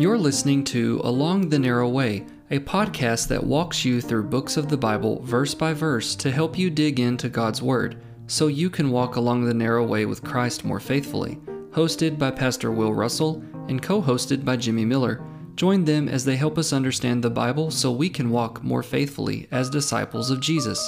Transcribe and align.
You're 0.00 0.16
listening 0.16 0.64
to 0.64 0.98
Along 1.04 1.50
the 1.50 1.58
Narrow 1.58 1.86
Way, 1.86 2.24
a 2.50 2.58
podcast 2.58 3.28
that 3.28 3.44
walks 3.44 3.84
you 3.84 4.00
through 4.00 4.30
books 4.30 4.56
of 4.56 4.70
the 4.70 4.78
Bible 4.78 5.20
verse 5.20 5.52
by 5.54 5.74
verse 5.74 6.16
to 6.16 6.30
help 6.30 6.56
you 6.58 6.70
dig 6.70 6.98
into 6.98 7.28
God's 7.28 7.60
Word 7.60 8.02
so 8.26 8.46
you 8.46 8.70
can 8.70 8.90
walk 8.90 9.16
along 9.16 9.44
the 9.44 9.52
narrow 9.52 9.84
way 9.84 10.06
with 10.06 10.24
Christ 10.24 10.64
more 10.64 10.80
faithfully. 10.80 11.38
Hosted 11.72 12.18
by 12.18 12.30
Pastor 12.30 12.70
Will 12.70 12.94
Russell 12.94 13.44
and 13.68 13.82
co 13.82 14.00
hosted 14.00 14.42
by 14.42 14.56
Jimmy 14.56 14.86
Miller. 14.86 15.22
Join 15.54 15.84
them 15.84 16.08
as 16.08 16.24
they 16.24 16.36
help 16.36 16.56
us 16.56 16.72
understand 16.72 17.22
the 17.22 17.28
Bible 17.28 17.70
so 17.70 17.92
we 17.92 18.08
can 18.08 18.30
walk 18.30 18.64
more 18.64 18.82
faithfully 18.82 19.48
as 19.50 19.68
disciples 19.68 20.30
of 20.30 20.40
Jesus. 20.40 20.80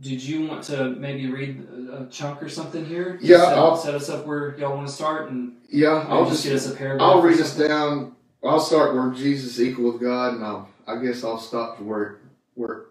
Did 0.00 0.20
you 0.20 0.48
want 0.48 0.64
to 0.64 0.90
maybe 0.90 1.30
read 1.30 1.83
a 2.00 2.06
chunk 2.06 2.42
or 2.42 2.48
something 2.48 2.84
here? 2.84 3.18
Yeah, 3.22 3.38
set, 3.44 3.58
I'll- 3.58 3.76
set 3.76 3.94
us 3.94 4.08
up 4.08 4.26
where 4.26 4.56
y'all 4.58 4.74
want 4.76 4.86
to 4.88 4.92
start, 4.92 5.30
and 5.30 5.56
Yeah, 5.68 6.06
I'll 6.08 6.24
just 6.24 6.42
just 6.42 6.44
get 6.44 6.54
us 6.56 6.70
a 6.70 6.76
paragraph. 6.76 7.02
I'll 7.08 7.22
read 7.22 7.40
us 7.40 7.56
down. 7.56 8.14
I'll 8.44 8.60
start 8.60 8.94
where 8.94 9.10
Jesus 9.10 9.58
is 9.58 9.62
equal 9.62 9.92
with 9.92 10.00
God, 10.02 10.34
and 10.34 10.44
I'll 10.44 10.68
I 10.86 10.96
guess 11.02 11.24
I'll 11.24 11.38
stop 11.38 11.78
to 11.78 11.84
where 11.84 12.16
where 12.54 12.82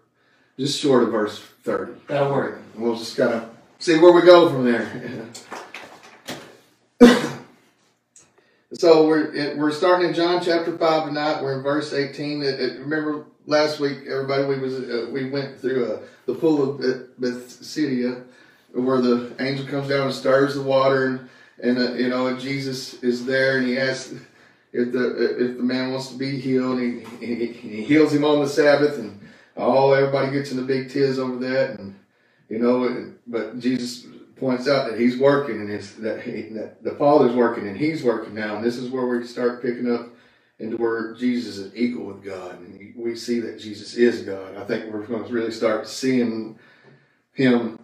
just 0.58 0.80
short 0.80 1.02
of 1.04 1.10
verse 1.10 1.38
thirty. 1.62 1.92
That'll 2.08 2.32
work. 2.32 2.60
And 2.74 2.82
we'll 2.82 2.96
just 2.96 3.16
kind 3.16 3.32
of 3.34 3.48
see 3.78 3.98
where 3.98 4.12
we 4.12 4.22
go 4.22 4.48
from 4.48 4.64
there. 4.64 5.28
so 8.72 9.06
we're 9.06 9.32
it, 9.32 9.56
we're 9.56 9.70
starting 9.70 10.08
in 10.08 10.14
John 10.14 10.42
chapter 10.42 10.76
five 10.76 11.06
tonight. 11.06 11.42
We're 11.42 11.56
in 11.58 11.62
verse 11.62 11.92
eighteen. 11.92 12.42
It, 12.42 12.60
it- 12.60 12.80
remember 12.80 13.26
last 13.46 13.78
week, 13.80 13.98
everybody, 14.08 14.44
we 14.46 14.58
was 14.58 14.74
uh, 14.74 15.08
we 15.12 15.30
went 15.30 15.60
through 15.60 15.92
uh, 15.92 15.98
the 16.26 16.34
pool 16.34 16.70
of 16.70 16.80
Beth- 16.80 17.18
Bethsaida, 17.18 18.22
where 18.74 19.00
the 19.00 19.34
angel 19.38 19.66
comes 19.66 19.88
down 19.88 20.06
and 20.06 20.14
stirs 20.14 20.54
the 20.54 20.62
water, 20.62 21.06
and 21.06 21.28
and 21.62 21.78
uh, 21.78 21.92
you 21.94 22.08
know 22.08 22.36
Jesus 22.36 23.02
is 23.02 23.24
there, 23.24 23.58
and 23.58 23.66
he 23.66 23.78
asks 23.78 24.14
if 24.72 24.92
the 24.92 25.46
if 25.46 25.56
the 25.56 25.62
man 25.62 25.92
wants 25.92 26.08
to 26.08 26.18
be 26.18 26.40
healed, 26.40 26.78
and 26.78 27.06
he, 27.20 27.26
he, 27.26 27.46
he 27.52 27.84
heals 27.84 28.12
him 28.12 28.24
on 28.24 28.40
the 28.40 28.48
Sabbath, 28.48 28.98
and 28.98 29.20
oh, 29.56 29.92
everybody 29.92 30.32
gets 30.32 30.52
in 30.52 30.58
a 30.58 30.62
big 30.62 30.90
tiz 30.90 31.18
over 31.18 31.36
that, 31.36 31.78
and 31.78 31.94
you 32.48 32.58
know, 32.58 33.12
but 33.26 33.58
Jesus 33.58 34.06
points 34.36 34.68
out 34.68 34.90
that 34.90 34.98
he's 34.98 35.16
working, 35.16 35.60
and 35.60 35.70
that, 35.70 36.22
he, 36.22 36.42
that 36.50 36.82
the 36.82 36.90
Father's 36.92 37.34
working, 37.34 37.68
and 37.68 37.76
he's 37.76 38.02
working 38.02 38.34
now, 38.34 38.56
and 38.56 38.64
this 38.64 38.76
is 38.76 38.90
where 38.90 39.06
we 39.06 39.24
start 39.24 39.62
picking 39.62 39.92
up 39.92 40.08
into 40.58 40.76
where 40.76 41.14
Jesus 41.14 41.56
is 41.56 41.74
equal 41.76 42.06
with 42.06 42.24
God, 42.24 42.58
and 42.58 42.94
we 42.96 43.14
see 43.14 43.40
that 43.40 43.60
Jesus 43.60 43.94
is 43.94 44.22
God. 44.22 44.56
I 44.56 44.64
think 44.64 44.92
we're 44.92 45.06
going 45.06 45.24
to 45.24 45.32
really 45.32 45.52
start 45.52 45.86
seeing 45.88 46.58
him 47.32 47.78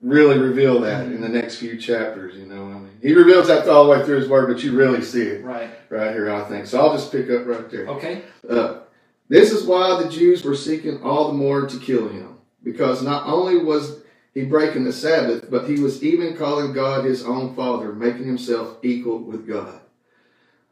really 0.00 0.38
reveal 0.38 0.80
that 0.80 1.06
in 1.06 1.20
the 1.20 1.28
next 1.28 1.56
few 1.56 1.76
chapters. 1.76 2.36
You 2.36 2.46
know, 2.46 2.64
I 2.64 2.74
mean, 2.78 2.98
he 3.02 3.12
reveals 3.14 3.48
that 3.48 3.68
all 3.68 3.84
the 3.84 3.90
way 3.90 4.04
through 4.04 4.20
his 4.20 4.28
word, 4.28 4.52
but 4.52 4.62
you 4.62 4.72
really 4.76 5.02
see 5.02 5.22
it 5.22 5.44
Right. 5.44 5.70
right 5.90 6.12
here. 6.12 6.30
I 6.30 6.44
think 6.44 6.66
so. 6.66 6.80
I'll 6.80 6.92
just 6.96 7.10
pick 7.12 7.28
up 7.30 7.46
right 7.46 7.68
there. 7.70 7.86
Okay. 7.88 8.22
Uh, 8.48 8.80
this 9.28 9.52
is 9.52 9.64
why 9.64 10.00
the 10.02 10.08
Jews 10.08 10.44
were 10.44 10.54
seeking 10.54 11.02
all 11.02 11.28
the 11.28 11.34
more 11.34 11.66
to 11.66 11.78
kill 11.78 12.08
him, 12.08 12.36
because 12.62 13.02
not 13.02 13.26
only 13.26 13.58
was 13.58 14.00
he 14.32 14.44
breaking 14.44 14.84
the 14.84 14.92
Sabbath, 14.92 15.50
but 15.50 15.68
he 15.68 15.80
was 15.80 16.02
even 16.04 16.36
calling 16.36 16.72
God 16.72 17.04
his 17.04 17.24
own 17.24 17.54
Father, 17.54 17.92
making 17.92 18.26
himself 18.26 18.76
equal 18.82 19.18
with 19.18 19.46
God. 19.48 19.80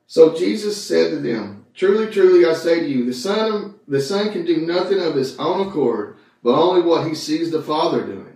So 0.07 0.35
Jesus 0.37 0.81
said 0.83 1.11
to 1.11 1.17
them, 1.19 1.65
Truly, 1.75 2.07
truly, 2.11 2.47
I 2.47 2.55
say 2.55 2.81
to 2.81 2.87
you, 2.89 3.05
the 3.05 3.13
Son, 3.13 3.75
the 3.87 4.01
Son 4.01 4.33
can 4.33 4.47
do 4.47 4.59
nothing 4.59 5.01
of 5.01 5.15
his 5.15 5.37
own 5.39 5.69
accord, 5.69 6.17
but 6.43 6.55
only 6.55 6.81
what 6.81 7.07
he 7.07 7.15
sees 7.15 7.51
the 7.51 7.61
Father 7.61 8.07
doing. 8.07 8.36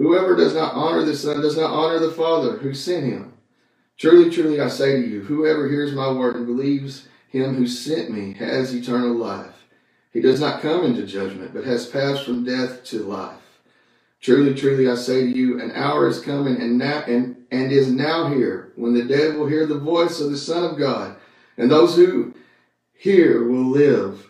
Whoever 0.00 0.34
does 0.34 0.54
not 0.54 0.72
honor 0.72 1.04
the 1.04 1.14
Son 1.14 1.42
does 1.42 1.58
not 1.58 1.70
honor 1.70 1.98
the 1.98 2.10
Father 2.10 2.56
who 2.56 2.72
sent 2.72 3.04
him. 3.04 3.34
Truly, 3.98 4.30
truly, 4.30 4.58
I 4.58 4.68
say 4.68 4.92
to 4.92 5.06
you, 5.06 5.20
whoever 5.24 5.68
hears 5.68 5.92
my 5.92 6.10
word 6.10 6.36
and 6.36 6.46
believes 6.46 7.06
him 7.28 7.54
who 7.54 7.66
sent 7.66 8.10
me 8.10 8.32
has 8.38 8.74
eternal 8.74 9.14
life. 9.14 9.66
He 10.10 10.22
does 10.22 10.40
not 10.40 10.62
come 10.62 10.86
into 10.86 11.04
judgment, 11.04 11.52
but 11.52 11.64
has 11.64 11.84
passed 11.86 12.24
from 12.24 12.46
death 12.46 12.82
to 12.84 13.00
life. 13.02 13.60
Truly, 14.22 14.54
truly, 14.54 14.88
I 14.88 14.94
say 14.94 15.20
to 15.20 15.28
you, 15.28 15.60
an 15.60 15.70
hour 15.72 16.08
is 16.08 16.22
coming 16.22 16.56
and 16.56 16.78
now 16.78 17.04
and, 17.06 17.36
and 17.50 17.70
is 17.70 17.92
now 17.92 18.28
here, 18.28 18.72
when 18.76 18.94
the 18.94 19.04
dead 19.04 19.36
will 19.36 19.48
hear 19.48 19.66
the 19.66 19.78
voice 19.78 20.18
of 20.18 20.30
the 20.30 20.38
Son 20.38 20.64
of 20.64 20.78
God, 20.78 21.16
and 21.58 21.70
those 21.70 21.94
who 21.94 22.32
hear 22.94 23.46
will 23.46 23.68
live. 23.68 24.29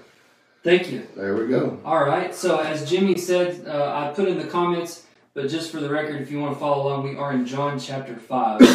Thank 0.63 0.91
you. 0.91 1.07
There 1.15 1.35
we 1.35 1.47
go. 1.47 1.79
All 1.83 2.05
right. 2.05 2.35
So 2.35 2.59
as 2.59 2.87
Jimmy 2.87 3.17
said, 3.17 3.67
uh, 3.67 3.95
I 3.95 4.13
put 4.13 4.27
in 4.27 4.37
the 4.37 4.45
comments, 4.45 5.07
but 5.33 5.49
just 5.49 5.71
for 5.71 5.79
the 5.79 5.89
record, 5.89 6.21
if 6.21 6.29
you 6.29 6.39
want 6.39 6.53
to 6.53 6.59
follow 6.59 6.83
along, 6.83 7.03
we 7.03 7.15
are 7.15 7.33
in 7.33 7.47
John 7.47 7.79
chapter 7.79 8.15
five. 8.15 8.61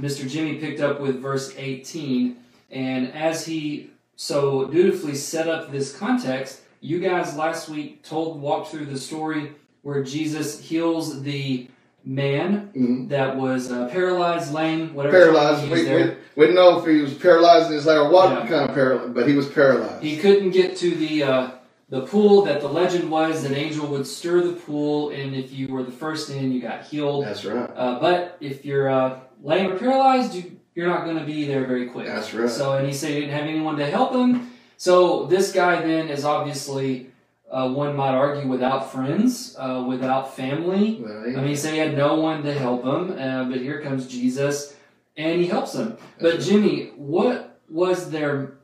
Mr. 0.00 0.28
Jimmy 0.28 0.56
picked 0.56 0.80
up 0.80 1.00
with 1.00 1.22
verse 1.22 1.54
eighteen, 1.56 2.38
and 2.70 3.12
as 3.12 3.46
he 3.46 3.90
so 4.16 4.66
dutifully 4.66 5.14
set 5.14 5.48
up 5.48 5.70
this 5.70 5.96
context, 5.96 6.62
you 6.80 6.98
guys 6.98 7.36
last 7.36 7.68
week 7.68 8.02
told 8.02 8.40
walked 8.40 8.70
through 8.70 8.86
the 8.86 8.98
story 8.98 9.52
where 9.82 10.02
Jesus 10.02 10.60
heals 10.60 11.22
the 11.22 11.68
man 12.04 12.70
Mhm. 12.76 13.08
that 13.08 13.36
was 13.36 13.70
uh, 13.72 13.88
paralyzed, 13.88 14.52
lame, 14.52 14.94
whatever. 14.94 15.18
Paralyzed. 15.18 15.62
We, 15.70 15.84
we, 15.84 16.10
we 16.36 16.46
didn't 16.46 16.54
know 16.56 16.78
if 16.78 16.86
he 16.86 17.00
was 17.00 17.14
paralyzed 17.14 17.68
in 17.68 17.72
his 17.76 17.86
leg 17.86 17.98
or 17.98 18.10
what 18.10 18.30
Yeah. 18.30 18.46
kind 18.46 18.68
of 18.68 18.74
paralyzed, 18.74 19.14
but 19.14 19.26
he 19.28 19.34
was 19.34 19.48
paralyzed. 19.48 20.02
He 20.02 20.16
couldn't 20.16 20.50
get 20.50 20.76
to 20.78 20.94
the 20.94 21.22
uh, 21.22 21.50
the 21.88 22.02
pool 22.06 22.42
that 22.42 22.60
the 22.60 22.68
legend 22.68 23.10
was. 23.10 23.44
An 23.44 23.54
angel 23.54 23.86
would 23.88 24.06
stir 24.06 24.42
the 24.42 24.52
pool, 24.52 25.10
and 25.10 25.34
if 25.34 25.52
you 25.52 25.68
were 25.68 25.82
the 25.82 25.92
first 25.92 26.28
in, 26.30 26.52
you 26.52 26.60
got 26.60 26.84
healed. 26.84 27.24
That's 27.24 27.44
right. 27.44 27.70
Uh, 27.74 27.98
but 28.00 28.36
if 28.40 28.64
you're 28.64 28.88
uh, 28.90 29.20
lame 29.42 29.70
or 29.72 29.78
paralyzed, 29.78 30.34
you, 30.34 30.56
you're 30.74 30.88
not 30.88 31.04
going 31.04 31.18
to 31.18 31.24
be 31.24 31.46
there 31.46 31.64
very 31.66 31.86
quick. 31.88 32.06
That's 32.06 32.34
right. 32.34 32.50
So, 32.50 32.72
and 32.76 32.86
he 32.86 32.92
said 32.92 33.10
he 33.10 33.20
didn't 33.20 33.34
have 33.34 33.46
anyone 33.46 33.76
to 33.76 33.86
help 33.86 34.12
him. 34.12 34.50
So 34.76 35.26
this 35.26 35.52
guy 35.52 35.80
then 35.82 36.08
is 36.08 36.24
obviously 36.24 37.10
uh, 37.50 37.70
one 37.70 37.94
might 37.94 38.14
argue 38.14 38.48
without 38.48 38.90
friends, 38.90 39.54
uh, 39.58 39.84
without 39.86 40.34
family. 40.34 41.00
Well, 41.00 41.22
I 41.22 41.40
mean, 41.40 41.46
he 41.46 41.56
said 41.56 41.74
he 41.74 41.78
had 41.78 41.96
no 41.96 42.20
one 42.20 42.42
to 42.42 42.52
help 42.52 42.84
him, 42.84 43.18
uh, 43.18 43.44
but 43.44 43.60
here 43.60 43.80
comes 43.80 44.06
Jesus, 44.08 44.76
and 45.16 45.40
he 45.40 45.46
helps 45.46 45.74
him. 45.74 45.96
But 46.20 46.40
Jimmy, 46.40 46.86
what 46.96 47.60
was 47.68 48.10
their 48.10 48.54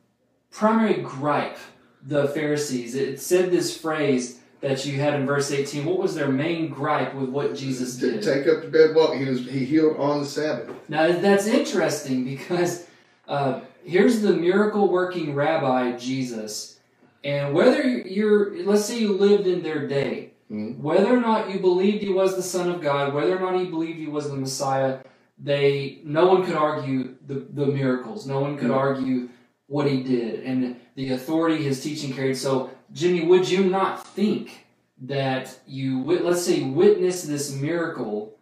primary 0.51 1.03
gripe? 1.03 1.59
The 2.03 2.29
Pharisees. 2.29 2.95
It 2.95 3.21
said 3.21 3.51
this 3.51 3.77
phrase 3.77 4.41
that 4.63 4.87
you 4.87 4.99
had 4.99 5.15
in 5.15 5.27
verse 5.27 5.53
eighteen. 5.53 5.85
What 5.85 5.99
was 5.99 6.15
their 6.15 6.31
main 6.31 6.71
gripe 6.71 7.15
with 7.15 7.29
what 7.29 7.55
Jesus 7.55 7.97
did? 7.97 8.23
take 8.23 8.47
up 8.47 8.63
the 8.63 8.69
bed 8.69 8.95
walk. 8.95 9.15
He 9.17 9.27
was 9.27 9.41
he 9.47 9.67
healed 9.67 9.99
on 9.99 10.21
the 10.21 10.27
Sabbath. 10.27 10.75
Now 10.89 11.13
that's 11.13 11.47
interesting 11.47 12.25
because 12.25 12.87
uh, 13.29 13.61
here's 13.85 14.23
the 14.23 14.33
miracle 14.33 14.89
working 14.89 15.35
rabbi 15.35 15.97
Jesus, 15.99 16.80
and 17.25 17.55
whether 17.55 17.83
you're, 17.87 18.65
let's 18.65 18.85
say 18.85 18.99
you 18.99 19.13
lived 19.13 19.47
in 19.47 19.63
their 19.63 19.87
day, 19.87 20.33
Mhm. 20.51 20.79
whether 20.79 21.15
or 21.17 21.21
not 21.21 21.51
you 21.53 21.61
believed 21.61 22.03
he 22.03 22.13
was 22.13 22.35
the 22.35 22.43
Son 22.43 22.71
of 22.71 22.81
God, 22.81 23.15
whether 23.15 23.37
or 23.37 23.41
not 23.41 23.61
he 23.61 23.67
believed 23.67 23.99
he 23.99 24.07
was 24.07 24.29
the 24.31 24.37
Messiah, 24.37 24.99
they 25.39 26.01
no 26.05 26.27
one 26.27 26.45
could 26.45 26.57
argue 26.57 27.15
the, 27.27 27.47
the 27.53 27.67
miracles. 27.67 28.27
No 28.27 28.41
one 28.41 28.57
could 28.59 28.71
Mhm. 28.71 28.77
argue 28.77 29.29
what 29.69 29.87
he 29.87 30.03
did 30.03 30.43
and 30.45 30.77
the 30.97 31.13
authority 31.13 31.63
his 31.63 31.83
teaching 31.83 32.13
carried. 32.13 32.37
So, 32.37 32.71
Jimmy, 32.93 33.25
would 33.25 33.49
you 33.49 33.65
not 33.65 34.05
think 34.07 34.67
that 35.03 35.59
you, 35.67 36.03
let's 36.05 36.43
say, 36.43 36.63
witness 36.63 37.23
this 37.23 37.55
miracle, 37.55 38.37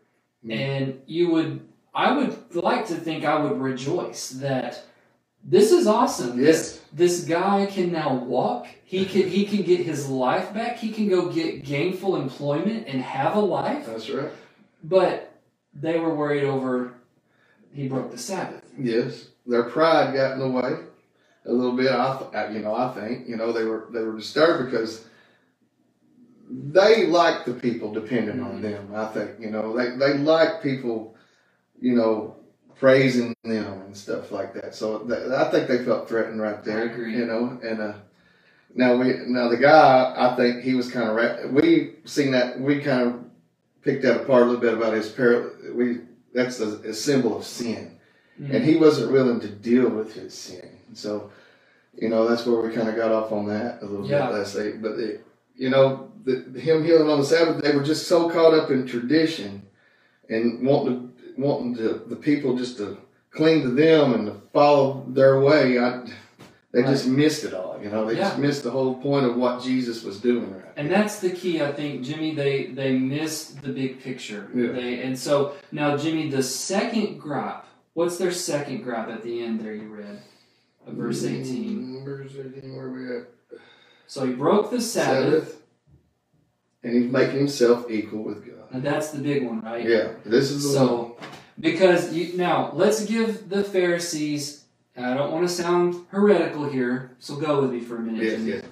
Mhm. 0.44 0.52
and 0.52 1.00
you 1.06 1.30
would, 1.30 1.60
I 1.94 2.16
would 2.16 2.54
like 2.54 2.86
to 2.86 2.94
think 2.94 3.24
I 3.24 3.38
would 3.42 3.60
rejoice 3.60 4.30
that 4.30 4.82
this 5.44 5.70
is 5.72 5.86
awesome. 5.86 6.40
Yes. 6.40 6.46
This, 6.46 6.77
this 6.92 7.24
guy 7.24 7.66
can 7.66 7.92
now 7.92 8.14
walk. 8.14 8.66
He 8.84 9.04
can 9.04 9.28
he 9.28 9.44
can 9.44 9.62
get 9.62 9.80
his 9.80 10.08
life 10.08 10.54
back. 10.54 10.78
He 10.78 10.90
can 10.90 11.08
go 11.08 11.30
get 11.30 11.64
gainful 11.64 12.16
employment 12.16 12.86
and 12.86 13.02
have 13.02 13.36
a 13.36 13.40
life. 13.40 13.86
That's 13.86 14.08
right. 14.10 14.30
But 14.82 15.32
they 15.74 15.98
were 15.98 16.14
worried 16.14 16.44
over 16.44 16.94
he 17.74 17.88
broke 17.88 18.10
the 18.10 18.18
Sabbath. 18.18 18.64
Yes, 18.78 19.28
their 19.46 19.64
pride 19.64 20.14
got 20.14 20.32
in 20.32 20.38
the 20.40 20.48
way 20.48 20.72
a 21.46 21.52
little 21.52 21.76
bit. 21.76 21.90
I, 21.90 22.18
th- 22.18 22.52
you 22.54 22.60
know, 22.60 22.74
I 22.74 22.92
think 22.92 23.28
you 23.28 23.36
know 23.36 23.52
they 23.52 23.64
were 23.64 23.86
they 23.92 24.02
were 24.02 24.16
disturbed 24.16 24.70
because 24.70 25.04
they 26.50 27.06
like 27.06 27.44
the 27.44 27.54
people 27.54 27.92
depending 27.92 28.40
on 28.40 28.52
mm-hmm. 28.52 28.62
them. 28.62 28.92
I 28.94 29.06
think 29.06 29.32
you 29.38 29.50
know 29.50 29.76
they 29.76 29.90
they 29.96 30.18
like 30.18 30.62
people, 30.62 31.16
you 31.80 31.94
know, 31.94 32.36
praising 32.78 33.34
them 33.44 33.82
and 33.82 33.96
stuff 33.96 34.30
like 34.30 34.54
that. 34.54 34.74
So 34.74 35.00
th- 35.00 35.28
I 35.30 35.50
think 35.50 35.68
they 35.68 35.84
felt 35.84 36.08
threatened 36.08 36.40
right 36.40 36.62
there. 36.64 36.82
I 36.82 36.92
agree. 36.92 37.16
You 37.16 37.26
know, 37.26 37.58
and 37.62 37.80
uh, 37.80 37.92
now 38.74 38.96
we 38.96 39.14
now 39.26 39.48
the 39.48 39.56
guy 39.56 40.14
I 40.16 40.36
think 40.36 40.62
he 40.62 40.74
was 40.74 40.90
kind 40.90 41.08
of 41.08 41.16
ra- 41.16 41.46
we 41.50 41.94
seen 42.04 42.30
that 42.32 42.60
we 42.60 42.80
kind 42.80 43.02
of 43.08 43.24
picked 43.82 44.02
that 44.02 44.22
apart 44.22 44.42
a 44.42 44.46
little 44.46 44.60
bit 44.60 44.74
about 44.74 44.92
his 44.94 45.08
par 45.08 45.52
we 45.72 46.00
that's 46.34 46.60
a, 46.60 46.78
a 46.80 46.94
symbol 46.94 47.36
of 47.38 47.44
sin 47.44 47.98
and 48.38 48.64
he 48.64 48.76
wasn't 48.76 49.10
willing 49.10 49.40
to 49.40 49.48
deal 49.48 49.88
with 49.88 50.14
his 50.14 50.32
sin. 50.32 50.68
So, 50.94 51.32
you 51.96 52.08
know, 52.08 52.28
that's 52.28 52.46
where 52.46 52.60
we 52.60 52.72
kind 52.72 52.88
of 52.88 52.94
got 52.94 53.10
off 53.10 53.32
on 53.32 53.46
that 53.48 53.82
a 53.82 53.86
little 53.86 54.06
Yeah. 54.08 54.26
bit 54.26 54.34
last 54.36 54.56
night. 54.56 54.80
But 54.80 54.92
it, 55.00 55.24
you 55.56 55.70
know, 55.70 56.12
the, 56.24 56.44
him 56.60 56.84
healing 56.84 57.10
on 57.10 57.18
the 57.18 57.24
Sabbath, 57.24 57.60
they 57.62 57.74
were 57.74 57.82
just 57.82 58.06
so 58.06 58.30
caught 58.30 58.54
up 58.54 58.70
in 58.70 58.86
tradition 58.86 59.62
and 60.28 60.64
wanting 60.64 61.08
to, 61.16 61.17
wanting 61.38 61.76
to, 61.76 62.02
the 62.06 62.16
people 62.16 62.56
just 62.56 62.76
to 62.78 62.98
cling 63.30 63.62
to 63.62 63.70
them 63.70 64.12
and 64.14 64.26
to 64.26 64.34
follow 64.52 65.04
their 65.08 65.40
way. 65.40 65.78
I, 65.78 66.04
they 66.72 66.82
just 66.82 67.06
missed 67.06 67.44
it 67.44 67.54
all. 67.54 67.80
You 67.82 67.88
know, 67.90 68.04
they 68.04 68.14
just 68.16 68.36
Yeah. 68.36 68.42
missed 68.42 68.62
the 68.62 68.70
whole 68.70 68.96
point 68.96 69.24
of 69.24 69.36
what 69.36 69.62
Jesus 69.62 70.02
was 70.04 70.20
doing. 70.20 70.52
Right. 70.52 70.64
And 70.76 70.90
that's 70.90 71.18
the 71.20 71.30
key, 71.30 71.62
I 71.62 71.72
think, 71.72 72.02
Jimmy. 72.04 72.34
They 72.34 72.66
they 72.66 72.98
missed 72.98 73.62
the 73.62 73.70
big 73.72 74.00
picture. 74.02 74.48
Yeah. 74.54 74.72
They 74.72 75.02
and 75.02 75.18
so 75.18 75.54
now, 75.72 75.96
Jimmy, 75.96 76.28
the 76.28 76.42
second 76.42 77.18
gripe. 77.20 77.64
What's 77.94 78.18
their 78.18 78.30
second 78.32 78.82
gripe 78.82 79.08
at 79.08 79.22
the 79.22 79.42
end? 79.42 79.60
There, 79.60 79.74
you 79.74 79.88
read, 79.88 80.20
of 80.86 80.94
verse 80.94 81.24
eighteen. 81.24 82.02
Mm, 82.02 82.04
Verse 82.04 82.32
eighteen. 82.32 82.76
Where 82.76 82.90
we 82.90 83.16
at? 83.16 83.26
So 84.06 84.26
he 84.26 84.32
broke 84.34 84.70
the 84.70 84.80
Sabbath, 84.80 85.60
and 86.82 86.94
he's 86.94 87.10
making 87.10 87.38
himself 87.38 87.90
equal 87.90 88.22
with 88.24 88.46
God. 88.46 88.57
And 88.72 88.82
that's 88.82 89.10
the 89.10 89.20
big 89.20 89.44
one, 89.46 89.60
right? 89.62 89.84
Yeah, 89.86 90.12
this 90.24 90.50
is 90.50 90.62
the 90.72 90.78
one. 90.78 90.88
So, 90.88 91.16
because 91.60 92.12
you 92.12 92.36
now 92.36 92.70
let's 92.74 93.04
give 93.04 93.48
the 93.48 93.64
Pharisees. 93.64 94.64
I 94.96 95.14
don't 95.14 95.30
want 95.32 95.46
to 95.48 95.52
sound 95.54 95.94
heretical 96.10 96.68
here, 96.68 97.12
so 97.20 97.36
go 97.36 97.62
with 97.62 97.72
me 97.72 97.80
for 97.80 97.96
a 97.96 98.00
minute. 98.00 98.22
Yes, 98.24 98.40
yes. 98.40 98.64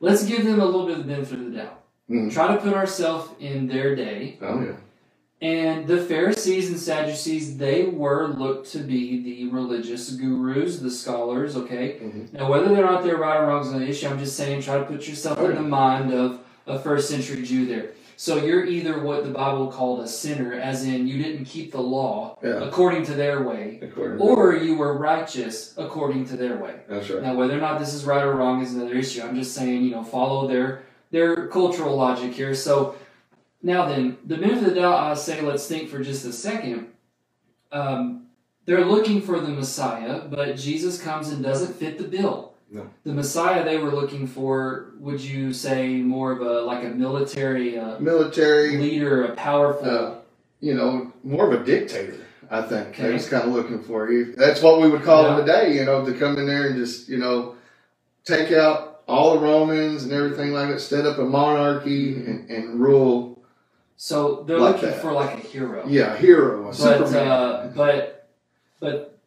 Let's 0.00 0.24
give 0.24 0.44
them 0.44 0.60
a 0.60 0.64
little 0.66 0.86
bit 0.86 0.98
of 0.98 1.06
the 1.06 1.12
benefit 1.12 1.38
of 1.38 1.44
the 1.50 1.56
doubt. 1.58 1.80
Mhm. 2.10 2.32
Try 2.32 2.54
to 2.54 2.60
put 2.60 2.74
ourselves 2.74 3.30
in 3.40 3.68
their 3.68 3.96
day. 3.96 4.38
Oh 4.42 4.60
yeah. 4.60 4.72
And 5.40 5.88
the 5.88 5.98
Pharisees 5.98 6.68
and 6.70 6.78
Sadducees, 6.78 7.56
they 7.56 7.86
were 7.86 8.28
looked 8.28 8.70
to 8.72 8.78
be 8.78 9.22
the 9.24 9.50
religious 9.50 10.10
gurus, 10.10 10.78
the 10.78 10.90
scholars, 10.90 11.56
okay? 11.56 11.96
Mhm. 12.00 12.32
Now, 12.32 12.48
whether 12.50 12.68
they're 12.72 12.84
not 12.84 13.02
there 13.02 13.16
right 13.16 13.40
or 13.40 13.46
wrong 13.48 13.62
is 13.66 13.72
an 13.72 13.82
issue. 13.82 14.06
I'm 14.08 14.18
just 14.20 14.36
saying, 14.36 14.62
try 14.62 14.78
to 14.78 14.84
put 14.84 15.08
yourself 15.08 15.38
Oh, 15.40 15.46
in 15.46 15.52
yeah. 15.56 15.62
the 15.62 15.68
mind 15.68 16.12
of 16.12 16.38
a 16.66 16.78
first 16.78 17.08
century 17.08 17.42
Jew 17.42 17.66
there. 17.66 17.86
So 18.22 18.36
you're 18.36 18.64
either 18.64 19.02
what 19.02 19.24
the 19.24 19.30
Bible 19.32 19.66
called 19.66 19.98
a 19.98 20.06
sinner, 20.06 20.52
as 20.52 20.84
in 20.84 21.08
you 21.08 21.20
didn't 21.20 21.44
keep 21.44 21.72
the 21.72 21.80
law 21.80 22.38
Yeah. 22.40 22.62
according 22.62 23.02
to 23.06 23.14
their 23.14 23.42
way, 23.42 23.80
to- 23.96 24.16
or 24.20 24.54
you 24.54 24.76
were 24.76 24.96
righteous 24.96 25.74
according 25.76 26.26
to 26.26 26.36
their 26.36 26.56
way. 26.56 26.74
that's 26.88 27.10
right. 27.10 27.20
Now, 27.20 27.34
whether 27.34 27.58
or 27.58 27.60
not 27.60 27.80
this 27.80 27.92
is 27.92 28.04
right 28.04 28.22
or 28.22 28.36
wrong 28.36 28.62
is 28.62 28.76
another 28.76 28.94
issue. 28.94 29.22
I'm 29.22 29.34
just 29.34 29.56
saying, 29.56 29.82
you 29.82 29.90
know, 29.90 30.04
follow 30.04 30.46
their 30.46 30.82
their 31.10 31.48
cultural 31.48 31.96
logic 31.96 32.32
here. 32.32 32.54
So, 32.54 32.94
now 33.60 33.86
then, 33.88 34.18
the 34.24 34.36
benefit 34.36 34.68
of 34.68 34.74
the 34.76 34.80
doubt, 34.82 35.00
I 35.00 35.14
say, 35.14 35.40
let's 35.40 35.66
think 35.66 35.88
for 35.88 35.98
just 35.98 36.24
a 36.24 36.32
second. 36.32 36.92
Um, 37.72 38.26
they're 38.66 38.84
looking 38.84 39.20
for 39.20 39.40
the 39.40 39.48
Messiah, 39.48 40.20
but 40.30 40.54
Jesus 40.56 41.02
comes 41.02 41.32
and 41.32 41.42
doesn't 41.42 41.74
fit 41.74 41.98
the 41.98 42.04
bill. 42.04 42.51
No. 42.72 42.88
The 43.04 43.12
Messiah 43.12 43.64
they 43.64 43.76
were 43.76 43.90
looking 43.90 44.26
for, 44.26 44.92
would 44.98 45.20
you 45.20 45.52
say, 45.52 45.88
more 45.98 46.32
of 46.32 46.40
a 46.40 46.62
like 46.62 46.82
a 46.84 46.88
military 46.88 47.78
uh, 47.78 47.98
Military, 48.00 48.78
leader, 48.78 49.26
a 49.26 49.34
powerful? 49.36 49.88
uh, 49.88 50.14
you 50.60 50.74
know, 50.74 51.12
more 51.22 51.52
of 51.52 51.60
a 51.60 51.64
dictator. 51.64 52.16
I 52.50 52.62
think 52.62 52.88
Okay. 52.88 53.02
they 53.04 53.12
was 53.12 53.28
kind 53.28 53.44
of 53.46 53.52
looking 53.52 53.82
for 53.82 54.10
you. 54.10 54.34
That's 54.36 54.62
what 54.62 54.80
we 54.80 54.88
would 54.88 55.02
call 55.02 55.22
Yeah. 55.24 55.38
him 55.40 55.46
today. 55.46 55.74
You 55.76 55.84
know, 55.84 56.04
to 56.06 56.14
come 56.14 56.38
in 56.38 56.46
there 56.46 56.66
and 56.68 56.76
just 56.76 57.08
you 57.10 57.18
know 57.18 57.56
take 58.24 58.52
out 58.52 59.02
all 59.06 59.34
the 59.34 59.40
Romans 59.40 60.04
and 60.04 60.12
everything 60.12 60.52
like 60.52 60.68
that, 60.68 60.80
set 60.80 61.04
up 61.04 61.18
a 61.18 61.24
monarchy 61.24 62.14
and, 62.14 62.48
and 62.50 62.80
rule. 62.80 63.42
so 63.96 64.44
they're 64.46 64.58
like 64.58 64.76
looking 64.76 64.90
that. 64.90 65.02
for 65.02 65.12
like 65.12 65.34
a 65.36 65.46
hero. 65.46 65.84
Yeah, 65.86 66.14
a 66.14 66.16
hero, 66.16 66.62
a 66.62 66.64
but 66.68 66.74
Superman. 66.74 67.28
uh, 67.28 67.72
but 67.76 68.28
but 68.80 69.18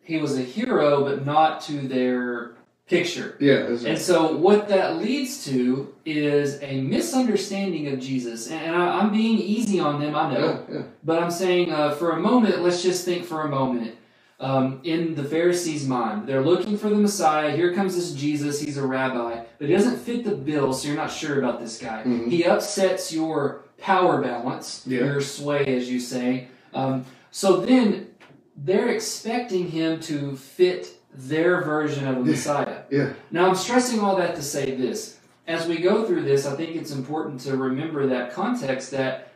he 0.00 0.18
was 0.18 0.38
a 0.38 0.42
hero, 0.42 1.02
but 1.04 1.24
not 1.26 1.60
to 1.62 1.88
their 1.88 2.52
picture. 2.92 3.36
yeah, 3.40 3.88
And 3.90 3.98
so 3.98 4.36
what 4.36 4.68
that 4.68 4.96
leads 4.98 5.44
to 5.46 5.94
is 6.04 6.62
a 6.62 6.80
misunderstanding 6.82 7.88
of 7.92 7.98
Jesus. 8.00 8.50
And 8.50 8.74
I, 8.76 8.98
I'm 9.00 9.10
being 9.12 9.38
easy 9.38 9.80
on 9.80 10.00
them, 10.00 10.14
I 10.14 10.32
know, 10.34 10.64
yeah, 10.68 10.74
yeah. 10.76 10.82
but 11.04 11.22
I'm 11.22 11.30
saying 11.30 11.72
uh, 11.72 11.94
for 11.94 12.12
a 12.12 12.20
moment, 12.20 12.60
let's 12.62 12.82
just 12.82 13.04
think 13.04 13.24
for 13.24 13.42
a 13.42 13.48
moment. 13.48 13.96
Um, 14.40 14.80
in 14.82 15.14
the 15.14 15.22
Pharisees' 15.22 15.86
mind, 15.86 16.26
they're 16.26 16.42
looking 16.42 16.76
for 16.76 16.88
the 16.90 16.96
Messiah. 16.96 17.54
Here 17.54 17.72
comes 17.74 17.94
this 17.94 18.12
Jesus. 18.12 18.60
He's 18.60 18.76
a 18.76 18.84
rabbi, 18.84 19.44
but 19.58 19.68
he 19.68 19.72
doesn't 19.72 19.98
fit 19.98 20.24
the 20.24 20.34
bill, 20.34 20.72
so 20.72 20.88
you're 20.88 20.96
not 20.96 21.12
sure 21.12 21.38
about 21.38 21.60
this 21.60 21.78
guy. 21.78 22.02
Mhm. 22.04 22.28
He 22.28 22.44
upsets 22.44 23.12
your 23.12 23.66
power 23.78 24.20
balance, 24.20 24.82
Yeah. 24.84 25.04
your 25.04 25.20
sway, 25.20 25.64
as 25.76 25.88
you 25.88 26.00
say. 26.00 26.48
Um, 26.74 27.04
so 27.30 27.60
then 27.60 28.08
they're 28.56 28.88
expecting 28.88 29.68
him 29.70 30.00
to 30.00 30.34
fit 30.34 30.88
their 31.14 31.62
version 31.62 32.06
of 32.08 32.18
a 32.18 32.20
Messiah. 32.20 32.82
Yeah. 32.90 33.12
Now, 33.30 33.48
I'm 33.48 33.54
stressing 33.54 34.00
all 34.00 34.16
that 34.16 34.34
to 34.36 34.42
say 34.42 34.74
this. 34.74 35.18
As 35.46 35.66
we 35.66 35.78
go 35.78 36.04
through 36.06 36.22
this, 36.22 36.46
I 36.46 36.56
think 36.56 36.76
it's 36.76 36.92
important 36.92 37.40
to 37.42 37.56
remember 37.56 38.06
that 38.06 38.32
context 38.32 38.92
that 38.92 39.32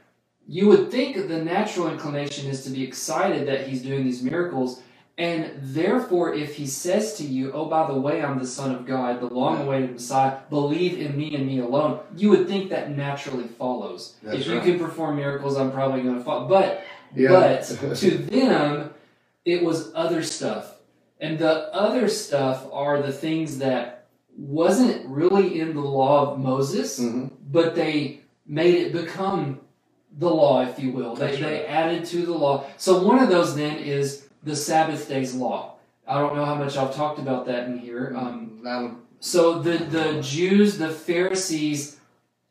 you 0.48 0.68
would 0.68 0.90
think 0.90 1.16
the 1.28 1.42
natural 1.42 1.88
inclination 1.88 2.48
is 2.48 2.62
to 2.64 2.70
be 2.70 2.84
excited 2.84 3.48
that 3.48 3.66
he's 3.66 3.82
doing 3.82 4.04
these 4.04 4.22
miracles. 4.22 4.82
And 5.18 5.50
therefore, 5.56 6.34
if 6.34 6.54
he 6.56 6.66
says 6.66 7.14
to 7.14 7.24
you, 7.24 7.50
Oh, 7.52 7.64
by 7.66 7.86
the 7.92 7.98
way, 7.98 8.22
I'm 8.22 8.38
the 8.38 8.46
Son 8.46 8.74
of 8.74 8.86
God, 8.86 9.20
the 9.20 9.26
long 9.26 9.62
awaited 9.62 9.92
Messiah, 9.92 10.38
believe 10.50 10.98
in 10.98 11.16
me 11.16 11.34
and 11.34 11.46
me 11.46 11.58
alone, 11.58 12.00
you 12.14 12.30
would 12.30 12.46
think 12.46 12.70
that 12.70 12.94
naturally 12.96 13.48
follows. 13.48 14.14
That's 14.22 14.38
if 14.40 14.46
you 14.46 14.54
right. 14.58 14.64
can 14.64 14.78
perform 14.78 15.16
miracles, 15.16 15.56
I'm 15.56 15.72
probably 15.72 16.02
going 16.02 16.18
to 16.18 16.24
follow. 16.24 16.46
But 16.46 16.84
Yeah. 17.14 17.30
but 17.30 17.62
to 17.96 18.18
them, 18.18 18.94
it 19.44 19.64
was 19.64 19.90
other 19.94 20.22
stuff. 20.22 20.75
And 21.20 21.38
the 21.38 21.72
other 21.74 22.08
stuff 22.08 22.66
are 22.72 23.00
the 23.02 23.12
things 23.12 23.58
that 23.58 24.06
wasn't 24.36 25.06
really 25.08 25.60
in 25.60 25.74
the 25.74 25.80
law 25.80 26.30
of 26.32 26.38
Moses, 26.38 26.98
Mhm. 27.00 27.30
but 27.50 27.74
they 27.74 28.20
made 28.46 28.74
it 28.74 28.92
become 28.92 29.60
the 30.18 30.28
law, 30.28 30.62
if 30.62 30.78
you 30.78 30.92
will. 30.92 31.14
They, 31.14 31.26
That's 31.28 31.40
they 31.40 31.64
added 31.66 32.04
to 32.06 32.24
the 32.26 32.32
law. 32.34 32.64
So 32.76 33.02
one 33.02 33.18
of 33.18 33.28
those 33.30 33.54
then 33.56 33.76
is 33.78 34.28
the 34.42 34.54
Sabbath 34.56 35.08
day's 35.08 35.34
law. 35.34 35.72
I 36.06 36.20
don't 36.20 36.36
know 36.36 36.44
how 36.44 36.54
much 36.54 36.76
I've 36.76 36.94
talked 36.94 37.18
about 37.18 37.46
that 37.46 37.66
in 37.66 37.78
here. 37.78 38.14
Um, 38.16 38.60
Now, 38.62 38.96
so 39.20 39.58
the 39.58 39.78
the 39.78 40.20
Jews, 40.22 40.78
the 40.78 40.90
Pharisees, 40.90 41.96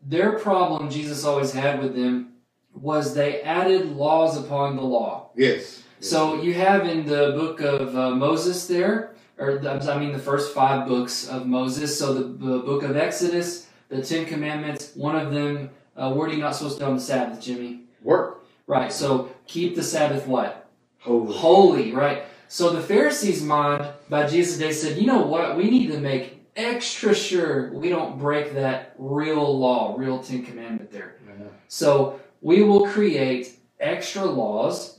their 0.06 0.34
problem 0.40 0.90
Jesus 0.90 1.24
always 1.24 1.54
had 1.54 1.82
with 1.82 1.96
them 1.96 2.34
was 2.74 3.14
they 3.14 3.42
added 3.42 3.96
laws 3.96 4.38
upon 4.38 4.76
the 4.76 4.84
law. 4.84 5.30
yes. 5.36 5.82
So 6.00 6.42
you 6.42 6.54
have 6.54 6.86
in 6.86 7.06
the 7.06 7.32
book 7.32 7.62
of 7.62 7.96
uh, 7.96 8.12
Moses 8.12 8.68
there, 8.68 9.16
or 9.38 9.58
the, 9.58 9.72
I 9.72 9.98
mean 9.98 10.12
the 10.12 10.20
first 10.20 10.54
five 10.54 10.88
books 10.88 11.28
of 11.28 11.48
Moses. 11.48 11.98
So 11.98 12.14
the, 12.14 12.24
the 12.24 12.60
book 12.60 12.84
of 12.84 12.96
Exodus, 12.96 13.68
the 13.90 14.02
Ten 14.02 14.26
Commandments, 14.26 14.92
one 14.96 15.16
of 15.16 15.34
them, 15.34 15.70
uh, 15.96 16.14
what 16.14 16.30
are 16.30 16.34
you 16.34 16.42
not 16.42 16.56
supposed 16.56 16.78
to 16.78 16.84
do 16.84 16.90
on 16.90 16.96
the 16.96 17.02
Sabbath, 17.02 17.42
Jimmy? 17.42 17.82
work 18.02 18.46
Right. 18.68 18.92
So 18.92 19.30
keep 19.48 19.76
the 19.76 19.84
Sabbath 19.84 20.26
what? 20.28 20.70
holy. 21.00 21.34
holy, 21.34 21.92
right? 21.92 22.24
So 22.48 22.72
the 22.72 22.82
Pharisees' 22.82 23.44
mind 23.44 23.88
by 24.10 24.28
Jesus' 24.28 24.58
day 24.58 24.72
said, 24.72 24.98
you 24.98 25.06
know 25.06 25.26
what? 25.26 25.58
We 25.58 25.70
need 25.70 25.92
to 25.92 26.00
make 26.00 26.48
extra 26.56 27.14
sure 27.14 27.72
we 27.74 27.90
don't 27.90 28.18
break 28.18 28.54
that 28.54 28.96
real 28.98 29.58
law, 29.58 29.96
real 29.98 30.24
Ten 30.24 30.44
Commandment 30.44 30.92
there. 30.92 31.16
Yeah. 31.28 31.48
So 31.68 32.20
we 32.42 32.64
will 32.64 32.88
create 32.88 33.60
extra 33.80 34.26
laws 34.26 34.95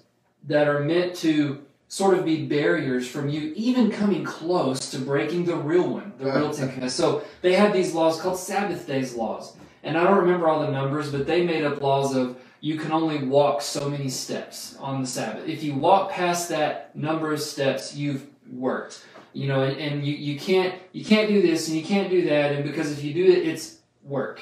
that 0.47 0.69
are 0.69 0.81
meant 0.81 1.15
to 1.17 1.63
sort 1.89 2.19
of 2.19 2.25
be 2.25 2.45
barriers 2.47 3.07
from 3.09 3.29
you 3.29 3.53
even 3.55 3.91
coming 3.91 4.25
close 4.25 4.91
to 4.91 4.99
breaking 4.99 5.45
the 5.45 5.55
real 5.55 5.89
one, 5.89 6.13
the 6.19 6.25
real 6.27 6.51
Ten 6.51 6.67
Commandments. 6.67 6.95
So 6.95 7.23
they 7.43 7.55
had 7.55 7.73
these 7.73 7.95
laws 7.95 8.21
called 8.21 8.39
Sabbath 8.39 8.87
days 8.87 9.15
laws. 9.15 9.57
And 9.85 9.97
I 9.97 10.03
don't 10.03 10.19
remember 10.19 10.49
all 10.49 10.61
the 10.61 10.71
numbers, 10.73 11.13
but 11.13 11.27
they 11.29 11.45
made 11.47 11.65
up 11.65 11.81
laws 11.81 12.17
of 12.17 12.39
you 12.61 12.77
can 12.77 12.91
only 12.91 13.23
walk 13.25 13.63
so 13.63 13.89
many 13.89 14.09
steps 14.09 14.77
on 14.81 15.01
the 15.01 15.07
Sabbath. 15.07 15.47
If 15.49 15.63
you 15.63 15.75
walk 15.75 16.11
past 16.11 16.49
that 16.49 16.97
number 16.97 17.33
of 17.33 17.41
steps, 17.41 17.95
you've 17.95 18.27
worked. 18.51 19.05
you 19.37 19.47
know, 19.47 19.63
and, 19.63 19.79
and 19.79 20.07
you, 20.07 20.15
you 20.15 20.41
can't 20.41 20.75
you 20.93 21.05
can't 21.05 21.29
do 21.29 21.43
this 21.43 21.69
and 21.69 21.77
you 21.77 21.85
can't 21.85 22.09
do 22.09 22.25
that, 22.25 22.53
and 22.53 22.65
because 22.65 22.91
if 22.91 23.05
you 23.05 23.13
do 23.13 23.25
it, 23.25 23.47
it's 23.47 23.79
work. 24.03 24.41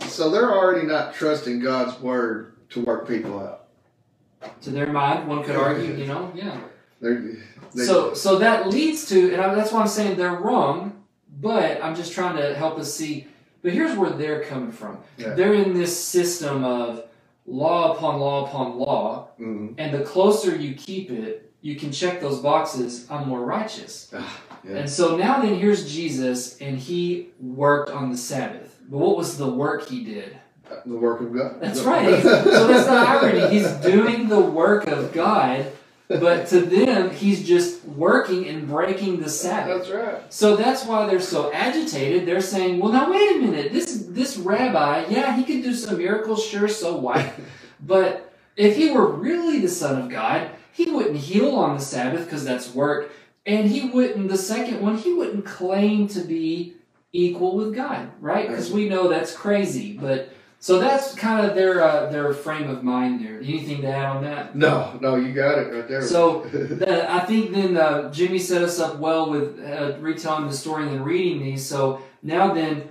So 0.00 0.30
they're 0.30 0.50
already 0.50 0.84
not 0.86 1.14
trusting 1.14 1.60
God's 1.60 1.98
word 2.00 2.54
to 2.70 2.82
work 2.82 3.06
people 3.06 3.38
out. 3.38 3.61
To 4.62 4.70
their 4.70 4.86
mind, 4.92 5.28
one 5.28 5.42
could 5.44 5.56
argue, 5.56 5.94
you 5.94 6.06
know, 6.06 6.32
yeah. 6.34 6.58
They're, 7.00 7.20
they, 7.74 7.84
So 7.84 8.14
so 8.14 8.38
that 8.38 8.68
leads 8.68 9.06
to, 9.08 9.32
and 9.32 9.40
I, 9.42 9.54
that's 9.54 9.72
why 9.72 9.80
I'm 9.80 9.88
saying 9.88 10.16
they're 10.16 10.34
wrong, 10.34 11.02
but 11.40 11.82
I'm 11.82 11.94
just 11.96 12.12
trying 12.12 12.36
to 12.36 12.54
help 12.54 12.78
us 12.78 12.92
see. 12.94 13.26
But 13.62 13.72
here's 13.72 13.96
where 13.96 14.10
they're 14.10 14.42
coming 14.44 14.72
from. 14.72 14.98
Yeah. 15.16 15.34
They're 15.34 15.54
in 15.54 15.74
this 15.74 15.96
system 15.96 16.64
of 16.64 17.04
law 17.46 17.94
upon 17.94 18.20
law 18.20 18.46
upon 18.46 18.78
law, 18.78 19.28
Mhm. 19.40 19.74
and 19.78 19.94
the 19.94 20.04
closer 20.04 20.54
you 20.56 20.74
keep 20.74 21.10
it, 21.10 21.52
you 21.60 21.76
can 21.76 21.90
check 21.92 22.20
those 22.20 22.38
boxes. 22.40 23.06
I'm 23.10 23.28
more 23.28 23.44
righteous. 23.44 24.12
yeah. 24.12 24.76
And 24.76 24.88
so 24.90 25.16
now 25.16 25.40
then 25.40 25.54
here's 25.56 25.92
Jesus 25.92 26.56
and 26.60 26.78
he 26.78 27.28
worked 27.40 27.90
on 27.90 28.10
the 28.10 28.16
Sabbath. 28.16 28.80
But 28.88 28.98
what 28.98 29.16
was 29.16 29.38
the 29.38 29.48
work 29.48 29.88
he 29.88 30.04
did? 30.04 30.36
The 30.86 30.96
work 30.96 31.20
of 31.20 31.32
God. 31.34 31.60
That's 31.60 31.80
right. 31.80 32.22
so 32.22 32.66
that's 32.66 32.86
the 32.86 32.92
irony. 32.92 33.48
He's 33.54 33.70
doing 33.74 34.28
the 34.28 34.40
work 34.40 34.86
of 34.86 35.12
God, 35.12 35.72
but 36.08 36.46
to 36.48 36.60
them 36.60 37.10
he's 37.10 37.46
just 37.46 37.84
working 37.84 38.48
and 38.48 38.68
breaking 38.68 39.20
the 39.20 39.28
Sabbath. 39.28 39.86
That's 39.86 39.90
right. 39.90 40.32
So 40.32 40.56
that's 40.56 40.84
why 40.84 41.06
they're 41.06 41.20
so 41.20 41.52
agitated. 41.52 42.26
They're 42.26 42.40
saying, 42.40 42.80
"Well, 42.80 42.92
now 42.92 43.10
wait 43.10 43.36
a 43.36 43.38
minute. 43.40 43.72
This 43.72 44.06
this 44.08 44.36
rabbi, 44.36 45.06
yeah, 45.08 45.36
he 45.36 45.44
could 45.44 45.62
do 45.62 45.74
some 45.74 45.98
miracles, 45.98 46.44
sure, 46.44 46.68
so 46.68 46.96
what? 46.96 47.32
but 47.80 48.32
if 48.56 48.76
he 48.76 48.90
were 48.90 49.10
really 49.10 49.60
the 49.60 49.68
son 49.68 50.00
of 50.00 50.08
God, 50.08 50.50
he 50.72 50.90
wouldn't 50.90 51.16
heal 51.16 51.54
on 51.56 51.76
the 51.76 51.82
Sabbath 51.82 52.24
because 52.24 52.44
that's 52.44 52.74
work, 52.74 53.12
and 53.46 53.68
he 53.68 53.88
wouldn't. 53.88 54.28
The 54.28 54.38
second 54.38 54.80
one, 54.80 54.96
he 54.96 55.12
wouldn't 55.12 55.44
claim 55.44 56.08
to 56.08 56.20
be 56.20 56.74
equal 57.12 57.56
with 57.56 57.74
God, 57.74 58.10
right? 58.20 58.48
Because 58.48 58.72
we 58.72 58.88
know 58.88 59.08
that's 59.08 59.34
crazy. 59.34 59.96
But 59.98 60.30
so 60.62 60.78
that's 60.78 61.12
kind 61.16 61.44
of 61.44 61.56
their 61.56 61.82
uh, 61.82 62.06
their 62.06 62.32
frame 62.32 62.70
of 62.70 62.84
mind 62.84 63.20
there. 63.20 63.38
Anything 63.38 63.80
to 63.80 63.88
add 63.88 64.04
on 64.04 64.22
that? 64.22 64.54
No, 64.54 64.96
no, 65.00 65.16
you 65.16 65.32
got 65.32 65.58
it 65.58 65.74
right 65.74 65.88
there. 65.88 66.02
So 66.02 66.44
uh, 66.44 67.06
I 67.10 67.26
think 67.26 67.50
then 67.50 67.76
uh, 67.76 68.12
Jimmy 68.12 68.38
set 68.38 68.62
us 68.62 68.78
up 68.78 69.00
well 69.00 69.28
with 69.28 69.58
uh, 69.58 69.96
retelling 69.98 70.46
the 70.46 70.54
story 70.54 70.84
and 70.84 70.92
then 70.92 71.02
reading 71.02 71.42
these. 71.42 71.66
So 71.66 72.00
now 72.22 72.54
then, 72.54 72.88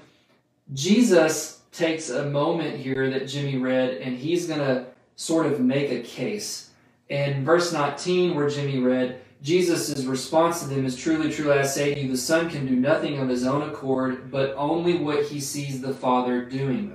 Jesus 0.73 1.61
takes 1.71 2.09
a 2.09 2.25
moment 2.25 2.75
here 2.75 3.09
that 3.09 3.29
Jimmy 3.29 3.57
read, 3.57 3.99
and 3.99 4.17
he's 4.17 4.47
going 4.47 4.59
to 4.59 4.87
sort 5.15 5.45
of 5.45 5.61
make 5.61 5.91
a 5.91 6.01
case. 6.01 6.71
In 7.07 7.45
verse 7.45 7.71
19, 7.71 8.35
where 8.35 8.49
Jimmy 8.49 8.79
read, 8.79 9.21
Jesus' 9.41 10.03
response 10.03 10.59
to 10.59 10.67
them 10.67 10.85
is 10.85 10.97
truly, 10.97 11.31
truly, 11.31 11.57
I 11.57 11.63
say 11.63 11.93
to 11.93 12.01
you, 12.01 12.11
the 12.11 12.17
Son 12.17 12.49
can 12.49 12.65
do 12.67 12.75
nothing 12.75 13.17
of 13.17 13.29
his 13.29 13.45
own 13.45 13.69
accord, 13.69 14.29
but 14.29 14.53
only 14.57 14.97
what 14.97 15.23
he 15.23 15.39
sees 15.39 15.79
the 15.79 15.93
Father 15.93 16.43
doing. 16.43 16.93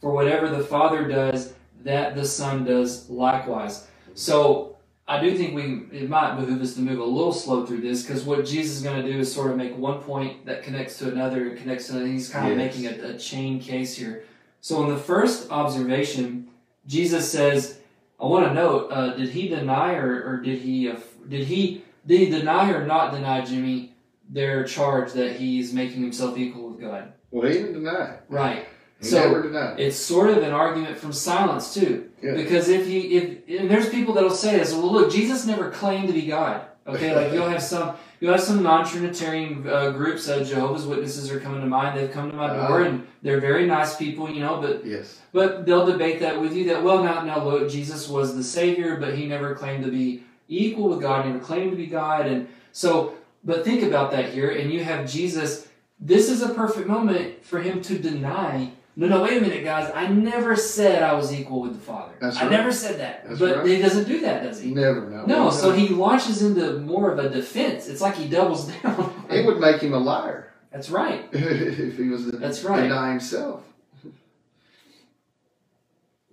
For 0.00 0.12
whatever 0.12 0.48
the 0.48 0.62
Father 0.64 1.08
does, 1.08 1.54
that 1.82 2.14
the 2.14 2.24
Son 2.24 2.64
does 2.64 3.08
likewise. 3.10 3.86
So 4.14 4.76
I 5.06 5.20
do 5.20 5.36
think 5.36 5.54
we 5.54 5.86
it 5.98 6.08
might 6.08 6.36
behoove 6.36 6.60
us 6.60 6.74
to 6.74 6.80
move 6.80 6.98
a 6.98 7.04
little 7.04 7.32
slow 7.32 7.64
through 7.66 7.80
this 7.80 8.02
because 8.02 8.24
what 8.24 8.44
Jesus 8.44 8.76
is 8.76 8.82
going 8.82 9.00
to 9.04 9.12
do 9.12 9.18
is 9.18 9.32
sort 9.32 9.50
of 9.50 9.56
make 9.56 9.76
one 9.76 10.00
point 10.00 10.44
that 10.46 10.62
connects 10.62 10.98
to 10.98 11.08
another 11.10 11.48
and 11.48 11.58
connects 11.58 11.86
to 11.86 11.92
another. 11.94 12.06
He's 12.06 12.28
kind 12.28 12.52
of 12.52 12.58
Yes. 12.58 12.76
making 12.76 13.00
a, 13.00 13.14
a 13.14 13.18
chain 13.18 13.58
case 13.60 13.96
here. 13.96 14.24
So 14.60 14.82
in 14.84 14.90
the 14.90 14.98
first 15.00 15.50
observation, 15.50 16.48
Jesus 16.86 17.30
says, 17.30 17.78
"I 18.20 18.26
want 18.26 18.46
to 18.46 18.54
note: 18.54 18.88
uh, 18.90 19.14
did 19.14 19.30
he 19.30 19.48
deny 19.48 19.94
or, 19.94 20.22
or 20.28 20.36
did 20.38 20.58
he 20.58 20.88
uh, 20.90 20.96
did 21.28 21.46
he 21.46 21.84
did 22.06 22.20
he 22.20 22.30
deny 22.30 22.70
or 22.72 22.84
not 22.86 23.12
deny 23.12 23.44
Jimmy 23.44 23.94
their 24.28 24.64
charge 24.64 25.12
that 25.12 25.36
he's 25.36 25.72
making 25.72 26.02
himself 26.02 26.36
equal 26.36 26.70
with 26.70 26.80
God?" 26.80 27.12
well, 27.30 27.46
he 27.48 27.54
didn't 27.54 27.74
deny 27.74 28.14
it. 28.14 28.20
Right. 28.28 28.66
He 29.00 29.06
So-. 29.06 29.74
It's 29.78 29.96
sort 29.96 30.30
of 30.30 30.38
an 30.42 30.52
argument 30.52 30.96
from 30.98 31.12
silence 31.12 31.72
too. 31.74 32.10
Yeah. 32.22 32.34
Because 32.34 32.68
if 32.68 32.86
he 32.86 33.00
if 33.16 33.60
and 33.60 33.70
there's 33.70 33.88
people 33.88 34.14
that'll 34.14 34.30
say 34.30 34.58
this, 34.58 34.72
well 34.72 34.90
look, 34.92 35.12
Jesus 35.12 35.46
never 35.46 35.70
claimed 35.70 36.08
to 36.08 36.12
be 36.14 36.26
God. 36.26 36.62
Okay, 36.86 37.14
like 37.14 37.32
you'll 37.32 37.48
have 37.48 37.62
some 37.62 37.96
you'll 38.18 38.32
have 38.32 38.42
some 38.42 38.62
non-Trinitarian 38.62 39.68
uh, 39.68 39.90
groups, 39.90 40.28
uh, 40.28 40.42
Jehovah's 40.42 40.86
Witnesses 40.86 41.30
are 41.30 41.38
coming 41.38 41.60
to 41.60 41.66
mind. 41.66 41.96
They've 41.98 42.10
come 42.10 42.30
to 42.30 42.36
my 42.36 42.48
door 42.48 42.80
Uh-huh. 42.80 42.84
and 42.90 43.06
they're 43.22 43.40
very 43.40 43.66
nice 43.66 43.94
people, 43.96 44.28
you 44.30 44.40
know, 44.40 44.60
but 44.60 44.84
Yes. 44.84 45.20
but 45.32 45.64
they'll 45.66 45.86
debate 45.86 46.18
that 46.20 46.40
with 46.40 46.52
you 46.54 46.64
that 46.68 46.82
well 46.82 47.02
now 47.04 47.22
now 47.22 47.44
look, 47.44 47.70
Jesus 47.70 48.08
was 48.08 48.34
the 48.34 48.42
Savior, 48.42 48.96
but 48.96 49.14
he 49.14 49.26
never 49.28 49.54
claimed 49.54 49.84
to 49.84 49.90
be 49.90 50.24
equal 50.48 50.88
with 50.88 51.00
God, 51.00 51.24
he 51.26 51.30
never 51.30 51.44
claimed 51.44 51.70
to 51.70 51.76
be 51.76 51.86
God, 51.86 52.26
and 52.26 52.48
so 52.72 53.12
but 53.44 53.64
think 53.64 53.82
about 53.84 54.10
that 54.10 54.30
here, 54.30 54.50
and 54.50 54.72
you 54.72 54.82
have 54.82 55.08
Jesus. 55.08 55.68
This 56.00 56.28
is 56.30 56.42
a 56.42 56.48
perfect 56.54 56.88
moment 56.88 57.44
for 57.44 57.60
him 57.60 57.80
to 57.82 57.98
deny. 57.98 58.72
No, 58.98 59.06
no, 59.06 59.22
wait 59.22 59.38
a 59.38 59.40
minute, 59.40 59.62
guys. 59.62 59.92
I 59.94 60.08
never 60.08 60.56
said 60.56 61.04
I 61.04 61.14
was 61.14 61.32
equal 61.32 61.60
with 61.62 61.74
the 61.74 61.80
Father. 61.80 62.14
That's 62.20 62.36
I 62.36 62.48
never 62.48 62.72
said 62.72 62.98
that. 62.98 63.28
That's 63.28 63.38
but 63.38 63.58
right. 63.58 63.66
he 63.68 63.80
doesn't 63.80 64.08
do 64.08 64.22
that, 64.22 64.42
does 64.42 64.60
he? 64.60 64.72
Never. 64.72 65.08
No. 65.08 65.24
No, 65.24 65.50
so 65.50 65.70
he 65.70 65.86
launches 65.86 66.42
into 66.42 66.80
more 66.80 67.12
of 67.12 67.20
a 67.20 67.28
defense. 67.28 67.86
It's 67.86 68.00
like 68.00 68.16
he 68.16 68.28
doubles 68.28 68.66
down. 68.82 69.26
It 69.30 69.46
would 69.46 69.60
make 69.60 69.80
him 69.80 69.94
a 69.94 69.98
liar 69.98 70.52
That's 70.72 70.90
right. 70.90 71.28
if 71.32 71.96
he 71.96 72.08
was 72.08 72.24
to 72.24 72.32
That's 72.38 72.64
right. 72.64 72.82
deny 72.82 73.10
himself. 73.10 73.62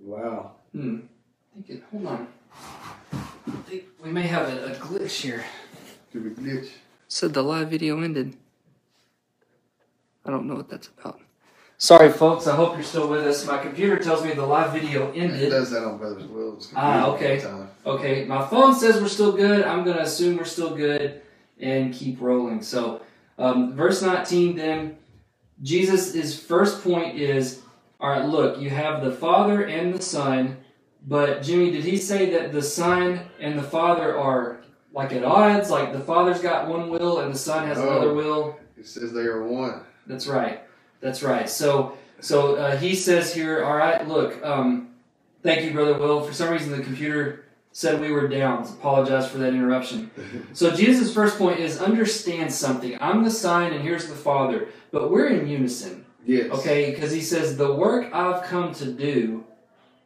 Wow. 0.01 0.53
Hmm. 0.71 1.01
It, 1.67 1.83
hold 1.91 2.07
on. 2.07 2.27
I 3.13 3.51
think 3.67 3.83
we 4.03 4.09
may 4.09 4.23
have 4.23 4.49
a, 4.49 4.71
a 4.71 4.75
glitch 4.77 5.21
here. 5.21 5.45
Could 6.11 6.35
be 6.35 6.41
glitch. 6.41 6.69
Said 7.07 7.35
the 7.35 7.43
live 7.43 7.69
video 7.69 8.01
ended. 8.01 8.35
I 10.25 10.31
don't 10.31 10.47
know 10.47 10.55
what 10.55 10.67
that's 10.67 10.87
about. 10.87 11.19
Sorry, 11.77 12.09
folks. 12.11 12.47
I 12.47 12.55
hope 12.55 12.73
you're 12.75 12.83
still 12.83 13.09
with 13.09 13.25
us. 13.27 13.45
My 13.45 13.57
computer 13.57 13.97
tells 13.97 14.23
me 14.23 14.33
the 14.33 14.45
live 14.45 14.71
video 14.71 15.11
It 15.11 15.17
ended. 15.19 15.49
does 15.49 15.71
that 15.71 15.83
on 15.83 15.97
Brothers 15.97 16.25
Will's. 16.27 16.71
Ah, 16.75 17.07
okay. 17.07 17.43
Okay, 17.85 18.25
my 18.25 18.45
phone 18.47 18.73
says 18.73 19.01
we're 19.01 19.07
still 19.09 19.33
good. 19.33 19.65
I'm 19.65 19.83
going 19.83 19.97
to 19.97 20.03
assume 20.03 20.37
we're 20.37 20.45
still 20.45 20.73
good 20.75 21.21
and 21.59 21.93
keep 21.93 22.21
rolling. 22.21 22.61
So, 22.61 23.01
um, 23.37 23.73
verse 23.75 24.01
19 24.01 24.55
then, 24.55 24.97
Jesus' 25.61 26.39
first 26.39 26.81
point 26.83 27.17
is 27.17 27.61
all 27.99 28.09
right, 28.09 28.25
look, 28.25 28.59
you 28.59 28.69
have 28.69 29.03
the 29.03 29.11
Father 29.11 29.63
and 29.63 29.93
the 29.93 30.01
Son, 30.01 30.57
but 31.07 31.41
Jimmy, 31.41 31.71
did 31.71 31.83
he 31.83 31.97
say 31.97 32.29
that 32.31 32.51
the 32.51 32.61
Son 32.61 33.21
and 33.39 33.57
the 33.57 33.63
Father 33.63 34.17
are 34.17 34.61
like 34.93 35.11
at 35.13 35.23
odds? 35.23 35.69
Like 35.69 35.91
the 35.93 35.99
Father's 35.99 36.41
got 36.41 36.67
one 36.67 36.89
will 36.89 37.19
and 37.19 37.33
the 37.33 37.37
Son 37.37 37.67
has 37.67 37.77
Oh. 37.77 37.87
another 37.89 38.13
will? 38.13 38.57
It 38.77 38.85
says 38.87 39.11
they 39.13 39.21
are 39.21 39.43
one. 39.43 39.81
That's 40.07 40.27
right. 40.27 40.61
That's 41.01 41.21
right. 41.23 41.49
So, 41.49 41.97
so 42.19 42.55
uh, 42.55 42.77
he 42.77 42.95
says 42.95 43.33
here, 43.33 43.63
all 43.63 43.75
right, 43.75 44.07
look, 44.07 44.43
um, 44.43 44.89
thank 45.43 45.63
you, 45.63 45.71
Brother 45.71 45.97
Will. 45.97 46.21
For 46.21 46.33
some 46.33 46.49
reason, 46.49 46.71
the 46.71 46.83
computer 46.83 47.45
said 47.71 47.99
we 47.99 48.11
were 48.11 48.27
down. 48.27 48.63
Apologize 48.63 49.29
for 49.29 49.37
that 49.39 49.49
interruption. 49.53 50.09
So, 50.53 50.71
Jesus' 50.73 51.13
first 51.13 51.37
point 51.37 51.59
is 51.59 51.79
understand 51.81 52.53
something. 52.53 52.97
I'm 53.01 53.23
the 53.23 53.29
Son, 53.31 53.73
and 53.73 53.81
here's 53.83 54.07
the 54.07 54.15
Father, 54.15 54.69
but 54.91 55.11
we're 55.11 55.27
in 55.27 55.47
unison, 55.47 56.05
Yes. 56.25 56.49
okay? 56.51 56.91
Because 56.91 57.11
he 57.11 57.19
says 57.21 57.57
the 57.57 57.73
work 57.73 58.13
I've 58.13 58.43
come 58.43 58.73
to 58.75 58.85
do 58.91 59.43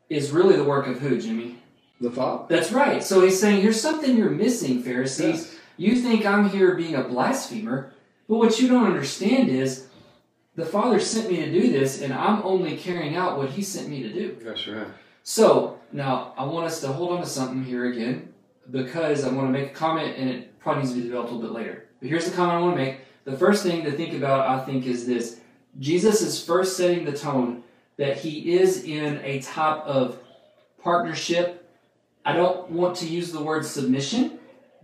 is 0.10 0.32
really 0.32 0.56
the 0.56 0.64
work 0.64 0.88
of 0.88 1.00
who, 1.00 1.22
Jimmy? 1.22 1.58
The 2.02 2.10
Father. 2.10 2.46
That's 2.50 2.72
right. 2.72 3.04
So 3.04 3.22
he's 3.22 3.40
saying 3.40 3.62
here's 3.62 3.80
something 3.80 4.18
you're 4.18 4.32
missing, 4.32 4.82
Pharisees. 4.82 5.46
Yes. 5.52 5.56
You 5.78 5.96
think 5.98 6.26
I'm 6.26 6.50
here 6.50 6.74
being 6.76 6.96
a 6.96 7.04
blasphemer, 7.04 7.94
but 8.28 8.38
what 8.38 8.60
you 8.60 8.68
don't 8.68 8.88
understand 8.88 9.50
is 9.50 9.86
the 10.60 10.66
Father 10.66 11.00
sent 11.00 11.30
me 11.30 11.38
to 11.38 11.52
do 11.52 11.72
this, 11.72 12.02
and 12.02 12.14
I'm 12.14 12.42
only 12.44 12.76
carrying 12.76 13.16
out 13.16 13.38
what 13.38 13.50
He 13.50 13.62
sent 13.62 13.88
me 13.88 14.04
to 14.04 14.12
do. 14.12 14.38
That's 14.42 14.68
right. 14.68 14.88
So, 15.24 15.80
now 15.92 16.34
I 16.38 16.44
want 16.44 16.66
us 16.66 16.82
to 16.82 16.88
hold 16.90 17.12
on 17.12 17.22
to 17.22 17.26
something 17.26 17.64
here 17.64 17.86
again 17.92 18.34
because 18.70 19.24
I 19.24 19.32
want 19.32 19.48
to 19.48 19.52
make 19.52 19.72
a 19.72 19.74
comment, 19.74 20.18
and 20.18 20.30
it 20.30 20.60
probably 20.60 20.84
needs 20.84 20.94
to 20.94 21.02
be 21.02 21.08
developed 21.08 21.32
a 21.32 21.36
little 21.36 21.50
bit 21.50 21.56
later. 21.56 21.86
But 22.00 22.10
here's 22.10 22.26
the 22.26 22.36
comment 22.36 22.58
I 22.58 22.62
want 22.62 22.76
to 22.78 22.84
make. 22.84 22.98
The 23.24 23.38
first 23.38 23.64
thing 23.64 23.84
to 23.86 23.92
think 23.92 24.14
about, 24.14 24.48
I 24.48 24.64
think, 24.66 24.86
is 24.86 25.06
this 25.06 25.40
Jesus 25.80 26.22
is 26.22 26.44
first 26.44 26.76
setting 26.76 27.06
the 27.06 27.14
tone 27.14 27.64
that 27.98 28.18
He 28.18 28.54
is 28.54 28.84
in 28.84 29.22
a 29.24 29.40
type 29.40 29.84
of 29.84 30.20
partnership. 30.82 31.70
I 32.26 32.34
don't 32.34 32.70
want 32.70 32.98
to 32.98 33.08
use 33.08 33.32
the 33.32 33.42
word 33.42 33.66
submission, 33.66 34.40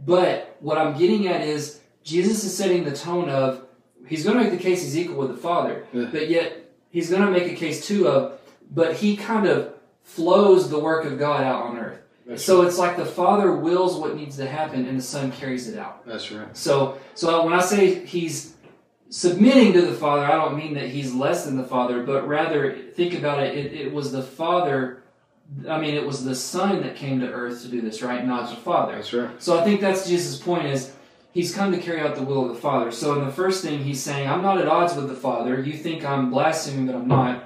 but 0.06 0.56
what 0.60 0.78
I'm 0.78 0.98
getting 0.98 1.28
at 1.28 1.42
is 1.42 1.82
Jesus 2.04 2.44
is 2.44 2.56
setting 2.56 2.84
the 2.84 2.96
tone 2.96 3.30
of 3.30 3.65
he's 4.08 4.24
going 4.24 4.38
to 4.38 4.44
make 4.44 4.52
the 4.52 4.64
case 4.64 4.82
he's 4.84 4.98
equal 4.98 5.18
with 5.18 5.30
the 5.30 5.38
Father, 5.38 5.86
Yeah. 5.94 6.10
but 6.12 6.30
yet 6.30 6.72
he's 6.90 7.10
going 7.10 7.22
to 7.24 7.32
make 7.32 7.52
a 7.52 7.56
case 7.56 7.86
too 7.88 8.08
of, 8.08 8.40
but 8.72 8.96
he 8.96 9.16
kind 9.18 9.48
of 9.48 9.74
flows 10.04 10.70
the 10.70 10.80
work 10.80 11.06
of 11.06 11.18
God 11.18 11.44
out 11.44 11.64
on 11.64 11.78
earth. 11.78 12.00
That's 12.26 12.44
So 12.44 12.64
it's 12.64 12.78
like 12.78 12.98
the 12.98 13.06
Father 13.06 13.52
wills 13.56 13.98
what 13.98 14.16
needs 14.16 14.38
to 14.38 14.48
happen 14.48 14.86
and 14.88 14.98
the 14.98 15.04
Son 15.04 15.32
carries 15.32 15.68
it 15.70 15.78
out. 15.78 16.06
That's 16.06 16.32
right. 16.32 16.56
So, 16.58 16.98
so 17.14 17.44
when 17.46 17.54
I 17.54 17.62
say 17.62 18.04
he's 18.06 18.56
submitting 19.10 19.74
to 19.74 19.82
the 19.84 19.94
Father, 19.94 20.26
I 20.26 20.32
don't 20.32 20.58
mean 20.58 20.74
that 20.74 20.90
he's 20.90 21.14
less 21.14 21.46
than 21.46 21.58
the 21.58 21.64
Father, 21.64 22.04
but 22.04 22.28
rather 22.28 22.76
think 22.96 23.14
about 23.14 23.44
it. 23.44 23.56
It, 23.56 23.74
it 23.74 23.94
was 23.94 24.12
the 24.12 24.24
Father. 24.24 25.04
I 25.70 25.80
mean, 25.80 25.94
it 25.94 26.06
was 26.06 26.24
the 26.26 26.34
Son 26.34 26.82
that 26.82 26.96
came 26.96 27.20
to 27.20 27.28
earth 27.32 27.62
to 27.62 27.68
do 27.68 27.80
this, 27.82 28.02
right? 28.02 28.26
Not 28.26 28.50
the 28.50 28.56
Father. 28.56 28.94
That's 28.96 29.14
right. 29.14 29.42
So 29.42 29.60
I 29.60 29.64
think 29.64 29.80
that's 29.80 30.08
Jesus' 30.08 30.40
point 30.40 30.66
is 30.66 30.95
he's 31.36 31.54
come 31.54 31.72
to 31.74 31.78
carry 31.78 32.00
out 32.00 32.16
the 32.16 32.24
will 32.24 32.50
of 32.50 32.56
the 32.56 32.60
Father. 32.60 32.92
So 32.92 33.20
in 33.20 33.26
the 33.26 33.32
first 33.32 33.64
thing, 33.64 33.84
he's 33.84 34.02
saying, 34.02 34.28
I'm 34.28 34.42
not 34.42 34.58
at 34.58 34.68
odds 34.68 34.96
with 34.96 35.10
the 35.10 35.16
Father. 35.16 35.62
You 35.62 35.74
think 35.74 36.04
I'm 36.04 36.32
blaspheming, 36.32 36.88
but 36.88 36.96
I'm 36.96 37.08
not. 37.08 37.44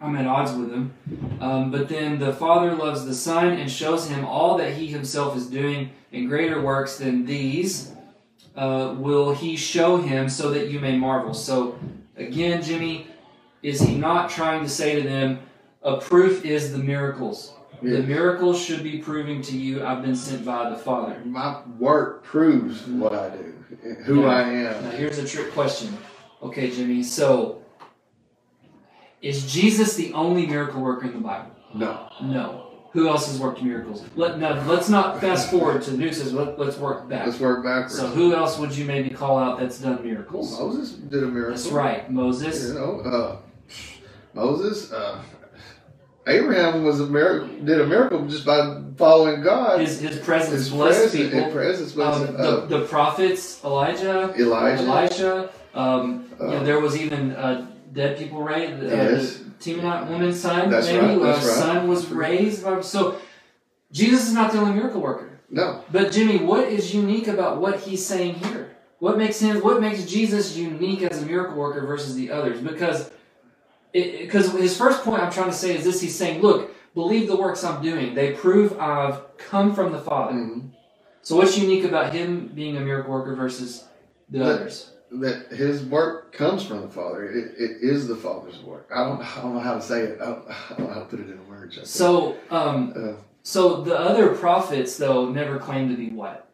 I'm 0.00 0.16
at 0.16 0.26
odds 0.26 0.52
with 0.52 0.72
him. 0.72 0.94
Um, 1.40 1.70
but 1.70 1.88
then 1.88 2.18
the 2.18 2.32
Father 2.32 2.74
loves 2.74 3.04
the 3.04 3.14
Son 3.14 3.52
and 3.52 3.70
shows 3.70 4.08
him 4.08 4.24
all 4.24 4.56
that 4.56 4.74
he 4.74 4.86
himself 4.86 5.36
is 5.36 5.46
doing 5.46 5.90
in 6.12 6.28
greater 6.28 6.60
works 6.60 6.98
than 6.98 7.26
these. 7.26 7.92
Uh, 8.56 8.94
will 8.96 9.34
he 9.34 9.54
show 9.54 9.98
him 9.98 10.28
so 10.28 10.50
that 10.50 10.68
you 10.68 10.80
may 10.80 10.96
marvel? 10.96 11.34
So 11.34 11.78
again, 12.16 12.62
Jimmy, 12.62 13.06
is 13.62 13.80
he 13.80 13.96
not 13.96 14.30
trying 14.30 14.62
to 14.62 14.68
say 14.68 15.00
to 15.00 15.06
them, 15.06 15.40
a 15.82 15.98
proof 15.98 16.44
is 16.44 16.72
the 16.72 16.78
miracles? 16.78 17.55
The 17.82 18.02
miracles 18.02 18.62
should 18.62 18.82
be 18.82 18.98
proving 18.98 19.42
to 19.42 19.56
you 19.56 19.84
I've 19.84 20.02
been 20.02 20.16
sent 20.16 20.44
by 20.44 20.70
the 20.70 20.76
Father. 20.76 21.20
My 21.24 21.60
work 21.78 22.24
proves 22.24 22.86
what 22.86 23.12
I 23.14 23.30
do, 23.30 23.54
who 24.04 24.22
Yeah. 24.22 24.28
I 24.28 24.52
Now, 24.52 24.70
am. 24.88 24.90
here's 24.92 25.18
a 25.18 25.26
trick 25.26 25.52
question. 25.52 25.96
Okay, 26.42 26.70
Jimmy, 26.70 27.02
so 27.02 27.62
is 29.22 29.50
Jesus 29.52 29.94
the 29.94 30.12
only 30.12 30.46
miracle 30.46 30.80
worker 30.82 31.06
in 31.06 31.12
the 31.14 31.18
Bible? 31.18 31.50
No. 31.74 32.08
No. 32.22 32.62
Who 32.92 33.08
else 33.08 33.26
has 33.26 33.38
worked 33.38 33.62
miracles? 33.62 34.02
Let, 34.14 34.38
now, 34.38 34.62
let's 34.66 34.88
not 34.88 35.20
fast 35.20 35.50
forward 35.50 35.82
to 35.82 35.90
the 35.90 35.98
New 35.98 36.10
Let, 36.10 36.58
let's 36.58 36.78
work 36.78 37.08
back. 37.10 37.26
Let's 37.26 37.38
work 37.38 37.62
backwards. 37.62 37.96
So, 37.98 38.06
who 38.06 38.34
else 38.34 38.58
would 38.58 38.74
you 38.74 38.86
maybe 38.86 39.10
call 39.10 39.38
out 39.38 39.60
that's 39.60 39.78
done 39.78 40.02
miracles? 40.02 40.52
Well, 40.52 40.68
Moses 40.68 40.92
did 40.92 41.22
a 41.22 41.26
miracle. 41.26 41.54
That's 41.56 41.68
right. 41.68 42.10
Moses. 42.10 42.68
You 42.68 42.74
know, 42.74 43.00
uh, 43.00 43.36
Moses, 44.32 44.92
uh, 44.92 45.20
Abraham 46.26 46.82
was 46.84 47.00
a 47.00 47.06
miracle, 47.06 47.48
did 47.64 47.80
a 47.80 47.86
miracle 47.86 48.26
just 48.26 48.44
by 48.44 48.82
following 48.96 49.42
God. 49.42 49.80
His, 49.80 50.00
his 50.00 50.18
presence 50.18 50.54
His 50.64 50.70
blessed 50.70 51.12
presence, 51.12 51.32
people. 51.34 51.50
Presence 51.52 51.94
was 51.94 52.28
Um, 52.28 52.36
uh, 52.36 52.42
the, 52.66 52.78
the 52.78 52.84
prophets, 52.86 53.62
Elijah, 53.64 54.34
Elijah. 54.38 54.82
Elisha. 54.82 55.50
Um, 55.74 56.24
you 56.40 56.46
know, 56.46 56.52
Uh, 56.56 56.62
there 56.64 56.80
was 56.80 56.96
even 57.00 57.32
uh, 57.32 57.66
dead 57.92 58.18
people 58.18 58.42
raised. 58.42 58.82
Uh, 58.82 58.86
Yes. 58.86 59.42
The 59.58 59.64
Shunammite 59.72 60.10
woman's 60.10 60.38
son, 60.40 60.68
That's 60.70 60.86
maybe, 60.88 60.98
right, 61.06 61.16
uh, 61.16 61.26
that's 61.32 61.46
right. 61.46 61.56
son 61.56 61.88
was 61.88 62.10
raised. 62.10 62.62
By, 62.64 62.80
so 62.82 63.16
Jesus 63.90 64.26
is 64.28 64.34
not 64.34 64.52
the 64.52 64.58
only 64.58 64.74
miracle 64.74 65.00
worker. 65.00 65.40
No, 65.48 65.84
But 65.92 66.10
Jimmy, 66.12 66.38
what 66.38 66.64
is 66.68 66.92
unique 66.92 67.28
about 67.28 67.60
what 67.60 67.78
he's 67.80 68.04
saying 68.04 68.34
here? 68.34 68.76
What 68.98 69.16
makes 69.16 69.38
him? 69.38 69.60
What 69.60 69.80
makes 69.80 70.04
Jesus 70.04 70.56
unique 70.56 71.02
as 71.02 71.22
a 71.22 71.26
miracle 71.26 71.56
worker 71.56 71.86
versus 71.86 72.16
the 72.16 72.30
others? 72.32 72.60
Because, 72.60 73.10
because 74.02 74.52
his 74.52 74.76
first 74.76 75.02
point 75.02 75.22
I'm 75.22 75.32
trying 75.32 75.50
to 75.50 75.56
say 75.56 75.74
is 75.76 75.84
this: 75.84 76.00
He's 76.00 76.14
saying, 76.14 76.42
"Look, 76.42 76.70
believe 76.94 77.28
the 77.28 77.36
works 77.36 77.64
I'm 77.64 77.82
doing. 77.82 78.14
They 78.14 78.32
prove 78.32 78.78
I've 78.78 79.36
come 79.38 79.74
from 79.74 79.92
the 79.92 79.98
Father." 80.00 80.34
Mhm. 80.34 80.70
So, 81.22 81.36
what's 81.36 81.58
unique 81.58 81.84
about 81.84 82.12
him 82.12 82.50
being 82.54 82.76
a 82.76 82.80
miracle 82.80 83.12
worker 83.12 83.34
versus 83.34 83.84
the 84.30 84.38
That- 84.40 84.46
others? 84.46 84.92
that 85.12 85.52
his 85.52 85.84
work 85.84 86.32
comes 86.32 86.64
from 86.64 86.82
the 86.82 86.88
Father. 86.88 87.24
It, 87.30 87.54
it 87.58 87.76
is 87.80 88.08
the 88.08 88.16
Father's 88.16 88.60
work. 88.62 88.90
I 88.94 89.04
don't, 89.04 89.20
I 89.38 89.40
don't 89.40 89.54
know 89.54 89.60
how 89.60 89.74
to 89.74 89.80
say 89.80 90.00
it. 90.02 90.18
I 90.20 90.24
don't, 90.26 90.44
I 90.70 90.74
don't 90.76 90.88
know 90.88 90.94
how 90.94 91.00
to 91.00 91.06
put 91.06 91.20
it 91.20 91.30
in 91.30 91.48
words. 91.48 91.78
So, 91.88 92.36
um, 92.50 92.92
Uh, 92.96 93.12
so 93.44 93.82
the 93.82 93.96
other 93.98 94.34
prophets 94.34 94.96
though 94.98 95.28
never 95.30 95.58
claim 95.58 95.88
to 95.90 95.96
be 95.96 96.10
what? 96.10 96.45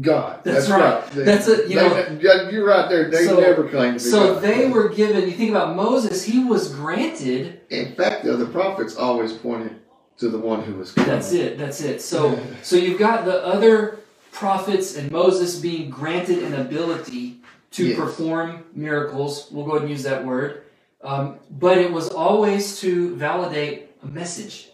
God. 0.00 0.40
That's 0.42 0.66
That's, 0.66 0.70
right. 0.70 1.06
They- 1.12 1.22
That's 1.24 1.48
a- 1.48 1.68
you 1.68 1.78
they- 1.78 2.18
know- 2.20 2.48
you're 2.50 2.66
right 2.66 2.88
there. 2.88 3.08
They 3.10 3.24
So- 3.26 3.38
never 3.40 3.68
claimed 3.68 3.98
to 4.00 4.04
be 4.04 4.10
So 4.10 4.34
God. 4.34 4.42
they 4.42 4.68
were 4.68 4.88
given. 4.88 5.22
You 5.24 5.30
think 5.32 5.50
about 5.50 5.76
Moses; 5.76 6.24
he 6.24 6.44
was 6.44 6.68
granted. 6.74 7.60
In 7.70 7.94
fact, 7.94 8.24
the 8.24 8.32
other 8.34 8.46
prophets 8.46 8.96
always 8.96 9.32
pointed 9.32 9.76
to 10.18 10.28
the 10.28 10.38
one 10.38 10.62
who 10.62 10.74
was 10.74 10.90
coming. 10.92 11.10
That's 11.10 11.32
it. 11.32 11.56
That's 11.58 11.80
it. 11.82 12.02
So, 12.02 12.38
so 12.62 12.74
you've 12.76 12.98
got 12.98 13.24
the 13.26 13.44
other 13.46 13.98
prophets 14.32 14.96
and 14.96 15.10
Moses 15.12 15.56
being 15.56 15.88
granted 15.90 16.42
an 16.42 16.54
ability 16.54 17.36
to 17.72 17.84
Yes. 17.86 17.98
perform 17.98 18.64
miracles. 18.74 19.48
We'll 19.52 19.64
go 19.66 19.72
ahead 19.72 19.82
and 19.82 19.90
use 19.90 20.02
that 20.04 20.24
word. 20.26 20.62
Um, 21.04 21.36
but 21.50 21.78
it 21.78 21.92
was 21.92 22.08
always 22.08 22.80
to 22.80 23.14
validate 23.16 23.90
a 24.02 24.06
message. 24.06 24.70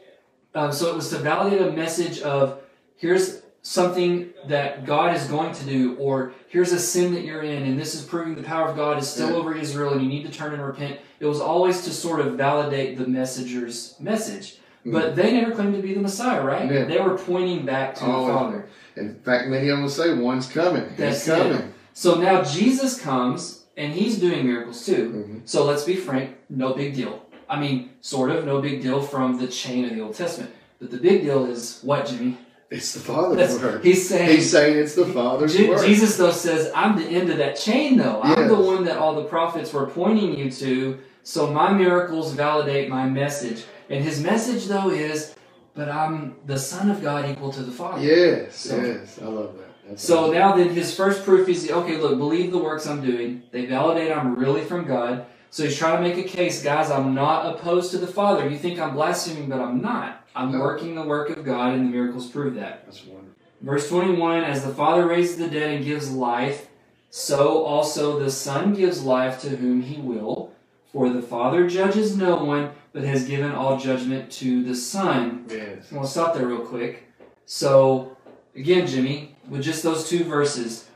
Um, 0.55 0.73
so 0.73 0.89
it 0.89 0.95
was 0.97 1.11
to 1.11 1.17
validate 1.17 1.61
a 1.61 1.73
message 1.73 2.21
of 2.23 2.59
here's 2.97 3.43
something 3.63 4.31
that 4.49 4.85
God 4.85 5.17
is 5.17 5.25
going 5.27 5.53
to 5.55 5.65
do, 5.65 5.95
or 5.97 6.33
here's 6.49 6.73
a 6.73 6.79
sin 6.81 7.15
that 7.15 7.23
you're 7.23 7.43
in, 7.43 7.63
and 7.63 7.79
this 7.79 7.95
is 7.95 8.03
proving 8.03 8.35
the 8.35 8.43
power 8.43 8.69
of 8.69 8.77
God 8.77 8.99
is 8.99 9.09
still 9.09 9.31
Yeah. 9.31 9.37
over 9.37 9.55
Israel, 9.57 9.93
and 9.93 10.03
you 10.03 10.09
need 10.09 10.25
to 10.25 10.33
turn 10.33 10.53
and 10.53 10.63
repent. 10.65 10.99
It 11.21 11.27
was 11.27 11.41
always 11.41 11.83
to 11.85 11.91
sort 11.91 12.21
of 12.21 12.35
validate 12.35 12.99
the 12.99 13.07
messenger's 13.07 13.95
message. 14.01 14.59
But 14.85 15.15
they 15.15 15.33
never 15.33 15.53
claimed 15.53 15.77
to 15.77 15.81
be 15.81 15.95
the 15.95 16.01
Messiah, 16.01 16.43
right? 16.45 16.69
Yeah. 16.69 16.85
They 16.87 16.99
were 16.99 17.17
pointing 17.17 17.65
back 17.65 17.95
to 17.97 18.05
Always. 18.05 18.27
the 18.27 18.33
Father. 18.33 18.69
In 18.97 19.15
fact, 19.25 19.47
many 19.49 19.69
of 19.69 19.77
them 19.77 19.83
will 19.83 19.89
say, 19.89 20.13
"One's 20.13 20.47
coming. 20.47 20.83
That's 20.99 21.25
He's 21.25 21.33
coming." 21.35 21.73
So 21.95 22.17
now 22.21 22.43
Jesus 22.43 23.01
comes 23.01 23.63
and 23.77 23.93
he's 23.93 24.19
doing 24.19 24.45
miracles 24.45 24.85
too. 24.85 25.25
Mhm. 25.29 25.41
So 25.45 25.65
let's 25.65 25.85
be 25.85 25.95
frank, 25.95 26.31
no 26.51 26.73
big 26.75 26.97
deal. 26.97 27.23
I 27.49 27.61
mean, 27.61 27.91
sort 28.01 28.31
of, 28.31 28.45
no 28.45 28.61
big 28.61 28.83
deal 28.83 29.01
from 29.01 29.39
the 29.39 29.47
chain 29.47 29.85
of 29.85 29.95
the 29.95 30.01
Old 30.01 30.15
Testament. 30.17 30.51
But 30.81 30.91
the 30.91 30.97
big 30.97 31.23
deal 31.23 31.47
is 31.47 31.79
what, 31.83 32.07
Jimmy? 32.07 32.39
It's 32.73 32.95
the 32.95 33.01
Father's 33.01 33.37
That's, 33.37 33.63
work. 33.63 33.85
he's 33.85 34.09
saying, 34.09 34.31
He's 34.31 34.51
saying 34.51 34.79
it's 34.79 34.95
the 34.95 35.05
Father's 35.07 35.55
Je- 35.55 35.69
work. 35.69 35.85
Jesus 35.85 36.17
though 36.17 36.31
says, 36.31 36.73
I'm 36.75 36.97
the 36.97 37.05
end 37.05 37.29
of 37.31 37.37
that 37.37 37.57
chain 37.57 37.99
though. 37.99 38.21
I'm 38.23 38.49
the 38.49 38.55
one 38.57 38.85
that 38.87 38.97
all 38.97 39.15
the 39.15 39.25
prophets 39.25 39.73
were 39.75 39.87
pointing 39.87 40.37
you 40.39 40.51
to. 40.53 40.99
So 41.23 41.53
my 41.53 41.73
miracles 41.73 42.33
validate 42.33 42.89
my 42.89 43.07
message. 43.09 43.65
And 43.91 44.03
his 44.03 44.21
message 44.23 44.67
though 44.67 44.89
is, 44.91 45.35
but 45.75 45.91
I'm 45.91 46.37
the 46.47 46.59
Son 46.59 46.91
of 46.91 47.03
God 47.03 47.29
equal 47.29 47.53
to 47.53 47.63
the 47.63 47.73
Father. 47.73 48.03
Yes, 48.03 48.57
So- 48.57 48.77
yes, 48.77 49.19
I 49.21 49.27
love 49.27 49.55
that. 49.59 49.69
That's 49.89 50.03
So 50.03 50.21
awesome. 50.25 50.35
now 50.35 50.57
then 50.57 50.71
his 50.71 50.95
first 50.97 51.25
proof 51.25 51.49
is 51.51 51.71
okay, 51.71 51.99
look, 51.99 52.17
believe 52.17 52.53
the 52.53 52.59
works 52.59 52.87
I'm 52.87 53.05
doing. 53.05 53.43
They 53.51 53.67
validate 53.67 54.11
I'm 54.17 54.35
really 54.37 54.63
from 54.63 54.87
God. 54.87 55.27
So 55.51 55.65
he's 55.65 55.77
trying 55.77 56.03
to 56.03 56.09
make 56.09 56.17
a 56.25 56.27
case, 56.27 56.63
guys, 56.63 56.91
I'm 56.91 57.15
not 57.15 57.55
opposed 57.55 57.91
to 57.91 57.99
the 57.99 58.07
Father. 58.07 58.49
You 58.49 58.57
think 58.57 58.81
I'm 58.81 58.95
blaspheming, 58.95 59.51
but 59.51 59.61
I'm 59.61 59.83
not. 59.83 60.22
I'm 60.35 60.53
working 60.53 60.95
the 60.95 61.03
work 61.03 61.31
of 61.31 61.45
God 61.45 61.75
and 61.75 61.87
the 61.87 61.91
miracles 61.91 62.29
prove 62.29 62.55
that. 62.55 62.85
that's 62.87 63.05
wonderful. 63.05 63.33
Verse 63.61 63.89
21 63.89 64.45
As 64.45 64.65
the 64.65 64.75
Father 64.75 65.07
raises 65.07 65.37
the 65.37 65.49
dead 65.49 65.71
and 65.71 65.85
gives 65.85 66.11
life, 66.11 66.69
so 67.11 67.65
also 67.65 68.19
the 68.19 68.31
Son 68.31 68.75
gives 68.75 69.03
life 69.03 69.41
to 69.43 69.51
whom 69.51 69.83
he 69.83 70.01
will. 70.01 70.53
For 70.93 71.09
the 71.09 71.23
Father 71.23 71.69
judges 71.69 72.17
no 72.17 72.45
one, 72.45 72.73
but 72.93 73.03
has 73.05 73.27
given 73.27 73.53
all 73.53 73.79
judgment 73.79 74.31
to 74.33 74.63
the 74.63 74.75
Son. 74.75 75.47
Yes. 75.49 75.91
We'll 75.91 76.05
stop 76.05 76.35
there 76.35 76.47
real 76.47 76.67
quick. 76.67 77.05
So, 77.47 78.17
again, 78.55 78.87
Jimmy, 78.87 79.35
with 79.49 79.63
just 79.63 79.83
those 79.83 80.09
two 80.09 80.25
verses, 80.25 80.89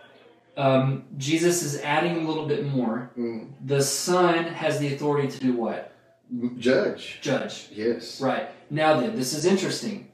um, 0.57 1.05
Jesus 1.17 1.63
is 1.63 1.81
adding 1.81 2.25
a 2.25 2.29
little 2.29 2.47
bit 2.47 2.67
more. 2.67 3.11
Mm. 3.17 3.53
The 3.65 3.83
Son 3.83 4.45
has 4.45 4.79
the 4.79 4.95
authority 4.95 5.29
to 5.29 5.41
do 5.41 5.53
what? 5.55 5.93
Judge. 6.59 7.19
Judge. 7.23 7.69
Yes. 7.73 8.21
Right. 8.21 8.51
Now 8.71 9.01
then, 9.01 9.17
this 9.17 9.33
is 9.33 9.45
interesting. 9.45 10.09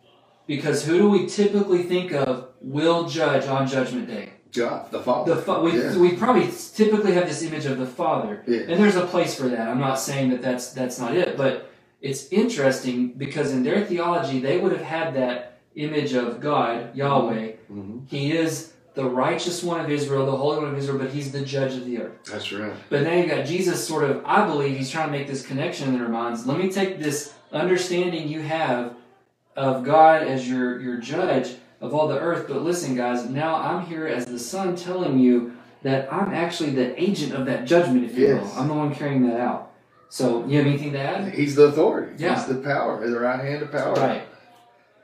Because 0.46 0.84
who 0.84 0.98
do 0.98 1.08
we 1.08 1.26
typically 1.26 1.84
think 1.84 2.12
of 2.12 2.48
will 2.60 3.08
judge 3.08 3.46
on 3.46 3.66
Judgment 3.66 4.08
Day? 4.08 4.30
God, 4.52 4.90
the 4.90 5.00
Father. 5.00 5.34
The 5.36 5.40
fa- 5.42 5.60
we, 5.60 5.78
Yeah. 5.80 5.96
we 5.96 6.12
probably 6.16 6.48
typically 6.74 7.12
have 7.12 7.26
this 7.26 7.42
image 7.42 7.64
of 7.64 7.78
the 7.78 7.86
Father. 7.86 8.42
Yeah. 8.46 8.60
And 8.68 8.82
there's 8.82 8.96
a 8.96 9.06
place 9.06 9.34
for 9.34 9.48
that. 9.48 9.68
I'm 9.68 9.80
not 9.80 9.98
saying 9.98 10.30
that 10.30 10.42
that's 10.42 10.72
that's 10.72 10.98
not 10.98 11.16
it, 11.16 11.36
but 11.38 11.70
it's 12.02 12.28
interesting 12.32 13.12
because 13.16 13.52
in 13.52 13.62
their 13.62 13.82
theology 13.84 14.40
they 14.40 14.58
would 14.58 14.72
have 14.72 14.82
had 14.82 15.14
that 15.14 15.58
image 15.76 16.12
of 16.12 16.40
God, 16.40 16.94
Yahweh. 16.94 17.52
Mhm. 17.72 18.02
He 18.10 18.32
is 18.32 18.72
the 18.94 19.04
righteous 19.08 19.62
one 19.62 19.80
of 19.80 19.88
Israel, 19.90 20.26
the 20.26 20.36
holy 20.36 20.58
one 20.58 20.68
of 20.68 20.76
Israel, 20.76 20.98
but 20.98 21.10
he's 21.10 21.32
the 21.32 21.40
judge 21.40 21.72
of 21.74 21.86
the 21.86 21.98
earth. 22.02 22.12
That's 22.30 22.52
right. 22.52 22.74
But 22.90 23.02
now 23.04 23.14
you've 23.14 23.30
got 23.30 23.46
Jesus 23.46 23.86
sort 23.88 24.04
of, 24.04 24.20
I 24.26 24.44
believe 24.46 24.76
he's 24.76 24.90
trying 24.90 25.06
to 25.10 25.12
make 25.16 25.28
this 25.28 25.46
connection 25.46 25.88
in 25.88 25.98
their 25.98 26.08
minds. 26.10 26.46
Let 26.46 26.58
me 26.58 26.68
take 26.70 27.00
this 27.00 27.32
understanding 27.52 28.28
you 28.28 28.40
have 28.42 28.94
of 29.56 29.84
God 29.84 30.22
as 30.22 30.48
your, 30.48 30.80
your 30.80 30.96
judge 30.98 31.54
of 31.80 31.94
all 31.94 32.08
the 32.08 32.18
earth. 32.18 32.46
But 32.48 32.62
listen, 32.62 32.96
guys, 32.96 33.28
now 33.28 33.56
I'm 33.56 33.86
here 33.86 34.06
as 34.06 34.26
the 34.26 34.38
son 34.38 34.76
telling 34.76 35.18
you 35.18 35.52
that 35.82 36.12
I'm 36.12 36.32
actually 36.32 36.70
the 36.70 37.00
agent 37.02 37.32
of 37.34 37.46
that 37.46 37.66
judgment, 37.66 38.04
if 38.04 38.16
you 38.16 38.28
Yes. 38.28 38.42
will. 38.42 38.60
I'm 38.60 38.68
the 38.68 38.74
one 38.74 38.94
carrying 38.94 39.26
that 39.28 39.40
out. 39.40 39.72
So, 40.08 40.44
you 40.46 40.58
have 40.58 40.66
anything 40.66 40.92
to 40.92 41.00
add? 41.00 41.32
He's 41.34 41.54
the 41.54 41.64
authority. 41.64 42.12
Yeah. 42.18 42.34
He's 42.36 42.46
the 42.46 42.60
power, 42.60 43.08
the 43.08 43.18
right 43.18 43.40
hand 43.40 43.62
of 43.62 43.72
power. 43.72 43.94
Right. 43.94 44.22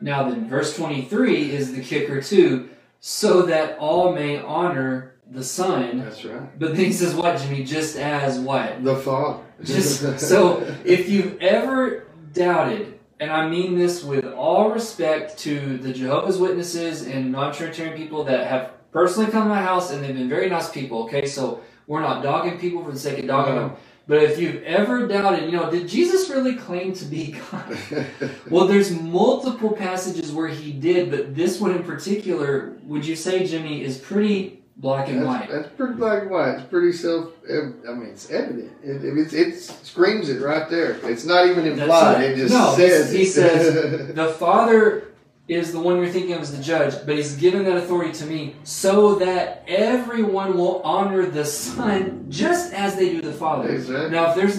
Now 0.00 0.28
then, 0.28 0.48
verse 0.48 0.76
23 0.76 1.50
is 1.50 1.74
the 1.74 1.82
kicker 1.82 2.20
too, 2.22 2.68
so 3.00 3.42
that 3.42 3.78
all 3.78 4.12
may 4.12 4.38
honor 4.38 5.14
the 5.30 5.42
Son. 5.42 5.98
That's 6.00 6.24
right. 6.24 6.58
But 6.58 6.76
then 6.76 6.84
he 6.86 6.92
says, 6.92 7.14
what, 7.14 7.38
Jimmy? 7.40 7.64
Just 7.64 7.96
as 7.96 8.38
what? 8.38 8.84
The 8.84 8.96
Father. 8.96 9.42
Just 9.62 10.20
so 10.28 10.74
if 10.84 11.08
you've 11.08 11.38
ever 11.40 12.06
doubted, 12.38 12.98
and 13.20 13.30
I 13.30 13.48
mean 13.48 13.76
this 13.76 14.02
with 14.04 14.24
all 14.24 14.70
respect 14.70 15.36
to 15.40 15.76
the 15.78 15.92
Jehovah's 15.92 16.38
Witnesses 16.38 17.02
and 17.06 17.32
non-Trinitarian 17.32 17.96
people 17.96 18.24
that 18.24 18.46
have 18.46 18.70
personally 18.92 19.30
come 19.30 19.42
to 19.42 19.48
my 19.48 19.60
house 19.60 19.90
and 19.90 20.02
they've 20.02 20.14
been 20.14 20.28
very 20.28 20.48
nice 20.48 20.70
people. 20.70 21.02
Okay, 21.04 21.26
so 21.26 21.60
we're 21.86 22.00
not 22.00 22.22
dogging 22.22 22.58
people 22.58 22.84
for 22.84 22.92
the 22.92 22.98
sake 22.98 23.18
of 23.18 23.26
dogging 23.26 23.54
No. 23.56 23.60
them. 23.68 23.76
But 24.06 24.22
if 24.22 24.38
you've 24.38 24.62
ever 24.62 25.06
doubted, 25.06 25.44
you 25.50 25.52
know, 25.58 25.70
did 25.70 25.86
Jesus 25.86 26.30
really 26.30 26.54
claim 26.54 26.94
to 26.94 27.04
be 27.04 27.36
God? 27.50 27.76
Well, 28.50 28.66
there's 28.66 28.90
multiple 28.90 29.72
passages 29.72 30.32
where 30.32 30.48
he 30.48 30.72
did, 30.72 31.10
but 31.10 31.34
this 31.34 31.60
one 31.60 31.72
in 31.72 31.82
particular, 31.82 32.72
would 32.84 33.04
you 33.04 33.14
say, 33.16 33.46
Jimmy, 33.46 33.82
is 33.84 33.98
pretty 33.98 34.62
black 34.78 35.08
and 35.08 35.18
That's, 35.22 35.26
white. 35.26 35.50
that's 35.50 35.68
pretty 35.76 35.94
black 35.94 36.22
and 36.22 36.30
white. 36.30 36.50
It's 36.54 36.64
pretty 36.64 36.92
self. 36.92 37.32
I 37.50 37.92
mean, 37.92 38.08
it's 38.10 38.30
evident. 38.30 38.72
It, 38.82 39.04
it, 39.04 39.18
it, 39.18 39.32
it 39.34 39.58
screams 39.58 40.28
it 40.28 40.40
right 40.40 40.68
there. 40.70 40.92
It's 41.04 41.24
not 41.24 41.46
even 41.46 41.66
implied. 41.66 42.14
right. 42.14 42.24
It 42.30 42.36
just 42.36 42.54
No, 42.54 42.74
says. 42.76 43.12
he 43.12 43.22
it. 43.22 43.26
says, 43.26 44.14
The 44.14 44.28
Father 44.34 45.04
is 45.48 45.72
the 45.72 45.80
one 45.80 45.96
you're 45.96 46.08
thinking 46.10 46.34
of 46.34 46.42
as 46.42 46.56
the 46.56 46.62
judge, 46.62 46.94
but 47.06 47.16
He's 47.16 47.34
given 47.36 47.64
that 47.64 47.76
authority 47.76 48.12
to 48.12 48.26
me 48.26 48.54
so 48.64 49.16
that 49.16 49.64
everyone 49.66 50.56
will 50.56 50.80
honor 50.82 51.26
the 51.26 51.44
Son 51.44 52.26
just 52.28 52.72
as 52.72 52.96
they 52.96 53.10
do 53.10 53.20
the 53.20 53.32
Father. 53.32 53.70
Exactly. 53.70 54.10
Now, 54.10 54.30
if 54.30 54.36
there's 54.36 54.58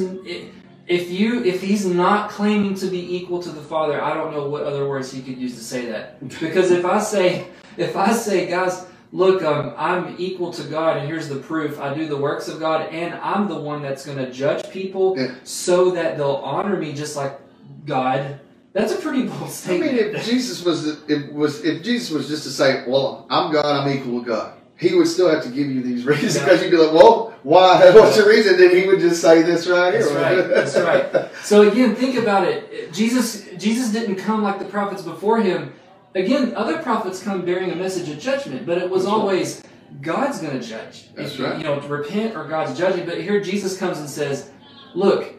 if 0.87 1.11
you 1.11 1.43
if 1.45 1.61
He's 1.61 1.85
not 1.85 2.29
claiming 2.31 2.73
to 2.75 2.87
be 2.87 3.15
equal 3.15 3.41
to 3.43 3.49
the 3.49 3.61
Father, 3.61 4.01
I 4.03 4.13
don't 4.15 4.33
know 4.33 4.49
what 4.49 4.63
other 4.63 4.89
words 4.89 5.11
He 5.11 5.21
could 5.21 5.37
use 5.37 5.55
to 5.55 5.63
say 5.63 5.85
that. 5.85 6.19
Because 6.41 6.71
if 6.71 6.83
I 6.83 6.99
say 6.99 7.47
if 7.77 7.95
I 7.95 8.11
say, 8.11 8.47
guys. 8.47 8.85
Look, 9.11 9.41
um, 9.41 9.73
I'm 9.75 10.15
equal 10.19 10.53
to 10.53 10.63
God, 10.63 10.97
and 10.97 11.07
here's 11.07 11.27
the 11.29 11.37
proof. 11.37 11.79
I 11.79 11.93
do 11.95 12.07
the 12.07 12.17
works 12.17 12.47
of 12.47 12.59
God, 12.59 12.89
and 12.93 13.15
I'm 13.15 13.47
the 13.47 13.59
one 13.59 13.81
that's 13.81 14.05
going 14.05 14.19
to 14.19 14.31
judge 14.31 14.69
people 14.69 15.15
Yeah. 15.17 15.31
so 15.43 15.91
that 15.91 16.17
they'll 16.17 16.41
honor 16.43 16.77
me 16.77 16.93
just 16.93 17.15
like 17.15 17.39
God. 17.87 18.39
That's 18.71 18.93
a 18.93 18.97
pretty 18.97 19.23
bold 19.23 19.49
statement. 19.49 19.91
I 19.91 19.93
mean, 19.95 20.15
if 20.15 20.25
Jesus 20.25 20.63
was, 20.63 21.01
it 21.09 21.33
was, 21.33 21.65
if 21.65 21.81
Jesus 21.83 22.11
was 22.11 22.27
just 22.27 22.43
to 22.43 22.49
say, 22.51 22.83
"Well, 22.87 23.25
I'm 23.31 23.51
God, 23.51 23.65
I'm 23.65 23.89
equal 23.91 24.19
to 24.21 24.25
God," 24.27 24.53
he 24.77 24.93
would 24.93 25.07
still 25.07 25.27
have 25.27 25.41
to 25.43 25.49
give 25.49 25.65
you 25.71 25.81
these 25.81 26.05
reasons 26.11 26.35
Yeah. 26.35 26.43
because 26.43 26.61
you'd 26.61 26.69
be 26.69 26.77
like, 26.77 26.93
"Well, 26.93 27.33
why? 27.41 27.89
What's 27.95 28.15
the 28.17 28.29
reason?" 28.29 28.57
Then 28.57 28.75
he 28.75 28.85
would 28.85 28.99
just 28.99 29.23
say 29.23 29.41
this 29.41 29.65
right 29.67 29.91
here. 29.95 30.03
That's 30.03 30.13
right. 30.13 30.47
That's 30.47 31.13
right. 31.13 31.29
So 31.43 31.67
again, 31.67 31.95
think 31.95 32.15
about 32.15 32.47
it. 32.47 32.93
Jesus, 32.93 33.47
Jesus 33.57 33.89
didn't 33.91 34.17
come 34.17 34.43
like 34.43 34.59
the 34.59 34.65
prophets 34.65 35.01
before 35.01 35.39
him. 35.39 35.73
Again, 36.15 36.53
other 36.55 36.79
prophets 36.79 37.21
come 37.21 37.45
bearing 37.45 37.71
a 37.71 37.75
message 37.75 38.09
of 38.09 38.19
judgment, 38.19 38.65
but 38.65 38.77
it 38.77 38.89
was 38.89 39.03
That's 39.03 39.13
right. 39.13 39.19
always 39.21 39.63
God's 40.01 40.39
going 40.39 40.59
to 40.59 40.65
judge. 40.65 41.09
That's 41.15 41.33
If 41.33 41.39
you- 41.39 41.45
right. 41.45 41.57
You 41.57 41.63
know, 41.63 41.79
to 41.79 41.87
repent 41.87 42.35
or 42.35 42.45
God's 42.45 42.77
judging. 42.77 43.05
But 43.05 43.21
here 43.21 43.39
Jesus 43.41 43.77
comes 43.77 43.99
and 43.99 44.09
says, 44.09 44.49
"Look, 44.95 45.33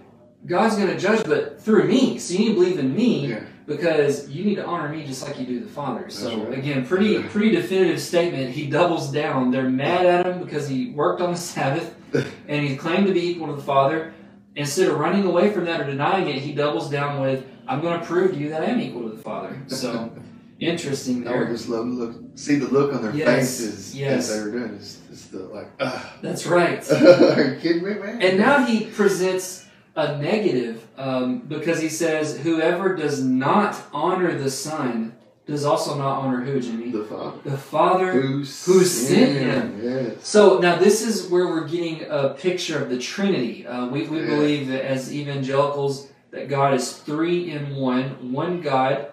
God's 0.46 0.76
going 0.76 0.88
to 0.88 0.98
judge, 0.98 1.24
but 1.24 1.60
through 1.60 1.84
me. 1.84 2.18
So 2.18 2.34
you 2.34 2.38
need 2.40 2.48
to 2.48 2.54
believe 2.54 2.78
in 2.78 2.94
me." 2.94 3.26
Yeah. 3.28 3.40
Because 3.66 4.28
you 4.28 4.44
need 4.44 4.56
to 4.56 4.64
honor 4.64 4.88
me 4.88 5.04
just 5.06 5.24
like 5.24 5.38
you 5.38 5.46
do 5.46 5.60
the 5.60 5.68
Father. 5.68 6.06
So 6.08 6.36
right. 6.44 6.58
again, 6.58 6.84
pretty 6.84 7.10
Yeah. 7.10 7.22
pretty 7.30 7.50
definitive 7.52 8.00
statement. 8.00 8.50
He 8.50 8.66
doubles 8.66 9.12
down. 9.12 9.50
They're 9.52 9.70
mad 9.70 10.06
at 10.06 10.26
him 10.26 10.40
because 10.40 10.68
he 10.68 10.90
worked 10.90 11.20
on 11.20 11.30
the 11.32 11.38
Sabbath 11.38 11.94
and 12.48 12.66
he 12.66 12.74
claimed 12.76 13.06
to 13.06 13.12
be 13.12 13.28
equal 13.30 13.46
to 13.48 13.54
the 13.54 13.62
Father. 13.62 14.12
Instead 14.56 14.88
of 14.88 14.98
running 14.98 15.24
away 15.24 15.50
from 15.50 15.64
that 15.66 15.80
or 15.80 15.84
denying 15.84 16.28
it, 16.28 16.36
he 16.36 16.52
doubles 16.52 16.90
down 16.90 17.20
with, 17.20 17.44
"I'm 17.68 17.80
going 17.80 18.00
to 18.00 18.04
prove 18.04 18.32
to 18.32 18.36
you 18.38 18.48
that 18.48 18.62
I 18.62 18.66
am 18.66 18.80
equal 18.80 19.02
to 19.02 19.10
the 19.10 19.22
Father." 19.22 19.56
So 19.68 20.10
interesting 20.60 21.26
I 21.26 21.36
would 21.38 21.48
just 21.48 21.68
love 21.68 21.84
to 21.86 21.90
look, 21.92 22.16
see 22.34 22.56
the 22.56 22.68
look 22.68 22.94
on 22.94 23.02
their 23.02 23.14
Yes, 23.14 23.58
faces 23.58 23.96
yes. 23.96 24.30
as 24.30 24.36
they 24.36 24.44
were 24.44 24.58
doing 24.58 24.76
this. 24.78 25.00
It's 25.10 25.26
the 25.26 25.40
like, 25.40 25.68
Ugh. 25.80 26.06
That's 26.22 26.46
right. 26.46 26.88
are 26.92 27.54
you 27.54 27.60
kidding 27.60 27.84
me, 27.84 27.94
man? 27.94 28.20
And 28.22 28.38
now 28.38 28.64
he 28.64 28.84
presents 28.86 29.66
a 29.96 30.18
negative 30.18 30.86
um, 30.96 31.40
because 31.40 31.80
he 31.80 31.88
says, 31.88 32.38
"Whoever 32.38 32.94
does 32.94 33.22
not 33.22 33.76
honor 33.92 34.36
the 34.38 34.50
Son 34.50 35.16
does 35.46 35.64
also 35.64 35.96
not 35.98 36.18
honor 36.20 36.42
who, 36.44 36.60
Jimmy? 36.60 36.90
the 36.92 37.04
Father 37.04 37.38
The 37.44 37.56
Father." 37.58 38.12
who, 38.12 38.28
who 38.38 38.44
sent 38.84 39.32
him. 39.38 39.80
Yes. 39.82 40.26
So 40.26 40.58
now 40.58 40.76
this 40.78 41.02
is 41.04 41.28
where 41.28 41.46
we're 41.48 41.66
getting 41.66 42.04
a 42.08 42.30
picture 42.30 42.80
of 42.80 42.88
the 42.88 42.98
Trinity. 42.98 43.66
Uh, 43.66 43.88
we 43.88 44.06
we 44.06 44.20
Yeah. 44.20 44.26
believe 44.26 44.68
that 44.68 44.84
as 44.84 45.12
evangelicals 45.12 46.08
that 46.30 46.48
God 46.48 46.74
is 46.74 46.92
three 46.92 47.50
in 47.50 47.74
one, 47.74 48.32
one 48.32 48.60
God 48.60 49.08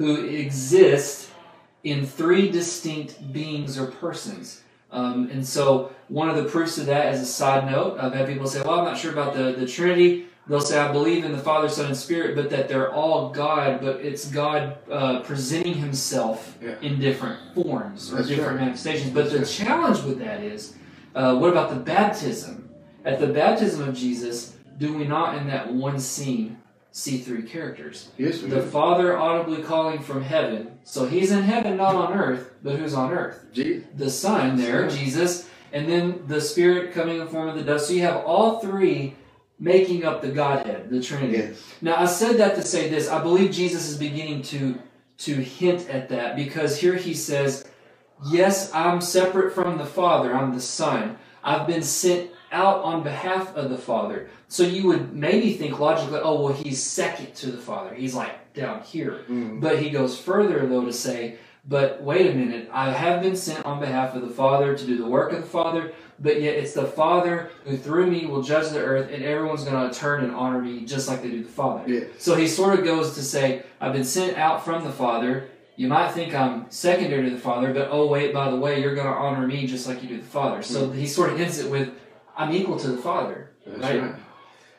who 0.00 0.24
exists 0.24 1.30
in 1.84 2.06
three 2.06 2.50
distinct 2.50 3.32
beings 3.34 3.78
or 3.78 3.86
persons. 3.88 4.62
Um, 4.90 5.28
and 5.30 5.46
so 5.46 5.92
one 6.08 6.30
of 6.30 6.36
the 6.36 6.44
proofs 6.44 6.78
of 6.78 6.86
that, 6.86 7.04
as 7.04 7.20
a 7.20 7.26
side 7.26 7.70
note, 7.70 7.98
I've 8.00 8.14
had 8.14 8.26
people 8.26 8.46
say, 8.46 8.62
"Well, 8.62 8.78
I'm 8.78 8.86
not 8.86 8.96
sure 8.96 9.12
about 9.12 9.34
the 9.34 9.52
the 9.52 9.66
Trinity." 9.66 10.26
They'll 10.48 10.62
say, 10.62 10.78
"I 10.78 10.90
believe 10.90 11.22
in 11.26 11.32
the 11.32 11.38
Father, 11.50 11.68
Son, 11.68 11.84
and 11.86 11.96
Spirit," 11.96 12.34
but 12.34 12.48
that 12.48 12.66
they're 12.70 12.90
all 12.90 13.28
God, 13.28 13.80
but 13.82 13.96
it's 14.00 14.24
God 14.30 14.78
uh, 14.90 15.20
presenting 15.20 15.74
Himself 15.74 16.56
Yeah. 16.62 16.76
in 16.80 16.98
different 16.98 17.38
forms 17.54 18.10
or 18.10 18.16
That's 18.16 18.28
different 18.28 18.52
right. 18.52 18.60
manifestations. 18.60 19.12
But 19.12 19.30
the 19.30 19.38
That's 19.40 19.54
challenge 19.54 20.02
with 20.02 20.18
that 20.20 20.40
is, 20.42 20.76
uh, 21.14 21.36
what 21.36 21.50
about 21.50 21.68
the 21.68 21.76
baptism? 21.94 22.70
At 23.04 23.20
the 23.20 23.26
baptism 23.28 23.86
of 23.86 23.94
Jesus, 23.94 24.56
do 24.78 24.94
we 24.96 25.04
not 25.06 25.36
in 25.36 25.46
that 25.48 25.70
one 25.70 26.00
scene 26.00 26.56
see 26.92 27.18
three 27.18 27.42
characters? 27.42 28.08
Yes, 28.18 28.42
we 28.42 28.50
The 28.50 28.56
do. 28.56 28.62
Father 28.62 29.16
audibly 29.16 29.62
calling 29.62 30.00
from 30.00 30.22
heaven. 30.22 30.78
So 30.84 31.06
he's 31.06 31.30
in 31.30 31.42
heaven, 31.42 31.76
not 31.76 31.94
on 31.94 32.12
earth, 32.12 32.52
but 32.62 32.76
who's 32.76 32.94
on 32.94 33.12
earth? 33.12 33.46
Jesus. 33.52 33.84
The 33.96 34.10
Son 34.10 34.56
there. 34.56 34.88
Jesus, 34.88 35.48
and 35.72 35.88
then 35.88 36.24
the 36.26 36.40
Spirit 36.40 36.92
coming 36.92 37.18
in 37.18 37.24
the 37.24 37.30
form 37.30 37.48
of 37.48 37.54
the 37.54 37.62
dove. 37.62 37.80
So 37.80 37.92
you 37.92 38.02
have 38.02 38.24
all 38.24 38.60
three 38.60 39.14
making 39.58 40.04
up 40.04 40.22
the 40.22 40.28
Godhead, 40.30 40.90
the 40.90 41.02
Trinity. 41.02 41.38
Yes. 41.38 41.62
Now 41.80 41.96
I 41.96 42.06
said 42.06 42.38
that 42.38 42.56
to 42.56 42.62
say 42.62 42.88
this. 42.88 43.08
I 43.08 43.22
believe 43.22 43.50
Jesus 43.50 43.88
is 43.88 43.96
beginning 43.96 44.42
to 44.44 44.78
to 45.18 45.34
hint 45.34 45.88
at 45.90 46.08
that 46.08 46.34
because 46.34 46.80
here 46.80 46.94
he 46.94 47.12
says, 47.12 47.66
"Yes, 48.30 48.72
I'm 48.74 49.00
separate 49.02 49.52
from 49.52 49.76
the 49.76 49.84
Father. 49.84 50.34
I'm 50.34 50.54
the 50.54 50.60
Son. 50.62 51.18
I've 51.44 51.66
been 51.66 51.82
sent 51.82 52.30
out 52.52 52.82
on 52.82 53.02
behalf 53.02 53.54
of 53.56 53.70
the 53.70 53.78
Father." 53.78 54.28
So 54.48 54.62
you 54.62 54.86
would 54.88 55.14
maybe 55.14 55.54
think 55.54 55.78
logically, 55.78 56.20
"Oh, 56.22 56.42
well, 56.42 56.52
he's 56.52 56.82
second 56.82 57.34
to 57.36 57.50
the 57.50 57.58
Father. 57.58 57.94
He's 57.94 58.14
like 58.14 58.52
down 58.54 58.82
here." 58.82 59.20
Mm. 59.28 59.60
But 59.60 59.78
he 59.78 59.90
goes 59.90 60.18
further 60.18 60.66
though 60.66 60.84
to 60.84 60.92
say, 60.92 61.36
"But 61.68 62.02
wait 62.02 62.30
a 62.30 62.34
minute. 62.34 62.68
I 62.72 62.90
have 62.90 63.22
been 63.22 63.36
sent 63.36 63.64
on 63.64 63.80
behalf 63.80 64.14
of 64.14 64.22
the 64.22 64.34
Father 64.34 64.76
to 64.76 64.86
do 64.86 64.96
the 64.98 65.06
work 65.06 65.32
of 65.32 65.42
the 65.42 65.46
Father." 65.46 65.92
But 66.22 66.42
yet 66.42 66.56
it's 66.56 66.74
the 66.74 66.84
Father 66.84 67.50
who 67.64 67.78
through 67.78 68.10
me 68.10 68.26
will 68.26 68.42
judge 68.42 68.68
the 68.68 68.80
earth, 68.80 69.08
and 69.10 69.24
everyone's 69.24 69.64
going 69.64 69.90
to 69.90 69.98
turn 69.98 70.22
and 70.22 70.34
honor 70.34 70.60
me 70.60 70.84
just 70.84 71.08
like 71.08 71.22
they 71.22 71.30
do 71.30 71.42
the 71.42 71.48
Father. 71.48 72.08
So 72.18 72.34
he 72.34 72.46
sort 72.46 72.78
of 72.78 72.84
goes 72.84 73.14
to 73.14 73.22
say, 73.22 73.62
I've 73.80 73.94
been 73.94 74.04
sent 74.04 74.36
out 74.36 74.62
from 74.62 74.84
the 74.84 74.90
Father. 74.90 75.48
You 75.76 75.88
might 75.88 76.10
think 76.12 76.34
I'm 76.34 76.70
secondary 76.70 77.24
to 77.24 77.30
the 77.30 77.40
Father, 77.40 77.72
but 77.72 77.88
oh, 77.90 78.06
wait, 78.06 78.34
by 78.34 78.50
the 78.50 78.56
way, 78.56 78.82
you're 78.82 78.94
going 78.94 79.06
to 79.06 79.14
honor 79.14 79.46
me 79.46 79.66
just 79.66 79.88
like 79.88 80.02
you 80.02 80.10
do 80.10 80.18
the 80.18 80.22
Father. 80.24 80.60
So 80.62 80.90
he 80.90 81.06
sort 81.06 81.32
of 81.32 81.40
ends 81.40 81.58
it 81.58 81.70
with, 81.70 81.88
I'm 82.40 82.52
equal 82.54 82.78
to 82.78 82.88
the 82.88 82.96
Father. 82.96 83.50
That's 83.66 83.80
Right. 83.82 84.02
right. 84.02 84.14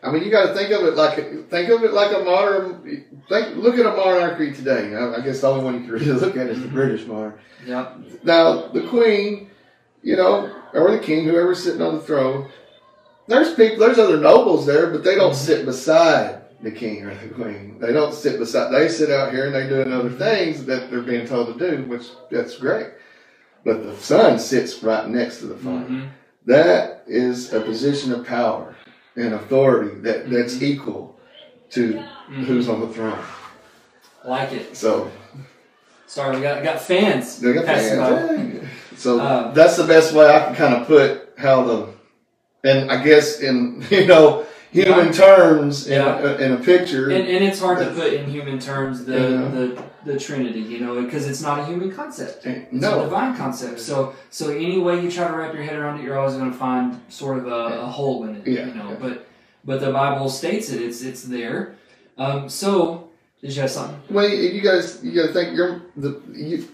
I 0.04 0.12
mean, 0.12 0.24
you 0.24 0.32
got 0.32 0.48
to 0.48 0.54
think 0.56 0.72
of 0.72 0.84
it 0.84 0.96
like 0.96 1.16
think 1.52 1.70
of 1.70 1.84
it 1.84 1.94
like 1.94 2.12
a 2.16 2.24
modern. 2.24 2.82
Think, 3.30 3.56
look 3.58 3.78
at 3.78 3.86
a 3.86 3.96
monarchy 3.96 4.52
today. 4.52 4.96
I, 4.96 5.18
I 5.18 5.22
guess 5.22 5.42
the 5.42 5.48
only 5.48 5.64
one 5.64 5.76
you 5.76 5.82
can 5.82 5.92
really 5.92 6.06
look 6.26 6.36
at 6.36 6.48
is 6.48 6.60
the 6.62 6.68
British 6.68 7.06
monarch. 7.06 7.40
Yep. 7.68 7.98
Now, 8.24 8.68
the 8.70 8.82
Queen, 8.88 9.52
you 10.02 10.16
know, 10.16 10.52
or 10.74 10.90
the 10.92 10.98
King, 11.00 11.26
whoever's 11.26 11.64
sitting 11.64 11.84
on 11.84 11.94
the 11.96 12.02
throne. 12.02 12.50
There's 13.28 13.54
people, 13.54 13.78
there's 13.78 14.00
other 14.00 14.18
nobles 14.18 14.66
there, 14.66 14.90
but 14.90 15.04
they 15.04 15.14
don't 15.14 15.36
sit 15.36 15.66
beside 15.68 16.42
the 16.64 16.72
King 16.72 17.04
or 17.04 17.14
the 17.14 17.30
Queen. 17.30 17.78
They 17.80 17.94
don't 17.94 18.14
sit 18.14 18.40
beside. 18.40 18.72
They 18.72 18.90
sit 18.90 19.12
out 19.12 19.32
here 19.32 19.46
and 19.46 19.54
they 19.56 19.70
doing 19.70 19.94
other 19.94 20.10
things 20.10 20.66
that 20.66 20.90
they're 20.90 21.02
being 21.04 21.28
told 21.28 21.56
to 21.60 21.72
do, 21.78 21.84
which 21.84 22.08
that's 22.32 22.58
great. 22.58 22.88
But 23.64 23.84
the 23.84 23.96
Son 23.98 24.40
sits 24.40 24.82
right 24.82 25.08
next 25.08 25.38
to 25.42 25.46
the 25.46 25.56
Father. 25.58 25.86
Mhm. 25.86 26.10
That 26.46 27.04
is 27.08 27.54
a 27.54 27.62
position 27.62 28.12
of 28.12 28.26
power 28.26 28.76
and 29.16 29.34
authority 29.34 30.00
that, 30.02 30.30
that's 30.30 30.56
Mm-hmm. 30.56 30.66
equal 30.66 31.20
to 31.72 32.00
who's 32.28 32.68
on 32.68 32.82
the 32.82 32.88
throne. 32.88 33.20
Like 34.26 34.52
it. 34.52 34.76
So 34.76 35.10
Sorry, 36.08 36.36
we 36.36 36.42
got, 36.42 36.62
got 36.64 36.82
fans. 36.82 37.40
they 37.40 37.54
got 37.54 37.66
fans. 37.66 38.68
So 38.98 39.20
Um, 39.22 39.54
that's 39.54 39.78
the 39.78 39.86
best 39.86 40.14
way 40.14 40.28
I 40.28 40.46
can 40.46 40.56
kind 40.56 40.74
of 40.76 40.88
put 40.88 41.30
how 41.38 41.64
the, 41.64 41.88
and 42.70 42.92
I 42.92 43.02
guess 43.04 43.40
in 43.40 43.84
you 43.90 44.08
know 44.08 44.46
human 44.72 45.08
Yeah. 45.08 45.12
terms 45.12 45.88
in, 45.88 45.94
Yeah. 46.02 46.20
a, 46.20 46.38
in 46.38 46.52
a 46.54 46.58
picture. 46.58 47.10
And, 47.10 47.28
and 47.28 47.44
it's 47.44 47.60
hard 47.60 47.80
to 47.80 47.92
put 47.94 48.14
in 48.14 48.30
human 48.30 48.58
terms 48.60 49.06
the, 49.06 49.14
Yeah. 49.14 49.50
the, 49.58 49.84
the 50.06 50.20
Trinity, 50.20 50.62
you 50.62 50.80
know, 50.80 51.02
because 51.04 51.28
it's 51.28 51.42
not 51.42 51.60
a 51.60 51.66
human 51.66 51.92
concept. 51.92 52.46
It's 52.46 52.74
a 52.86 53.04
divine 53.04 53.36
concept. 53.36 53.80
So 53.80 54.16
so 54.30 54.50
any 54.50 54.80
way 54.80 55.02
you 55.04 55.12
try 55.12 55.28
to 55.28 55.36
wrap 55.36 55.54
your 55.54 55.64
head 55.64 55.76
around 55.76 56.00
it, 56.00 56.04
you're 56.04 56.18
always 56.18 56.36
going 56.36 56.52
to 56.52 56.58
find 56.58 57.00
sort 57.10 57.38
of 57.40 57.46
a, 57.48 57.82
a 57.82 57.88
hole 57.98 58.24
in 58.28 58.36
it. 58.38 58.48
You 58.48 58.74
know, 58.74 58.98
but 59.00 59.28
but 59.66 59.80
the 59.82 59.92
Bible 59.92 60.30
states 60.30 60.70
it. 60.72 60.82
It's 60.82 61.02
it's 61.04 61.24
there. 61.24 61.76
Um, 62.18 62.50
so 62.50 63.10
did 63.42 63.56
you 63.56 63.62
have 63.62 63.72
something? 63.72 64.00
well, 64.10 64.28
you 64.30 64.62
guys, 64.62 65.04
you 65.04 65.12
got 65.20 65.28
to 65.28 65.34
think 65.34 65.56
you're 65.58 65.82
the 65.98 66.22
you, 66.34 66.68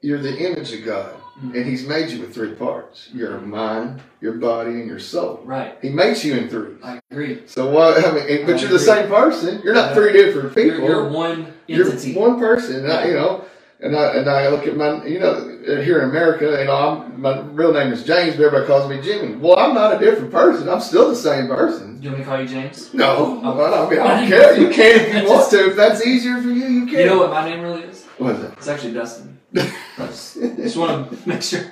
you're 0.00 0.18
the 0.28 0.36
image 0.46 0.72
of 0.72 0.84
God, 0.84 1.10
Mhm. 1.40 1.54
and 1.56 1.64
He's 1.66 1.86
made 1.86 2.10
you 2.10 2.20
with 2.20 2.34
three 2.34 2.52
parts: 2.52 3.08
your 3.14 3.38
mind, 3.40 4.00
your 4.20 4.34
body, 4.34 4.70
and 4.72 4.86
your 4.86 4.98
soul. 4.98 5.40
Right. 5.44 5.76
He 5.80 5.88
makes 5.88 6.24
you 6.24 6.34
in 6.34 6.48
three. 6.48 6.74
I 6.82 7.00
agree. 7.10 7.42
So 7.46 7.70
what? 7.70 7.96
I 8.04 8.10
mean, 8.12 8.46
but 8.46 8.56
I 8.56 8.58
you're 8.60 8.70
the 8.70 8.78
same 8.78 9.08
person. 9.08 9.60
You're 9.64 9.74
not 9.74 9.94
three 9.94 10.12
different 10.12 10.54
You're, 10.56 10.72
people. 10.72 10.88
you're 10.88 11.08
one 11.08 11.46
You're 11.66 11.86
entity. 11.90 12.14
one 12.14 12.38
person, 12.38 12.84
and 12.84 12.92
I, 12.92 13.06
you 13.06 13.14
know. 13.14 13.44
And 13.84 13.96
I 13.96 14.12
and 14.14 14.30
I 14.30 14.46
look 14.48 14.64
at 14.68 14.76
my, 14.76 15.04
you 15.04 15.18
know, 15.18 15.34
here 15.82 15.98
in 16.02 16.08
America, 16.10 16.44
you 16.56 16.66
know, 16.66 16.76
I'm, 17.04 17.20
my 17.20 17.40
real 17.40 17.72
name 17.72 17.92
is 17.92 18.04
James, 18.04 18.36
but 18.36 18.44
everybody 18.44 18.64
calls 18.64 18.88
me 18.88 19.00
Jimmy. 19.00 19.34
Well, 19.34 19.58
I'm 19.58 19.74
not 19.74 19.96
a 19.96 19.98
different 19.98 20.30
person. 20.30 20.68
I'm 20.68 20.78
still 20.80 21.08
the 21.08 21.16
same 21.16 21.48
person. 21.48 21.96
Do 21.98 22.04
you 22.04 22.10
want 22.10 22.18
me 22.18 22.24
to 22.24 22.30
call 22.30 22.40
you 22.40 22.46
James? 22.46 22.94
No, 22.94 23.40
Oh. 23.42 23.50
I 23.50 23.70
don't, 23.70 23.86
I 23.86 23.90
mean, 23.90 23.98
I 24.00 24.20
don't 24.20 24.28
care. 24.28 24.56
You 24.56 24.68
can 24.68 25.00
if 25.00 25.22
you 25.24 25.28
want 25.28 25.50
to. 25.50 25.70
If 25.70 25.74
that's 25.74 26.06
easier 26.06 26.40
for 26.40 26.46
you, 26.50 26.64
you 26.66 26.86
can. 26.86 27.00
You 27.00 27.06
know 27.06 27.18
what 27.18 27.30
my 27.30 27.44
name 27.50 27.60
really 27.60 27.82
is? 27.82 28.06
What 28.22 28.36
is 28.36 28.44
it? 28.44 28.52
It's 28.56 28.68
actually 28.68 28.94
Dustin. 28.94 29.38
I 29.56 30.06
just, 30.06 30.34
just 30.40 30.76
want 30.76 31.10
to 31.10 31.28
make 31.28 31.42
sure. 31.42 31.64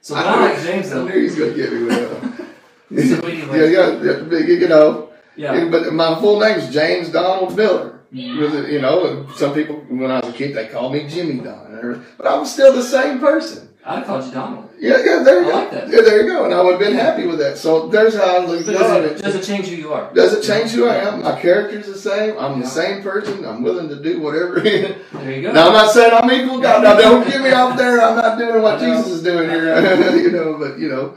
So 0.00 0.14
I, 0.14 0.50
like 0.50 0.62
James 0.62 0.90
I 0.92 0.94
though. 0.94 1.06
knew 1.06 1.18
he 1.18 1.24
was 1.24 1.34
going 1.34 1.50
to 1.54 1.56
get 1.56 1.72
me 1.72 1.84
with 1.84 1.88
that. 1.90 2.44
So 2.90 3.20
anyway, 3.28 3.70
yeah, 3.70 4.02
yeah, 4.02 4.38
you 4.38 4.66
know. 4.66 5.10
yeah. 5.36 5.68
But 5.70 5.92
my 5.92 6.18
full 6.20 6.40
name 6.40 6.56
is 6.58 6.72
James 6.72 7.10
Donald 7.10 7.54
Miller. 7.54 7.97
Mm-hmm. 8.14 8.40
Was 8.40 8.54
it, 8.54 8.70
you 8.70 8.80
know, 8.80 9.26
some 9.36 9.52
people 9.52 9.76
when 9.88 10.10
I 10.10 10.20
was 10.20 10.30
a 10.30 10.32
kid 10.32 10.56
they 10.56 10.66
called 10.68 10.92
me 10.94 11.06
Jimmy 11.08 11.40
Don, 11.44 12.04
but 12.16 12.26
I 12.26 12.38
was 12.38 12.50
still 12.52 12.72
the 12.72 12.82
same 12.82 13.18
person. 13.18 13.68
I 13.84 14.02
called 14.02 14.24
you 14.26 14.32
Donald. 14.32 14.68
Yeah, 14.78 14.98
yeah, 15.04 15.22
there 15.22 15.42
you 15.42 15.48
I 15.48 15.50
go. 15.52 15.56
like 15.58 15.70
that. 15.72 15.88
Yeah, 15.88 16.00
there 16.02 16.22
you 16.22 16.28
go. 16.32 16.44
And 16.44 16.52
I 16.54 16.60
would 16.62 16.72
have 16.72 16.80
been 16.80 16.94
happy 16.94 17.26
with 17.26 17.38
that. 17.38 17.56
So 17.58 17.88
there's 17.88 18.14
how 18.14 18.36
I 18.36 18.44
look 18.46 18.64
does 18.66 19.18
it. 19.18 19.22
does 19.22 19.34
it 19.34 19.44
change 19.44 19.66
who 19.68 19.76
you 19.76 19.92
are? 19.92 20.12
Does 20.14 20.34
it 20.34 20.42
change 20.42 20.70
who 20.72 20.86
I 20.86 20.96
am? 20.96 21.22
My 21.22 21.40
character's 21.40 21.86
the 21.86 21.96
same. 21.98 22.36
I'm 22.38 22.58
Yeah. 22.58 22.64
the 22.64 22.70
same 22.70 23.02
person. 23.02 23.44
I'm 23.44 23.62
willing 23.62 23.88
to 23.88 24.00
do 24.02 24.20
whatever. 24.20 24.60
There 24.60 25.32
you 25.32 25.42
go. 25.42 25.52
now 25.52 25.68
I'm 25.68 25.72
not 25.72 25.90
saying 25.90 26.12
I'm 26.14 26.30
equal. 26.30 26.60
God, 26.60 26.82
now 26.82 26.96
don't 26.98 27.26
get 27.26 27.40
me 27.42 27.50
off 27.50 27.76
there. 27.78 28.00
I'm 28.00 28.16
not 28.16 28.38
doing 28.38 28.62
what 28.62 28.78
Jesus 28.80 29.06
is 29.08 29.22
doing 29.22 29.48
here. 29.48 30.16
you 30.16 30.32
know, 30.32 30.58
but 30.58 30.78
you 30.78 30.88
know, 30.88 31.16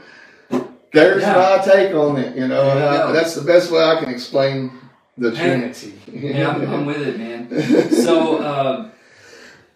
there's 0.92 1.22
Yeah. 1.22 1.34
my 1.58 1.64
take 1.64 1.94
on 1.94 2.16
it. 2.18 2.36
You 2.36 2.48
know, 2.48 2.64
you 2.64 2.70
and 2.70 2.82
I- 2.84 3.12
that's 3.12 3.34
the 3.34 3.42
best 3.42 3.70
way 3.70 3.82
I 3.82 4.00
can 4.00 4.08
explain 4.10 4.70
the. 5.18 5.32
Trinity. 5.32 5.94
Yeah, 6.12 6.50
I'm, 6.50 6.68
I'm 6.68 6.86
with 6.86 7.02
it, 7.06 7.18
man. 7.18 7.48
So, 8.04 8.90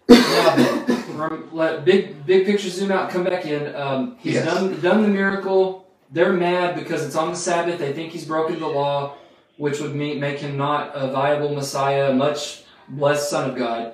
now, 0.08 0.84
from, 1.16 1.48
let 1.52 1.84
big 1.84 2.24
big 2.26 2.46
picture 2.46 2.68
zoom 2.70 2.90
out, 2.92 3.10
come 3.10 3.24
back 3.24 3.44
in. 3.46 3.74
Um, 3.74 4.16
he's 4.20 4.34
Yes. 4.34 4.44
done 4.46 4.80
done 4.80 5.02
the 5.02 5.08
miracle. 5.08 5.86
They're 6.10 6.32
mad 6.32 6.76
because 6.76 7.04
it's 7.04 7.16
on 7.16 7.30
the 7.30 7.36
Sabbath. 7.36 7.78
They 7.78 7.92
think 7.92 8.12
he's 8.12 8.24
broken 8.24 8.60
the 8.60 8.68
law, 8.68 9.14
which 9.56 9.80
would 9.80 9.94
mean, 9.94 10.20
make 10.20 10.38
him 10.38 10.56
not 10.56 10.92
a 10.94 11.10
viable 11.10 11.52
Messiah, 11.54 12.12
much 12.12 12.62
less 12.94 13.28
Son 13.28 13.50
of 13.50 13.56
God. 13.56 13.92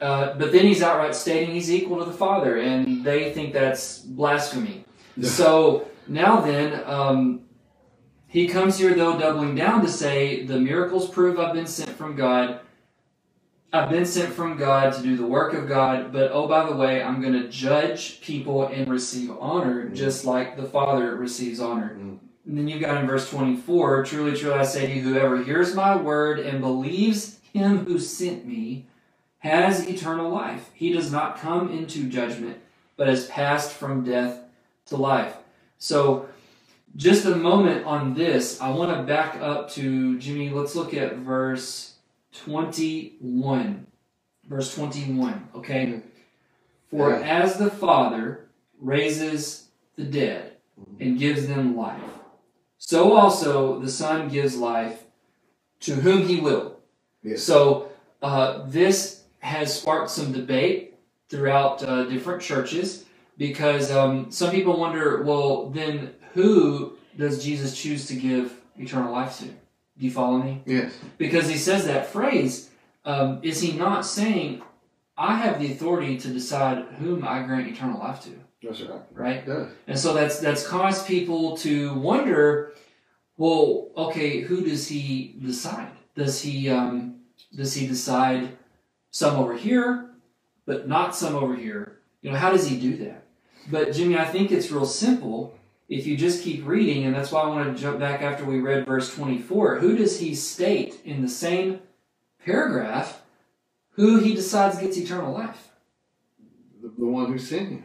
Uh, 0.00 0.34
but 0.36 0.50
then 0.50 0.66
he's 0.66 0.82
outright 0.82 1.14
stating 1.14 1.54
he's 1.54 1.70
equal 1.70 1.98
to 1.98 2.04
the 2.04 2.16
Father, 2.16 2.56
and 2.58 3.04
they 3.04 3.32
think 3.32 3.52
that's 3.52 3.98
blasphemy. 4.00 4.84
Yeah. 5.16 5.28
So 5.28 5.88
now 6.08 6.40
then, 6.40 6.82
um, 6.86 7.42
he 8.32 8.48
comes 8.48 8.78
here 8.78 8.94
though, 8.94 9.18
doubling 9.18 9.54
down 9.54 9.82
to 9.82 9.88
say 9.88 10.46
the 10.46 10.58
miracles 10.58 11.06
prove 11.06 11.38
I've 11.38 11.52
been 11.52 11.66
sent 11.66 11.90
from 11.90 12.16
God. 12.16 12.60
I've 13.74 13.90
been 13.90 14.06
sent 14.06 14.32
from 14.32 14.56
God 14.56 14.94
to 14.94 15.02
do 15.02 15.18
the 15.18 15.26
work 15.26 15.52
of 15.52 15.68
God, 15.68 16.14
but 16.14 16.32
oh, 16.32 16.48
by 16.48 16.64
the 16.64 16.74
way, 16.74 17.02
I'm 17.02 17.20
going 17.20 17.34
to 17.34 17.48
judge 17.48 18.22
people 18.22 18.66
and 18.66 18.90
receive 18.90 19.30
honor 19.38 19.90
just 19.90 20.24
like 20.24 20.56
the 20.56 20.62
Father 20.62 21.14
receives 21.14 21.60
honor. 21.60 21.94
Mm. 21.98 22.18
And 22.46 22.58
then 22.58 22.68
you've 22.68 22.80
got 22.80 22.96
in 22.96 23.06
verse 23.06 23.28
24 23.28 24.06
Truly, 24.06 24.38
truly, 24.38 24.58
I 24.58 24.64
say 24.64 24.86
to 24.86 24.92
you, 24.94 25.02
whoever 25.02 25.42
hears 25.42 25.74
my 25.74 25.94
word 25.94 26.38
and 26.38 26.62
believes 26.62 27.38
him 27.52 27.84
who 27.84 27.98
sent 27.98 28.46
me 28.46 28.86
has 29.40 29.86
eternal 29.86 30.30
life. 30.30 30.70
He 30.72 30.90
does 30.90 31.12
not 31.12 31.38
come 31.38 31.70
into 31.70 32.08
judgment, 32.08 32.58
but 32.96 33.08
has 33.08 33.26
passed 33.26 33.72
from 33.72 34.04
death 34.04 34.40
to 34.86 34.96
life. 34.96 35.36
So, 35.76 36.28
just 36.96 37.24
a 37.24 37.34
moment 37.34 37.84
on 37.86 38.14
this. 38.14 38.60
I 38.60 38.70
want 38.70 38.96
to 38.96 39.02
back 39.02 39.36
up 39.40 39.70
to 39.72 40.18
Jimmy. 40.18 40.50
Let's 40.50 40.74
look 40.74 40.94
at 40.94 41.16
verse 41.16 41.94
21. 42.34 43.86
Verse 44.48 44.74
21, 44.74 45.48
okay? 45.54 46.00
For 46.90 47.10
Yeah. 47.10 47.42
as 47.42 47.56
the 47.58 47.70
Father 47.70 48.48
raises 48.80 49.68
the 49.96 50.04
dead 50.04 50.56
and 51.00 51.18
gives 51.18 51.46
them 51.46 51.76
life, 51.76 52.02
so 52.76 53.12
also 53.12 53.78
the 53.78 53.88
Son 53.88 54.28
gives 54.28 54.56
life 54.56 55.04
to 55.80 55.94
whom 55.94 56.26
he 56.26 56.40
will. 56.40 56.76
Yes. 57.22 57.42
So 57.44 57.88
uh, 58.20 58.64
this 58.66 59.22
has 59.38 59.78
sparked 59.80 60.10
some 60.10 60.32
debate 60.32 60.94
throughout 61.28 61.82
uh, 61.82 62.04
different 62.04 62.42
churches 62.42 63.04
because 63.38 63.90
um, 63.90 64.30
some 64.30 64.50
people 64.50 64.78
wonder, 64.78 65.22
well, 65.22 65.70
then 65.70 66.14
who 66.34 66.96
does 67.18 67.42
Jesus 67.44 67.80
choose 67.80 68.06
to 68.06 68.14
give 68.14 68.60
eternal 68.76 69.12
life 69.12 69.38
to? 69.38 69.44
Do 69.44 69.54
you 70.06 70.10
follow 70.10 70.38
me? 70.38 70.62
Yes. 70.64 70.96
Because 71.18 71.48
he 71.48 71.56
says 71.56 71.86
that 71.86 72.06
phrase, 72.06 72.70
um, 73.04 73.40
is 73.42 73.60
he 73.60 73.72
not 73.72 74.06
saying, 74.06 74.62
I 75.16 75.36
have 75.36 75.60
the 75.60 75.70
authority 75.70 76.16
to 76.18 76.28
decide 76.28 76.84
whom 76.98 77.24
I 77.26 77.42
grant 77.42 77.68
eternal 77.68 77.98
life 78.00 78.22
to, 78.22 78.30
That's 78.62 78.80
right. 78.80 79.02
right? 79.12 79.46
Does. 79.46 79.68
And 79.86 79.98
so 79.98 80.14
that's 80.14 80.40
that's 80.40 80.66
caused 80.66 81.06
people 81.06 81.56
to 81.58 81.94
wonder, 81.94 82.72
well, 83.36 83.90
okay, 83.96 84.40
who 84.40 84.64
does 84.64 84.88
he 84.88 85.36
decide? 85.42 85.90
Does 86.14 86.40
he 86.40 86.70
um, 86.70 87.20
does 87.54 87.74
he 87.74 87.86
decide 87.86 88.56
some 89.10 89.36
over 89.36 89.54
here, 89.54 90.10
but 90.64 90.88
not 90.88 91.14
some 91.14 91.34
over 91.36 91.54
here? 91.54 91.98
You 92.22 92.30
know, 92.30 92.38
how 92.38 92.50
does 92.50 92.66
he 92.66 92.78
do 92.78 92.96
that? 93.04 93.24
But 93.70 93.92
Jimmy, 93.92 94.16
I 94.16 94.24
think 94.24 94.50
it's 94.50 94.70
real 94.70 94.86
simple. 94.86 95.54
If 95.88 96.06
you 96.06 96.16
just 96.16 96.42
keep 96.42 96.66
reading, 96.66 97.04
and 97.04 97.14
that's 97.14 97.30
why 97.32 97.42
I 97.42 97.48
want 97.48 97.74
to 97.76 97.82
jump 97.82 97.98
back 97.98 98.22
after 98.22 98.44
we 98.44 98.60
read 98.60 98.86
verse 98.86 99.14
24. 99.14 99.78
Who 99.80 99.96
does 99.96 100.20
he 100.20 100.34
state 100.34 101.00
in 101.04 101.20
the 101.22 101.28
same 101.28 101.80
paragraph 102.44 103.20
who 103.92 104.18
he 104.20 104.34
decides 104.34 104.78
gets 104.78 104.96
eternal 104.96 105.32
life? 105.34 105.68
The, 106.82 106.88
the 106.98 107.06
one 107.06 107.30
who 107.30 107.38
sent 107.38 107.68
him. 107.68 107.84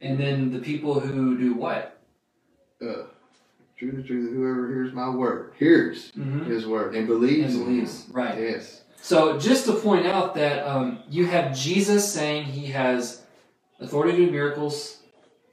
And 0.00 0.18
then 0.18 0.52
the 0.52 0.60
people 0.60 1.00
who 1.00 1.36
do 1.36 1.54
what? 1.54 2.00
Uh, 2.80 3.04
truly, 3.76 4.04
truly, 4.04 4.32
whoever 4.32 4.68
hears 4.68 4.92
my 4.92 5.08
word 5.08 5.54
hears 5.58 6.12
Mm-hmm. 6.12 6.44
his 6.48 6.66
word 6.66 6.94
and 6.94 7.06
believes. 7.08 7.54
and 7.54 7.62
in 7.62 7.68
believes. 7.74 8.04
him. 8.06 8.12
Right. 8.12 8.38
Yes. 8.40 8.82
So 9.00 9.38
just 9.38 9.66
to 9.66 9.72
point 9.74 10.06
out 10.06 10.34
that 10.36 10.64
um, 10.64 11.00
you 11.10 11.26
have 11.26 11.56
Jesus 11.56 12.12
saying 12.12 12.44
he 12.44 12.66
has 12.66 13.22
authority 13.80 14.16
to 14.18 14.26
do 14.26 14.30
miracles, 14.32 14.98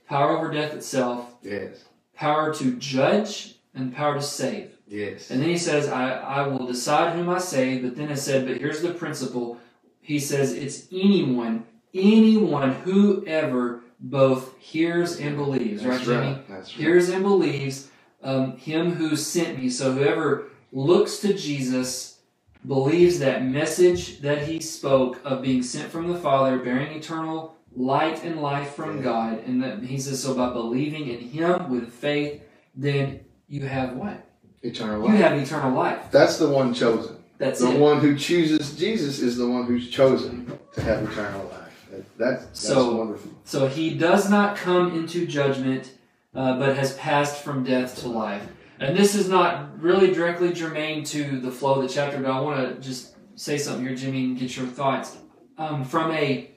power 0.08 0.38
over 0.38 0.52
death 0.52 0.74
itself, 0.74 1.32
Yes. 1.46 1.86
power 2.16 2.54
to 2.56 2.76
judge, 2.76 3.56
and 3.74 3.94
power 3.96 4.16
to 4.16 4.22
save. 4.22 4.72
Yes. 4.88 5.30
And 5.32 5.42
then 5.42 5.50
he 5.50 5.58
says, 5.58 5.88
I, 5.90 6.12
I 6.12 6.48
will 6.48 6.66
decide 6.66 7.16
whom 7.16 7.30
I 7.30 7.40
save, 7.40 7.82
but 7.84 7.96
then 7.96 8.10
it 8.10 8.18
said, 8.18 8.48
but 8.48 8.58
here's 8.58 8.82
the 8.82 8.94
principle. 8.94 9.60
He 10.02 10.20
says 10.20 10.54
it's 10.54 10.88
anyone, 10.92 11.66
anyone, 11.94 12.72
whoever 12.74 13.82
both 14.00 14.58
hears 14.60 15.20
and 15.20 15.36
believes, 15.36 15.84
right, 15.86 15.94
That's 15.96 16.06
Jimmy? 16.06 16.28
right. 16.28 16.48
That's 16.48 16.70
right. 16.70 16.86
hears 16.86 17.10
and 17.10 17.24
believes 17.24 17.90
um, 18.24 18.58
him 18.58 18.92
who 18.94 19.16
sent 19.16 19.60
me. 19.60 19.70
So 19.70 19.92
whoever 19.94 20.46
looks 20.72 21.18
to 21.20 21.34
Jesus 21.34 22.20
believes 22.68 23.20
that 23.20 23.44
message 23.46 24.20
that 24.22 24.48
he 24.48 24.60
spoke 24.60 25.20
of 25.26 25.42
being 25.42 25.64
sent 25.64 25.92
from 25.92 26.08
the 26.12 26.18
Father, 26.20 26.60
bearing 26.60 26.92
eternal 26.98 27.55
light 27.76 28.24
and 28.24 28.42
life 28.42 28.74
from. 28.76 29.02
God, 29.02 29.44
and 29.46 29.62
that 29.62 29.84
he 29.84 30.00
says 30.00 30.22
so 30.24 30.34
by 30.34 30.52
believing 30.52 31.08
in 31.08 31.20
him 31.20 31.70
with 31.70 31.92
faith, 31.92 32.42
then 32.76 33.22
you 33.48 33.66
have 33.68 33.96
what? 33.96 34.28
Eternal 34.64 35.02
life. 35.02 35.12
You 35.12 35.18
have 35.18 35.38
eternal 35.38 35.74
life. 35.74 36.12
That's 36.12 36.38
the 36.38 36.50
one 36.50 36.74
chosen. 36.74 37.18
That's 37.38 37.60
the 37.60 37.72
it. 37.72 37.80
one 37.80 38.00
who 38.00 38.18
chooses 38.18 38.76
Jesus 38.76 39.20
is 39.20 39.38
the 39.38 39.48
one 39.48 39.66
who's 39.66 39.90
chosen 39.90 40.58
to 40.74 40.82
have 40.82 41.04
eternal 41.04 41.46
life. 41.48 41.88
That, 41.92 42.18
that's 42.18 42.46
that's 42.46 42.60
So- 42.60 42.96
wonderful. 42.96 43.32
So 43.44 43.68
he 43.68 43.94
does 43.94 44.30
not 44.30 44.56
come 44.56 44.96
into 44.96 45.28
judgment, 45.28 45.92
uh, 46.34 46.58
but 46.58 46.76
has 46.78 46.96
passed 46.96 47.44
from 47.44 47.64
death 47.64 48.00
to 48.02 48.08
life. 48.08 48.42
And 48.80 48.98
this 48.98 49.16
is 49.16 49.30
not 49.30 49.82
really 49.82 50.12
directly 50.14 50.52
germane 50.52 51.04
to 51.06 51.40
the 51.40 51.52
flow 51.52 51.76
of 51.76 51.84
the 51.84 51.90
chapter, 51.90 52.18
but 52.18 52.30
I 52.32 52.40
want 52.42 52.76
to 52.76 52.82
just 52.82 53.16
say 53.36 53.58
something 53.58 53.86
here, 53.86 53.96
Jimmy, 53.96 54.26
and 54.26 54.38
get 54.38 54.58
your 54.58 54.66
thoughts. 54.66 55.18
Um, 55.58 55.86
from 55.86 56.12
a 56.12 56.52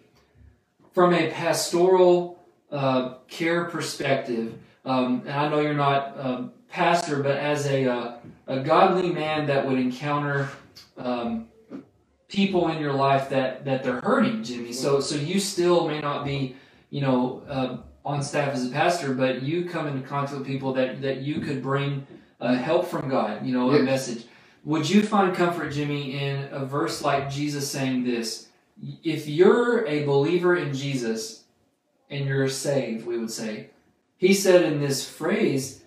from 0.99 1.15
a 1.15 1.31
pastoral 1.31 2.45
uh, 2.73 3.15
care 3.29 3.67
perspective, 3.67 4.59
um, 4.85 5.23
and 5.27 5.31
I 5.31 5.49
know 5.49 5.61
you're 5.61 5.73
not 5.73 6.09
a 6.19 6.49
pastor, 6.69 7.23
but 7.23 7.37
as 7.37 7.67
a 7.67 7.87
uh, 7.87 8.17
a 8.49 8.59
godly 8.59 9.13
man 9.13 9.47
that 9.47 9.65
would 9.65 9.79
encounter 9.79 10.49
um, 10.97 11.47
people 12.27 12.67
in 12.71 12.81
your 12.81 12.93
life 12.95 13.29
that 13.29 13.65
that 13.65 13.85
they're 13.85 14.01
hurting, 14.01 14.43
Jimmy. 14.43 14.73
So 14.73 14.99
so 14.99 15.15
you 15.15 15.39
still 15.39 15.87
may 15.87 16.01
not 16.01 16.25
be, 16.25 16.57
you 16.91 17.01
know, 17.01 17.45
uh, 17.49 17.77
on 18.05 18.21
staff 18.21 18.53
as 18.53 18.67
a 18.67 18.71
pastor, 18.71 19.15
but 19.15 19.43
you 19.43 19.67
come 19.67 19.87
into 19.87 20.05
contact 20.05 20.37
with 20.37 20.49
people 20.49 20.73
that 20.73 21.01
that 21.01 21.19
you 21.19 21.41
could 21.41 21.63
bring 21.63 22.05
uh, 22.41 22.57
help 22.57 22.89
from 22.89 23.09
God. 23.09 23.47
You 23.47 23.53
know, 23.53 23.71
a 23.71 23.81
message. 23.85 24.25
Would 24.65 24.91
you 24.91 25.05
find 25.05 25.33
comfort, 25.33 25.71
Jimmy, 25.71 26.19
in 26.19 26.49
a 26.51 26.67
verse 26.67 27.03
like 27.03 27.31
Jesus 27.31 27.71
saying 27.71 28.03
this? 28.03 28.48
If 29.03 29.29
you're 29.29 29.87
a 29.87 30.05
believer 30.05 30.57
in 30.57 30.73
Jesus 30.73 31.45
and 32.11 32.27
you're 32.27 32.49
saved, 32.49 33.07
we 33.07 33.19
would 33.19 33.31
say, 33.31 33.71
he 34.17 34.35
said 34.35 34.65
in 34.65 34.81
this 34.81 35.09
phrase, 35.09 35.83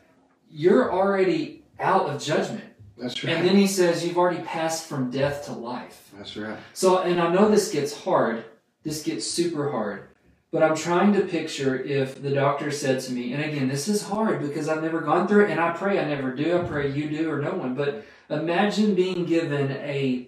you're 0.49 0.91
already 0.91 1.63
out 1.79 2.09
of 2.09 2.21
judgment. 2.21 2.65
That's 2.97 3.23
right. 3.23 3.35
And 3.35 3.47
then 3.47 3.55
he 3.55 3.67
says, 3.67 4.05
you've 4.05 4.17
already 4.17 4.43
passed 4.43 4.87
from 4.87 5.09
death 5.09 5.45
to 5.45 5.53
life. 5.53 6.09
that's 6.15 6.37
right. 6.37 6.57
So, 6.73 6.99
and 6.99 7.19
I 7.19 7.33
know 7.33 7.49
this 7.49 7.71
gets 7.71 8.03
hard. 8.03 8.45
This 8.83 9.03
gets 9.03 9.25
super 9.25 9.71
hard. 9.71 10.09
But 10.51 10.63
I'm 10.63 10.75
trying 10.75 11.13
to 11.13 11.21
picture 11.21 11.81
if 11.81 12.21
the 12.21 12.31
doctor 12.31 12.71
said 12.71 12.99
to 13.01 13.13
me, 13.13 13.31
and 13.31 13.41
again, 13.41 13.69
this 13.69 13.87
is 13.87 14.03
hard 14.03 14.41
because 14.41 14.67
I've 14.67 14.83
never 14.83 14.99
gone 14.99 15.27
through 15.27 15.45
it, 15.45 15.51
and 15.51 15.61
I 15.61 15.71
pray 15.71 15.97
I 15.97 16.05
never 16.05 16.35
do. 16.35 16.57
I 16.57 16.63
pray 16.63 16.91
you 16.91 17.09
do 17.09 17.31
or 17.31 17.41
no 17.41 17.53
one. 17.53 17.73
But 17.73 18.05
imagine 18.29 18.93
being 18.93 19.25
given 19.25 19.71
a 19.71 20.27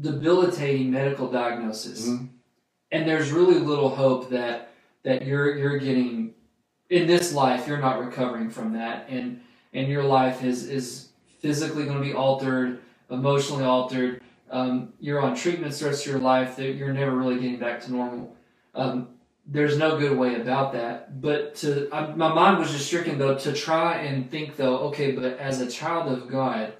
debilitating 0.00 0.90
medical 0.90 1.30
diagnosis, 1.30 2.06
Mhm. 2.08 2.28
and 2.92 3.08
there's 3.08 3.32
really 3.32 3.58
little 3.58 3.90
hope 3.90 4.30
that 4.30 4.70
that 5.02 5.24
you're 5.24 5.56
you're 5.56 5.78
getting 5.78 6.34
in 6.90 7.06
this 7.06 7.32
life 7.32 7.66
you're 7.66 7.78
not 7.78 7.98
recovering 8.04 8.50
from 8.50 8.72
that, 8.74 9.06
and 9.08 9.40
and 9.72 9.88
your 9.88 10.04
life 10.04 10.44
is 10.44 10.68
is 10.68 11.08
physically 11.40 11.84
going 11.84 11.96
to 11.96 12.02
be 12.02 12.12
altered, 12.14 12.80
emotionally 13.10 13.64
altered. 13.64 14.20
Um, 14.50 14.92
you're 15.00 15.20
on 15.20 15.34
treatments 15.34 15.80
the 15.80 15.86
rest 15.86 16.06
of 16.06 16.12
your 16.12 16.20
life 16.20 16.56
that 16.56 16.72
you're 16.74 16.92
never 16.92 17.14
really 17.16 17.36
getting 17.36 17.58
back 17.58 17.80
to 17.82 17.92
normal. 17.92 18.36
Um, 18.74 19.08
there's 19.46 19.78
no 19.78 19.98
good 19.98 20.16
way 20.16 20.34
about 20.40 20.72
that. 20.72 21.20
But 21.20 21.54
to 21.56 21.88
I, 21.92 22.14
my 22.14 22.32
mind 22.32 22.58
was 22.58 22.70
just 22.72 22.86
stricken 22.86 23.18
though 23.18 23.36
to 23.38 23.52
try 23.52 23.98
and 23.98 24.30
think 24.30 24.56
though, 24.56 24.78
okay, 24.88 25.12
but 25.12 25.38
as 25.38 25.60
a 25.60 25.70
child 25.70 26.12
of 26.12 26.28
God, 26.28 26.74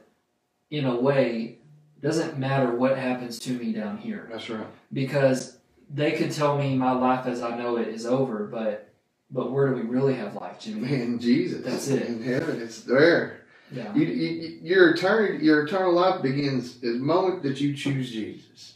in 0.71 0.85
a 0.85 0.97
way, 0.97 1.59
doesn't 2.03 2.39
matter 2.39 2.75
what 2.75 2.99
happens 2.99 3.39
to 3.41 3.51
me 3.53 3.73
down 3.73 3.99
here 3.99 4.29
That's 4.31 4.49
right. 4.51 4.67
because 4.93 5.59
they 5.93 6.13
could 6.13 6.33
tell 6.33 6.59
me 6.59 6.77
my 6.77 6.93
life 6.93 7.27
as 7.27 7.43
I 7.43 7.57
know 7.57 7.77
it 7.77 7.89
is 7.89 8.07
over, 8.07 8.47
but 8.47 8.83
but 9.31 9.51
where 9.51 9.69
do 9.69 9.75
we 9.75 9.83
really 9.83 10.15
have 10.15 10.35
life, 10.35 10.61
Jimmy? 10.61 10.93
In 11.03 11.19
Jesus. 11.19 11.65
That's 11.65 11.89
it. 11.89 12.07
In 12.07 12.23
heaven, 12.23 12.61
it's 12.61 12.83
there. 12.83 13.41
Yeah. 13.73 13.93
You, 13.95 14.05
you, 14.05 14.59
your 14.63 14.91
eternity, 14.91 15.45
your 15.45 15.65
eternal 15.65 15.93
life 15.93 16.23
begins 16.23 16.79
the 16.79 16.93
moment 16.93 17.43
that 17.43 17.61
you 17.61 17.75
choose 17.75 18.13
Jesus. 18.13 18.75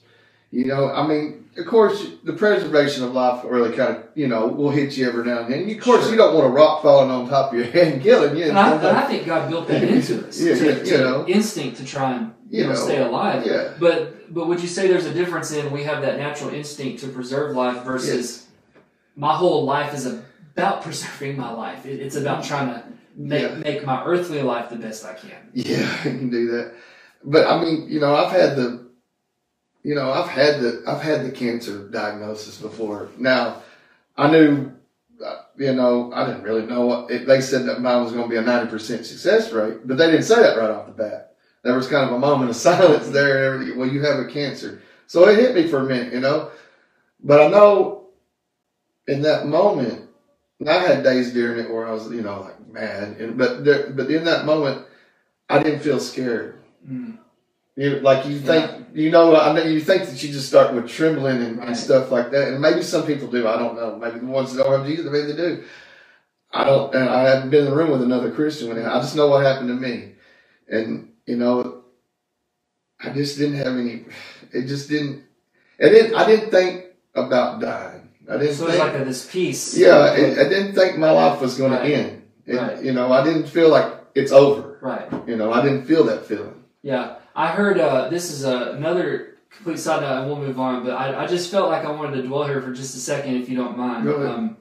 You 0.51 0.65
know, 0.67 0.91
I 0.91 1.07
mean, 1.07 1.40
of 1.57 1.67
course, 1.67 2.07
the 2.25 2.33
preservation 2.33 3.03
of 3.05 3.13
life 3.13 3.45
really 3.45 3.75
kind 3.77 3.97
of, 3.97 4.05
you 4.15 4.29
know, 4.29 4.47
will 4.47 4.71
hit 4.71 4.97
you 4.97 5.07
every 5.09 5.25
now 5.25 5.41
and 5.41 5.53
then. 5.53 5.69
Of 5.71 5.81
course, 5.83 6.03
Sure. 6.05 6.13
you 6.13 6.17
don't 6.17 6.35
want 6.35 6.47
a 6.47 6.51
rock 6.51 6.83
falling 6.83 7.11
on 7.11 7.29
top 7.29 7.53
of 7.53 7.59
your 7.59 7.67
head 7.77 7.93
and 7.95 8.03
killing 8.03 8.37
you. 8.37 8.45
And 8.45 8.59
I, 8.59 8.77
and 8.77 8.87
I 8.87 9.07
think 9.07 9.27
God 9.27 9.49
built 9.51 9.67
that 9.69 9.83
into 9.83 10.27
us. 10.27 10.41
Yeah, 10.41 10.55
to, 10.55 10.87
you 10.87 10.99
know. 10.99 11.27
instinct 11.27 11.79
to 11.79 11.85
try 11.85 12.13
and 12.15 12.33
you, 12.49 12.59
You 12.63 12.65
know, 12.65 12.73
know, 12.75 12.79
stay 12.79 13.03
alive. 13.03 13.47
yeah. 13.47 13.75
But 13.79 14.33
but 14.33 14.47
would 14.47 14.61
you 14.61 14.69
say 14.69 14.87
there's 14.89 15.07
a 15.07 15.15
difference 15.15 15.51
in 15.53 15.71
we 15.73 15.83
have 15.85 16.03
that 16.03 16.19
natural 16.19 16.51
instinct 16.51 17.01
to 17.03 17.09
preserve 17.09 17.55
life 17.57 17.83
versus 17.85 18.47
my 19.17 19.35
whole 19.35 19.65
life 19.65 19.93
is 19.95 20.07
about 20.07 20.83
preserving 20.87 21.37
my 21.37 21.51
life. 21.53 21.85
It, 21.87 22.01
it's 22.01 22.17
about 22.17 22.45
trying 22.45 22.69
to 22.75 22.85
make 23.17 23.43
Yeah. 23.43 23.55
make 23.57 23.85
my 23.85 24.05
earthly 24.05 24.41
life 24.43 24.71
the 24.71 24.77
best 24.77 25.05
I 25.05 25.15
can. 25.15 25.31
Yeah, 25.53 25.89
you 26.05 26.19
can 26.19 26.31
do 26.31 26.51
that. 26.53 26.75
But 27.25 27.47
I 27.47 27.61
mean, 27.63 27.87
you 27.89 28.01
know, 28.01 28.15
I've 28.15 28.33
had 28.33 28.57
the, 28.57 28.87
you 29.83 29.95
know, 29.95 30.13
I've 30.13 30.29
had 30.29 30.61
the, 30.61 30.83
I've 30.87 31.03
had 31.03 31.25
the 31.25 31.31
cancer 31.31 31.89
diagnosis 31.89 32.59
before. 32.59 33.09
Now, 33.19 33.63
I 34.17 34.31
knew, 34.31 34.73
uh, 35.25 35.43
you 35.57 35.73
know, 35.73 36.13
I 36.13 36.27
didn't 36.27 36.43
really 36.43 36.67
know 36.67 36.87
what 36.87 37.11
it, 37.11 37.27
they 37.27 37.41
said 37.41 37.67
that 37.67 37.81
mine 37.81 38.03
was 38.03 38.13
going 38.13 38.25
to 38.25 38.31
be 38.31 38.37
a 38.37 38.43
ninety 38.43 38.71
percent 38.71 39.07
success 39.07 39.53
rate, 39.53 39.87
but 39.87 39.97
they 39.97 40.11
didn't 40.11 40.25
say 40.25 40.37
that 40.37 40.59
right 40.59 40.71
off 40.71 40.87
the 40.87 40.93
bat. 40.93 41.35
There 41.63 41.75
was 41.75 41.89
kind 41.89 42.09
of 42.09 42.17
a 42.17 42.19
moment 42.19 42.51
of 42.51 42.57
silence 42.71 43.09
there, 43.09 43.37
and 43.37 43.55
everything. 43.55 43.79
Well, 43.79 43.89
you 43.89 44.03
have 44.03 44.19
a 44.19 44.27
cancer, 44.27 44.83
so 45.07 45.29
it 45.29 45.39
hit 45.39 45.55
me 45.55 45.67
for 45.69 45.81
a 45.81 45.85
minute, 45.85 46.13
you 46.13 46.21
know. 46.21 46.51
But 47.23 47.41
I 47.41 47.49
know, 47.49 48.09
in 49.07 49.23
that 49.23 49.47
moment, 49.47 50.09
I 50.67 50.75
had 50.75 51.05
days 51.05 51.33
during 51.33 51.65
it 51.65 51.71
where 51.71 51.87
I 51.87 51.93
was, 51.93 52.11
you 52.11 52.23
know, 52.23 52.41
like 52.41 52.69
mad, 52.69 53.17
and 53.19 53.37
but 53.39 53.65
there, 53.65 53.91
but 53.91 54.11
in 54.11 54.25
that 54.25 54.45
moment. 54.45 54.87
I 55.51 55.61
didn't 55.61 55.81
feel 55.81 55.99
scared. 55.99 56.61
Mm. 56.89 57.19
You 57.77 58.01
like 58.01 58.27
you 58.27 58.39
think 58.41 58.89
you 58.95 59.11
know 59.11 59.35
I 59.37 59.53
know 59.55 59.63
you 59.63 59.81
think 59.81 60.05
that 60.07 60.23
you 60.23 60.31
just 60.33 60.49
start 60.49 60.75
with 60.75 60.89
trembling 60.89 61.41
and, 61.43 61.59
Right. 61.59 61.69
and 61.69 61.77
stuff 61.77 62.11
like 62.11 62.31
that, 62.33 62.49
and 62.49 62.61
maybe 62.61 62.83
some 62.83 63.07
people 63.07 63.29
do. 63.29 63.47
I 63.47 63.57
don't 63.59 63.77
know. 63.77 63.97
Maybe 63.97 64.19
the 64.19 64.27
ones 64.27 64.53
that 64.55 64.63
don't 64.65 64.79
have 64.79 64.87
Jesus, 64.87 65.07
maybe 65.07 65.33
they 65.33 65.37
do. 65.37 65.65
I 66.53 66.65
don't. 66.65 66.93
And 66.95 67.09
I 67.09 67.23
haven't 67.23 67.51
been 67.51 67.65
in 67.65 67.71
the 67.71 67.77
room 67.77 67.91
with 67.91 68.03
another 68.03 68.33
Christian. 68.33 68.69
When 68.69 68.85
I 68.85 69.01
just 69.01 69.15
know 69.17 69.29
what 69.29 69.45
happened 69.45 69.69
to 69.69 69.75
me, 69.75 70.13
and 70.69 71.13
you 71.27 71.37
know, 71.37 71.85
I 73.01 73.11
just 73.11 73.39
didn't 73.39 73.57
have 73.57 73.69
any. 73.79 74.05
It 74.53 74.67
just 74.67 74.89
didn't. 74.89 75.23
It 75.79 75.91
didn't. 75.91 76.15
I 76.17 76.27
didn't 76.27 76.51
think 76.51 76.87
about 77.15 77.61
dying. 77.61 78.09
I 78.29 78.37
didn't 78.37 78.55
So 78.57 78.67
it's 78.67 78.77
think. 78.77 78.93
like 78.93 79.01
a, 79.01 79.05
this 79.05 79.31
peace. 79.31 79.77
yeah, 79.79 79.97
I, 79.97 80.13
I 80.15 80.49
didn't 80.49 80.75
think 80.75 80.99
my 80.99 81.11
life 81.13 81.41
was 81.41 81.59
Right. 81.59 81.89
to 81.89 81.95
end. 81.95 82.23
It, 82.47 82.57
Right. 82.57 82.83
You 82.83 82.93
know, 82.93 83.13
I 83.13 83.25
didn't 83.25 83.47
feel 83.47 83.69
like 83.71 83.95
it's 84.15 84.33
over. 84.33 84.79
Right. 84.83 85.09
You 85.29 85.37
know, 85.37 85.53
I 85.53 85.63
didn't 85.63 85.85
feel 85.87 86.05
that 86.05 86.27
feeling. 86.27 86.65
Yeah, 86.83 87.17
I 87.35 87.49
heard 87.49 87.79
uh, 87.79 88.09
this 88.09 88.31
is 88.31 88.45
uh, 88.45 88.73
another 88.77 89.37
complete 89.51 89.79
side 89.79 90.03
note, 90.03 90.21
and 90.21 90.27
we'll 90.29 90.39
move 90.41 90.59
on. 90.61 90.85
But 90.85 90.93
I, 90.93 91.25
I 91.25 91.27
just 91.27 91.51
felt 91.51 91.69
like 91.71 91.85
I 91.85 91.91
wanted 91.91 92.17
to 92.17 92.23
dwell 92.23 92.47
here 92.47 92.61
for 92.61 92.73
just 92.73 92.95
a 92.95 92.99
second, 92.99 93.37
if 93.37 93.49
you 93.49 93.57
don't 93.57 93.77
mind. 93.77 94.05
Go 94.05 94.15
ahead. 94.15 94.31
Um, 94.39 94.57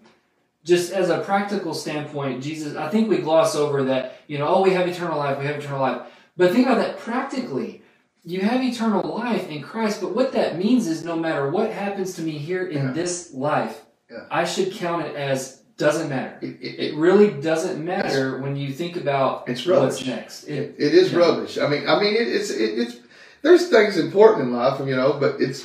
just 0.64 0.92
as 0.92 1.10
a 1.10 1.20
practical 1.20 1.74
standpoint, 1.74 2.44
Jesus, 2.44 2.76
I 2.76 2.90
think 2.90 3.10
we 3.10 3.20
gloss 3.20 3.56
over 3.56 3.84
that. 3.86 4.22
You 4.28 4.38
know, 4.38 4.48
oh, 4.48 4.62
we 4.62 4.72
have 4.72 4.88
eternal 4.88 5.18
life, 5.18 5.40
we 5.40 5.46
have 5.46 5.56
eternal 5.58 5.80
life. 5.82 6.02
But 6.38 6.52
think 6.52 6.68
about 6.68 6.78
that 6.80 7.00
practically. 7.00 7.82
You 8.24 8.42
have 8.42 8.62
eternal 8.62 9.02
life 9.18 9.48
in 9.50 9.62
Christ, 9.62 10.02
but 10.02 10.14
what 10.14 10.34
that 10.34 10.58
means 10.58 10.88
is 10.88 11.06
no 11.06 11.16
matter 11.16 11.50
what 11.50 11.72
happens 11.72 12.14
to 12.16 12.22
me 12.22 12.32
here 12.32 12.68
in 12.68 12.88
Yeah. 12.88 12.92
this 12.92 13.34
life, 13.34 13.82
Yeah. 14.12 14.26
I 14.30 14.44
should 14.44 14.74
count 14.74 15.06
it 15.08 15.16
as 15.16 15.59
doesn't 15.80 16.10
matter. 16.10 16.38
It, 16.42 16.58
it, 16.62 16.80
It 16.80 16.96
really 16.96 17.32
doesn't 17.32 17.84
matter 17.84 18.38
when 18.40 18.56
you 18.56 18.72
think 18.72 18.96
about 18.98 19.50
It's 19.50 19.66
what's 19.66 20.06
next. 20.06 20.44
It, 20.44 20.76
It 20.78 20.94
is 20.94 21.12
Yeah. 21.12 21.20
rubbish. 21.20 21.58
I 21.58 21.68
mean, 21.68 21.88
I 21.88 22.00
mean, 22.00 22.14
it, 22.16 22.28
it's 22.28 22.52
it, 22.52 22.78
it's 22.78 22.98
there's 23.42 23.70
things 23.70 23.98
important 23.98 24.50
in 24.50 24.54
life, 24.54 24.80
you 24.86 24.96
know, 24.96 25.14
but 25.20 25.40
it's 25.42 25.64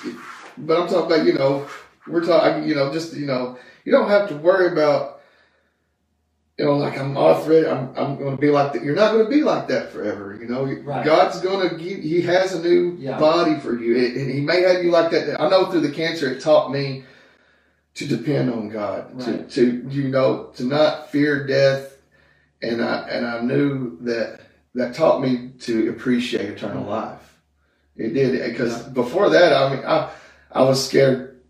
but 0.57 0.81
I'm 0.81 0.89
talking 0.89 1.13
about 1.13 1.27
you 1.27 1.35
know 1.35 1.67
we're 2.07 2.25
talking 2.25 2.67
you 2.69 2.75
know 2.75 2.93
just 2.93 3.15
you 3.15 3.27
know 3.27 3.59
you 3.85 3.93
don't 3.93 4.09
have 4.09 4.29
to 4.29 4.37
worry 4.37 4.69
about 4.73 5.21
you 6.59 6.65
know 6.65 6.77
like 6.77 6.97
I'm 6.99 7.17
authorized 7.17 7.67
I'm 7.67 7.89
I'm 7.97 8.17
going 8.17 8.37
to 8.37 8.41
be 8.41 8.51
like 8.51 8.73
that. 8.75 8.83
You're 8.85 8.95
not 8.95 9.13
going 9.13 9.25
to 9.25 9.31
be 9.31 9.43
like 9.43 9.67
that 9.69 9.91
forever. 9.93 10.39
You 10.41 10.47
know, 10.47 10.65
Right. 10.65 11.05
God's 11.05 11.41
going 11.41 11.69
to 11.69 11.75
give. 11.77 11.99
He 12.01 12.23
has 12.23 12.55
a 12.55 12.63
new 12.63 12.97
Yeah. 12.99 13.19
body 13.19 13.59
for 13.59 13.77
you, 13.79 13.97
It- 13.97 14.15
and 14.17 14.31
He 14.31 14.41
may 14.41 14.63
have 14.63 14.85
you 14.85 14.91
like 14.93 15.11
that. 15.11 15.41
I 15.41 15.49
know 15.51 15.67
through 15.71 15.81
the 15.81 15.91
cancer, 15.91 16.31
it 16.31 16.41
taught 16.41 16.71
me 16.71 17.05
to 17.95 18.07
depend 18.07 18.51
on 18.51 18.69
God, 18.69 19.11
Right. 19.15 19.49
to 19.51 19.85
to 19.85 19.89
you 19.91 20.09
know 20.09 20.51
to 20.57 20.65
not 20.65 21.11
fear 21.11 21.47
death, 21.47 21.97
and 22.63 22.83
I 22.83 23.09
and 23.09 23.27
I 23.27 23.41
knew 23.41 23.99
that 24.03 24.41
that 24.75 24.95
taught 24.95 25.23
me 25.23 25.51
to 25.61 25.91
appreciate 25.91 26.51
eternal 26.51 26.83
mm-hmm. 26.83 26.91
life. 26.91 27.39
It 27.97 28.13
did 28.15 28.51
because 28.51 28.83
before 28.89 29.31
that, 29.31 29.53
I 29.53 29.75
mean, 29.75 29.85
I 29.87 30.11
I 30.51 30.63
was 30.63 30.85
scared 30.85 31.41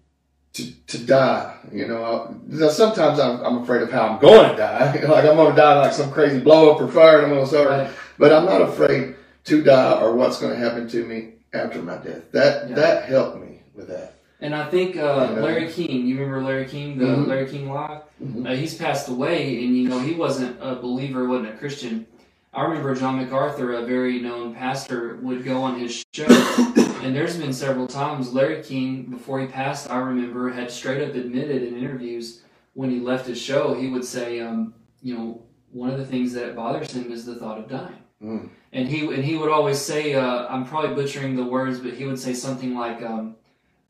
to 0.54 0.70
to 0.86 0.98
die. 0.98 1.56
You 1.72 1.88
know, 1.88 2.04
I, 2.04 2.68
sometimes 2.68 3.18
I'm, 3.18 3.40
I'm 3.40 3.62
afraid 3.62 3.82
of 3.82 3.90
how 3.90 4.08
I'm 4.08 4.20
going 4.20 4.50
to 4.50 4.56
die. 4.56 4.92
like 5.08 5.24
I'm 5.24 5.36
going 5.36 5.54
to 5.54 5.60
die 5.60 5.80
like 5.80 5.92
some 5.92 6.12
crazy 6.12 6.40
blow 6.40 6.72
up 6.72 6.80
or 6.80 6.88
fire, 6.88 7.18
and 7.18 7.26
I'm 7.26 7.32
going 7.32 7.44
to 7.44 7.48
start. 7.48 7.68
Right. 7.68 7.90
But 8.18 8.32
I'm 8.32 8.44
not 8.44 8.62
afraid 8.62 9.16
to 9.44 9.62
die 9.62 10.00
or 10.00 10.14
what's 10.14 10.40
going 10.40 10.52
to 10.52 10.58
happen 10.58 10.88
to 10.88 11.04
me 11.04 11.32
after 11.52 11.82
my 11.82 11.96
death. 11.96 12.30
That 12.32 12.68
Yeah. 12.68 12.76
that 12.76 13.04
helped 13.06 13.40
me 13.40 13.62
with 13.74 13.88
that. 13.88 14.14
And 14.44 14.54
I 14.54 14.68
think 14.68 14.98
uh. 14.98 15.32
Larry 15.40 15.72
King, 15.72 16.06
you 16.06 16.16
remember 16.18 16.42
Larry 16.44 16.66
King, 16.66 16.98
the 16.98 17.06
Mhm. 17.06 17.26
Larry 17.26 17.46
King 17.46 17.72
Live? 17.72 18.02
Mhm. 18.22 18.46
Uh, 18.46 18.54
he's 18.54 18.74
passed 18.74 19.08
away, 19.08 19.64
and 19.64 19.74
you 19.74 19.88
know 19.88 19.98
he 20.00 20.12
wasn't 20.12 20.58
a 20.60 20.74
believer, 20.74 21.26
wasn't 21.26 21.48
a 21.54 21.56
Christian. 21.56 22.06
I 22.52 22.62
remember 22.64 22.94
John 22.94 23.16
MacArthur, 23.16 23.72
a 23.72 23.86
very 23.86 24.20
known 24.20 24.54
pastor, 24.54 25.18
would 25.22 25.44
go 25.44 25.62
on 25.62 25.80
his 25.80 26.04
show, 26.12 26.26
and 27.02 27.16
there's 27.16 27.38
been 27.38 27.54
several 27.54 27.86
times 27.86 28.34
Larry 28.34 28.62
King, 28.62 29.04
before 29.04 29.40
he 29.40 29.46
passed, 29.46 29.90
I 29.90 29.96
remember 29.96 30.50
had 30.50 30.70
straight 30.70 31.02
up 31.02 31.14
admitted 31.14 31.62
in 31.62 31.78
interviews 31.78 32.42
when 32.74 32.90
he 32.90 33.00
left 33.00 33.26
his 33.26 33.40
show, 33.40 33.72
he 33.72 33.88
would 33.88 34.04
say, 34.04 34.40
um, 34.40 34.74
you 35.02 35.16
know, 35.16 35.40
one 35.72 35.88
of 35.90 35.98
the 35.98 36.04
things 36.06 36.34
that 36.34 36.54
bothers 36.54 36.92
him 36.92 37.10
is 37.10 37.24
the 37.24 37.36
thought 37.36 37.58
of 37.58 37.66
dying. 37.68 38.02
Mm. 38.22 38.48
And 38.74 38.88
he 38.88 39.06
and 39.14 39.24
he 39.24 39.36
would 39.36 39.50
always 39.50 39.80
say, 39.80 40.14
uh, 40.14 40.46
I'm 40.48 40.64
probably 40.66 40.94
butchering 40.94 41.34
the 41.34 41.44
words, 41.44 41.80
but 41.80 41.94
he 41.94 42.04
would 42.04 42.18
say 42.18 42.34
something 42.34 42.74
like 42.74 43.02
um, 43.02 43.36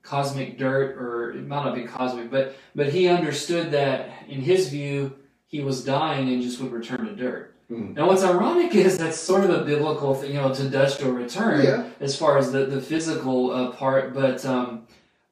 cosmic 0.05 0.59
dirt, 0.59 0.97
or 0.99 1.33
it 1.33 1.47
might 1.47 1.65
not 1.65 1.75
be 1.75 1.83
cosmic, 1.85 2.31
but 2.31 2.55
but 2.75 2.89
he 2.93 3.09
understood 3.09 3.73
that 3.73 4.11
in 4.29 4.41
his 4.43 4.69
view 4.69 5.17
he 5.47 5.61
was 5.61 5.85
dying 5.85 6.29
and 6.29 6.43
just 6.43 6.61
would 6.61 6.73
return 6.73 7.07
to 7.07 7.17
dirt. 7.17 7.55
Mm. 7.71 7.95
Now, 7.97 8.07
what's 8.09 8.23
ironic 8.23 8.75
is 8.87 8.99
that's 8.99 9.19
sort 9.19 9.45
of 9.45 9.51
a 9.51 9.65
biblical 9.65 10.15
thing, 10.15 10.33
you 10.33 10.41
know, 10.41 10.53
to 10.55 10.69
dust 10.69 11.03
or 11.03 11.13
return 11.13 11.65
Yeah. 11.65 11.89
as 12.01 12.17
far 12.17 12.39
as 12.39 12.53
the 12.53 12.67
the 12.67 12.81
physical 12.81 13.51
uh, 13.51 13.71
part. 13.73 14.15
But 14.15 14.45
um, 14.45 14.87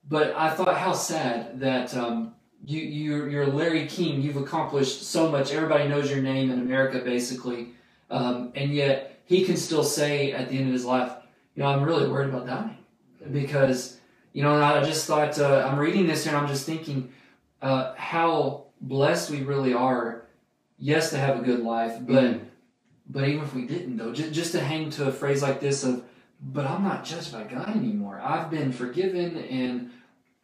but 0.09 0.35
I 0.37 0.51
thought 0.51 0.77
how 0.77 0.93
sad 0.95 1.61
that 1.61 1.95
um, 1.97 2.35
you 2.65 2.81
you're, 2.81 3.29
you're 3.29 3.47
Larry 3.47 3.87
King. 3.87 4.23
You've 4.23 4.39
accomplished 4.39 5.03
so 5.05 5.31
much. 5.31 5.53
Everybody 5.53 5.89
knows 5.89 6.11
your 6.11 6.23
name 6.23 6.51
in 6.51 6.61
America, 6.61 7.01
basically, 7.05 7.75
um, 8.11 8.53
and 8.55 8.73
yet 8.73 9.21
he 9.27 9.45
can 9.45 9.57
still 9.57 9.85
say 9.85 10.33
at 10.33 10.49
the 10.49 10.57
end 10.59 10.67
of 10.69 10.73
his 10.73 10.85
life, 10.85 11.13
you 11.55 11.63
know, 11.63 11.69
I'm 11.69 11.83
really 11.83 12.09
worried 12.09 12.29
about 12.31 12.47
dying 12.47 12.77
because 13.31 13.99
you 14.33 14.43
know. 14.43 14.55
And 14.55 14.65
I 14.65 14.83
just 14.85 15.07
thought 15.07 15.39
uh, 15.39 15.69
I'm 15.71 15.79
reading 15.79 16.07
this 16.07 16.25
here, 16.25 16.35
and 16.35 16.43
I'm 16.43 16.49
just 16.49 16.67
thinking 16.67 17.13
uh, 17.61 17.95
how 17.97 18.65
blessed 18.81 19.31
we 19.31 19.43
really 19.43 19.75
are. 19.75 20.25
Yes, 20.79 21.11
to 21.11 21.17
have 21.19 21.39
a 21.39 21.43
good 21.43 21.61
life, 21.61 21.99
but 22.01 22.25
Mm. 22.25 22.41
but 23.09 23.29
even 23.29 23.45
if 23.45 23.55
we 23.55 23.67
didn't, 23.67 23.99
though, 23.99 24.13
just, 24.13 24.33
just 24.33 24.53
to 24.53 24.61
hang 24.61 24.91
to 24.91 25.09
a 25.09 25.13
phrase 25.13 25.41
like 25.43 25.61
this 25.61 25.85
of, 25.85 26.03
but 26.41 26.67
I'm 26.67 26.83
not 26.83 27.05
judged 27.05 27.33
by 27.33 27.45
God 27.45 27.69
anymore. 27.77 28.21
I've 28.21 28.51
been 28.51 28.73
forgiven 28.73 29.37
and 29.37 29.91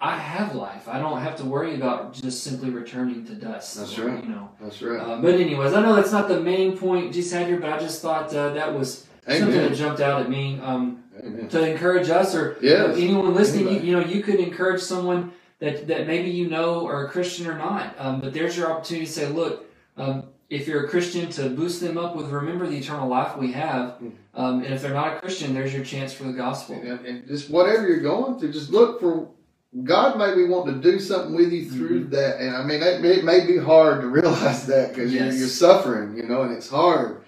I 0.01 0.17
have 0.17 0.55
life. 0.55 0.87
I 0.87 1.01
don't 1.01 1.21
have 1.21 1.35
to 1.39 1.45
worry 1.45 1.75
about 1.75 2.13
just 2.13 2.45
simply 2.45 2.71
returning 2.71 3.25
to 3.27 3.35
dust. 3.35 3.77
That's 3.77 3.99
or, 3.99 4.07
right. 4.11 4.23
You 4.23 4.31
know. 4.31 4.51
That's 4.61 4.81
right. 4.81 5.01
Uh, 5.01 5.21
but 5.21 5.35
anyways, 5.35 5.73
I 5.75 5.83
know 5.83 5.97
that's 5.97 6.13
not 6.13 6.29
the 6.29 6.41
main 6.41 6.79
point 6.79 7.13
just 7.13 7.33
had 7.33 7.49
here, 7.49 7.59
but 7.59 7.73
I 7.73 7.79
just 7.79 8.01
thought 8.01 8.33
uh, 8.33 8.51
that 8.51 8.73
was 8.73 9.09
something 9.27 9.51
that 9.51 9.75
jumped 9.75 10.01
out 10.01 10.23
at 10.23 10.31
me 10.31 10.61
um, 10.63 11.03
Amen. 11.25 11.49
to 11.49 11.71
encourage 11.71 12.09
us 12.11 12.35
or 12.35 12.57
Yes. 12.61 12.97
anyone 12.97 13.35
listening. 13.35 13.69
You, 13.75 13.81
you 13.81 13.93
know, 13.93 14.05
you 14.05 14.23
could 14.23 14.37
encourage 14.37 14.81
someone 14.81 15.33
that, 15.61 15.87
that 15.89 16.07
maybe 16.07 16.31
you 16.31 16.49
know 16.49 16.87
are 16.87 17.07
a 17.07 17.11
Christian 17.11 17.47
or 17.47 17.57
not, 17.59 17.95
um, 17.99 18.21
but 18.21 18.33
there's 18.33 18.57
your 18.57 18.71
opportunity 18.71 19.07
to 19.07 19.13
say, 19.13 19.29
look, 19.29 19.65
um, 19.97 20.25
if 20.51 20.67
you're 20.67 20.85
a 20.87 20.89
Christian, 20.89 21.29
to 21.31 21.51
boost 21.51 21.81
them 21.81 21.99
up 21.99 22.17
with 22.17 22.27
remember 22.31 22.67
the 22.67 22.79
eternal 22.79 23.09
life 23.09 23.37
we 23.37 23.53
have. 23.53 23.95
Hmm. 23.95 24.09
Um, 24.35 24.63
and 24.65 24.73
if 24.73 24.81
they're 24.83 24.95
not 24.95 25.17
a 25.17 25.21
Christian, 25.21 25.53
there's 25.53 25.75
your 25.75 25.85
chance 25.85 26.13
for 26.13 26.25
the 26.25 26.33
gospel. 26.33 26.77
And, 26.77 27.05
and 27.05 27.27
just 27.27 27.51
whatever 27.51 27.87
you're 27.87 28.01
going 28.01 28.39
through, 28.39 28.53
just 28.53 28.71
look 28.71 29.01
for 29.01 29.29
God 29.85 30.17
may 30.17 30.35
be 30.35 30.47
wanting 30.49 30.81
to 30.81 30.93
do 30.93 30.99
something 30.99 31.35
with 31.35 31.53
you 31.53 31.69
through 31.69 32.05
Mm-hmm. 32.05 32.11
that. 32.15 32.41
And 32.41 32.57
I 32.57 32.63
mean, 32.65 32.83
it 32.83 33.03
may, 33.03 33.09
it 33.17 33.25
may 33.25 33.47
be 33.47 33.59
hard 33.59 34.01
to 34.01 34.07
realize 34.07 34.67
that 34.69 34.95
because 34.95 35.13
Yes. 35.13 35.33
you're, 35.33 35.41
you're 35.41 35.49
suffering, 35.49 36.17
you 36.17 36.23
know, 36.23 36.43
and 36.43 36.53
it's 36.55 36.71
hard. 36.71 37.23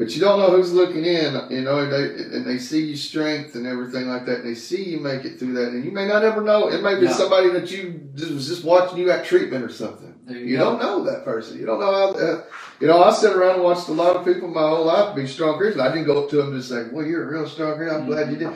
But 0.00 0.14
you 0.14 0.20
don't 0.22 0.38
know 0.38 0.50
who's 0.50 0.72
looking 0.72 1.04
in, 1.04 1.34
you 1.50 1.60
know, 1.60 1.80
and 1.80 1.92
they, 1.92 2.36
and 2.38 2.46
they 2.46 2.56
see 2.56 2.86
your 2.86 2.96
strength 2.96 3.54
and 3.54 3.66
everything 3.66 4.06
like 4.06 4.24
that. 4.24 4.38
And 4.38 4.48
they 4.48 4.54
see 4.54 4.82
you 4.82 4.98
make 4.98 5.26
it 5.26 5.38
through 5.38 5.52
that. 5.52 5.72
And 5.72 5.84
you 5.84 5.90
may 5.90 6.08
not 6.08 6.24
ever 6.24 6.40
know. 6.40 6.68
It 6.68 6.82
may 6.82 6.98
be 6.98 7.04
Yeah. 7.04 7.12
somebody 7.12 7.50
that 7.50 7.70
you 7.70 8.08
just, 8.14 8.32
was 8.32 8.48
just 8.48 8.64
watching 8.64 8.96
you 8.96 9.10
at 9.10 9.26
treatment 9.26 9.62
or 9.62 9.68
something. 9.68 10.14
There 10.24 10.38
you 10.38 10.46
You 10.46 10.56
don't 10.56 10.80
know 10.80 11.04
that 11.04 11.26
person. 11.26 11.58
You 11.60 11.66
don't 11.66 11.80
know 11.80 11.92
how. 11.92 12.08
Uh, 12.12 12.42
you 12.80 12.86
know, 12.86 13.02
I 13.04 13.12
sit 13.12 13.36
around 13.36 13.56
and 13.56 13.62
watched 13.62 13.88
a 13.88 13.92
lot 13.92 14.16
of 14.16 14.24
people 14.24 14.48
my 14.48 14.62
whole 14.62 14.86
life 14.86 15.14
be 15.14 15.26
strong 15.26 15.58
Christians. 15.58 15.82
I 15.82 15.88
didn't 15.92 16.06
go 16.06 16.24
up 16.24 16.30
to 16.30 16.36
them 16.36 16.54
and 16.54 16.64
say, 16.64 16.86
"Well, 16.90 17.04
you're 17.04 17.24
a 17.24 17.38
real 17.38 17.46
strong 17.46 17.76
Christian. 17.76 18.00
I'm 18.00 18.06
glad 18.06 18.30
you 18.30 18.36
did." 18.38 18.52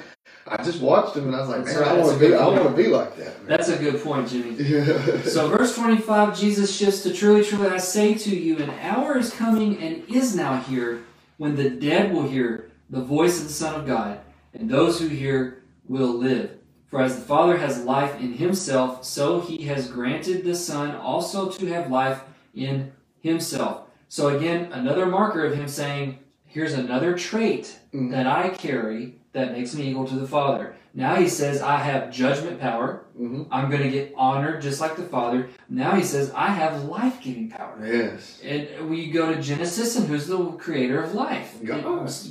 I 0.49 0.62
just 0.62 0.80
watched 0.80 1.12
them 1.12 1.26
and 1.26 1.36
I 1.36 1.40
was 1.40 1.51
like, 1.51 1.66
"Man, 1.66 1.76
right. 1.78 1.88
I 1.88 1.99
want 1.99 2.18
to 2.18 2.26
be. 2.26 2.34
I 2.34 2.47
want 2.47 2.62
to 2.62 2.70
be 2.70 2.86
like 2.86 3.18
that." 3.18 3.38
man." 3.42 3.49
That's 3.49 3.68
a 3.68 3.76
good 3.76 4.03
point, 4.03 4.30
Jimmy. 4.30 4.53
Yeah. 4.59 5.20
So, 5.24 5.49
verse 5.49 5.74
25, 5.76 6.38
Jesus 6.40 6.74
shifts 6.74 7.03
to 7.03 7.12
truly, 7.12 7.45
truly, 7.45 7.68
I 7.68 7.76
say 7.76 8.14
to 8.14 8.34
you, 8.34 8.57
an 8.62 8.70
hour 8.80 9.18
is 9.18 9.30
coming 9.30 9.76
and 9.82 10.09
is 10.09 10.34
now 10.34 10.57
here 10.62 11.03
when 11.37 11.57
the 11.57 11.70
dead 11.70 12.12
will 12.12 12.28
hear 12.28 12.70
the 12.91 13.03
voice 13.03 13.41
of 13.41 13.49
the 13.49 13.53
Son 13.53 13.78
of 13.78 13.87
God, 13.87 14.20
and 14.53 14.68
those 14.68 15.01
who 15.01 15.09
hear 15.09 15.62
will 15.89 16.12
live. 16.12 16.51
For 16.87 17.01
as 17.01 17.16
the 17.16 17.22
Father 17.24 17.57
has 17.57 17.85
life 17.85 18.20
in 18.20 18.35
himself, 18.35 19.05
so 19.05 19.41
he 19.41 19.64
has 19.64 19.91
granted 19.91 20.45
the 20.45 20.55
Son 20.55 20.95
also 20.95 21.51
to 21.51 21.66
have 21.66 21.91
life 21.91 22.22
in 22.55 22.93
himself. 23.20 23.89
So, 24.09 24.37
again, 24.37 24.70
another 24.72 25.07
marker 25.07 25.45
of 25.45 25.55
him 25.55 25.66
saying, 25.66 26.18
Here's 26.47 26.74
another 26.74 27.18
trait 27.18 27.80
Mhm. 27.93 28.12
that 28.12 28.28
I 28.28 28.51
carry 28.51 29.16
that 29.32 29.51
makes 29.51 29.74
me 29.74 29.91
equal 29.91 30.07
to 30.07 30.14
the 30.14 30.28
Father. 30.28 30.76
Now 30.97 31.16
he 31.16 31.28
says, 31.28 31.61
I 31.61 31.78
have 31.78 32.12
judgment 32.12 32.61
power. 32.61 33.05
Mhm. 33.20 33.49
I'm 33.51 33.68
going 33.68 33.82
to 33.82 33.90
get 33.90 34.14
honored 34.16 34.62
just 34.62 34.80
like 34.80 34.97
the 34.97 35.03
Father. 35.03 35.49
Now 35.68 35.97
he 35.97 36.05
says, 36.05 36.30
I 36.34 36.49
have 36.49 36.84
life 36.84 37.20
giving 37.20 37.51
power. 37.51 37.76
Yes. 37.84 38.40
And 38.45 38.88
we 38.88 39.11
go 39.11 39.34
to 39.34 39.42
Genesis, 39.42 39.97
and 39.97 40.07
who's 40.07 40.28
the 40.28 40.38
creator 40.53 41.03
of 41.03 41.12
life? 41.14 41.57
God. 41.64 41.82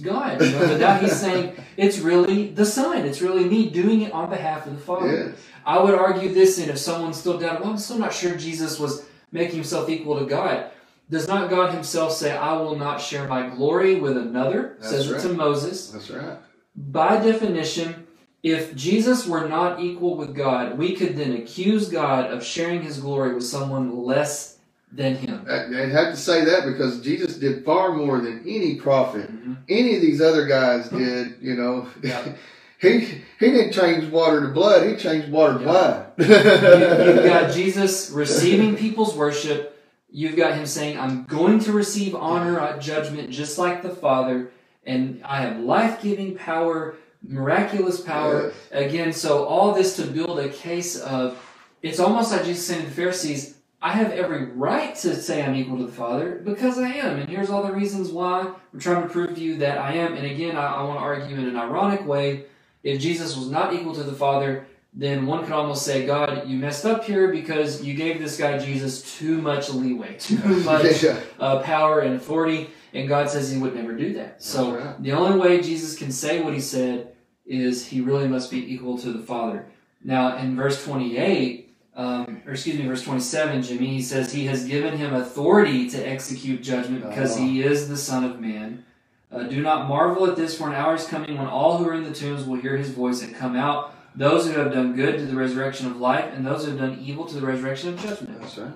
God. 0.01 0.41
You 0.41 0.51
know, 0.51 0.59
but 0.68 0.80
now 0.80 0.97
he's 0.97 1.16
saying 1.20 1.55
it's 1.78 1.99
really 1.99 2.47
the 2.49 2.66
Son. 2.66 3.05
It's 3.05 3.22
really 3.22 3.43
me 3.43 3.70
doing 3.70 4.01
it 4.01 4.14
on 4.14 4.30
behalf 4.30 4.66
of 4.66 4.76
the 4.76 4.82
Father. 4.82 5.28
Yes. 5.30 5.36
I 5.66 5.82
would 5.82 5.93
argue 5.93 6.34
this, 6.34 6.57
and 6.59 6.70
if 6.70 6.78
someone's 6.78 7.18
still 7.18 7.38
doubting, 7.38 7.61
well, 7.64 7.72
I'm 7.72 7.78
still 7.78 7.99
not 7.99 8.14
sure 8.14 8.36
Jesus 8.36 8.80
was 8.80 9.05
making 9.34 9.55
himself 9.55 9.89
equal 9.89 10.20
to 10.20 10.26
God. 10.26 10.72
Does 11.09 11.28
not 11.28 11.49
God 11.49 11.74
himself 11.74 12.14
say, 12.14 12.32
I 12.36 12.53
will 12.53 12.76
not 12.76 13.01
share 13.01 13.28
my 13.28 13.49
glory 13.49 13.95
with 13.95 14.16
another? 14.16 14.78
That's 14.80 14.89
Says 14.89 15.11
it 15.11 15.20
to. 15.28 15.34
Moses 15.34 15.89
That's 15.89 16.09
right. 16.09 16.38
by 16.76 17.18
definition, 17.22 18.03
if 18.43 18.75
Jesus 18.75 19.25
were 19.25 19.47
not 19.47 19.79
equal 19.79 20.15
with 20.17 20.35
God, 20.35 20.77
we 20.77 20.95
could 20.95 21.15
then 21.15 21.33
accuse 21.33 21.89
God 21.89 22.29
of 22.29 22.43
sharing 22.43 22.81
his 22.81 22.99
glory 22.99 23.33
with 23.33 23.45
someone 23.45 24.03
less 24.03 24.57
than 24.91 25.15
him. 25.15 25.45
I- 25.49 25.63
I'd 25.83 25.91
have 25.91 26.11
to 26.11 26.17
say 26.17 26.43
that 26.45 26.65
because 26.65 27.01
Jesus 27.01 27.37
did 27.37 27.65
far 27.65 27.93
more 27.93 28.19
than 28.19 28.43
any 28.45 28.75
prophet, 28.75 29.31
Mhm. 29.31 29.57
any 29.69 29.95
of 29.95 30.01
these 30.01 30.21
other 30.21 30.45
guys 30.45 30.89
did. 30.89 31.35
You 31.41 31.55
know, 31.55 31.87
Yeah. 32.03 32.21
he 32.79 32.99
he 33.39 33.51
didn't 33.51 33.71
change 33.71 34.11
water 34.11 34.41
to 34.41 34.49
blood. 34.49 34.87
He 34.87 34.95
changed 34.97 35.31
water 35.31 35.57
to 35.59 35.63
Yeah. 35.63 35.71
wine. 35.73 36.03
You- 36.17 37.13
You've 37.15 37.23
got 37.25 37.51
Jesus 37.51 38.11
receiving 38.11 38.75
people's 38.75 39.15
worship. 39.15 39.69
You've 40.11 40.35
got 40.35 40.53
him 40.53 40.67
saying, 40.67 40.99
I'm 40.99 41.23
going 41.23 41.57
to 41.61 41.71
receive 41.71 42.13
honor 42.13 42.59
at 42.59 42.79
judgment 42.79 43.31
just 43.31 43.57
like 43.57 43.81
the 43.81 43.89
Father, 43.89 44.51
and 44.85 45.21
I 45.25 45.37
have 45.41 45.59
life 45.59 46.03
giving 46.03 46.35
power, 46.35 46.93
miraculous 47.24 48.01
power. 48.01 48.53
Again, 48.71 49.13
so 49.13 49.45
all 49.45 49.74
this 49.74 49.95
to 49.97 50.03
build 50.05 50.39
a 50.39 50.49
case 50.49 50.99
of 50.99 51.39
it's 51.82 51.99
almost 51.99 52.32
like 52.32 52.45
Jesus 52.45 52.65
saying 52.65 52.82
to 52.84 52.88
the 52.88 52.95
Pharisees, 52.95 53.57
I 53.82 53.91
have 53.91 54.11
every 54.11 54.45
right 54.45 54.95
to 54.95 55.15
say 55.15 55.43
I'm 55.43 55.55
equal 55.55 55.78
to 55.78 55.86
the 55.86 55.91
Father 55.91 56.41
because 56.43 56.78
I 56.78 56.88
am. 56.88 57.19
And 57.19 57.30
here's 57.30 57.49
all 57.49 57.63
the 57.63 57.74
reasons 57.74 58.11
why 58.11 58.53
I'm 58.74 58.80
trying 58.80 59.03
to 59.03 59.09
prove 59.09 59.36
to 59.36 59.41
you 59.41 59.57
that 59.57 59.78
I 59.78 59.95
am. 59.95 60.13
And 60.13 60.26
again, 60.26 60.55
I, 60.55 60.76
I 60.76 60.84
want 60.84 60.99
to 60.99 61.03
argue 61.03 61.36
in 61.36 61.45
an 61.45 61.57
ironic 61.57 62.05
way 62.05 62.45
if 62.84 63.01
Jesus 63.01 63.36
was 63.36 63.49
not 63.49 63.74
equal 63.74 63.93
to 63.95 64.03
the 64.03 64.13
Father, 64.13 64.65
then 64.93 65.26
one 65.26 65.43
could 65.43 65.53
almost 65.53 65.86
say, 65.86 66.05
God, 66.05 66.47
you 66.47 66.57
messed 66.57 66.86
up 66.86 67.03
here 67.03 67.30
because 67.30 67.84
you 67.84 67.93
gave 67.93 68.19
this 68.19 68.38
guy 68.38 68.57
Jesus 68.57 69.17
too 69.17 69.41
much 69.41 69.69
leeway, 69.69 70.15
too 70.19 70.38
much 70.61 71.03
Yeah. 71.03 71.19
uh, 71.39 71.59
power 71.63 72.01
and 72.01 72.15
authority. 72.15 72.69
And 72.93 73.07
God 73.09 73.30
says 73.30 73.51
he 73.51 73.57
would 73.57 73.76
never 73.76 73.93
do 73.93 74.13
that. 74.13 74.43
So 74.43 74.76
right. 74.76 75.01
the 75.01 75.13
only 75.13 75.39
way 75.39 75.61
Jesus 75.61 75.97
can 75.97 76.11
say 76.11 76.41
what 76.41 76.53
he 76.53 76.59
said 76.61 77.12
is 77.45 77.87
he 77.87 78.01
really 78.01 78.27
must 78.27 78.49
be 78.49 78.73
equal 78.73 78.97
to 78.99 79.11
the 79.11 79.23
Father. 79.23 79.65
Now, 80.03 80.37
in 80.37 80.55
verse 80.55 80.83
28, 80.83 81.75
um, 81.95 82.41
or 82.45 82.53
excuse 82.53 82.77
me, 82.77 82.87
verse 82.87 83.03
27, 83.03 83.61
Jimmy, 83.63 83.87
he 83.87 84.01
says 84.01 84.31
he 84.31 84.45
has 84.45 84.65
given 84.65 84.97
him 84.97 85.13
authority 85.13 85.89
to 85.89 85.97
execute 85.97 86.63
judgment 86.63 87.07
because 87.07 87.37
he 87.37 87.61
is 87.61 87.87
the 87.87 87.97
Son 87.97 88.23
of 88.23 88.39
Man. 88.39 88.85
Uh, 89.31 89.43
do 89.43 89.61
not 89.61 89.87
marvel 89.87 90.29
at 90.29 90.35
this, 90.35 90.57
for 90.57 90.67
an 90.67 90.75
hour 90.75 90.95
is 90.95 91.07
coming 91.07 91.37
when 91.37 91.47
all 91.47 91.77
who 91.77 91.87
are 91.87 91.93
in 91.93 92.03
the 92.03 92.13
tombs 92.13 92.45
will 92.45 92.59
hear 92.59 92.77
his 92.77 92.91
voice 92.91 93.21
and 93.21 93.35
come 93.35 93.55
out. 93.55 93.95
Those 94.15 94.45
who 94.45 94.59
have 94.59 94.71
done 94.71 94.95
good 94.95 95.17
to 95.17 95.25
the 95.25 95.35
resurrection 95.35 95.87
of 95.87 95.97
life, 95.97 96.31
and 96.33 96.45
those 96.45 96.63
who 96.63 96.71
have 96.71 96.79
done 96.79 96.99
evil 97.01 97.25
to 97.25 97.39
the 97.39 97.45
resurrection 97.45 97.89
of 97.89 97.99
judgment. 97.99 98.39
That's 98.39 98.57
right. 98.57 98.71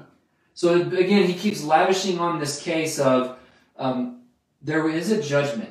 So 0.55 0.82
again, 0.82 1.28
he 1.28 1.36
keeps 1.36 1.63
lavishing 1.63 2.18
on 2.18 2.39
this 2.39 2.59
case 2.59 2.97
of 2.97 3.38
um, 3.78 4.24
there 4.63 4.89
is 4.89 5.11
a 5.11 5.22
judgment. 5.22 5.70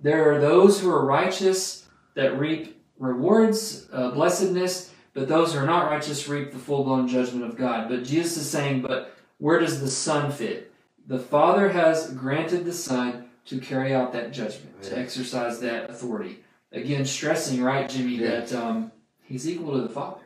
There 0.00 0.32
are 0.32 0.40
those 0.40 0.80
who 0.80 0.90
are 0.90 1.04
righteous 1.04 1.83
that 2.14 2.38
reap 2.38 2.80
rewards, 2.98 3.88
uh, 3.92 4.10
blessedness, 4.10 4.92
but 5.12 5.28
those 5.28 5.52
who 5.52 5.60
are 5.60 5.66
not 5.66 5.90
righteous 5.90 6.28
reap 6.28 6.52
the 6.52 6.58
full 6.58 6.84
blown 6.84 7.06
judgment 7.08 7.44
of 7.44 7.56
God. 7.56 7.88
But 7.88 8.04
Jesus 8.04 8.36
is 8.36 8.50
saying, 8.50 8.82
but 8.82 9.16
where 9.38 9.58
does 9.60 9.80
the 9.80 9.90
Son 9.90 10.30
fit? 10.30 10.72
The 11.06 11.18
Father 11.18 11.68
has 11.68 12.12
granted 12.12 12.64
the 12.64 12.72
Son 12.72 13.26
to 13.46 13.58
carry 13.60 13.92
out 13.92 14.12
that 14.12 14.32
judgment, 14.32 14.82
to 14.84 14.98
exercise 14.98 15.60
that 15.60 15.90
authority. 15.90 16.38
Again, 16.72 17.04
stressing, 17.04 17.62
right, 17.62 17.88
Jimmy, 17.88 18.14
Yeah. 18.16 18.40
that 18.40 18.52
um, 18.54 18.90
he's 19.22 19.48
equal 19.48 19.72
to 19.74 19.82
the 19.82 19.88
Father. 19.88 20.20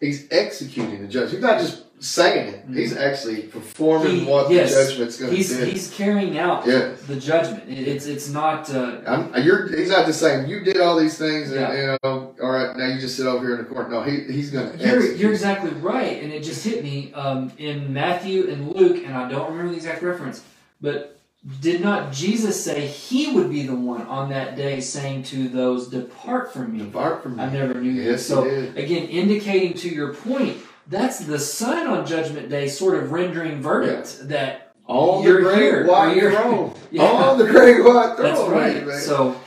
He's 0.00 0.26
executing 0.30 1.02
the 1.02 1.08
judgment. 1.08 1.32
He's 1.34 1.42
not 1.42 1.60
just 1.60 1.84
saying 2.02 2.54
it. 2.54 2.64
He's 2.72 2.96
actually 2.96 3.42
performing 3.42 4.20
He- 4.20 4.24
what 4.24 4.50
yes. 4.50 4.74
the 4.74 4.84
judgment's 4.88 5.18
going 5.18 5.30
to 5.32 5.36
He's 5.36 5.54
do. 5.54 5.64
he's 5.66 5.90
carrying 5.94 6.38
out 6.38 6.64
the 6.64 7.16
judgment. 7.20 7.68
It- 7.68 7.86
It's 7.86 8.06
it's 8.06 8.30
not. 8.30 8.70
Uh, 8.74 9.00
he's 9.34 9.90
not 9.90 10.06
just 10.06 10.18
saying 10.20 10.48
you 10.48 10.60
did 10.60 10.80
all 10.80 10.98
these 10.98 11.18
things 11.18 11.50
and 11.52 11.60
Yeah. 11.60 11.74
you 11.74 11.98
know, 12.02 12.34
all 12.42 12.50
right, 12.50 12.74
now 12.74 12.86
you 12.86 12.98
just 12.98 13.16
sit 13.18 13.26
over 13.26 13.44
here 13.44 13.56
in 13.56 13.62
the 13.62 13.68
corner. 13.68 13.90
No, 13.90 14.02
he, 14.02 14.20
he's 14.32 14.50
going 14.50 14.78
to 14.78 14.82
you're 14.82 15.12
you're 15.12 15.32
exactly 15.32 15.70
right, 15.72 16.22
and 16.22 16.32
it 16.32 16.42
just 16.42 16.64
hit 16.64 16.82
me 16.82 17.12
um, 17.12 17.52
in 17.58 17.92
Matthew 17.92 18.48
and 18.50 18.72
Luke, 18.74 19.04
and 19.04 19.14
I 19.14 19.28
don't 19.28 19.50
remember 19.50 19.70
the 19.72 19.76
exact 19.76 20.02
reference, 20.02 20.42
but 20.80 21.19
did 21.60 21.80
not 21.80 22.12
Jesus 22.12 22.62
say 22.62 22.86
he 22.86 23.32
would 23.32 23.48
be 23.50 23.62
the 23.62 23.74
one 23.74 24.02
on 24.02 24.28
that 24.30 24.56
day 24.56 24.80
saying 24.80 25.22
to 25.24 25.48
those, 25.48 25.88
"Depart 25.88 26.52
from 26.52 26.72
me, 26.76 26.84
Depart 26.84 27.22
from 27.22 27.36
me. 27.36 27.42
I 27.42 27.50
never 27.50 27.74
knew 27.74 27.90
you." 27.90 28.18
So 28.18 28.44
again, 28.44 29.08
indicating 29.08 29.72
to 29.78 29.88
your 29.88 30.12
point, 30.14 30.58
that's 30.86 31.20
the 31.20 31.38
sign 31.38 31.86
on 31.86 32.04
Judgment 32.06 32.48
Day, 32.50 32.68
sort 32.68 33.02
of 33.02 33.10
rendering 33.12 33.62
verdict 33.62 34.28
that 34.28 34.72
all 34.86 35.22
You're 35.24 35.36
the 35.42 35.48
great 35.48 35.62
here, 35.62 35.86
white 35.86 36.16
you're- 36.16 36.34
throne. 36.34 36.74
Yeah. 36.90 37.04
On 37.30 37.38
the 37.38 37.46
great 37.46 37.82
white 37.84 38.16
throne. 38.16 38.34
that's 38.34 38.48
right. 38.86 38.98
So, 38.98 39.40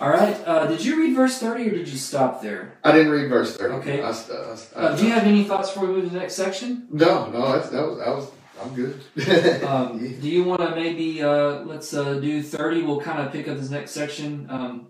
all 0.00 0.10
right, 0.10 0.36
uh, 0.44 0.66
did 0.66 0.84
you 0.84 0.98
read 1.00 1.14
verse 1.14 1.38
thirty 1.38 1.68
or 1.68 1.70
did 1.70 1.88
you 1.88 1.96
stop 1.96 2.42
there? 2.42 2.72
I 2.82 2.90
didn't 2.92 3.12
read 3.12 3.28
verse 3.30 3.56
30. 3.56 3.74
Okay. 3.76 4.02
I, 4.02 4.08
I, 4.08 4.12
st- 4.12 4.38
Uh, 4.74 4.96
do 4.96 5.06
you 5.06 5.12
have 5.12 5.22
any 5.24 5.44
thoughts 5.44 5.70
before 5.70 5.86
we 5.88 5.94
move 5.94 6.04
to 6.06 6.10
the 6.10 6.18
next 6.18 6.34
section? 6.34 6.86
no, 6.90 7.30
no, 7.30 7.52
that's, 7.52 7.70
that 7.70 7.86
was, 7.88 8.00
I 8.00 8.10
was, 8.10 8.26
I'm 8.64 8.74
good. 8.74 9.00
Um, 9.64 9.98
do 9.98 10.28
you 10.28 10.44
want 10.44 10.60
to 10.62 10.74
maybe 10.74 11.22
uh, 11.22 11.60
let's 11.64 11.92
uh, 11.94 12.14
do 12.14 12.42
thirty? 12.42 12.82
We'll 12.82 13.00
kind 13.00 13.20
of 13.20 13.32
pick 13.32 13.48
up 13.48 13.56
this 13.58 13.70
next 13.70 13.92
section. 13.92 14.46
Um, 14.48 14.88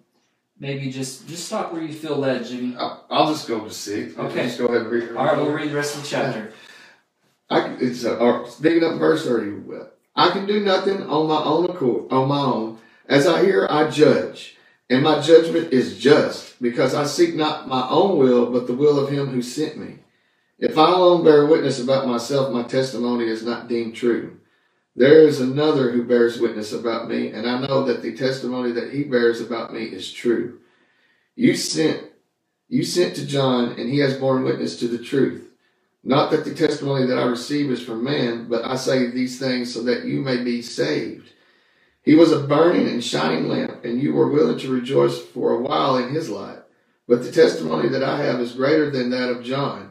maybe 0.59 0.91
just 0.91 1.27
just 1.29 1.47
stop 1.47 1.73
where 1.73 1.83
you 1.83 1.93
feel 1.93 2.17
led, 2.17 2.45
Jimmy. 2.47 2.77
I'll, 2.77 3.05
I'll 3.11 3.33
just 3.33 3.49
go 3.49 3.61
to 3.61 3.71
six. 3.71 4.17
Okay. 4.17 4.47
Just 4.47 4.59
go 4.59 4.67
ahead 4.67 4.83
and 4.83 4.91
read 4.91 5.11
All 5.17 5.25
right, 5.25 5.37
we'll 5.37 5.53
read 5.53 5.71
the 5.71 5.77
rest 5.77 5.97
of 5.97 6.03
the 6.03 6.09
chapter. 6.09 6.53
I 7.51 7.61
can, 7.61 7.79
it's 7.81 8.05
uh, 8.05 8.17
or 8.17 8.45
up 8.45 8.99
verse 8.99 9.27
thirty. 9.27 9.63
I 10.17 10.31
can 10.31 10.47
do 10.47 10.61
nothing 10.61 11.03
on 11.03 11.27
my 11.27 11.43
own 11.43 11.71
accord, 11.71 12.13
on 12.13 12.29
my 12.29 12.41
own. 12.41 12.79
As 13.09 13.27
I 13.27 13.45
hear, 13.45 13.67
I 13.69 13.91
judge, 13.91 14.57
and 14.89 15.03
my 15.03 15.21
judgment 15.21 15.73
is 15.73 15.99
just, 15.99 16.61
because 16.63 16.95
I 16.95 17.05
seek 17.05 17.35
not 17.35 17.69
my 17.69 17.89
own 17.89 18.19
will, 18.19 18.51
but 18.51 18.67
the 18.67 18.75
will 18.75 18.99
of 18.99 19.11
him 19.11 19.27
who 19.27 19.43
sent 19.43 19.77
me. 19.77 19.99
If 20.59 20.79
I 20.79 20.93
alone 20.93 21.25
bear 21.25 21.47
witness 21.47 21.81
about 21.81 22.07
myself, 22.07 22.53
my 22.53 22.63
testimony 22.63 23.27
is 23.27 23.43
not 23.43 23.69
deemed 23.69 23.97
true. 23.97 24.39
There 24.97 25.27
is 25.27 25.41
another 25.41 25.91
who 25.91 26.05
bears 26.05 26.39
witness 26.39 26.73
about 26.73 27.09
me, 27.09 27.29
and 27.29 27.49
I 27.49 27.59
know 27.61 27.85
that 27.85 28.03
the 28.03 28.17
testimony 28.17 28.71
that 28.73 28.93
he 28.93 29.03
bears 29.03 29.41
about 29.41 29.73
me 29.73 29.83
is 29.83 30.13
true. 30.13 30.61
You 31.35 31.57
sent, 31.57 32.05
you 32.69 32.85
sent 32.85 33.17
to 33.17 33.27
John, 33.27 33.73
and 33.73 33.91
he 33.91 33.99
has 33.99 34.17
borne 34.17 34.45
witness 34.45 34.79
to 34.79 34.89
the 34.89 35.03
truth. 35.03 35.51
Not 36.05 36.31
that 36.31 36.45
the 36.45 36.55
testimony 36.55 37.07
that 37.07 37.19
I 37.19 37.25
receive 37.25 37.71
is 37.73 37.83
from 37.83 38.05
man, 38.05 38.47
but 38.49 38.65
I 38.65 38.77
say 38.77 39.11
these 39.11 39.39
things 39.41 39.75
so 39.75 39.83
that 39.85 40.05
you 40.05 40.21
may 40.21 40.45
be 40.45 40.63
saved. 40.63 41.31
He 42.03 42.15
was 42.15 42.31
a 42.31 42.47
burning 42.47 42.87
and 42.87 43.03
shining 43.03 43.49
lamp, 43.49 43.85
and 43.85 44.01
you 44.01 44.13
were 44.13 44.29
willing 44.29 44.59
to 44.59 44.71
rejoice 44.73 45.19
for 45.19 45.53
a 45.53 45.61
while 45.61 45.97
in 45.97 46.11
his 46.11 46.31
light. 46.31 46.59
But 47.09 47.25
the 47.25 47.33
testimony 47.33 47.89
that 47.89 48.05
I 48.05 48.19
have 48.19 48.39
is 48.41 48.53
greater 48.53 48.91
than 48.91 49.11
that 49.11 49.31
of 49.31 49.43
John. 49.43 49.91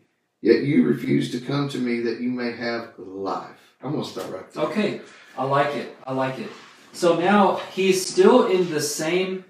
Yet 0.41 0.63
you 0.63 0.83
refuse 0.83 1.31
to 1.31 1.39
come 1.39 1.69
to 1.69 1.77
me 1.77 2.01
that 2.01 2.19
you 2.19 2.29
may 2.29 2.51
have 2.51 2.93
life. 2.97 3.57
I'm 3.83 3.91
going 3.91 4.03
to 4.03 4.09
start 4.09 4.31
right 4.31 4.51
there. 4.51 4.63
Okay, 4.65 5.01
I 5.37 5.43
like 5.43 5.75
it. 5.75 5.95
I 6.05 6.13
like 6.13 6.39
it. 6.39 6.49
So 6.93 7.19
now 7.19 7.57
he's 7.73 8.05
still 8.05 8.47
in 8.47 8.69
the 8.69 8.81
same 8.81 9.45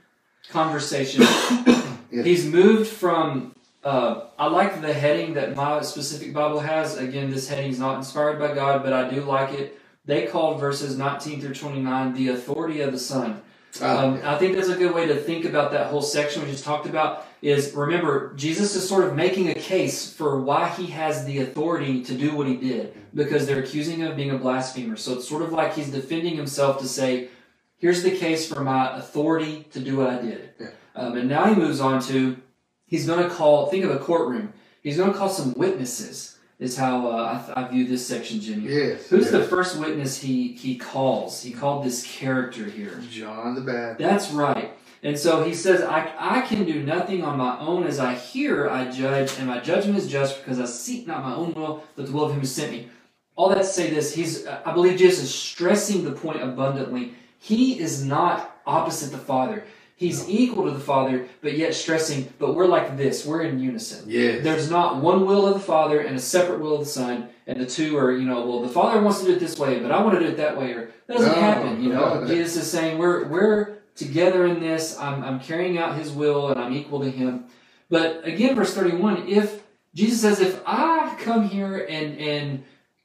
conversation. 0.50 1.24
Yeah. 2.14 2.24
He's 2.24 2.46
moved 2.46 2.90
from. 2.90 3.56
Uh, 3.86 4.26
I 4.38 4.48
like 4.48 4.82
the 4.82 4.92
heading 4.94 5.34
that 5.36 5.56
my 5.56 5.82
specific 5.82 6.34
Bible 6.34 6.60
has. 6.60 6.98
Again, 6.98 7.32
this 7.32 7.48
heading's 7.48 7.80
not 7.80 7.96
inspired 7.96 8.38
by 8.38 8.54
God, 8.54 8.84
but 8.84 8.92
I 8.92 9.10
do 9.10 9.22
like 9.22 9.54
it. 9.58 9.80
They 10.04 10.28
called 10.28 10.60
verses 10.60 10.98
19 10.98 11.40
through 11.40 11.54
29 11.54 12.14
the 12.14 12.28
authority 12.28 12.82
of 12.82 12.92
the 12.92 13.00
Son. 13.00 13.42
Ah, 13.82 14.04
Um, 14.04 14.20
I 14.26 14.38
think 14.38 14.56
that's 14.58 14.68
a 14.68 14.76
good 14.76 14.94
way 14.94 15.06
to 15.08 15.16
think 15.16 15.46
about 15.46 15.72
that 15.72 15.88
whole 15.88 16.02
section 16.02 16.44
we 16.44 16.52
just 16.52 16.66
talked 16.66 16.86
about. 16.86 17.26
Is 17.42 17.74
remember 17.74 18.34
Jesus 18.36 18.76
is 18.76 18.88
sort 18.88 19.04
of 19.04 19.16
making 19.16 19.50
a 19.50 19.56
case 19.56 20.14
for 20.14 20.40
why 20.40 20.70
he 20.70 20.88
has 20.88 21.26
the 21.26 21.40
authority 21.40 22.04
to 22.04 22.14
do 22.14 22.36
what 22.36 22.46
he 22.46 22.56
did 22.56 22.94
because 23.16 23.48
they're 23.48 23.64
accusing 23.64 23.98
him 23.98 24.12
of 24.12 24.16
being 24.16 24.30
a 24.30 24.38
blasphemer. 24.38 24.96
So 24.96 25.14
it's 25.14 25.28
sort 25.28 25.42
of 25.42 25.52
like 25.52 25.74
he's 25.74 25.90
defending 25.90 26.36
himself 26.36 26.78
to 26.80 26.88
say, 26.88 27.30
"Here's 27.78 28.04
the 28.04 28.12
case 28.12 28.48
for 28.48 28.62
my 28.62 28.96
authority 28.96 29.66
to 29.72 29.80
do 29.80 29.98
what 29.98 30.08
I 30.08 30.22
did." 30.22 30.50
Yeah. 30.60 30.68
Um, 30.96 31.18
and 31.18 31.28
now 31.28 31.46
he 31.46 31.56
moves 31.56 31.80
on 31.80 32.00
to 32.04 32.38
he's 32.86 33.08
going 33.08 33.24
to 33.28 33.30
call. 33.34 33.68
Think 33.68 33.86
of 33.86 33.92
a 33.92 33.98
courtroom. 33.98 34.54
He's 34.84 34.98
going 34.98 35.12
to 35.12 35.18
call 35.18 35.30
some 35.30 35.54
witnesses. 35.56 36.38
Is 36.60 36.78
how 36.78 37.08
uh, 37.08 37.44
I, 37.56 37.64
I 37.64 37.68
view 37.70 37.88
this 37.88 38.06
section, 38.06 38.40
Jimmy. 38.40 38.72
yes. 38.72 39.08
Who's 39.08 39.24
yes. 39.24 39.32
the 39.32 39.44
first 39.46 39.80
witness 39.80 40.22
he 40.22 40.52
he 40.54 40.76
calls? 40.76 41.42
He 41.42 41.54
called 41.54 41.84
this 41.84 42.06
character 42.06 42.66
here. 42.66 43.02
John 43.10 43.56
the 43.56 43.62
Baptist. 43.62 44.08
That's 44.08 44.30
right. 44.30 44.72
And 45.04 45.18
so 45.18 45.44
he 45.44 45.54
says, 45.54 45.82
I, 45.82 46.14
I 46.20 46.42
can 46.42 46.64
do 46.64 46.84
nothing 46.84 47.24
on 47.24 47.38
my 47.38 47.60
own. 47.60 47.86
As 47.86 48.00
I 48.00 48.14
hear, 48.14 48.70
I 48.70 48.90
judge, 48.92 49.38
and 49.40 49.48
my 49.48 49.60
judgment 49.60 49.98
is 49.98 50.08
just 50.08 50.38
because 50.44 50.60
I 50.60 50.66
seek 50.66 51.08
not 51.08 51.24
my 51.24 51.34
own 51.34 51.54
will, 51.56 51.84
but 51.96 52.06
the 52.06 52.12
will 52.12 52.26
of 52.26 52.32
him 52.34 52.40
who 52.42 52.46
sent 52.46 52.72
me. 52.72 52.88
All 53.36 53.50
that 53.50 53.58
to 53.60 53.64
say 53.64 53.90
this, 53.90 54.14
he's 54.14 54.46
I 54.46 54.74
believe 54.74 55.00
Jesus 55.00 55.24
is 55.24 55.34
stressing 55.34 56.04
the 56.04 56.12
point 56.12 56.44
abundantly. 56.44 57.14
He 57.40 57.80
is 57.80 58.06
not 58.06 58.62
opposite 58.68 59.12
the 59.12 59.18
Father. 59.18 59.64
He's 59.96 60.28
equal 60.28 60.66
to 60.66 60.72
the 60.72 60.80
Father, 60.80 61.28
but 61.42 61.56
yet 61.58 61.74
stressing, 61.76 62.34
but 62.40 62.56
we're 62.56 62.66
like 62.66 62.98
this, 62.98 63.24
we're 63.26 63.44
in 63.44 63.60
unison. 63.60 64.04
Yes. 64.08 64.44
There's 64.44 64.70
not 64.70 64.98
one 65.02 65.26
will 65.28 65.46
of 65.48 65.54
the 65.54 65.60
Father 65.60 66.00
and 66.00 66.16
a 66.16 66.20
separate 66.20 66.60
will 66.60 66.74
of 66.74 66.80
the 66.82 66.86
Son, 66.88 67.30
and 67.46 67.60
the 67.62 67.68
two 67.68 67.98
are, 67.98 68.12
you 68.12 68.26
know, 68.26 68.46
well, 68.48 68.62
the 68.62 68.70
Father 68.70 69.00
wants 69.00 69.20
to 69.20 69.28
do 69.28 69.34
it 69.34 69.40
this 69.40 69.60
way, 69.60 69.78
but 69.80 69.92
I 69.92 70.02
want 70.02 70.18
to 70.18 70.26
do 70.26 70.32
it 70.32 70.38
that 70.38 70.58
way, 70.58 70.72
or 70.74 70.92
that 71.06 71.18
doesn't 71.18 71.32
No. 71.36 71.40
happen, 71.40 71.84
you 71.84 71.90
know. 71.94 72.26
Jesus 72.28 72.64
is 72.64 72.72
saying 72.72 72.98
we're 72.98 73.28
we're 73.28 73.78
together 73.96 74.46
in 74.46 74.60
this. 74.60 74.98
I'm 74.98 75.24
I'm 75.24 75.40
carrying 75.40 75.78
out 75.78 75.98
His 75.98 76.12
will, 76.12 76.50
and 76.50 76.60
I'm 76.60 76.74
equal 76.74 77.00
to 77.02 77.12
Him. 77.12 77.46
But 77.90 78.26
again, 78.26 78.56
verse 78.56 78.74
31, 78.74 79.28
if 79.28 79.64
Jesus 79.94 80.22
says, 80.22 80.40
if 80.40 80.62
I 80.66 81.16
come 81.20 81.48
here 81.48 81.86
and 81.90 82.18
and 82.18 82.64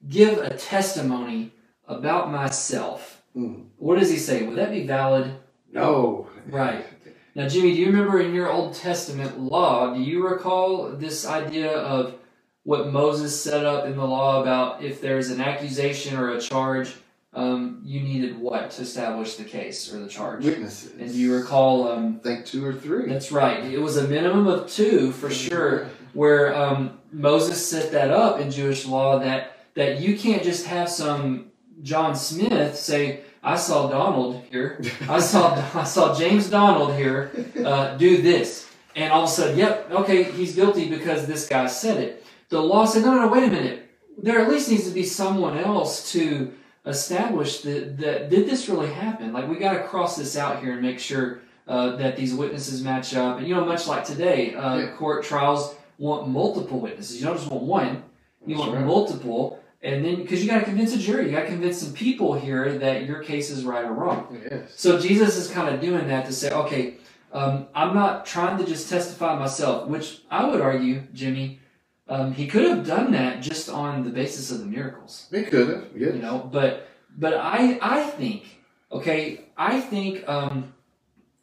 give 0.08 0.38
a 0.38 0.56
testimony 0.56 1.52
about 1.88 2.30
myself, 2.30 3.22
Mm. 3.36 3.66
what 3.76 3.98
does 3.98 4.10
He 4.10 4.16
say? 4.16 4.44
Would 4.46 4.56
that 4.56 4.70
be 4.70 4.86
valid? 4.86 5.34
No. 5.70 6.28
Right. 6.48 6.86
Now, 7.34 7.48
Jimmy, 7.48 7.74
do 7.74 7.80
you 7.80 7.86
remember 7.88 8.18
in 8.18 8.32
your 8.32 8.50
Old 8.50 8.74
Testament 8.74 9.38
law, 9.38 9.92
do 9.92 10.00
you 10.00 10.26
recall 10.26 10.88
this 10.92 11.26
idea 11.26 11.70
of 11.70 12.14
what 12.62 12.90
Moses 12.90 13.38
set 13.38 13.66
up 13.66 13.84
in 13.84 13.94
the 13.94 14.06
law 14.06 14.40
about 14.40 14.82
if 14.82 15.02
there's 15.02 15.28
an 15.30 15.42
accusation 15.42 16.16
or 16.16 16.30
a 16.30 16.40
charge, 16.40 16.94
um, 17.36 17.82
you 17.84 18.00
needed 18.00 18.38
what 18.38 18.70
to 18.72 18.82
establish 18.82 19.36
the 19.36 19.44
case 19.44 19.92
or 19.92 20.00
the 20.00 20.08
charge? 20.08 20.44
Witnesses. 20.44 20.92
And 20.98 21.10
you 21.10 21.36
recall? 21.36 21.86
Um, 21.86 22.18
I 22.20 22.22
think 22.22 22.46
two 22.46 22.64
or 22.64 22.72
three. 22.72 23.06
that's 23.08 23.30
right. 23.30 23.62
It 23.62 23.78
was 23.78 23.98
a 23.98 24.08
minimum 24.08 24.46
of 24.46 24.70
two 24.70 25.12
for 25.12 25.30
sure, 25.30 25.88
where 26.14 26.56
um, 26.56 26.98
Moses 27.12 27.64
set 27.64 27.92
that 27.92 28.10
up 28.10 28.40
in 28.40 28.50
Jewish 28.50 28.86
law 28.86 29.18
that 29.18 29.58
that 29.74 30.00
you 30.00 30.16
can't 30.16 30.42
just 30.42 30.66
have 30.66 30.88
some 30.88 31.52
John 31.82 32.16
Smith 32.16 32.74
say, 32.74 33.20
"I 33.42 33.56
saw 33.56 33.88
Donald 33.88 34.42
here, 34.50 34.82
I 35.06 35.20
saw 35.20 35.62
I 35.74 35.84
saw 35.84 36.18
James 36.18 36.48
Donald 36.48 36.94
here 36.94 37.30
uh, 37.62 37.96
do 37.98 38.22
this," 38.22 38.66
and 38.94 39.12
all 39.12 39.24
of 39.24 39.28
a 39.28 39.32
sudden, 39.32 39.58
yep, 39.58 39.90
okay, 39.90 40.22
he's 40.24 40.54
guilty 40.54 40.88
because 40.88 41.26
this 41.26 41.46
guy 41.46 41.66
said 41.66 42.02
it. 42.02 42.24
The 42.48 42.62
law 42.62 42.86
said, 42.86 43.04
"No, 43.04 43.14
no, 43.14 43.26
no, 43.26 43.28
wait 43.28 43.44
a 43.44 43.50
minute. 43.50 43.82
There 44.16 44.40
at 44.40 44.48
least 44.48 44.70
needs 44.70 44.88
to 44.88 44.94
be 44.94 45.02
someone 45.02 45.58
else 45.58 46.12
to 46.12 46.54
establish 46.86 47.60
that 47.62 47.98
that 47.98 48.30
did 48.30 48.46
this 48.48 48.68
really 48.68 48.88
happen? 48.92 49.32
Like 49.32 49.48
we 49.48 49.56
got 49.56 49.74
to 49.74 49.82
cross 49.84 50.16
this 50.16 50.36
out 50.36 50.62
here 50.62 50.72
and 50.72 50.82
make 50.82 50.98
sure." 50.98 51.40
uh, 51.68 51.96
that 51.96 52.16
these 52.16 52.32
witnesses 52.32 52.80
match 52.80 53.12
up. 53.16 53.38
And 53.38 53.48
you 53.48 53.52
know, 53.52 53.64
much 53.64 53.88
like 53.88 54.04
today, 54.04 54.54
uh, 54.54 54.76
Yeah. 54.76 54.86
court 54.92 55.24
trials 55.24 55.74
want 55.98 56.28
multiple 56.28 56.78
witnesses. 56.78 57.18
You 57.20 57.26
don't 57.26 57.36
just 57.36 57.50
want 57.50 57.64
one; 57.64 58.04
you 58.46 58.54
That's 58.54 58.60
want 58.60 58.74
right. 58.74 58.86
multiple. 58.86 59.58
And 59.82 60.04
then, 60.04 60.22
because 60.22 60.44
you 60.44 60.48
got 60.48 60.60
to 60.60 60.64
convince 60.64 60.94
a 60.94 60.98
jury, 60.98 61.24
you 61.26 61.32
got 61.32 61.40
to 61.40 61.48
convince 61.48 61.78
some 61.78 61.92
people 61.92 62.34
here 62.34 62.78
that 62.78 63.04
your 63.04 63.18
case 63.20 63.50
is 63.50 63.64
right 63.64 63.84
or 63.84 63.92
wrong. 63.94 64.38
Yes. 64.48 64.74
So 64.76 65.00
Jesus 65.00 65.36
is 65.36 65.50
kind 65.50 65.68
of 65.74 65.80
doing 65.80 66.06
that 66.06 66.26
to 66.26 66.32
say, 66.32 66.50
okay, 66.52 66.94
um, 67.32 67.66
I'm 67.74 67.92
not 67.94 68.26
trying 68.26 68.58
to 68.58 68.64
just 68.64 68.88
testify 68.88 69.36
myself, 69.36 69.88
which 69.88 70.20
I 70.30 70.44
would 70.48 70.60
argue, 70.60 71.02
Jimmy, 71.12 71.58
um, 72.08 72.32
he 72.32 72.46
could 72.46 72.64
have 72.64 72.86
done 72.86 73.12
that 73.12 73.42
just 73.42 73.68
on 73.68 74.04
the 74.04 74.10
basis 74.10 74.50
of 74.50 74.58
the 74.60 74.66
miracles 74.66 75.26
They 75.30 75.44
could 75.44 75.68
have. 75.68 75.84
Yes. 75.94 76.14
you 76.14 76.22
know 76.22 76.48
but 76.52 76.88
but 77.18 77.34
i 77.34 77.78
i 77.82 78.02
think 78.04 78.44
okay 78.92 79.44
i 79.56 79.80
think 79.80 80.26
um 80.28 80.72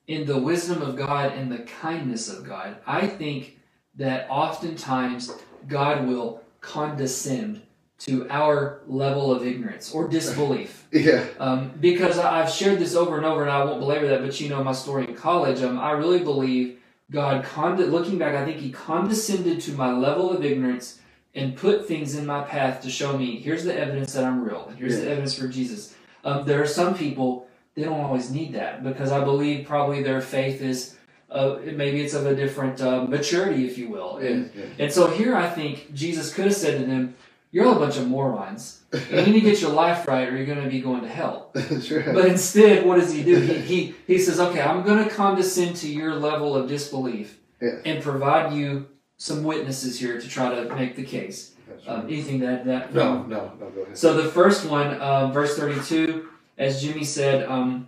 in 0.08 0.26
the 0.26 0.38
wisdom 0.38 0.82
of 0.82 0.96
god 0.96 1.34
and 1.34 1.52
the 1.52 1.60
kindness 1.60 2.30
of 2.30 2.46
god 2.46 2.78
i 2.88 3.06
think 3.08 3.58
that 3.96 4.28
oftentimes 4.30 5.32
god 5.68 6.08
will 6.08 6.42
condescend 6.62 7.62
to 8.00 8.28
our 8.30 8.82
level 8.88 9.32
of 9.32 9.46
ignorance 9.46 9.94
or 9.94 10.08
disbelief 10.08 10.88
Yeah. 10.92 11.26
um, 11.40 11.72
because 11.80 12.18
I've 12.20 12.50
shared 12.50 12.80
this 12.80 12.96
over 12.96 13.16
and 13.18 13.26
over, 13.26 13.42
and 13.44 13.50
I 13.52 13.64
won't 13.64 13.80
belabor 13.80 14.08
that. 14.10 14.22
But 14.22 14.40
you 14.42 14.50
know 14.50 14.62
my 14.64 14.74
story 14.74 15.08
in 15.08 15.16
college. 15.16 15.62
Um, 15.62 15.80
I 15.80 15.92
really 15.92 16.20
believe 16.20 16.80
God, 17.14 17.46
conde- 17.46 17.92
looking 17.92 18.18
back, 18.18 18.34
I 18.34 18.44
think 18.44 18.58
He 18.58 18.72
condescended 18.72 19.62
to 19.62 19.74
my 19.74 19.94
level 19.94 20.32
of 20.32 20.44
ignorance 20.44 21.00
and 21.36 21.56
put 21.56 21.88
things 21.88 22.16
in 22.16 22.26
my 22.26 22.42
path 22.42 22.82
to 22.82 22.90
show 22.90 23.18
me 23.18 23.40
here's 23.40 23.64
the 23.64 23.78
evidence 23.78 24.14
that 24.14 24.24
I'm 24.24 24.44
real, 24.44 24.72
here's 24.78 24.98
the 24.98 25.10
evidence 25.10 25.38
for 25.38 25.48
Jesus. 25.48 25.96
Um, 26.26 26.46
there 26.46 26.62
are 26.62 26.68
some 26.68 26.96
people 26.96 27.48
they 27.76 27.84
don't 27.84 28.02
always 28.02 28.32
need 28.32 28.54
that 28.54 28.84
because 28.84 29.12
I 29.12 29.24
believe 29.24 29.68
probably 29.68 30.04
their 30.04 30.22
faith 30.22 30.62
is. 30.62 30.98
Uh, 31.30 31.58
maybe 31.64 32.00
it's 32.00 32.14
of 32.14 32.28
a 32.28 32.36
different 32.36 32.80
uh, 32.80 33.06
maturity, 33.06 33.66
if 33.66 33.76
you 33.76 33.90
will. 33.90 34.18
And, 34.18 34.52
yes. 34.56 34.68
and 34.78 34.94
so 34.94 35.08
here 35.08 35.36
I 35.36 35.50
think 35.50 35.92
Jesus 35.92 36.32
could 36.32 36.46
have 36.46 36.56
said 36.56 36.80
to 36.80 36.86
them, 36.86 37.16
You're 37.52 37.66
all 37.66 37.76
a 37.76 37.80
bunch 37.80 37.98
of 37.98 38.08
morons. 38.08 38.83
You 39.10 39.22
need 39.26 39.34
to 39.34 39.42
get 39.42 39.60
your 39.62 39.72
life 39.72 40.08
right 40.08 40.28
or 40.28 40.36
you're 40.38 40.46
going 40.46 40.64
to 40.64 40.70
be 40.70 40.80
going 40.82 41.02
to 41.02 41.08
hell. 41.08 41.50
That's 41.54 41.90
right. 41.92 42.14
But 42.14 42.26
instead, 42.26 42.86
what 42.86 43.00
does 43.00 43.12
he 43.12 43.24
do? 43.24 43.40
He, 43.40 43.54
he, 43.60 43.96
he 44.08 44.18
says, 44.20 44.40
Okay, 44.40 44.62
I'm 44.62 44.84
going 44.84 45.04
to 45.04 45.10
condescend 45.10 45.76
to 45.78 45.88
your 45.88 46.14
level 46.16 46.56
of 46.56 46.68
disbelief 46.68 47.40
Yes. 47.62 47.82
and 47.86 48.04
provide 48.04 48.54
you 48.54 48.88
some 49.18 49.44
witnesses 49.44 50.00
here 50.00 50.20
to 50.20 50.28
try 50.28 50.54
to 50.54 50.76
make 50.76 50.96
the 50.96 51.04
case. 51.04 51.56
That's 51.68 51.88
Um, 51.88 52.02
anything 52.08 52.40
that. 52.42 52.66
that 52.66 52.94
No, 52.94 53.24
no, 53.24 53.52
no, 53.60 53.70
go 53.70 53.82
ahead. 53.84 53.98
So 53.98 54.14
the 54.22 54.30
first 54.30 54.66
one, 54.70 54.96
uh, 54.96 55.28
verse 55.32 55.58
32, 55.58 56.28
as 56.58 56.82
Jimmy 56.82 57.04
said, 57.06 57.48
um, 57.50 57.88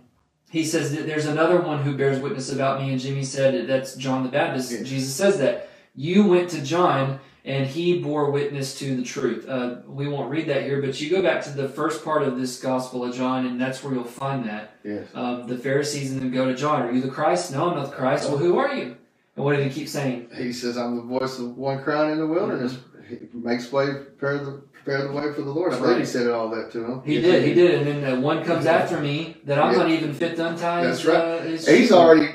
he 0.50 0.64
says 0.64 0.94
that 0.96 1.06
there's 1.06 1.26
another 1.26 1.60
one 1.60 1.82
who 1.82 1.96
bears 1.96 2.20
witness 2.20 2.50
about 2.52 2.80
me, 2.80 2.90
and 2.90 3.00
Jimmy 3.00 3.22
said 3.24 3.52
that 3.54 3.66
that's 3.66 3.94
John 3.96 4.22
the 4.22 4.30
Baptist. 4.30 4.70
Yes. 4.72 4.88
Jesus 4.88 5.14
says 5.14 5.38
that. 5.38 5.68
You 5.94 6.24
went 6.26 6.50
to 6.50 6.60
John, 6.62 7.20
and 7.46 7.64
he 7.66 8.00
bore 8.00 8.30
witness 8.32 8.76
to 8.80 8.96
the 8.96 9.04
truth. 9.04 9.48
Uh, 9.48 9.76
we 9.86 10.08
won't 10.08 10.28
read 10.30 10.48
that 10.48 10.64
here, 10.64 10.82
but 10.82 11.00
you 11.00 11.08
go 11.08 11.22
back 11.22 11.42
to 11.44 11.50
the 11.50 11.68
first 11.68 12.04
part 12.04 12.22
of 12.24 12.36
this 12.38 12.60
Gospel 12.60 13.04
of 13.04 13.14
John, 13.14 13.46
and 13.46 13.60
that's 13.60 13.82
where 13.84 13.94
you'll 13.94 14.04
find 14.04 14.44
that. 14.48 14.74
yes. 14.84 15.06
Um, 15.14 15.46
the 15.46 15.56
Pharisees 15.56 16.10
and 16.12 16.20
them 16.20 16.32
go 16.32 16.46
to 16.46 16.54
John, 16.56 16.82
Are 16.82 16.90
you 16.92 17.00
the 17.00 17.08
Christ? 17.08 17.52
No, 17.52 17.70
I'm 17.70 17.76
not 17.76 17.90
the 17.90 17.96
Christ. 17.96 18.28
Well, 18.28 18.38
who 18.38 18.58
are 18.58 18.74
you? 18.74 18.96
And 19.36 19.44
what 19.44 19.56
did 19.56 19.64
he 19.66 19.72
keep 19.72 19.88
saying? 19.88 20.28
He 20.36 20.52
says, 20.52 20.76
I'm 20.76 20.96
the 20.96 21.02
voice 21.02 21.38
of 21.38 21.56
one 21.56 21.82
crying 21.84 22.10
in 22.12 22.18
the 22.18 22.26
wilderness. 22.26 22.78
He 23.08 23.18
makes 23.32 23.70
way, 23.70 23.86
prepare 23.86 24.38
the, 24.38 24.62
prepare 24.72 25.06
the 25.06 25.12
way 25.12 25.32
for 25.32 25.42
the 25.42 25.50
Lord. 25.52 25.72
I 25.72 25.78
right. 25.78 25.98
he 26.00 26.04
said 26.04 26.28
all 26.28 26.50
that 26.50 26.72
to 26.72 26.84
him. 26.84 27.02
He 27.04 27.20
did, 27.20 27.44
he 27.44 27.54
did, 27.54 27.74
and 27.74 27.86
then 27.86 28.14
the 28.14 28.20
one 28.20 28.44
comes 28.44 28.66
after 28.66 28.98
me 28.98 29.36
that 29.44 29.60
I'm 29.60 29.72
Yeah. 29.72 29.78
not 29.78 29.90
even 29.90 30.12
fit 30.12 30.34
to 30.36 30.48
untie. 30.48 30.82
That's 30.82 30.98
his, 30.98 31.06
right. 31.06 31.16
Uh, 31.16 31.38
his 31.42 31.68
He's 31.68 31.92
already 31.92 32.28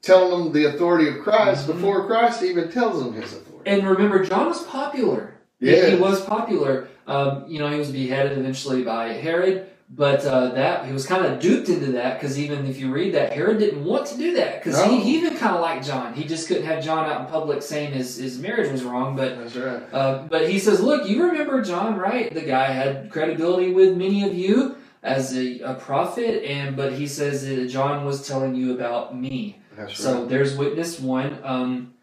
telling 0.00 0.44
them 0.44 0.52
the 0.54 0.66
authority 0.66 1.08
of 1.08 1.18
Christ 1.18 1.64
Mhm. 1.66 1.74
before 1.74 2.06
Christ 2.06 2.42
even 2.42 2.70
tells 2.70 3.02
them 3.02 3.12
his 3.12 3.24
authority. 3.24 3.45
And 3.66 3.86
remember, 3.86 4.24
John 4.24 4.46
was 4.46 4.62
popular. 4.64 5.34
Yeah. 5.60 5.86
He, 5.90 5.96
was 5.96 6.24
popular. 6.24 6.88
Um, 7.06 7.44
you 7.48 7.58
know, 7.58 7.68
he 7.68 7.78
was 7.78 7.90
beheaded 7.90 8.38
eventually 8.38 8.82
by 8.84 9.08
Herod, 9.14 9.68
but 9.90 10.24
uh, 10.24 10.50
that 10.50 10.84
he 10.86 10.92
was 10.92 11.06
kind 11.06 11.24
of 11.24 11.40
duped 11.40 11.68
into 11.68 11.92
that 11.92 12.20
because 12.20 12.38
even 12.38 12.66
if 12.66 12.78
you 12.78 12.92
read 12.92 13.14
that, 13.14 13.32
Herod 13.32 13.58
didn't 13.58 13.84
want 13.84 14.06
to 14.08 14.18
do 14.18 14.34
that 14.34 14.62
because 14.62 14.78
No. 14.78 14.88
he, 14.90 15.00
he 15.00 15.16
even 15.18 15.36
kind 15.36 15.54
of 15.54 15.60
liked 15.62 15.86
John. 15.86 16.12
He 16.14 16.24
just 16.24 16.46
couldn't 16.48 16.64
have 16.66 16.84
John 16.84 17.08
out 17.10 17.22
in 17.22 17.26
public 17.26 17.62
saying 17.62 17.92
his, 17.92 18.16
his 18.16 18.38
marriage 18.38 18.70
was 18.70 18.84
wrong. 18.84 19.16
But 19.16 19.38
That's 19.38 19.56
right. 19.56 19.82
uh, 19.92 20.22
but 20.28 20.48
he 20.50 20.58
says, 20.58 20.80
look, 20.80 21.08
you 21.08 21.24
remember 21.24 21.62
John, 21.62 21.96
right? 21.96 22.32
The 22.32 22.42
guy 22.42 22.66
had 22.66 23.10
credibility 23.10 23.72
with 23.72 23.96
many 23.96 24.24
of 24.24 24.34
you 24.34 24.76
as 25.02 25.36
a, 25.36 25.60
a 25.60 25.74
prophet, 25.74 26.44
and 26.44 26.76
but 26.76 26.92
he 26.92 27.06
says 27.06 27.46
that 27.46 27.66
John 27.68 28.04
was 28.04 28.26
telling 28.26 28.54
you 28.54 28.74
about 28.74 29.16
me. 29.16 29.60
That's 29.76 29.90
right 29.90 29.96
So 29.98 30.20
right. 30.20 30.28
there's 30.28 30.56
witness 30.56 30.98
one. 31.00 31.38
Um, 31.44 31.94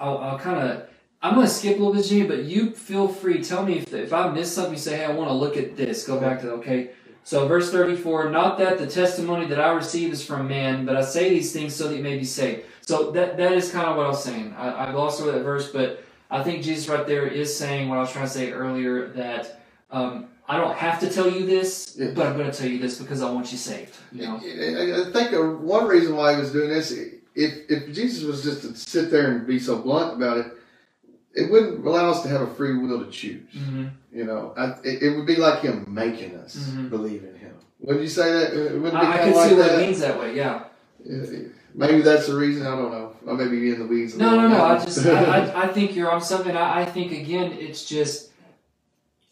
I'll, 0.00 0.18
I'll 0.18 0.38
kind 0.38 0.58
of. 0.68 0.88
I'm 1.22 1.34
going 1.34 1.46
to 1.46 1.52
skip 1.52 1.76
a 1.76 1.78
little 1.78 1.94
bit, 1.94 2.04
Jimmy, 2.04 2.26
but 2.26 2.44
you 2.44 2.70
feel 2.72 3.06
free. 3.06 3.42
Tell 3.42 3.64
me 3.64 3.78
if, 3.78 3.92
if 3.94 4.12
I 4.12 4.28
missed 4.30 4.54
something. 4.54 4.72
You 4.74 4.78
say, 4.78 4.96
hey, 4.96 5.04
I 5.04 5.12
want 5.12 5.28
to 5.30 5.34
look 5.34 5.56
at 5.56 5.76
this. 5.76 6.04
Go 6.06 6.18
back 6.18 6.40
to. 6.40 6.50
Okay. 6.54 6.90
So 7.24 7.46
verse 7.46 7.70
34. 7.70 8.30
Not 8.30 8.58
that 8.58 8.78
the 8.78 8.86
testimony 8.86 9.46
that 9.46 9.60
I 9.60 9.70
receive 9.72 10.12
is 10.12 10.24
from 10.24 10.48
man, 10.48 10.84
but 10.84 10.96
I 10.96 11.02
say 11.02 11.28
these 11.30 11.52
things 11.52 11.74
so 11.76 11.88
that 11.88 11.96
you 11.96 12.02
may 12.02 12.18
be 12.18 12.24
saved. 12.24 12.64
So 12.80 13.12
that 13.12 13.36
that 13.36 13.52
is 13.52 13.70
kind 13.70 13.86
of 13.86 13.96
what 13.96 14.06
I 14.06 14.08
was 14.08 14.24
saying. 14.24 14.52
I, 14.58 14.88
I 14.88 14.90
glossed 14.90 15.20
over 15.20 15.30
that 15.30 15.44
verse, 15.44 15.70
but 15.70 16.02
I 16.30 16.42
think 16.42 16.64
Jesus 16.64 16.88
right 16.88 17.06
there 17.06 17.26
is 17.28 17.56
saying 17.56 17.88
what 17.88 17.98
I 17.98 18.00
was 18.00 18.10
trying 18.10 18.26
to 18.26 18.30
say 18.32 18.50
earlier 18.50 19.08
that 19.10 19.60
um, 19.92 20.26
I 20.48 20.56
don't 20.56 20.74
have 20.76 20.98
to 21.00 21.08
tell 21.08 21.30
you 21.30 21.46
this, 21.46 21.94
Yeah. 21.96 22.10
but 22.16 22.26
I'm 22.26 22.36
going 22.36 22.50
to 22.50 22.56
tell 22.58 22.68
you 22.68 22.80
this 22.80 22.98
because 22.98 23.22
I 23.22 23.30
want 23.30 23.52
you 23.52 23.58
saved. 23.58 23.96
You 24.10 24.26
know. 24.26 24.36
I 24.42 25.08
I 25.08 25.12
think 25.12 25.32
uh, 25.32 25.42
one 25.62 25.86
reason 25.86 26.16
why 26.16 26.34
he 26.34 26.40
was 26.40 26.50
doing 26.50 26.70
this, 26.70 26.90
if 26.90 27.14
if 27.36 27.94
Jesus 27.94 28.24
was 28.24 28.42
just 28.42 28.62
to 28.62 28.74
sit 28.74 29.12
there 29.12 29.30
and 29.30 29.46
be 29.46 29.60
so 29.60 29.78
blunt 29.78 30.16
about 30.16 30.38
it, 30.38 30.46
it 31.34 31.50
wouldn't 31.50 31.84
allow 31.86 32.10
us 32.10 32.22
to 32.22 32.28
have 32.28 32.42
a 32.42 32.46
free 32.54 32.76
will 32.76 33.04
to 33.04 33.10
choose. 33.10 33.52
hmm 33.56 33.86
You 34.12 34.24
know, 34.24 34.52
I, 34.56 34.64
it, 34.84 35.02
it 35.02 35.16
would 35.16 35.26
be 35.26 35.36
like 35.36 35.60
him 35.62 35.86
making 35.88 36.36
us 36.36 36.56
Mhm. 36.56 36.90
believe 36.90 37.24
in 37.24 37.34
him. 37.36 37.54
Wouldn't 37.80 38.02
you 38.02 38.08
say 38.10 38.30
that? 38.32 38.52
It 38.52 38.78
wouldn't 38.80 39.00
be 39.00 39.06
I, 39.06 39.12
I 39.12 39.18
can 39.18 39.34
like 39.34 39.48
see 39.50 39.56
what 39.56 39.66
that. 39.66 39.78
it 39.80 39.86
means 39.86 40.00
that 40.00 40.18
way. 40.20 40.36
Yeah. 40.36 40.64
Maybe 41.74 42.02
that's 42.02 42.26
the 42.26 42.36
reason. 42.36 42.66
I 42.66 42.76
don't 42.76 42.92
know. 42.92 43.16
I 43.28 43.32
may 43.32 43.48
be 43.48 43.70
in 43.70 43.78
the 43.78 43.86
weeds. 43.86 44.16
No, 44.16 44.36
no, 44.36 44.46
no. 44.48 44.62
I 44.62 44.78
just, 44.84 45.04
I, 45.06 45.38
I, 45.38 45.62
I 45.64 45.68
think 45.68 45.96
you're 45.96 46.10
on 46.10 46.20
something. 46.20 46.54
I, 46.56 46.82
I 46.82 46.84
think 46.84 47.12
again, 47.12 47.52
it's 47.52 47.84
just, 47.86 48.30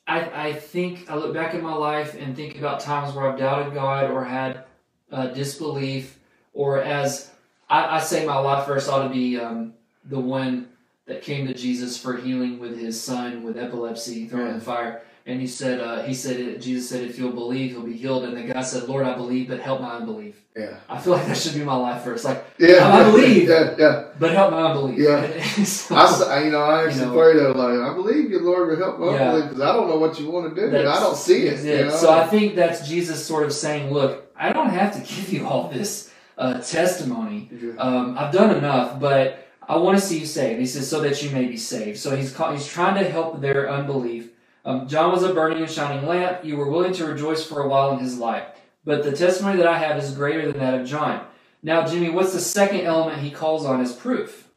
I, 0.09 0.49
I 0.49 0.53
think 0.55 1.09
I 1.11 1.17
look 1.17 1.35
back 1.35 1.55
at 1.55 1.63
my 1.63 1.75
life 1.75 2.17
and 2.19 2.35
think 2.35 2.59
about 2.59 2.81
times 2.81 3.15
where 3.15 3.31
I've 3.31 3.39
doubted 3.39 3.75
God 3.75 4.11
or 4.11 4.25
had 4.25 4.65
uh, 5.13 5.27
disbelief, 5.29 6.19
or 6.55 6.83
as 6.83 7.31
I, 7.69 7.97
I 7.97 8.01
say, 8.01 8.25
my 8.27 8.39
life 8.39 8.67
verse 8.67 8.89
ought 8.89 9.03
to 9.07 9.11
be 9.11 9.39
um, 9.39 9.75
the 10.07 10.19
one 10.19 10.69
that 11.11 11.23
came 11.23 11.47
to 11.49 11.55
Jesus 11.55 11.99
for 11.99 12.17
healing 12.17 12.59
with 12.61 12.79
his 12.79 13.01
son 13.01 13.43
with 13.43 13.59
epilepsy 13.59 14.27
thrown 14.29 14.47
in 14.47 14.55
the 14.55 14.61
fire. 14.65 15.03
And 15.27 15.41
he 15.41 15.47
said, 15.47 15.81
uh, 15.81 16.03
he 16.03 16.15
said, 16.15 16.63
Jesus 16.63 16.89
said, 16.89 17.03
if 17.03 17.19
you'll 17.19 17.33
believe, 17.33 17.73
he'll 17.73 17.83
be 17.83 17.93
healed. 17.97 18.25
And 18.25 18.37
the 18.37 18.43
guy 18.55 18.63
said, 18.63 18.85
Lord, 18.89 19.05
I 19.05 19.15
believe, 19.15 19.49
but 19.49 19.61
help 19.61 19.81
my 19.81 19.97
unbelief. 19.97 20.41
yeah, 20.57 20.77
I 20.89 20.99
feel 20.99 21.13
like 21.13 21.27
that 21.27 21.37
should 21.37 21.55
be 21.55 21.63
my 21.63 21.75
life 21.77 22.03
verse. 22.05 22.25
Like, 22.25 22.45
yeah. 22.59 22.89
I 22.89 23.11
believe. 23.11 23.49
Yeah, 23.49 23.75
yeah. 23.79 24.05
but 24.19 24.31
help 24.31 24.53
my 24.53 24.63
unbelief. 24.71 24.99
Yeah. 24.99 25.65
So- 25.65 25.95
I, 25.97 26.45
you 26.45 26.51
know, 26.53 26.63
I 26.63 26.85
actually 26.87 27.01
You 27.01 27.07
know. 27.07 27.13
pray 27.15 27.35
though, 27.35 27.53
like 27.53 27.91
I 27.91 27.95
believe 27.95 28.31
you, 28.31 28.41
Lord, 28.41 28.69
will 28.71 28.77
help 28.77 28.99
my 29.01 29.13
Yeah. 29.15 29.29
unbelief 29.33 29.45
because 29.51 29.61
I 29.63 29.73
don't 29.75 29.89
know 29.89 29.99
what 29.99 30.19
you 30.21 30.31
want 30.31 30.55
to 30.55 30.61
do. 30.61 30.71
That's- 30.71 30.97
I 30.97 31.01
don't 31.01 31.17
see 31.17 31.47
it. 31.49 31.65
you 31.65 31.85
know? 31.87 31.91
So 31.91 32.13
I 32.13 32.27
think 32.27 32.55
that's 32.55 32.89
Jesus 32.89 33.25
sort 33.25 33.45
of 33.45 33.53
saying, 33.53 33.93
look, 33.93 34.33
I 34.37 34.53
don't 34.53 34.71
have 34.71 34.95
to 34.95 35.01
give 35.15 35.33
you 35.33 35.47
all 35.47 35.69
this 35.69 36.11
uh, 36.39 36.61
testimony. 36.61 37.51
Yeah. 37.53 37.73
Um, 37.79 38.17
I've 38.19 38.33
done 38.33 38.57
enough, 38.57 38.99
but 38.99 39.47
I 39.71 39.77
want 39.77 39.99
to 39.99 40.05
see 40.05 40.19
you 40.19 40.27
saved. 40.27 40.59
He 40.59 40.67
says, 40.67 40.89
so 40.91 41.01
that 41.01 41.23
you 41.23 41.31
may 41.31 41.47
be 41.47 41.57
saved. 41.57 41.99
So 41.99 42.17
he's 42.17 42.37
he's 42.37 42.67
trying 42.69 43.03
to 43.03 43.09
help 43.09 43.41
their 43.41 43.71
unbelief. 43.71 44.31
Um, 44.65 44.89
John 44.89 45.13
was 45.13 45.23
a 45.23 45.33
burning 45.33 45.59
and 45.63 45.71
shining 45.71 46.07
lamp. 46.07 46.45
You 46.45 46.57
were 46.57 46.69
willing 46.69 46.93
to 46.95 47.07
rejoice 47.07 47.45
for 47.47 47.63
a 47.63 47.69
while 47.69 47.93
in 47.93 48.01
his 48.01 48.19
light. 48.19 48.45
But 48.85 49.05
the 49.05 49.13
testimony 49.13 49.57
that 49.59 49.67
I 49.67 49.79
have 49.79 49.97
is 50.03 50.11
greater 50.13 50.51
than 50.51 50.61
that 50.61 50.81
of 50.81 50.87
John. 50.87 51.25
Now, 51.63 51.87
Jimmy, 51.87 52.11
what's 52.11 52.33
the 52.33 52.41
second 52.41 52.81
element 52.83 53.23
he 53.23 53.31
calls 53.31 53.65
on 53.65 53.81
as 53.81 53.93
proof? 53.95 54.49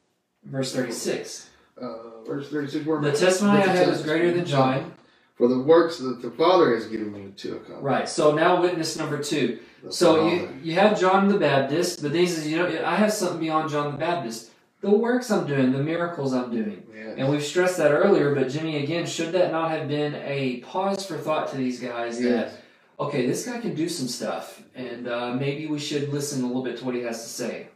Verse 0.44 0.74
36. 0.74 1.50
Uh, 1.82 1.88
verse 2.26 2.50
thirty-six. 2.50 2.86
where- 2.86 3.02
The 3.02 3.12
testimony 3.12 3.62
I 3.64 3.68
have 3.68 3.90
is 3.90 4.02
greater 4.02 4.32
than 4.34 4.46
John. 4.46 4.94
For 5.36 5.48
the 5.48 5.60
works 5.60 5.98
that 5.98 6.22
the 6.22 6.30
Father 6.32 6.74
has 6.76 6.86
given 6.88 7.12
me 7.12 7.32
to 7.38 7.54
accomplish. 7.58 7.82
Right. 7.82 8.08
So 8.10 8.34
now 8.34 8.62
witness 8.62 8.98
number 8.98 9.18
two. 9.22 9.60
The 9.84 9.92
So 9.92 10.28
you, 10.28 10.40
Father. 10.42 10.54
you 10.64 10.74
have 10.76 11.00
John 11.00 11.28
the 11.28 11.38
Baptist, 11.40 12.02
but 12.02 12.12
then 12.12 12.22
he 12.22 12.28
says, 12.28 12.48
you 12.48 12.58
know, 12.58 12.68
I 12.86 12.96
have 12.96 13.12
something 13.12 13.40
beyond 13.40 13.70
John 13.72 13.92
the 13.92 13.98
Baptist. 13.98 14.52
The 14.84 14.90
works 14.92 15.32
I'm 15.32 15.48
doing, 15.48 15.72
the 15.72 15.82
miracles 15.82 16.34
I'm 16.34 16.52
doing. 16.52 16.86
Yeah. 16.94 17.14
And 17.18 17.30
we've 17.30 17.42
stressed 17.44 17.78
that 17.78 17.92
earlier, 17.92 18.36
but 18.36 18.50
Jimmy, 18.50 18.84
again, 18.84 19.06
should 19.06 19.32
that 19.32 19.50
not 19.54 19.72
have 19.72 19.88
been 19.88 20.14
a 20.16 20.58
pause 20.58 21.06
for 21.06 21.18
thought 21.18 21.50
to 21.52 21.58
these 21.58 21.80
guys 21.80 22.20
that, 22.20 22.52
okay, 23.00 23.26
this 23.26 23.46
guy 23.46 23.62
can 23.62 23.76
do 23.76 23.88
some 23.88 24.10
stuff, 24.10 24.62
and 24.76 25.08
uh, 25.08 25.34
maybe 25.36 25.68
we 25.68 25.80
should 25.80 26.10
listen 26.10 26.44
a 26.44 26.48
little 26.48 26.64
bit 26.64 26.78
to 26.80 26.86
what 26.86 26.96
he 26.96 27.02
has 27.02 27.24
to 27.24 27.30
say. 27.30 27.68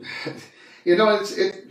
you 0.84 0.96
know, 0.96 1.16
it's 1.16 1.32
it. 1.36 1.66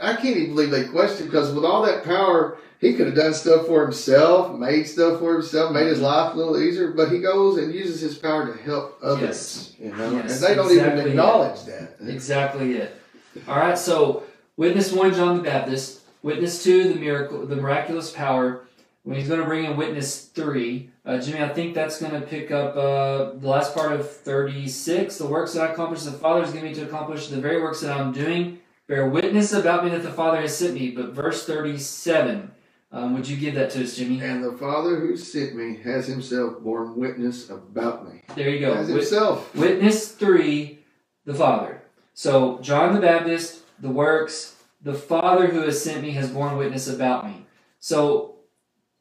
I 0.00 0.14
can't 0.14 0.38
even 0.38 0.54
believe 0.54 0.70
they 0.70 0.84
questioned 0.84 1.30
because 1.30 1.52
with 1.52 1.66
all 1.66 1.82
that 1.82 2.02
power, 2.04 2.56
he 2.80 2.94
could 2.94 3.08
have 3.08 3.16
done 3.16 3.34
stuff 3.34 3.66
for 3.66 3.82
himself, 3.82 4.58
made 4.58 4.84
stuff 4.84 5.18
for 5.18 5.34
himself, 5.34 5.72
made 5.72 5.88
his 5.88 6.00
life 6.00 6.32
a 6.32 6.36
little 6.36 6.58
easier. 6.58 6.92
But 6.92 7.10
he 7.12 7.18
goes 7.18 7.58
and 7.58 7.74
uses 7.74 8.00
his 8.00 8.16
power 8.16 8.46
to 8.50 8.62
help 8.62 8.98
others. 9.02 9.20
Yes. 9.20 9.74
You 9.78 9.94
know, 9.94 10.12
Yes, 10.12 10.40
and 10.40 10.44
they 10.50 10.54
don't 10.54 10.70
exactly. 10.70 11.00
even 11.00 11.10
acknowledge 11.10 11.64
that. 11.64 11.96
Exactly 12.00 12.76
it. 12.76 12.97
All 13.46 13.56
right, 13.56 13.78
so 13.78 14.24
witness 14.56 14.92
one, 14.92 15.14
John 15.14 15.36
the 15.36 15.42
Baptist. 15.42 16.02
Witness 16.22 16.64
two, 16.64 16.92
the 16.92 16.98
miracle, 16.98 17.46
the 17.46 17.56
miraculous 17.56 18.10
power. 18.10 18.64
When 19.04 19.16
he's 19.16 19.28
going 19.28 19.40
to 19.40 19.46
bring 19.46 19.64
in 19.64 19.76
witness 19.76 20.24
three, 20.26 20.90
uh, 21.06 21.18
Jimmy, 21.18 21.42
I 21.42 21.48
think 21.48 21.74
that's 21.74 21.98
going 21.98 22.12
to 22.12 22.20
pick 22.20 22.50
up 22.50 22.76
uh, 22.76 23.38
the 23.38 23.48
last 23.48 23.74
part 23.74 23.92
of 23.92 24.10
thirty-six. 24.10 25.16
The 25.16 25.26
works 25.26 25.54
that 25.54 25.70
I 25.70 25.72
accomplish, 25.72 26.02
the 26.02 26.12
Father 26.12 26.42
has 26.42 26.52
given 26.52 26.68
me 26.68 26.74
to 26.74 26.82
accomplish. 26.82 27.28
The 27.28 27.40
very 27.40 27.62
works 27.62 27.80
that 27.80 27.96
I'm 27.96 28.12
doing 28.12 28.58
bear 28.86 29.08
witness 29.08 29.52
about 29.52 29.84
me 29.84 29.90
that 29.90 30.02
the 30.02 30.12
Father 30.12 30.40
has 30.40 30.58
sent 30.58 30.74
me. 30.74 30.90
But 30.90 31.12
verse 31.14 31.46
thirty-seven, 31.46 32.50
um, 32.92 33.14
would 33.14 33.26
you 33.26 33.36
give 33.38 33.54
that 33.54 33.70
to 33.70 33.82
us, 33.84 33.96
Jimmy? 33.96 34.20
And 34.20 34.44
the 34.44 34.52
Father 34.52 34.96
who 34.96 35.16
sent 35.16 35.54
me 35.54 35.78
has 35.84 36.06
himself 36.06 36.60
borne 36.60 36.96
witness 36.96 37.48
about 37.48 38.12
me. 38.12 38.22
There 38.34 38.50
you 38.50 38.60
go. 38.60 38.74
As 38.74 38.88
Wit- 38.88 38.96
himself. 38.96 39.54
Witness 39.54 40.12
three, 40.12 40.80
the 41.24 41.32
Father. 41.32 41.77
So 42.18 42.58
John 42.62 42.96
the 42.96 43.00
Baptist, 43.00 43.62
the 43.78 43.90
works, 43.90 44.56
the 44.82 44.92
Father 44.92 45.46
who 45.46 45.60
has 45.60 45.80
sent 45.80 46.02
me 46.02 46.10
has 46.10 46.32
borne 46.32 46.56
witness 46.56 46.88
about 46.88 47.24
me. 47.24 47.46
So 47.78 48.40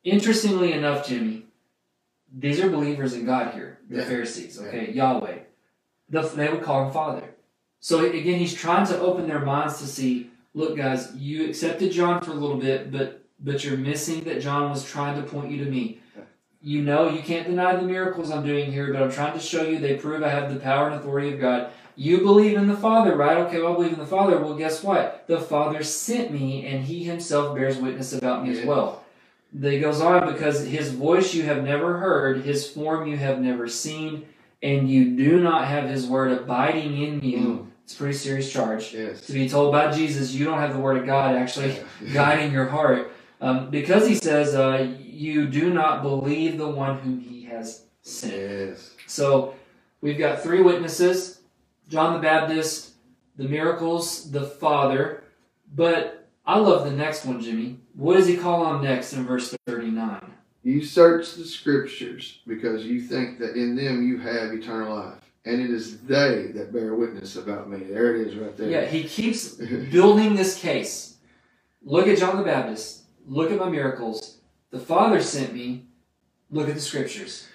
interestingly 0.04 0.72
enough, 0.72 1.08
Jimmy, 1.08 1.48
these 2.32 2.60
are 2.60 2.70
believers 2.70 3.16
in 3.16 3.26
God 3.26 3.56
here, 3.56 3.80
the 3.90 3.98
Yeah. 3.98 4.04
Pharisees, 4.04 4.62
okay, 4.62 4.92
Yahweh. 4.92 5.40
The, 6.10 6.22
they 6.22 6.48
would 6.48 6.62
call 6.62 6.86
him 6.86 6.94
Father. 6.94 7.34
So 7.80 8.06
again, 8.06 8.38
he's 8.38 8.54
trying 8.54 8.86
to 8.86 9.00
open 9.00 9.28
their 9.28 9.44
minds 9.44 9.80
to 9.80 9.88
see, 9.88 10.30
look, 10.54 10.78
guys, 10.78 11.12
you 11.16 11.50
accepted 11.50 11.92
John 11.92 12.22
for 12.22 12.30
a 12.30 12.36
little 12.36 12.58
bit, 12.58 12.92
but 12.92 13.24
but 13.40 13.64
you're 13.64 13.78
missing 13.78 14.26
that 14.26 14.42
John 14.44 14.70
was 14.70 14.86
trying 14.86 15.20
to 15.20 15.28
point 15.28 15.50
you 15.50 15.66
to 15.66 15.72
me. 15.72 16.02
You 16.62 16.84
know, 16.84 17.10
you 17.10 17.24
can't 17.24 17.48
deny 17.48 17.76
the 17.78 17.82
miracles 17.82 18.30
I'm 18.30 18.46
doing 18.46 18.72
here, 18.72 18.94
but 18.94 19.02
I'm 19.02 19.12
trying 19.12 19.34
to 19.34 19.40
show 19.40 19.64
you 19.64 19.80
they 19.80 19.96
prove 19.96 20.22
I 20.22 20.30
have 20.30 20.54
the 20.54 20.60
power 20.60 20.88
and 20.88 20.96
authority 20.96 21.34
of 21.34 21.40
God. 21.40 21.72
You 22.00 22.20
believe 22.20 22.56
in 22.56 22.68
the 22.68 22.78
Father, 22.78 23.16
right? 23.16 23.38
Okay, 23.38 23.60
well, 23.60 23.74
I 23.74 23.76
believe 23.76 23.94
in 23.94 24.00
the 24.00 24.06
Father. 24.06 24.38
Well, 24.40 24.54
guess 24.54 24.84
what? 24.84 25.26
The 25.26 25.42
Father 25.42 25.82
sent 25.84 26.32
me, 26.32 26.64
and 26.68 26.84
He 26.84 27.04
Himself 27.04 27.56
bears 27.56 27.78
witness 27.78 28.14
about 28.14 28.46
me 28.46 28.58
as 28.58 28.64
well. 28.64 29.04
He 29.60 29.80
goes 29.80 30.00
on 30.00 30.32
because 30.32 30.64
His 30.64 30.92
voice 30.92 31.34
you 31.34 31.42
have 31.44 31.64
never 31.64 31.98
heard, 31.98 32.44
His 32.44 32.70
form 32.70 33.08
you 33.08 33.18
have 33.18 33.40
never 33.40 33.68
seen, 33.68 34.28
and 34.62 34.88
you 34.88 35.18
do 35.18 35.42
not 35.42 35.68
have 35.68 35.90
His 35.90 36.06
word 36.06 36.32
abiding 36.32 37.02
in 37.02 37.22
you. 37.22 37.40
Mm. 37.40 37.68
It's 37.84 37.96
a 37.96 37.98
pretty 37.98 38.14
serious 38.14 38.52
charge. 38.54 38.94
Yes. 38.94 39.26
To 39.26 39.34
be 39.34 39.50
told 39.50 39.72
by 39.72 39.92
Jesus, 39.92 40.34
you 40.34 40.46
don't 40.46 40.60
have 40.60 40.74
the 40.74 40.80
word 40.80 40.98
of 40.98 41.06
God 41.08 41.36
actually 41.36 41.80
guiding 42.14 42.52
your 42.52 42.68
heart. 42.68 43.12
Um, 43.42 43.72
because 43.72 44.08
he 44.08 44.16
says, 44.16 44.54
uh, 44.54 44.94
you 45.00 45.48
do 45.48 45.74
not 45.74 46.04
believe 46.04 46.58
the 46.58 46.68
one 46.68 47.00
whom 47.00 47.20
he 47.22 47.46
has 47.46 47.84
sent. 48.02 48.34
Yes. 48.34 48.92
So 49.08 49.56
we've 50.02 50.18
got 50.18 50.42
three 50.42 50.62
witnesses 50.62 51.37
John 51.88 52.14
the 52.14 52.20
Baptist, 52.20 52.94
the 53.38 53.48
miracles, 53.48 54.32
the 54.32 54.44
Father. 54.44 55.24
But 55.74 56.28
I 56.46 56.60
love 56.60 56.86
the 56.86 56.96
next 56.96 57.26
one, 57.26 57.42
Jimmy. 57.42 57.80
What 57.94 58.16
does 58.16 58.28
he 58.28 58.38
call 58.38 58.66
on 58.66 58.84
next 58.84 59.14
in 59.14 59.26
verse 59.26 59.56
39? 59.66 60.34
You 60.64 60.84
search 60.84 61.36
the 61.36 61.46
scriptures 61.46 62.40
because 62.46 62.86
you 62.86 63.02
think 63.02 63.40
that 63.40 63.56
in 63.56 63.76
them 63.76 64.08
you 64.08 64.18
have 64.20 64.52
eternal 64.52 64.96
life. 64.96 65.24
And 65.46 65.62
it 65.62 65.70
is 65.70 66.02
they 66.02 66.52
that 66.56 66.74
bear 66.74 66.94
witness 66.94 67.38
about 67.38 67.70
me. 67.70 67.78
There 67.78 68.16
it 68.18 68.28
is 68.28 68.36
right 68.36 68.56
there. 68.58 68.70
Yeah, 68.70 68.86
he 68.86 69.06
keeps 69.06 69.54
building 69.54 70.36
this 70.36 70.60
case. 70.60 71.18
Look 71.82 72.08
at 72.08 72.18
John 72.18 72.36
the 72.36 72.44
Baptist. 72.44 73.04
Look 73.26 73.52
at 73.52 73.60
my 73.60 73.70
miracles. 73.70 74.40
The 74.72 74.80
Father 74.80 75.22
sent 75.22 75.54
me. 75.54 75.86
Look 76.52 76.68
at 76.68 76.76
the 76.76 76.82
scriptures. 76.82 77.48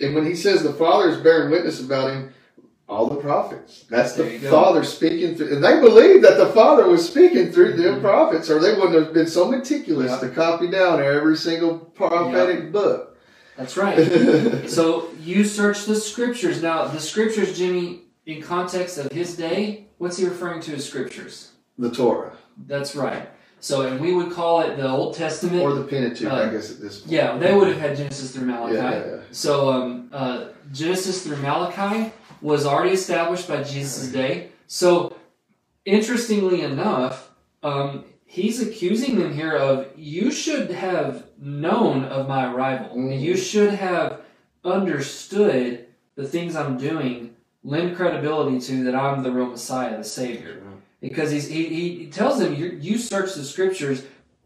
And 0.00 0.14
when 0.14 0.24
he 0.24 0.34
says 0.34 0.62
the 0.62 0.72
Father 0.72 1.10
is 1.10 1.18
bearing 1.18 1.50
witness 1.50 1.80
about 1.80 2.10
him, 2.10 2.32
all 2.88 3.08
the 3.08 3.16
prophets. 3.16 3.84
That's 3.90 4.12
the. 4.14 4.38
Father 4.38 4.84
speaking 4.84 5.34
through. 5.36 5.54
And 5.54 5.64
they 5.64 5.80
believed 5.80 6.24
that 6.24 6.38
the 6.38 6.46
Father 6.46 6.88
was 6.88 7.06
speaking 7.06 7.50
through 7.52 7.72
them 7.74 7.96
Mhm. 7.96 8.00
prophets, 8.02 8.48
or 8.48 8.60
they 8.60 8.74
wouldn't 8.74 8.94
have 8.94 9.12
been 9.12 9.26
so 9.26 9.50
meticulous 9.50 10.10
Yeah. 10.12 10.18
to 10.20 10.28
copy 10.28 10.68
down 10.68 11.02
every 11.02 11.36
single 11.36 11.78
prophetic 11.78 12.72
book. 12.72 13.16
That's 13.56 13.76
right. 13.76 14.68
so 14.68 15.08
you 15.20 15.44
search 15.44 15.84
the 15.86 15.96
scriptures. 15.96 16.62
Now, 16.62 16.86
the 16.86 17.00
scriptures, 17.00 17.56
Jimmy, 17.58 18.02
in 18.26 18.42
context 18.42 18.98
of 18.98 19.10
his 19.10 19.36
day, 19.36 19.86
what's 19.98 20.18
he 20.18 20.24
referring 20.24 20.60
to 20.62 20.74
as 20.74 20.84
scriptures? 20.88 21.50
the 21.78 21.90
Torah. 21.90 22.32
That's 22.66 22.96
right. 22.96 23.28
So, 23.60 23.82
and 23.82 24.00
we 24.00 24.14
would 24.14 24.30
call 24.32 24.60
it 24.60 24.76
the 24.78 24.88
Old 24.88 25.14
Testament. 25.14 25.60
Or 25.62 25.74
the 25.74 25.82
Pentateuch, 25.82 26.32
I 26.32 26.44
Uh, 26.44 26.50
guess, 26.50 26.70
at 26.70 26.80
this 26.80 27.00
point. 27.00 27.12
yeah, 27.12 27.36
they 27.36 27.52
would 27.54 27.68
have 27.68 27.78
had 27.78 27.96
Genesis 27.98 28.30
through 28.30 28.46
Malachi. 28.46 28.76
Yeah. 28.76 29.02
So, 29.30 29.68
um, 29.70 30.08
uh, 30.12 30.44
Genesis 30.72 31.22
through 31.22 31.36
Malachi 31.36 32.12
was 32.40 32.66
already 32.66 32.92
established 32.94 33.48
by 33.48 33.62
Jesus' 33.62 34.08
day. 34.08 34.50
So, 34.66 35.16
interestingly 35.84 36.62
enough, 36.62 37.30
um, 37.62 38.04
he's 38.24 38.60
accusing 38.60 39.18
them 39.18 39.32
here 39.32 39.52
of 39.52 39.88
you 39.96 40.30
should 40.30 40.70
have 40.70 41.24
known 41.38 42.04
of 42.04 42.28
my 42.28 42.52
arrival. 42.52 42.96
Mhm. 42.96 43.20
You 43.20 43.36
should 43.36 43.74
have 43.74 44.20
understood 44.64 45.86
the 46.16 46.26
things 46.26 46.56
I'm 46.56 46.76
doing, 46.76 47.36
lend 47.62 47.96
credibility 47.96 48.58
to 48.60 48.84
that 48.84 48.94
I'm 48.94 49.22
the 49.22 49.30
real 49.30 49.46
Messiah, 49.46 49.96
the 49.96 50.04
Savior. 50.04 50.62
Because 51.00 51.30
he's, 51.30 51.48
he, 51.48 51.66
he 51.66 52.06
tells 52.06 52.38
them, 52.38 52.54
you, 52.54 52.78
you 52.80 52.98
search 52.98 53.34
the 53.34 53.44
scriptures. 53.44 54.04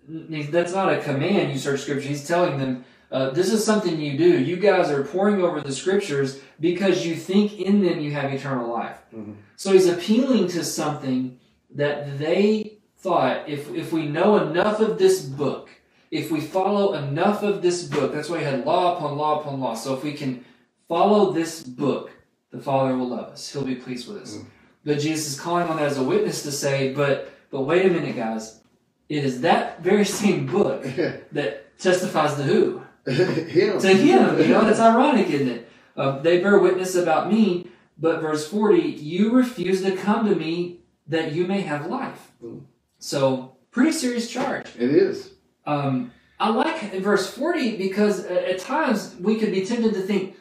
That's 0.08 0.72
not 0.72 0.92
a 0.92 1.00
command, 1.00 1.52
you 1.52 1.58
search 1.58 1.80
scripture. 1.80 2.08
He's 2.08 2.26
telling 2.26 2.58
them, 2.58 2.84
uh, 3.10 3.30
this 3.30 3.52
is 3.52 3.64
something 3.64 4.00
you 4.00 4.16
do. 4.16 4.38
You 4.38 4.56
guys 4.56 4.90
are 4.90 5.02
poring 5.02 5.42
over 5.42 5.60
the 5.60 5.72
scriptures 5.72 6.40
because 6.60 7.04
you 7.04 7.16
think 7.16 7.58
in 7.58 7.82
them 7.82 8.00
you 8.00 8.12
have 8.12 8.32
eternal 8.32 8.70
life. 8.72 8.98
Mhm. 9.14 9.34
So 9.56 9.72
he's 9.72 9.88
appealing 9.88 10.48
to 10.48 10.64
something 10.64 11.38
that 11.74 12.18
they 12.18 12.78
thought 12.98 13.48
if, 13.48 13.72
if 13.74 13.92
we 13.92 14.06
know 14.06 14.36
enough 14.36 14.80
of 14.80 14.98
this 14.98 15.22
book, 15.22 15.70
if 16.10 16.30
we 16.30 16.40
follow 16.40 16.94
enough 16.94 17.42
of 17.42 17.62
this 17.62 17.84
book, 17.84 18.12
that's 18.12 18.28
why 18.28 18.38
he 18.38 18.44
had 18.44 18.64
law 18.64 18.96
upon 18.96 19.16
law 19.16 19.40
upon 19.40 19.60
law. 19.60 19.74
So 19.74 19.94
if 19.94 20.04
we 20.04 20.12
can 20.12 20.44
follow 20.88 21.32
this 21.32 21.62
book, 21.62 22.10
the 22.50 22.60
Father 22.60 22.96
will 22.96 23.08
love 23.08 23.30
us. 23.30 23.52
He'll 23.52 23.64
be 23.64 23.76
pleased 23.76 24.08
with 24.08 24.22
us. 24.22 24.36
Mm. 24.36 24.44
But 24.84 24.98
Jesus 24.98 25.34
is 25.34 25.40
calling 25.40 25.68
on 25.68 25.76
that 25.76 25.86
as 25.86 25.98
a 25.98 26.02
witness 26.02 26.42
to 26.42 26.52
say, 26.52 26.92
but 26.92 27.32
but 27.50 27.62
wait 27.62 27.86
a 27.86 27.90
minute, 27.90 28.16
guys. 28.16 28.60
It 29.08 29.24
is 29.24 29.40
that 29.40 29.82
very 29.82 30.04
same 30.04 30.46
book 30.46 30.82
that 31.32 31.78
testifies 31.78 32.36
to 32.36 32.42
who? 32.42 32.82
Him. 33.06 33.78
to 33.78 33.88
him. 33.88 34.38
You 34.38 34.48
know, 34.48 34.64
that's 34.64 34.80
ironic, 34.80 35.28
isn't 35.30 35.48
it? 35.48 35.68
Uh, 35.96 36.18
they 36.18 36.40
bear 36.40 36.58
witness 36.58 36.94
about 36.94 37.30
me, 37.30 37.68
but 37.98 38.20
verse 38.20 38.48
40, 38.48 38.80
you 38.80 39.32
refuse 39.32 39.82
to 39.82 39.96
come 39.96 40.28
to 40.28 40.34
me 40.34 40.80
that 41.06 41.32
you 41.32 41.46
may 41.46 41.62
have 41.62 41.86
life. 41.86 42.32
Mm. 42.42 42.62
So, 42.98 43.56
pretty 43.70 43.92
serious 43.92 44.30
charge. 44.30 44.68
It 44.76 44.90
is. 44.90 45.32
Um, 45.66 46.12
I 46.38 46.50
like 46.50 46.94
in 46.94 47.02
verse 47.02 47.30
40 47.30 47.76
because 47.76 48.24
at, 48.24 48.44
at 48.44 48.58
times 48.58 49.14
we 49.20 49.36
could 49.36 49.52
be 49.52 49.64
tempted 49.64 49.94
to 49.94 50.00
think, 50.00 50.36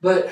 but 0.00 0.30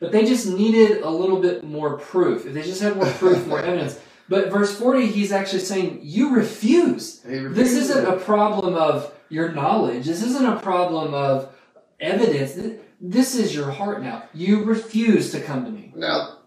but 0.00 0.12
they 0.12 0.24
just 0.24 0.46
needed 0.46 1.02
a 1.02 1.10
little 1.10 1.40
bit 1.40 1.64
more 1.64 1.98
proof. 1.98 2.46
If 2.46 2.54
they 2.54 2.62
just 2.62 2.80
had 2.80 2.96
more 2.96 3.06
proof, 3.06 3.46
more 3.46 3.60
evidence. 3.64 3.98
But 4.28 4.50
verse 4.50 4.76
40, 4.78 5.06
he's 5.06 5.32
actually 5.32 5.60
saying, 5.60 6.00
you 6.02 6.34
refuse. 6.34 7.20
This 7.20 7.72
isn't 7.72 8.06
a 8.06 8.16
problem 8.16 8.74
of 8.74 9.12
your 9.28 9.52
knowledge. 9.52 10.06
This 10.06 10.22
isn't 10.22 10.44
a 10.46 10.58
problem 10.60 11.14
of 11.14 11.52
evidence. 12.00 12.58
This 13.00 13.34
is 13.34 13.54
your 13.54 13.70
heart 13.70 14.02
now. 14.02 14.24
You 14.34 14.64
refuse 14.64 15.30
to 15.32 15.40
come 15.40 15.64
to 15.64 15.70
me. 15.70 15.92
Now, 15.94 16.38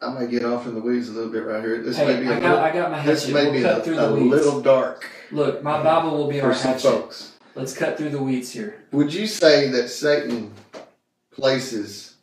I 0.00 0.12
might 0.12 0.30
get 0.30 0.44
off 0.44 0.66
in 0.66 0.74
the 0.74 0.80
weeds 0.80 1.08
a 1.08 1.12
little 1.12 1.30
bit 1.32 1.44
right 1.44 1.62
here. 1.62 1.82
This 1.82 1.96
Hey, 1.96 2.06
may 2.06 2.20
be 2.20 2.26
a 2.28 2.36
I 2.36 2.40
got, 2.40 2.42
little, 2.42 2.58
I 2.58 2.72
got 2.72 2.90
my 2.92 3.02
this 3.04 3.22
hatchet. 3.22 3.34
may 3.34 3.44
We'll 3.44 3.52
be 3.54 3.62
cut 3.62 3.80
a, 3.80 3.82
through 3.82 3.98
a 3.98 4.08
the 4.08 4.14
weeds. 4.14 4.30
little 4.44 4.60
dark 4.60 5.08
Look, 5.32 5.62
my 5.62 5.82
Bible 5.82 6.16
will 6.16 6.28
be 6.28 6.40
our 6.40 6.52
hatchet. 6.52 6.82
folks. 6.82 7.32
Let's 7.54 7.74
cut 7.74 7.96
through 7.96 8.10
the 8.10 8.22
weeds 8.22 8.50
here. 8.52 8.84
Would 8.92 9.12
you 9.12 9.26
say 9.26 9.70
that 9.70 9.88
Satan 9.88 10.52
places 11.32 12.16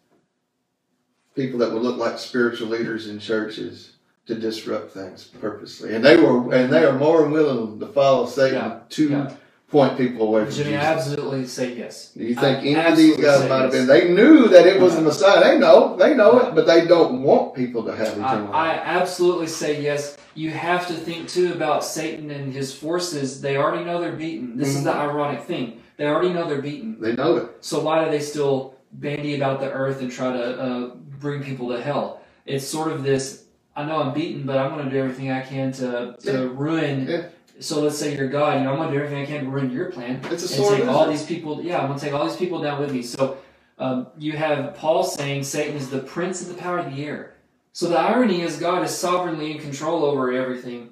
people 1.35 1.59
that 1.59 1.71
would 1.71 1.81
look 1.81 1.97
like 1.97 2.19
spiritual 2.19 2.67
leaders 2.69 3.07
in 3.07 3.19
churches 3.19 3.93
to 4.27 4.35
disrupt 4.35 4.91
things 4.91 5.25
purposely, 5.41 5.95
and 5.95 6.05
they 6.05 6.15
were, 6.15 6.53
and 6.53 6.71
they 6.71 6.85
are 6.85 6.97
more 6.97 7.27
willing 7.27 7.79
to 7.79 7.87
follow 7.87 8.25
Satan 8.25 8.55
Yeah, 8.55 8.79
to 8.89 9.09
yeah. 9.09 9.33
Point 9.73 9.97
people 9.97 10.27
away 10.27 10.45
from 10.45 10.53
Jimmy, 10.53 10.69
Jesus? 10.69 10.85
absolutely 10.85 11.47
say 11.47 11.73
yes. 11.75 12.11
Do 12.15 12.23
you 12.23 12.35
think 12.35 12.59
I 12.59 12.61
any 12.61 12.91
of 12.91 12.95
these 12.95 13.17
guys 13.17 13.49
might 13.49 13.63
have 13.63 13.73
yes. 13.73 13.87
been? 13.87 13.87
They 13.87 14.13
knew 14.13 14.47
that 14.49 14.65
it 14.67 14.79
was 14.79 14.95
the 14.95 15.01
Messiah. 15.01 15.43
They 15.43 15.57
know, 15.57 15.97
they 15.97 16.13
know 16.13 16.39
it, 16.41 16.55
but 16.55 16.67
they 16.67 16.85
don't 16.85 17.23
want 17.23 17.55
people 17.55 17.83
to 17.85 17.95
have 17.95 18.13
I, 18.19 18.33
eternal 18.33 18.53
I 18.53 18.67
life. 18.67 18.81
absolutely 18.85 19.47
say 19.47 19.81
yes. 19.81 20.15
You 20.35 20.51
have 20.51 20.87
to 20.87 20.93
think 20.93 21.27
too 21.27 21.51
about 21.53 21.83
Satan 21.83 22.29
and 22.31 22.53
his 22.53 22.73
forces. 22.73 23.41
They 23.41 23.57
already 23.57 23.83
know 23.83 23.99
they're 23.99 24.13
beaten. 24.27 24.57
This 24.57 24.69
is 24.77 24.83
the 24.83 24.93
ironic 24.93 25.41
thing. 25.43 25.81
They 25.97 26.05
already 26.05 26.31
know 26.31 26.47
they're 26.47 26.61
beaten. 26.61 27.01
They 27.01 27.13
know 27.15 27.35
it. 27.37 27.49
So 27.61 27.79
why 27.81 28.05
do 28.05 28.11
they 28.11 28.19
still 28.19 28.75
bandy 28.93 29.35
about 29.35 29.59
the 29.59 29.71
earth 29.71 30.01
and 30.01 30.11
try 30.11 30.31
to 30.33 30.43
uh, 30.65 30.95
bring 31.19 31.43
people 31.43 31.69
to 31.69 31.81
hell? 31.81 32.21
It's 32.45 32.67
sort 32.67 32.91
of 32.91 33.03
this. 33.03 33.45
I 33.75 33.85
know 33.85 33.97
I'm 34.03 34.13
beaten, 34.13 34.43
but 34.45 34.57
I'm 34.59 34.71
going 34.73 34.85
to 34.85 34.91
do 34.91 34.97
everything 34.99 35.31
I 35.31 35.41
can 35.41 35.71
to 35.73 36.15
to 36.19 36.31
Yeah. 36.31 36.49
ruin. 36.53 37.07
Yeah. 37.07 37.23
So 37.59 37.79
let's 37.81 37.97
say 37.97 38.15
you're 38.15 38.27
God. 38.29 38.57
You 38.57 38.63
know, 38.65 38.73
I'm 38.73 38.87
to 38.87 38.93
do 38.97 39.03
everything 39.03 39.23
I 39.23 39.25
can 39.25 39.45
to 39.45 39.49
ruin 39.49 39.69
your 39.71 39.91
plan 39.91 40.19
It's 40.25 40.43
a 40.43 40.55
and 40.55 40.65
sword. 40.65 40.77
take 40.79 40.87
all 40.87 41.09
these 41.09 41.23
people. 41.25 41.61
Yeah, 41.63 41.79
I'm 41.85 41.93
to 41.93 41.99
take 41.99 42.13
all 42.13 42.25
these 42.27 42.35
people 42.37 42.61
down 42.61 42.79
with 42.81 42.91
me. 42.91 43.01
So 43.03 43.37
um, 43.77 44.07
you 44.17 44.33
have 44.33 44.75
Paul 44.75 45.03
saying 45.03 45.43
Satan 45.43 45.75
is 45.77 45.89
the 45.89 45.99
prince 45.99 46.41
of 46.41 46.47
the 46.49 46.55
power 46.55 46.79
of 46.79 46.93
the 46.93 47.05
air. 47.05 47.35
So 47.71 47.87
the 47.89 47.97
irony 47.97 48.41
is 48.41 48.57
God 48.59 48.83
is 48.83 48.91
sovereignly 48.95 49.51
in 49.51 49.59
control 49.59 50.03
over 50.05 50.31
everything, 50.31 50.89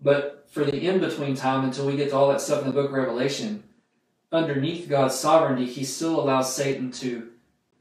but 0.00 0.46
for 0.50 0.64
the 0.64 0.76
in 0.86 0.98
between 1.00 1.34
time 1.34 1.64
until 1.64 1.86
we 1.86 1.96
get 1.96 2.10
to 2.10 2.16
all 2.16 2.28
that 2.28 2.40
stuff 2.40 2.60
in 2.62 2.66
the 2.66 2.72
Book 2.72 2.86
of 2.86 2.92
Revelation, 2.92 3.62
underneath 4.32 4.88
God's 4.88 5.14
sovereignty, 5.14 5.66
He 5.66 5.84
still 5.84 6.20
allows 6.20 6.54
Satan 6.54 6.90
to 6.92 7.28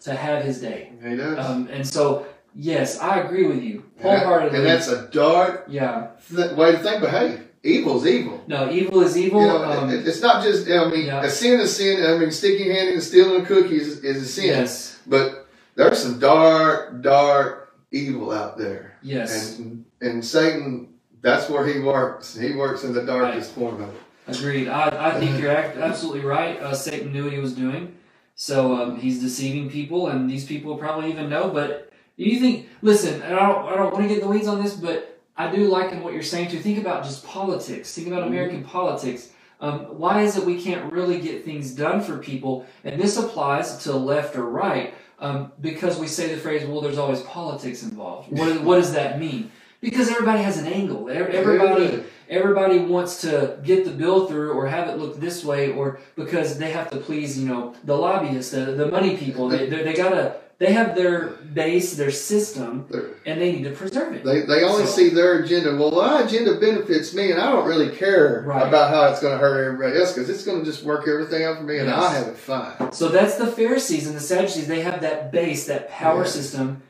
to 0.01 0.13
have 0.15 0.43
his 0.43 0.61
day. 0.61 0.91
He 1.03 1.15
does. 1.15 1.43
Um, 1.43 1.67
and 1.71 1.85
so, 1.85 2.27
yes, 2.53 2.99
I 2.99 3.19
agree 3.21 3.47
with 3.47 3.63
you 3.63 3.83
And 3.97 4.05
that- 4.05 4.19
wholeheartedly. 4.25 4.57
and 4.59 4.67
that's 4.67 4.87
a 4.87 5.07
dark 5.07 5.65
yeah. 5.67 6.09
th- 6.33 6.51
way 6.51 6.71
to 6.71 6.77
think. 6.77 7.01
But 7.01 7.09
hey, 7.09 7.39
evil's 7.63 8.05
evil. 8.05 8.43
No, 8.47 8.69
evil 8.71 9.01
is 9.01 9.17
evil. 9.17 9.41
You 9.41 9.47
know, 9.47 9.63
um, 9.63 9.89
it- 9.89 10.07
it's 10.07 10.21
not 10.21 10.43
just. 10.43 10.69
I 10.69 10.89
mean, 10.89 11.05
Yeah. 11.07 11.23
a 11.23 11.29
sin 11.29 11.59
is 11.59 11.75
sin. 11.75 12.03
I 12.05 12.17
mean, 12.17 12.31
sticking 12.31 12.67
your 12.67 12.75
hand 12.75 12.89
in 12.89 12.93
and 12.95 13.03
stealing 13.03 13.41
a 13.41 13.45
cookie 13.45 13.77
is 13.77 14.03
a 14.03 14.25
sin. 14.25 14.45
yes. 14.47 14.99
But 15.07 15.47
there's 15.75 15.99
some 15.99 16.19
dark, 16.19 17.01
dark 17.01 17.73
evil 17.91 18.31
out 18.31 18.57
there, 18.57 18.93
Yes. 19.01 19.57
and 19.59 19.85
and 20.01 20.23
Satan. 20.23 20.89
That's 21.21 21.49
where 21.49 21.65
he 21.65 21.79
works. 21.79 22.37
He 22.37 22.53
works 22.53 22.83
in 22.83 22.93
the 22.93 23.01
darkest 23.03 23.51
form 23.53 23.81
of 23.81 23.89
it. 23.89 24.01
Agreed. 24.27 24.67
I, 24.67 24.89
I 25.13 25.19
think 25.19 25.41
you're 25.41 25.51
act- 25.51 25.77
absolutely 25.77 26.21
right. 26.21 26.61
Uh, 26.61 26.73
Satan 26.73 27.11
knew 27.11 27.23
what 27.23 27.33
he 27.33 27.39
was 27.39 27.53
doing, 27.53 27.95
so 28.35 28.73
um, 28.75 28.97
he's 28.99 29.19
deceiving 29.19 29.69
people, 29.69 30.07
and 30.09 30.29
these 30.29 30.45
people 30.45 30.77
probably 30.77 31.09
even 31.09 31.27
know. 31.29 31.49
But 31.49 31.91
you 32.17 32.39
think, 32.39 32.67
listen, 32.81 33.21
and 33.21 33.33
I 33.35 33.47
don't, 33.47 33.65
I 33.67 33.75
don't 33.75 33.91
want 33.93 34.03
to 34.03 34.07
get 34.09 34.19
in 34.19 34.23
the 34.25 34.29
weeds 34.29 34.47
on 34.47 34.61
this, 34.63 34.73
but 34.75 35.16
I 35.37 35.53
do 35.55 35.67
like 35.67 35.93
what 36.03 36.13
you're 36.13 36.23
saying 36.23 36.49
too. 36.49 36.59
Think 36.59 36.79
about 36.79 37.03
just 37.03 37.25
politics. 37.25 37.93
Think 37.93 38.07
about 38.07 38.23
Mhm. 38.23 38.27
American 38.27 38.63
politics. 38.63 39.29
Um, 39.59 39.79
why 39.97 40.21
is 40.21 40.37
it 40.37 40.45
we 40.45 40.61
can't 40.61 40.91
really 40.91 41.19
get 41.19 41.43
things 41.45 41.71
done 41.71 42.01
for 42.01 42.17
people? 42.17 42.65
And 42.83 42.99
this 43.01 43.17
applies 43.17 43.83
to 43.83 43.93
left 43.93 44.35
or 44.35 44.45
right 44.45 44.93
um, 45.19 45.51
because 45.61 45.97
we 45.97 46.07
say 46.07 46.33
the 46.33 46.39
phrase, 46.39 46.65
"Well, 46.65 46.81
there's 46.81 46.97
always 46.97 47.21
politics 47.21 47.81
involved." 47.83 48.31
What, 48.31 48.61
what 48.61 48.75
does 48.75 48.93
that 48.93 49.19
mean? 49.19 49.51
Because 49.81 50.09
everybody 50.09 50.41
has 50.43 50.57
an 50.57 50.67
angle. 50.67 51.09
Everybody 51.09 52.03
everybody 52.29 52.79
wants 52.79 53.21
to 53.21 53.57
get 53.63 53.85
the 53.85 53.91
bill 53.91 54.27
through 54.27 54.51
or 54.51 54.67
have 54.67 54.89
it 54.89 54.97
look 54.97 55.19
this 55.19 55.45
way 55.45 55.71
or 55.71 55.99
because 56.15 56.57
they 56.57 56.71
have 56.71 56.89
to 56.89 56.97
please 56.97 57.39
you 57.39 57.47
know 57.47 57.73
the 57.85 57.95
lobbyists 57.95 58.51
the, 58.51 58.65
the 58.73 58.87
money 58.87 59.15
people 59.15 59.47
they, 59.47 59.69
they, 59.69 59.81
they 59.83 59.93
gotta 59.93 60.35
they 60.59 60.73
have 60.73 60.95
their 60.95 61.27
base 61.53 61.95
their 61.95 62.09
system 62.11 62.85
They're- 62.89 63.11
and 63.25 63.39
they 63.39 63.51
need 63.51 63.63
to 63.65 63.71
preserve 63.71 64.13
it 64.13 64.23
They, 64.23 64.41
they 64.41 64.63
only 64.63 64.85
So- 64.85 64.91
see 64.91 65.09
their 65.09 65.39
agenda. 65.39 65.75
Well, 65.75 65.91
my 65.91 66.21
agenda 66.21 66.55
benefits 66.55 67.13
me, 67.13 67.31
and 67.31 67.39
I 67.39 67.51
don't 67.51 67.67
really 67.67 67.89
care 67.95 68.43
Right. 68.45 68.67
about 68.67 68.89
how 68.89 69.05
it's 69.11 69.19
going 69.19 69.33
to 69.33 69.39
hurt 69.39 69.63
everybody 69.65 69.99
else 69.99 70.13
because 70.13 70.29
it's 70.29 70.43
going 70.43 70.59
to 70.59 70.65
just 70.65 70.83
work 70.83 71.07
everything 71.07 71.43
out 71.43 71.57
for 71.57 71.63
me, 71.63 71.77
and 71.77 71.87
Yes. 71.87 71.99
I 72.03 72.13
have 72.13 72.27
it 72.27 72.37
fine. 72.37 72.91
so 72.91 73.09
that's 73.09 73.35
the 73.35 73.47
pharisees 73.47 74.07
and 74.07 74.15
the 74.15 74.19
sadducees 74.21 74.67
they 74.67 74.81
have 74.81 75.01
that 75.01 75.31
base 75.31 75.65
that 75.67 75.89
power 75.89 76.23
Yeah. 76.23 76.29
system 76.29 76.81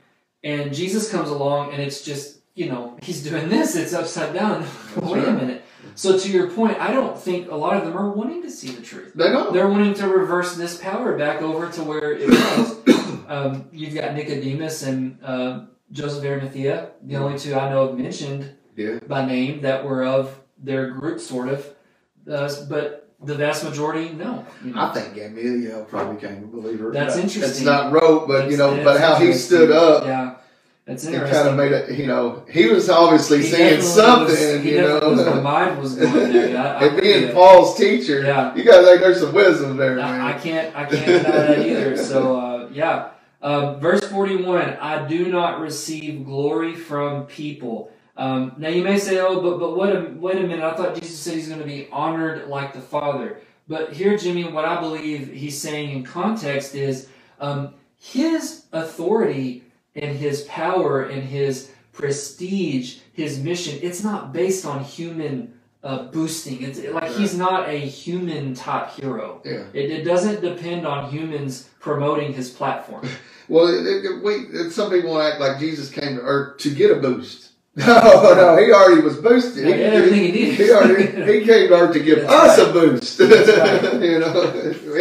and 0.43 0.73
jesus 0.73 1.09
comes 1.09 1.29
along 1.29 1.73
and 1.73 1.81
it's 1.81 2.01
just 2.01 2.37
you 2.53 2.69
know 2.69 2.95
he's 3.01 3.23
doing 3.23 3.49
this 3.49 3.75
it's 3.75 3.93
upside 3.93 4.33
down 4.35 4.63
wait 5.01 5.23
a 5.27 5.31
minute 5.31 5.63
so 5.95 6.17
to 6.17 6.29
your 6.29 6.47
point 6.51 6.79
i 6.79 6.91
don't 6.93 7.17
think 7.19 7.49
a 7.49 7.55
lot 7.55 7.75
of 7.75 7.83
them 7.85 7.97
are 7.97 8.11
wanting 8.11 8.43
to 8.43 8.49
see 8.51 8.69
the 8.69 8.81
truth 8.83 9.11
They 9.15 9.29
don't. 9.31 9.51
They're 9.51 9.67
wanting 9.67 9.95
to 9.95 10.07
reverse 10.07 10.55
this 10.55 10.77
power 10.77 11.17
back 11.17 11.41
over 11.41 11.69
to 11.69 11.81
where 11.83 12.11
it 12.13 12.29
was. 12.29 12.75
Um, 13.27 13.69
you've 13.71 13.93
got 13.93 14.13
Nicodemus 14.13 14.83
and 14.83 15.17
uh, 15.23 15.65
Joseph 15.91 16.23
Arimathea, 16.23 16.91
the 17.03 17.15
only 17.15 17.37
two 17.39 17.55
I 17.55 17.69
know 17.69 17.83
of 17.89 17.97
mentioned 17.97 18.51
Yeah. 18.75 18.99
by 19.07 19.25
name 19.25 19.61
that 19.61 19.83
were 19.85 20.03
of 20.05 20.39
their 20.57 20.91
group, 20.91 21.19
sort 21.19 21.49
of. 21.49 21.65
Uh, 22.29 22.49
but 22.69 23.09
the 23.23 23.35
vast 23.35 23.63
majority, 23.63 24.09
no. 24.13 24.45
You 24.63 24.73
know? 24.73 24.81
I 24.81 24.93
think 24.93 25.15
Gamaliel 25.15 25.85
probably 25.85 26.15
became 26.15 26.43
a 26.43 26.47
believer. 26.47 26.91
That's 26.91 27.15
It's 27.15 27.23
interesting. 27.23 27.49
It's 27.49 27.61
not 27.61 27.91
wrote, 27.91 28.27
but 28.27 28.51
you 28.51 28.57
know, 28.57 28.83
but 28.83 28.99
how 28.99 29.15
he 29.15 29.33
stood 29.33 29.71
up 29.71 30.03
Yeah, 30.05 30.35
that's 30.85 31.05
interesting. 31.05 31.33
kind 31.35 31.47
of 31.49 31.55
made 31.55 31.71
it. 31.71 31.97
You 31.97 32.05
know, 32.05 32.43
he 32.51 32.67
was 32.67 32.89
obviously 32.89 33.39
He 33.43 33.49
saying 33.49 33.81
something. 33.81 34.35
was- 34.57 34.65
you 34.65 34.81
know. 34.81 34.99
was- 35.09 35.25
my 35.25 35.39
mind 35.41 35.79
was 35.81 35.95
going 35.95 36.31
there. 36.31 36.49
Yeah, 36.57 36.63
I, 36.63 36.83
I 36.83 36.87
and 36.87 37.01
being. 37.01 37.31
Paul's 37.33 37.75
teacher, 37.77 38.21
Yeah. 38.21 38.53
you 38.55 38.63
guys 38.63 38.85
think 38.85 39.01
there's 39.01 39.19
some 39.21 39.33
wisdom 39.33 39.77
there, 39.77 39.95
man. 39.95 40.21
I, 40.21 40.35
I 40.35 40.39
can't 40.39 40.75
I 40.75 40.85
can't 40.85 41.05
deny 41.05 41.37
that 41.47 41.59
either. 41.65 41.97
So 41.97 42.39
uh, 42.39 42.69
yeah, 42.71 43.09
um, 43.41 43.79
verse 43.79 44.03
forty 44.09 44.35
one. 44.35 44.77
I 44.81 45.07
do 45.07 45.31
not 45.31 45.59
receive 45.59 46.25
glory 46.25 46.75
from 46.75 47.25
people. 47.25 47.91
Um, 48.15 48.53
now 48.57 48.69
you 48.69 48.83
may 48.83 48.97
say, 48.97 49.19
oh, 49.19 49.41
but 49.41 49.59
but 49.59 49.77
wait 49.77 49.95
a 49.95 50.13
wait 50.17 50.37
a 50.37 50.41
minute. 50.41 50.63
I 50.63 50.73
thought 50.75 50.95
Jesus 50.95 51.19
said 51.19 51.35
he's 51.35 51.47
going 51.47 51.61
to 51.61 51.65
be 51.67 51.87
honored 51.91 52.47
like 52.47 52.73
the 52.73 52.81
Father. 52.81 53.41
But 53.67 53.93
here, 53.93 54.17
Jimmy, 54.17 54.45
what 54.45 54.65
I 54.65 54.79
believe 54.79 55.31
he's 55.31 55.59
saying 55.59 55.91
in 55.91 56.03
context 56.03 56.73
is 56.73 57.09
um, 57.39 57.73
his 57.99 58.65
authority 58.71 59.63
and 59.95 60.15
his 60.15 60.43
power 60.43 61.03
and 61.03 61.23
his 61.23 61.71
prestige, 61.91 62.99
his 63.13 63.39
mission. 63.39 63.77
It's 63.81 64.03
not 64.03 64.31
based 64.31 64.65
on 64.65 64.83
human 64.83 65.56
uh, 65.83 66.03
boosting. 66.07 66.61
It's 66.63 66.79
like 66.83 67.11
he's 67.11 67.37
not 67.37 67.69
a 67.69 67.77
human 67.77 68.53
type 68.55 68.89
hero. 68.91 69.41
yeah. 69.45 69.63
It, 69.73 69.91
it 69.91 70.03
doesn't 70.03 70.41
depend 70.41 70.85
on 70.87 71.09
humans 71.11 71.69
promoting 71.79 72.33
his 72.33 72.49
platform. 72.49 73.07
Well, 73.49 73.67
it, 73.67 74.03
it, 74.03 74.21
we, 74.21 74.69
some 74.71 74.89
people 74.91 75.21
act 75.21 75.39
like 75.39 75.57
Jesus 75.57 75.89
came 75.89 76.17
to 76.17 76.21
earth 76.21 76.57
to 76.63 76.69
get 76.69 76.91
a 76.91 76.95
boost. 76.99 77.51
No, 77.77 78.33
no, 78.35 78.57
he 78.57 78.73
already 78.73 78.99
was 79.01 79.15
boosted. 79.15 79.63
He 79.65 79.71
had 79.71 79.93
everything 79.93 80.19
he 80.19 80.31
needed. 80.33 80.55
He 80.55 80.69
already 80.71 81.05
he 81.39 81.45
came 81.45 81.69
to 81.69 81.73
earth 81.75 81.93
to 81.93 81.99
give 82.01 82.23
That's 82.27 82.59
us 82.59 82.59
right. 82.59 82.67
a 82.67 82.73
boost. 82.73 83.19
right. 83.21 84.01
you 84.03 84.19
know, 84.19 84.51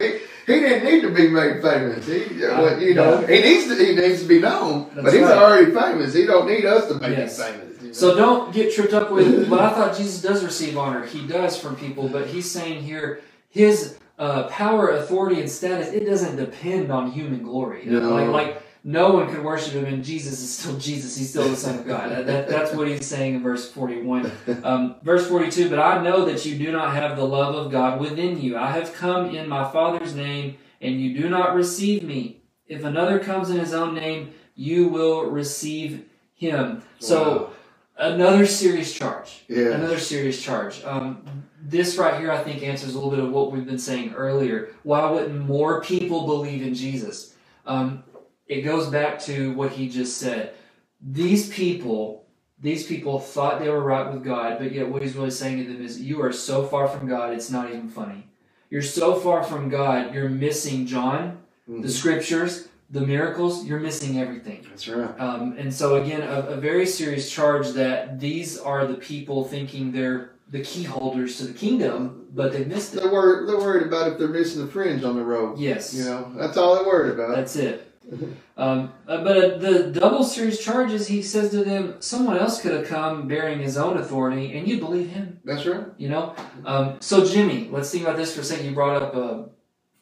he, 0.01 0.19
he 0.47 0.61
didn't 0.61 0.85
need 0.85 1.01
to 1.01 1.11
be 1.11 1.29
made 1.29 1.61
famous. 1.61 2.07
He, 2.07 2.39
well, 2.41 2.81
you 2.81 2.95
know, 2.95 3.19
Yeah. 3.23 3.27
he 3.35 3.43
needs 3.43 3.67
to 3.67 3.85
he 3.85 3.97
needs 3.97 4.23
to 4.23 4.29
be 4.29 4.39
known, 4.41 4.91
That's 4.95 5.05
but 5.07 5.13
he's 5.15 5.23
right. 5.23 5.39
already 5.39 5.73
famous. 5.73 6.15
He 6.15 6.25
don't 6.25 6.47
need 6.47 6.65
us 6.67 6.87
to 6.87 6.95
make 7.01 7.19
Yes. 7.19 7.41
him 7.41 7.53
famous. 7.53 7.76
So 7.97 8.15
don't 8.15 8.53
get 8.53 8.75
tripped 8.75 8.93
up 8.93 9.11
with. 9.11 9.49
But 9.49 9.61
I 9.61 9.71
thought 9.71 9.97
Jesus 9.97 10.21
does 10.21 10.45
receive 10.45 10.77
honor. 10.77 11.07
He 11.07 11.27
does 11.27 11.59
from 11.59 11.77
people. 11.77 12.09
But 12.09 12.27
he's 12.29 12.51
saying 12.51 12.83
here 12.83 13.21
his 13.49 13.99
uh, 14.19 14.45
power, 14.49 14.91
authority, 14.91 15.41
and 15.41 15.51
status 15.51 15.89
it 15.93 16.05
doesn't 16.05 16.37
depend 16.37 16.91
on 16.93 17.11
human 17.11 17.43
glory. 17.43 17.85
No. 17.87 18.01
Like 18.15 18.29
like 18.29 18.63
no 18.85 19.11
one 19.13 19.29
can 19.33 19.43
worship 19.43 19.73
him, 19.73 19.85
and 19.87 20.05
Jesus 20.05 20.41
is 20.41 20.57
still 20.59 20.77
Jesus. 20.79 21.17
He's 21.17 21.31
still 21.31 21.49
the 21.49 21.57
Son 21.57 21.79
of 21.79 21.87
God. 21.87 22.11
That, 22.13 22.27
that- 22.27 22.49
that's 22.49 22.73
what 22.73 22.87
he's 22.87 23.05
saying 23.07 23.35
in 23.37 23.43
verse 23.43 23.71
forty-one. 23.71 24.31
Um, 24.63 24.97
verse 25.03 25.27
42 25.27 25.69
But 25.71 25.81
I 25.81 26.03
know 26.05 26.25
that 26.27 26.45
you 26.47 26.57
do 26.57 26.71
not 26.71 26.95
have 26.95 27.17
the 27.17 27.25
love 27.27 27.55
of 27.57 27.73
God 27.73 27.99
within 28.01 28.41
you. 28.41 28.57
I 28.57 28.71
have 28.71 28.95
come 28.95 29.35
in 29.35 29.49
my 29.49 29.69
Father's 29.73 30.15
name, 30.15 30.59
and 30.81 31.01
you 31.01 31.21
do 31.21 31.29
not 31.29 31.55
receive 31.55 32.03
me. 32.05 32.43
If 32.69 32.85
another 32.85 33.19
comes 33.19 33.51
in 33.51 33.59
his 33.59 33.73
own 33.75 33.95
name, 33.95 34.35
you 34.55 34.89
will 34.89 35.31
receive 35.31 36.05
him. 36.35 36.83
So, 37.01 37.51
another 37.99 38.47
serious 38.47 38.93
charge. 38.93 39.45
yeah, 39.49 39.71
Another 39.73 39.99
serious 39.99 40.41
charge. 40.43 40.83
Um, 40.85 41.23
this 41.63 41.97
right 41.97 42.21
here, 42.21 42.31
I 42.31 42.43
think, 42.43 42.63
answers 42.63 42.95
a 42.95 42.99
little 42.99 43.11
bit 43.11 43.19
of 43.19 43.31
what 43.31 43.51
we've 43.53 43.67
been 43.67 43.79
saying 43.79 44.15
earlier. 44.15 44.71
Why 44.83 45.11
wouldn't 45.11 45.47
more 45.47 45.81
people 45.83 46.27
believe 46.27 46.63
in 46.63 46.75
Jesus? 46.75 47.35
Um, 47.67 48.05
it 48.47 48.63
goes 48.63 48.89
back 48.89 49.19
to 49.23 49.53
what 49.55 49.73
he 49.73 49.89
just 49.89 50.19
said. 50.19 50.55
These 51.01 51.49
people, 51.49 52.27
these 52.61 52.87
people 52.87 53.19
thought 53.19 53.59
they 53.61 53.69
were 53.69 53.83
right 53.83 54.13
with 54.13 54.23
God, 54.25 54.59
but 54.59 54.73
yet 54.73 54.89
what 54.89 55.03
he's 55.03 55.17
really 55.17 55.31
saying 55.33 55.59
to 55.59 55.73
them 55.73 55.85
is, 55.85 56.01
"You 56.01 56.23
are 56.23 56.33
so 56.33 56.65
far 56.65 56.87
from 56.89 57.09
God, 57.09 57.35
it's 57.35 57.51
not 57.51 57.69
even 57.71 57.89
funny. 57.89 58.29
You're 58.71 58.83
so 58.83 59.15
far 59.17 59.43
from 59.43 59.69
God, 59.69 60.15
you're 60.15 60.29
missing 60.29 60.87
John, 60.87 61.39
the 61.67 61.89
Mhm. 61.89 61.91
scriptures, 61.91 62.69
the 62.91 63.01
miracles. 63.01 63.65
You're 63.65 63.81
missing 63.81 64.19
everything." 64.19 64.67
that's 64.69 64.87
right. 64.89 65.19
Um, 65.21 65.57
and 65.59 65.73
so 65.73 65.97
again, 66.03 66.23
a, 66.23 66.41
a 66.49 66.57
very 66.57 66.87
serious 66.87 67.31
charge 67.31 67.71
that 67.71 68.21
these 68.21 68.59
are 68.59 68.87
the 68.87 68.95
people 68.95 69.45
thinking 69.45 69.93
they're 69.93 70.33
the 70.51 70.63
key 70.63 70.85
holders 70.85 71.39
to 71.39 71.45
the 71.45 71.53
kingdom, 71.53 72.27
but 72.33 72.53
they 72.53 72.65
missed 72.65 72.95
it. 72.95 73.03
They're 73.03 73.13
worried. 73.13 73.49
They're 73.49 73.59
worried 73.59 73.87
about 73.87 74.13
if 74.13 74.19
they're 74.19 74.29
missing 74.29 74.65
the 74.65 74.71
fringe 74.71 75.03
on 75.03 75.17
the 75.17 75.25
road. 75.25 75.59
Yes, 75.59 75.93
You 75.93 76.05
know, 76.05 76.33
that's 76.37 76.57
all 76.57 76.77
they're 76.77 76.87
worried 76.87 77.13
about. 77.15 77.35
that's 77.35 77.57
it. 77.57 77.83
Um, 78.59 78.91
uh, 79.07 79.23
but 79.23 79.37
uh, 79.37 79.59
the 79.59 79.91
double 79.91 80.25
serious 80.25 80.65
charges, 80.65 81.07
he 81.09 81.21
says 81.21 81.51
to 81.51 81.63
them, 81.63 81.97
someone 82.01 82.39
else 82.39 82.59
could 82.63 82.73
have 82.73 82.87
come 82.87 83.29
bearing 83.29 83.59
his 83.59 83.77
own 83.77 83.99
authority, 83.99 84.57
and 84.57 84.67
you 84.67 84.79
believe 84.79 85.11
him. 85.11 85.41
That's 85.45 85.67
right. 85.67 85.85
You 85.99 86.09
know. 86.09 86.35
Um, 86.65 86.97
so 87.01 87.27
Jimmy, 87.27 87.69
let's 87.71 87.91
think 87.91 88.05
about 88.05 88.17
this 88.17 88.35
for 88.35 88.41
a 88.41 88.45
second. 88.45 88.65
You 88.65 88.73
brought 88.73 89.03
up 89.03 89.15
uh, 89.15 89.43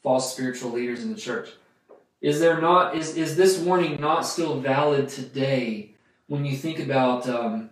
false 0.04 0.32
spiritual 0.32 0.70
leaders 0.70 1.02
in 1.02 1.12
the 1.12 1.18
church. 1.18 1.48
Is 2.24 2.40
there 2.40 2.58
not 2.58 2.96
is 2.96 3.18
is 3.18 3.36
this 3.36 3.58
warning 3.58 4.00
not 4.00 4.22
still 4.22 4.58
valid 4.58 5.10
today 5.10 5.90
when 6.26 6.46
you 6.46 6.56
think 6.56 6.78
about 6.78 7.28
um, 7.28 7.68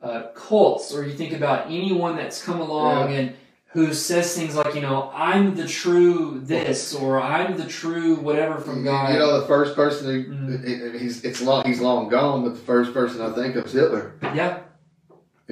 uh, 0.00 0.28
cults 0.32 0.94
or 0.94 1.04
you 1.04 1.12
think 1.12 1.32
about 1.32 1.66
anyone 1.66 2.14
that's 2.14 2.40
come 2.40 2.60
along 2.60 3.12
and 3.12 3.34
who 3.72 3.92
says 3.92 4.32
things 4.36 4.54
like 4.54 4.76
you 4.76 4.80
know 4.80 5.10
I'm 5.12 5.56
the 5.56 5.66
true 5.66 6.40
this 6.40 6.94
or 6.94 7.20
I'm 7.20 7.56
the 7.56 7.66
true 7.66 8.14
whatever 8.14 8.58
from 8.60 8.84
God. 8.84 9.12
You 9.12 9.18
know, 9.18 9.40
the 9.40 9.46
first 9.48 9.74
person 9.74 10.06
who 10.06 10.32
Mm. 10.34 10.64
it- 10.64 11.00
he's 11.00 11.24
it's 11.24 11.42
long 11.42 11.64
he's 11.64 11.80
long 11.80 12.08
gone, 12.08 12.44
but 12.44 12.50
the 12.54 12.60
first 12.60 12.94
person 12.94 13.20
I 13.20 13.30
think 13.34 13.56
of 13.56 13.66
is 13.66 13.72
Hitler, 13.72 14.12
yeah. 14.22 14.60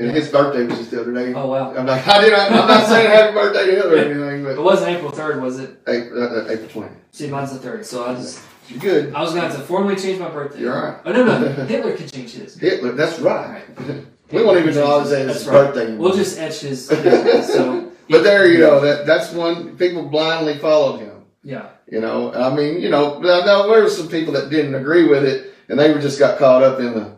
And 0.01 0.11
his 0.13 0.29
birthday 0.29 0.65
was 0.65 0.79
just 0.79 0.91
the 0.91 1.01
other 1.01 1.13
day. 1.13 1.35
Oh 1.35 1.47
wow. 1.49 1.75
I'm 1.75 1.87
like, 1.87 2.07
I 2.07 2.21
did. 2.23 2.33
I'm 2.33 2.53
not 2.53 2.87
saying 2.87 3.11
happy 3.11 3.33
birthday 3.35 3.67
to 3.67 3.73
Hitler 3.73 3.93
or 3.95 3.99
anything, 4.31 4.47
It 4.59 4.61
wasn't 4.63 4.91
April 4.97 5.11
third, 5.11 5.43
was 5.43 5.59
it? 5.59 5.81
April, 5.87 6.23
uh, 6.23 6.43
uh, 6.45 6.49
April 6.51 6.69
20. 6.69 6.91
See, 7.13 7.29
mine's 7.29 7.53
the 7.53 7.59
third, 7.59 7.85
so 7.87 8.05
I 8.07 8.15
just 8.15 8.41
You're 8.69 8.79
good. 8.81 9.15
I 9.15 9.21
was 9.23 9.31
going 9.31 9.43
to 9.43 9.49
have 9.49 9.57
to 9.59 9.65
formally 9.67 9.97
change 9.97 10.19
my 10.21 10.29
birthday. 10.29 10.61
You're 10.61 10.77
all 10.77 10.93
right. 10.93 11.01
Oh 11.05 11.13
no 11.13 11.25
no, 11.25 11.49
Hitler 11.67 11.97
could 11.97 12.13
change 12.13 12.33
his. 12.33 12.57
Hitler. 12.57 12.93
That's 12.93 13.19
right. 13.19 13.63
Right. 13.79 14.05
we 14.33 14.43
won't 14.45 14.59
even 14.59 14.75
know 14.75 15.01
his 15.01 15.11
That's 15.11 15.39
his 15.39 15.47
right. 15.49 15.73
birthday. 15.75 15.97
We'll 15.97 16.15
just 16.17 16.39
etch 16.39 16.61
his. 16.61 16.87
so, 16.89 17.93
But 18.11 18.23
there, 18.23 18.47
you 18.51 18.59
know, 18.59 18.81
that 18.81 19.07
that's 19.07 19.33
one 19.33 19.77
people 19.77 20.07
blindly 20.09 20.59
followed 20.59 21.01
him. 21.01 21.25
yeah, 21.43 21.69
You 21.91 22.01
know, 22.01 22.33
I 22.33 22.55
mean, 22.55 22.81
you 22.81 22.91
know, 22.91 23.19
now, 23.21 23.41
now 23.45 23.67
there 23.67 23.83
were 23.83 23.89
some 23.91 24.09
people 24.09 24.33
that 24.35 24.51
didn't 24.51 24.75
agree 24.75 25.09
with 25.09 25.25
it, 25.25 25.55
and 25.69 25.79
they 25.79 25.93
were 25.93 26.01
just 26.01 26.19
got 26.19 26.39
caught 26.39 26.63
up 26.63 26.79
in 26.79 26.93
the. 26.95 27.18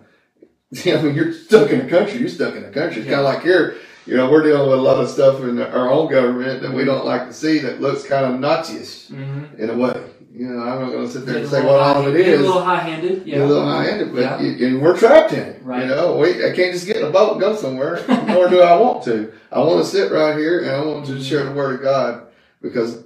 I 0.86 1.02
mean, 1.02 1.14
you're 1.14 1.32
stuck 1.32 1.70
in 1.70 1.80
the 1.80 1.88
country. 1.88 2.20
You're 2.20 2.28
stuck 2.28 2.54
in 2.54 2.62
the 2.62 2.70
country. 2.70 3.02
It's 3.02 3.10
kind 3.10 3.20
of 3.20 3.24
like 3.24 3.42
here. 3.42 3.76
You 4.06 4.16
know, 4.16 4.30
we're 4.30 4.42
dealing 4.42 4.68
with 4.68 4.78
a 4.78 4.82
lot 4.82 5.02
of 5.02 5.10
stuff 5.10 5.40
in 5.40 5.60
our 5.60 5.90
own 5.90 6.10
government 6.10 6.62
that 6.62 6.72
we 6.72 6.84
don't 6.84 7.04
like 7.04 7.26
to 7.26 7.32
see 7.32 7.58
that 7.58 7.80
looks 7.80 8.02
kind 8.04 8.24
of 8.24 8.40
Nazi-ish 8.40 9.08
mm-hmm. 9.08 9.60
in 9.60 9.70
a 9.70 9.76
way. 9.76 10.02
You 10.32 10.46
know, 10.46 10.62
I'm 10.62 10.80
not 10.80 10.90
going 10.92 11.06
to 11.06 11.12
sit 11.12 11.26
there 11.26 11.38
and 11.38 11.48
say 11.48 11.64
what 11.64 11.80
all 11.80 12.06
it 12.06 12.16
get. 12.16 12.38
A 12.38 12.42
little 12.42 12.62
high-handed. 12.62 13.26
Yeah. 13.26 13.44
a 13.44 13.46
little 13.46 13.64
high-handed, 13.64 14.14
but 14.14 14.20
Yeah. 14.20 14.40
you, 14.40 14.66
and 14.66 14.82
we're 14.82 14.96
trapped 14.96 15.32
in 15.32 15.40
it. 15.40 15.62
Right. 15.62 15.82
You 15.82 15.88
know, 15.88 16.16
we 16.16 16.44
I 16.44 16.54
can't 16.54 16.72
just 16.72 16.86
get 16.86 16.96
in 16.96 17.04
a 17.04 17.10
boat 17.10 17.32
and 17.32 17.40
go 17.40 17.56
somewhere. 17.56 18.02
nor 18.26 18.48
do 18.48 18.62
I 18.62 18.80
want 18.80 19.04
to. 19.04 19.32
I 19.50 19.58
want 19.58 19.84
to 19.84 19.90
sit 19.90 20.12
right 20.12 20.36
here 20.38 20.60
and 20.60 20.70
I 20.70 20.84
want 20.84 21.06
to 21.06 21.20
share 21.22 21.44
the 21.44 21.52
word 21.52 21.76
of 21.76 21.82
God 21.82 22.28
because 22.62 23.04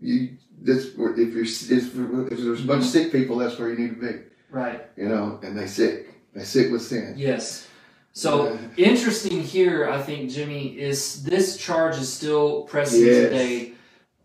you. 0.00 0.36
This 0.58 0.86
if 0.86 0.96
you're 0.96 1.44
if, 1.44 2.32
if 2.32 2.38
there's 2.40 2.64
a 2.64 2.66
bunch 2.66 2.84
of 2.84 2.90
sick 2.90 3.12
people, 3.12 3.36
that's 3.36 3.56
where 3.56 3.68
you 3.70 3.78
need 3.78 4.00
to 4.00 4.12
be. 4.12 4.18
Right. 4.50 4.84
You 4.96 5.08
know, 5.08 5.38
and 5.44 5.56
they 5.56 5.68
sick. 5.68 6.15
They 6.36 6.44
sick 6.44 6.70
with 6.70 6.82
sin. 6.82 7.14
Yes. 7.16 7.66
So 8.12 8.58
interesting 8.76 9.42
here, 9.42 9.88
I 9.88 10.00
think 10.02 10.30
Jimmy 10.30 10.78
is 10.78 11.22
this 11.24 11.56
charge 11.56 11.96
is 11.96 12.12
still 12.12 12.62
pressing 12.62 13.04
Yes. 13.06 13.16
today, 13.30 13.72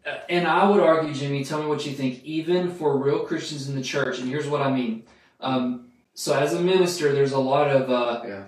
Uh, 0.04 0.18
and 0.30 0.48
I 0.48 0.68
would 0.68 0.80
argue, 0.80 1.14
Jimmy. 1.14 1.44
Tell 1.46 1.62
me 1.62 1.68
what 1.68 1.86
you 1.86 1.92
think. 1.94 2.24
Even 2.24 2.72
for 2.72 2.98
real 2.98 3.20
Christians 3.20 3.70
in 3.70 3.76
the 3.76 3.84
church, 3.84 4.18
and 4.20 4.28
here's 4.28 4.48
what 4.48 4.62
I 4.62 4.72
mean. 4.72 5.04
Um, 5.40 5.86
so 6.16 6.34
as 6.34 6.54
a 6.56 6.60
minister, 6.60 7.14
there's 7.14 7.34
a 7.34 7.40
lot 7.40 7.70
of 7.70 7.90
uh, 7.92 8.22
Yeah. 8.28 8.44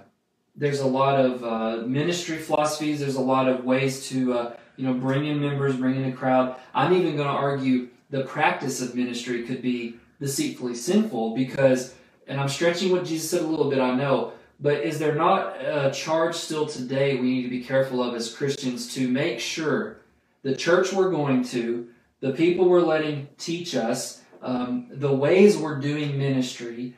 there's 0.55 0.79
a 0.79 0.87
lot 0.87 1.23
of 1.23 1.43
uh, 1.43 1.85
ministry 1.87 2.37
philosophies. 2.37 2.99
There's 2.99 3.15
a 3.15 3.21
lot 3.35 3.47
of 3.47 3.63
ways 3.65 4.07
to 4.09 4.33
uh, 4.33 4.53
you 4.77 4.85
know 4.87 4.93
bring 4.95 5.25
in 5.25 5.39
members, 5.39 5.75
bring 5.75 5.95
in 5.95 6.05
a 6.05 6.11
crowd. 6.11 6.55
I'm 6.73 6.91
even 6.93 7.15
going 7.15 7.27
to 7.29 7.39
argue 7.49 7.89
the 8.09 8.23
practice 8.23 8.81
of 8.81 8.95
ministry 8.95 9.43
could 9.43 9.61
be 9.61 9.97
deceitfully 10.19 10.75
sinful 10.75 11.35
because, 11.35 11.93
and 12.27 12.39
I'm 12.39 12.49
stretching 12.49 12.91
what 12.91 13.05
Jesus 13.05 13.29
said 13.29 13.41
a 13.41 13.47
little 13.47 13.69
bit. 13.69 13.79
I 13.79 13.95
know, 13.95 14.33
but 14.59 14.83
is 14.83 14.99
there 14.99 15.15
not 15.15 15.57
a 15.59 15.91
charge 15.91 16.35
still 16.35 16.65
today 16.65 17.15
we 17.15 17.29
need 17.29 17.43
to 17.43 17.49
be 17.49 17.63
careful 17.63 18.01
of 18.03 18.15
as 18.15 18.33
Christians 18.33 18.93
to 18.95 19.07
make 19.07 19.39
sure 19.39 19.97
the 20.43 20.55
church 20.55 20.93
we're 20.93 21.11
going 21.11 21.43
to, 21.45 21.87
the 22.19 22.31
people 22.31 22.67
we're 22.69 22.81
letting 22.81 23.27
teach 23.37 23.75
us, 23.75 24.21
um, 24.41 24.87
the 24.91 25.11
ways 25.11 25.57
we're 25.57 25.79
doing 25.79 26.17
ministry, 26.17 26.95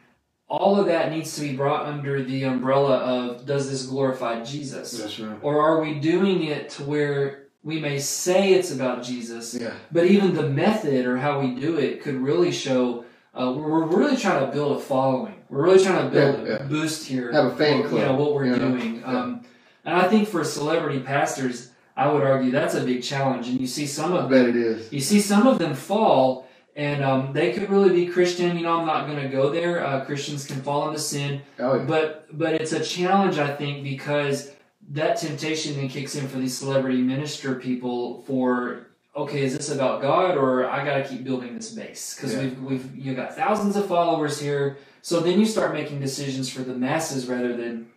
all 0.47 0.79
of 0.79 0.85
that 0.87 1.11
needs 1.11 1.35
to 1.35 1.41
be 1.41 1.55
brought 1.55 1.85
under 1.85 2.21
the 2.23 2.43
umbrella 2.43 2.97
of 2.97 3.45
does 3.45 3.69
this 3.69 3.85
glorify 3.85 4.43
Jesus? 4.43 4.91
That's 4.91 5.19
right. 5.19 5.37
Or 5.41 5.61
are 5.61 5.81
we 5.81 5.95
doing 5.99 6.43
it 6.43 6.69
to 6.71 6.83
where 6.83 7.45
we 7.63 7.79
may 7.79 7.97
say 7.97 8.53
it's 8.53 8.71
about 8.71 9.03
Jesus, 9.03 9.55
Yeah. 9.59 9.73
but 9.91 10.05
even 10.05 10.35
the 10.35 10.47
method 10.47 11.07
or 11.07 11.17
how 11.17 11.39
we 11.39 11.55
do 11.55 11.77
it 11.77 12.03
could 12.03 12.15
really 12.15 12.51
show 12.51 13.04
uh, 13.39 13.51
we're, 13.51 13.85
we're 13.85 13.97
really 13.97 14.17
trying 14.17 14.45
to 14.45 14.51
build 14.51 14.77
a 14.77 14.79
following. 14.79 15.35
We're 15.49 15.63
really 15.63 15.83
trying 15.83 16.05
to 16.05 16.09
build 16.11 16.47
Yeah, 16.47 16.53
a 16.55 16.57
yeah. 16.59 16.63
boost 16.65 17.07
here. 17.07 17.31
Have 17.31 17.45
a 17.45 17.55
fan 17.55 17.79
what- 17.79 17.89
club, 17.89 18.01
You 18.01 18.07
know, 18.07 18.15
what 18.15 18.33
we're 18.33 18.45
you 18.45 18.55
know? 18.55 18.77
doing. 18.77 18.95
Yeah. 18.97 19.05
Um, 19.05 19.45
and 19.83 19.95
I 19.95 20.07
think 20.07 20.27
for 20.27 20.43
celebrity 20.43 20.99
pastors, 20.99 21.71
I 21.97 22.11
would 22.11 22.23
argue 22.23 22.51
that's 22.51 22.75
a 22.75 22.81
big 22.83 23.03
challenge, 23.03 23.47
and 23.47 23.59
you 23.59 23.67
see 23.67 23.85
some 23.85 24.13
of 24.13 24.29
bet 24.29 24.47
it 24.47 24.55
is. 24.55 24.91
you 24.91 24.99
see 24.99 25.19
some 25.21 25.47
of 25.47 25.59
them 25.59 25.73
fall, 25.75 26.47
and 26.75 27.03
um, 27.03 27.31
they 27.33 27.53
could 27.53 27.69
really 27.69 27.89
be 27.93 28.07
Christian. 28.07 28.57
You 28.57 28.63
know, 28.63 28.79
I'm 28.79 28.85
not 28.87 29.07
going 29.07 29.21
to 29.21 29.29
go 29.29 29.49
there. 29.49 29.85
Uh, 29.85 30.03
Christians 30.03 30.45
can 30.45 30.61
fall 30.61 30.87
into 30.87 30.99
sin, 30.99 31.41
Oh, 31.59 31.75
yeah. 31.75 31.83
but 31.85 32.27
but 32.37 32.53
it's 32.55 32.73
a 32.73 32.83
challenge, 32.83 33.37
I 33.37 33.55
think, 33.55 33.83
because 33.83 34.51
that 34.89 35.17
temptation 35.17 35.75
then 35.75 35.87
kicks 35.87 36.15
in 36.15 36.27
for 36.27 36.37
these 36.37 36.57
celebrity 36.57 37.01
minister 37.01 37.55
people 37.55 38.23
for 38.23 38.87
okay, 39.15 39.43
is 39.43 39.55
this 39.55 39.69
about 39.71 40.01
God 40.01 40.37
or 40.37 40.65
I 40.69 40.83
got 40.85 40.97
to 40.97 41.07
keep 41.07 41.23
building 41.23 41.55
this 41.55 41.71
base 41.71 42.15
because 42.15 42.33
Yeah. 42.33 42.41
we've 42.41 42.61
we've 42.61 42.95
you 42.95 43.13
got 43.15 43.35
thousands 43.35 43.75
of 43.75 43.87
followers 43.87 44.39
here. 44.39 44.77
So 45.01 45.19
then 45.19 45.39
you 45.39 45.45
start 45.45 45.73
making 45.73 45.99
decisions 45.99 46.49
for 46.49 46.61
the 46.63 46.73
masses 46.73 47.27
rather 47.27 47.55
than 47.55 47.87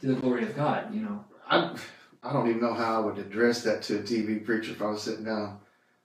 to 0.00 0.06
the 0.08 0.14
glory 0.14 0.42
of 0.44 0.54
God. 0.54 0.94
You 0.94 1.00
know. 1.02 1.24
I, 1.48 1.74
I 2.22 2.32
don't 2.32 2.48
even 2.48 2.60
know 2.60 2.74
how 2.74 2.96
I 2.96 3.04
would 3.04 3.18
address 3.18 3.62
that 3.64 3.82
to 3.84 3.98
a 3.98 4.02
TV 4.02 4.44
preacher 4.44 4.72
if 4.72 4.82
I 4.82 4.86
was 4.86 5.02
sitting 5.02 5.24
down. 5.24 5.58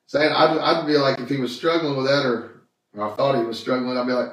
Saying 0.08 0.32
I'd, 0.32 0.58
I'd 0.58 0.88
be 0.88 0.98
like, 0.98 1.20
if 1.20 1.30
he 1.30 1.38
was 1.38 1.56
struggling 1.56 1.96
with 1.98 2.06
that 2.08 2.26
or, 2.26 2.62
or 2.96 3.12
I 3.12 3.16
thought 3.16 3.36
he 3.38 3.44
was 3.44 3.60
struggling, 3.60 3.98
I'd 3.98 4.08
be 4.08 4.14
like, 4.14 4.32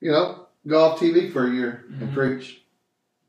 you 0.00 0.10
know, 0.12 0.46
go 0.66 0.84
off 0.84 1.00
TV 1.00 1.32
for 1.32 1.46
a 1.46 1.50
year 1.50 1.84
and 2.00 2.10
Mhm. 2.10 2.14
preach. 2.14 2.62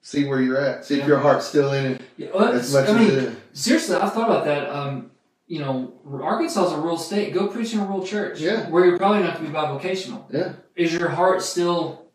See 0.01 0.25
where 0.25 0.39
you're 0.41 0.57
at. 0.59 0.85
See 0.85 0.97
Yeah. 0.97 1.01
if 1.03 1.07
your 1.07 1.19
heart's 1.19 1.45
still 1.47 1.73
in 1.73 1.85
it 1.93 2.01
Yeah, 2.17 2.27
well, 2.33 2.49
as 2.53 2.71
much 2.73 2.87
I 2.87 2.91
as 2.91 2.95
mean, 2.97 3.07
it 3.07 3.13
is. 3.23 3.35
Seriously, 3.53 3.95
I've 3.95 4.13
thought 4.13 4.29
about 4.29 4.45
that. 4.45 4.69
Um, 4.69 5.09
you 5.47 5.59
know, 5.59 5.93
Arkansas 6.23 6.65
is 6.67 6.71
a 6.73 6.77
rural 6.77 6.97
state. 6.97 7.33
Go 7.33 7.47
preach 7.47 7.73
in 7.73 7.79
a 7.79 7.85
rural 7.85 8.05
church. 8.05 8.39
Yeah. 8.39 8.69
Where 8.69 8.85
you're 8.85 8.97
probably 8.97 9.19
not 9.23 9.35
going 9.39 9.45
to 9.45 9.51
be 9.51 9.55
bivocational. 9.57 10.25
Yeah. 10.31 10.53
Is 10.75 10.93
your 10.93 11.09
heart 11.09 11.41
still 11.41 12.07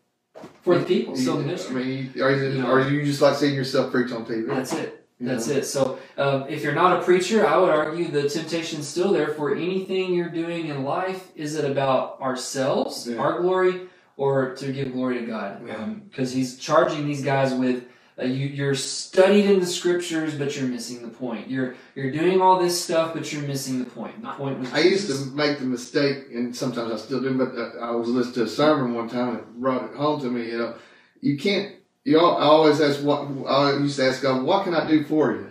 for 0.63 0.77
the 0.77 0.85
people? 0.85 1.15
Still 1.15 1.37
the 1.37 1.43
I 1.43 1.45
ministry? 1.47 1.83
mean, 1.83 2.21
are 2.21 2.31
you, 2.35 2.49
You 2.49 2.61
know. 2.61 2.71
are 2.71 2.89
you 2.89 3.03
just 3.05 3.21
like 3.21 3.35
seeing 3.37 3.55
yourself 3.55 3.91
preach 3.91 4.11
on 4.11 4.25
TV? 4.25 4.47
That's 4.47 4.73
it. 4.73 4.97
That's 5.19 5.47
know? 5.47 5.55
it. 5.55 5.65
So, 5.65 5.99
um, 6.17 6.45
if 6.49 6.63
you're 6.63 6.73
not 6.75 6.99
a 6.99 7.03
preacher, 7.03 7.45
I 7.45 7.57
would 7.57 7.69
argue 7.69 8.07
the 8.09 8.27
temptation's 8.27 8.87
still 8.87 9.11
there 9.13 9.29
for 9.29 9.55
anything 9.55 10.13
you're 10.13 10.29
doing 10.29 10.67
in 10.67 10.83
life. 10.83 11.27
Is 11.35 11.55
it 11.55 11.63
about 11.69 12.19
ourselves, 12.21 13.07
Yeah. 13.07 13.17
our 13.17 13.39
glory, 13.39 13.81
or 14.17 14.55
to 14.55 14.71
give 14.73 14.91
glory 14.93 15.19
to 15.19 15.25
God? 15.25 15.61
Yeah. 15.65 15.85
Because 16.09 16.33
he's 16.33 16.57
charging 16.57 17.05
these 17.05 17.23
guys 17.23 17.53
with 17.53 17.83
uh, 18.19 18.25
you, 18.25 18.47
you're 18.47 18.75
studied 18.75 19.45
in 19.45 19.59
the 19.59 19.65
scriptures, 19.65 20.35
but 20.35 20.55
you're 20.55 20.67
missing 20.67 21.01
the 21.01 21.07
point. 21.09 21.49
You're 21.49 21.75
you're 21.95 22.11
doing 22.11 22.41
all 22.41 22.59
this 22.59 22.81
stuff, 22.83 23.13
but 23.13 23.31
you're 23.31 23.43
missing 23.43 23.79
the 23.79 23.89
point. 23.89 24.21
The 24.21 24.29
point 24.31 24.59
was 24.59 24.71
I 24.73 24.79
used 24.79 25.07
to 25.09 25.25
make 25.35 25.59
the 25.59 25.65
mistake, 25.65 26.25
and 26.33 26.55
sometimes 26.55 26.91
I 26.91 26.97
still 26.97 27.21
do, 27.21 27.33
but 27.37 27.55
uh, 27.57 27.85
I 27.85 27.91
was 27.91 28.09
listening 28.09 28.35
to 28.35 28.43
a 28.43 28.47
sermon 28.47 28.93
one 28.93 29.09
time 29.09 29.29
and 29.29 29.37
it 29.39 29.47
brought 29.59 29.83
it 29.89 29.95
home 29.95 30.19
to 30.21 30.29
me. 30.29 30.47
You 30.51 30.57
know, 30.57 30.75
you 31.21 31.37
can't. 31.37 31.75
You 32.03 32.19
all, 32.19 32.37
I 32.37 32.43
always 32.43 32.81
ask 32.81 33.01
what 33.03 33.27
I 33.47 33.73
used 33.77 33.97
to 33.97 34.07
ask 34.07 34.21
God, 34.21 34.43
"What 34.43 34.63
can 34.63 34.73
I 34.73 34.87
do 34.87 35.03
for 35.03 35.31
you?" 35.33 35.47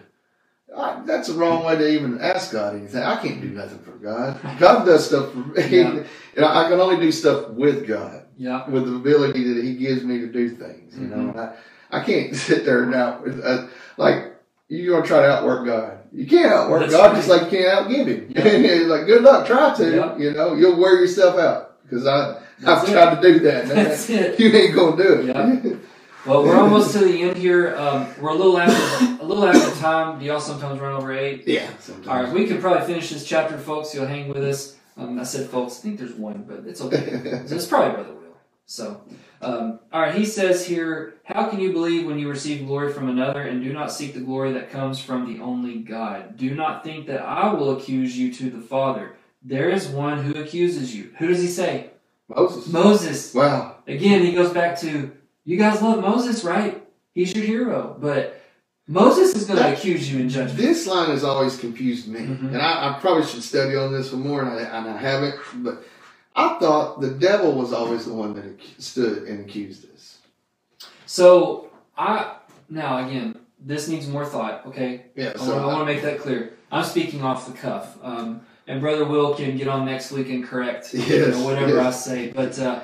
I, 0.76 1.02
that's 1.04 1.28
the 1.28 1.34
wrong 1.34 1.64
way 1.64 1.76
to 1.76 1.88
even 1.88 2.20
ask 2.20 2.52
God 2.52 2.76
anything. 2.76 3.02
I 3.02 3.20
can't 3.20 3.40
do 3.40 3.48
nothing 3.48 3.78
for 3.80 3.92
God. 3.92 4.40
God 4.58 4.84
does 4.84 5.06
stuff 5.06 5.32
for 5.32 5.38
me. 5.38 5.66
Yeah. 5.68 6.02
You 6.32 6.42
know, 6.42 6.48
I 6.48 6.68
can 6.68 6.78
only 6.78 6.96
do 7.04 7.10
stuff 7.10 7.50
with 7.50 7.88
God, 7.88 8.24
Yeah. 8.38 8.70
with 8.70 8.86
the 8.86 8.94
ability 8.94 9.52
that 9.52 9.64
He 9.64 9.74
gives 9.74 10.04
me 10.04 10.20
to 10.20 10.28
do 10.28 10.48
things. 10.50 10.96
You 10.96 11.08
know, 11.08 11.30
and 11.30 11.40
I, 11.40 11.56
I 11.92 12.02
can't 12.02 12.34
sit 12.48 12.64
there 12.64 12.86
now 12.86 13.24
uh, 13.24 13.68
like 13.96 14.34
you're 14.68 14.94
gonna 14.94 15.06
try 15.06 15.22
to 15.22 15.28
outwork 15.28 15.66
God. 15.66 15.98
You 16.12 16.26
can't 16.26 16.52
outwork 16.52 16.80
That's 16.82 16.92
God 16.92 17.06
right. 17.06 17.16
just 17.16 17.28
like 17.28 17.52
you 17.52 17.58
can't 17.58 17.88
outgive 17.88 18.06
Him. 18.06 18.64
Yeah. 18.64 18.86
like 18.86 19.06
good 19.06 19.22
luck, 19.22 19.46
try 19.46 19.74
to. 19.74 19.94
Yeah. 19.96 20.16
You 20.16 20.32
know, 20.32 20.54
you'll 20.54 20.76
wear 20.78 21.00
yourself 21.00 21.38
out 21.38 21.82
because 21.82 22.06
I 22.06 22.40
That's 22.60 22.82
I've 22.82 22.88
it. 22.88 22.92
tried 22.92 23.14
to 23.16 23.20
do 23.32 23.38
that. 23.40 23.68
That's 23.68 24.10
it. 24.10 24.38
You 24.38 24.50
ain't 24.52 24.74
gonna 24.74 24.96
do 25.02 25.12
it. 25.14 25.26
Yeah. 25.26 25.76
Well, 26.26 26.44
we're 26.44 26.56
almost 26.56 26.92
to 26.92 26.98
the 26.98 27.22
end 27.22 27.38
here. 27.38 27.74
Um, 27.76 28.06
we're 28.20 28.28
a 28.30 28.34
little 28.34 28.58
after 28.58 29.22
a 29.22 29.26
little 29.26 29.44
after 29.46 29.80
time. 29.80 30.18
Do 30.18 30.24
y'all 30.26 30.38
sometimes 30.40 30.78
run 30.78 30.92
over 30.92 31.12
eight? 31.12 31.48
yeah. 31.48 31.70
Sometimes. 31.80 32.08
All 32.08 32.22
right, 32.22 32.32
we 32.32 32.46
can 32.46 32.60
probably 32.60 32.86
finish 32.86 33.08
this 33.10 33.24
chapter, 33.24 33.56
folks. 33.56 33.94
You'll 33.94 34.06
hang 34.06 34.28
with 34.28 34.44
us. 34.44 34.76
Um, 34.96 35.18
I 35.18 35.22
said, 35.22 35.48
folks. 35.48 35.78
I 35.78 35.82
think 35.82 35.98
there's 35.98 36.12
one, 36.12 36.44
but 36.46 36.66
it's 36.66 36.80
okay. 36.82 36.98
it's 36.98 37.66
probably 37.66 37.94
Brother. 37.94 38.19
So, 38.70 39.00
um, 39.42 39.80
all 39.92 40.00
right. 40.00 40.14
He 40.14 40.24
says 40.24 40.64
here, 40.64 41.14
"How 41.24 41.48
can 41.48 41.58
you 41.58 41.72
believe 41.72 42.06
when 42.06 42.20
you 42.20 42.28
receive 42.28 42.64
glory 42.68 42.92
from 42.92 43.08
another, 43.08 43.40
and 43.42 43.60
do 43.64 43.72
not 43.72 43.90
seek 43.90 44.14
the 44.14 44.20
glory 44.20 44.52
that 44.52 44.70
comes 44.70 45.00
from 45.00 45.26
the 45.26 45.42
only 45.42 45.78
God? 45.78 46.36
Do 46.36 46.54
not 46.54 46.84
think 46.84 47.08
that 47.08 47.20
I 47.20 47.52
will 47.52 47.76
accuse 47.76 48.16
you 48.16 48.32
to 48.34 48.48
the 48.48 48.60
Father. 48.60 49.16
There 49.42 49.68
is 49.70 49.88
one 49.88 50.22
who 50.22 50.40
accuses 50.40 50.94
you. 50.94 51.10
Who 51.18 51.26
does 51.26 51.42
he 51.42 51.48
say? 51.48 51.90
Moses. 52.28 52.72
Moses. 52.72 53.34
Wow. 53.34 53.74
Again, 53.88 54.24
he 54.24 54.30
goes 54.32 54.52
back 54.52 54.78
to, 54.82 55.10
you 55.44 55.56
guys 55.56 55.82
love 55.82 56.00
Moses, 56.00 56.44
right? 56.44 56.80
He's 57.12 57.34
your 57.34 57.44
hero. 57.44 57.96
But 57.98 58.40
Moses 58.86 59.34
is 59.34 59.46
going 59.48 59.58
to 59.58 59.72
accuse 59.72 60.12
you 60.12 60.20
in 60.20 60.28
judgment. 60.28 60.56
This 60.58 60.86
line 60.86 61.10
has 61.10 61.24
always 61.24 61.58
confused 61.58 62.06
me, 62.06 62.20
Mhm. 62.20 62.48
and 62.52 62.58
I, 62.58 62.90
I 62.90 62.98
probably 63.00 63.24
should 63.26 63.42
study 63.42 63.74
on 63.74 63.92
this 63.92 64.12
one 64.12 64.22
more, 64.28 64.42
and 64.42 64.50
I, 64.52 64.62
and 64.62 64.88
I 64.90 64.96
haven't. 64.96 65.34
But 65.56 65.82
I 66.40 66.58
thought 66.58 67.00
the 67.00 67.10
devil 67.10 67.52
was 67.52 67.72
always 67.72 68.06
the 68.06 68.14
one 68.14 68.34
that 68.34 68.58
stood 68.78 69.24
and 69.24 69.40
accused 69.46 69.86
us. 69.94 70.18
So, 71.06 71.70
I, 71.96 72.36
now 72.68 73.06
again, 73.06 73.38
this 73.58 73.88
needs 73.88 74.06
more 74.06 74.24
thought, 74.24 74.66
okay? 74.66 75.06
Yeah. 75.14 75.32
I 75.34 75.38
So 75.38 75.52
want, 75.52 75.62
I 75.62 75.66
want 75.66 75.78
to 75.80 75.94
make 75.94 76.02
that 76.02 76.18
clear. 76.20 76.54
I'm 76.72 76.84
speaking 76.84 77.22
off 77.22 77.46
the 77.46 77.52
cuff. 77.52 77.98
Um, 78.02 78.42
and 78.66 78.80
Brother 78.80 79.04
Will 79.04 79.34
can 79.34 79.56
get 79.56 79.66
on 79.68 79.84
next 79.84 80.12
week 80.12 80.28
and 80.30 80.44
correct 80.44 80.94
you 80.94 81.28
know, 81.28 81.44
whatever 81.44 81.80
I 81.80 81.90
say. 81.90 82.30
But 82.30 82.58
uh, 82.58 82.82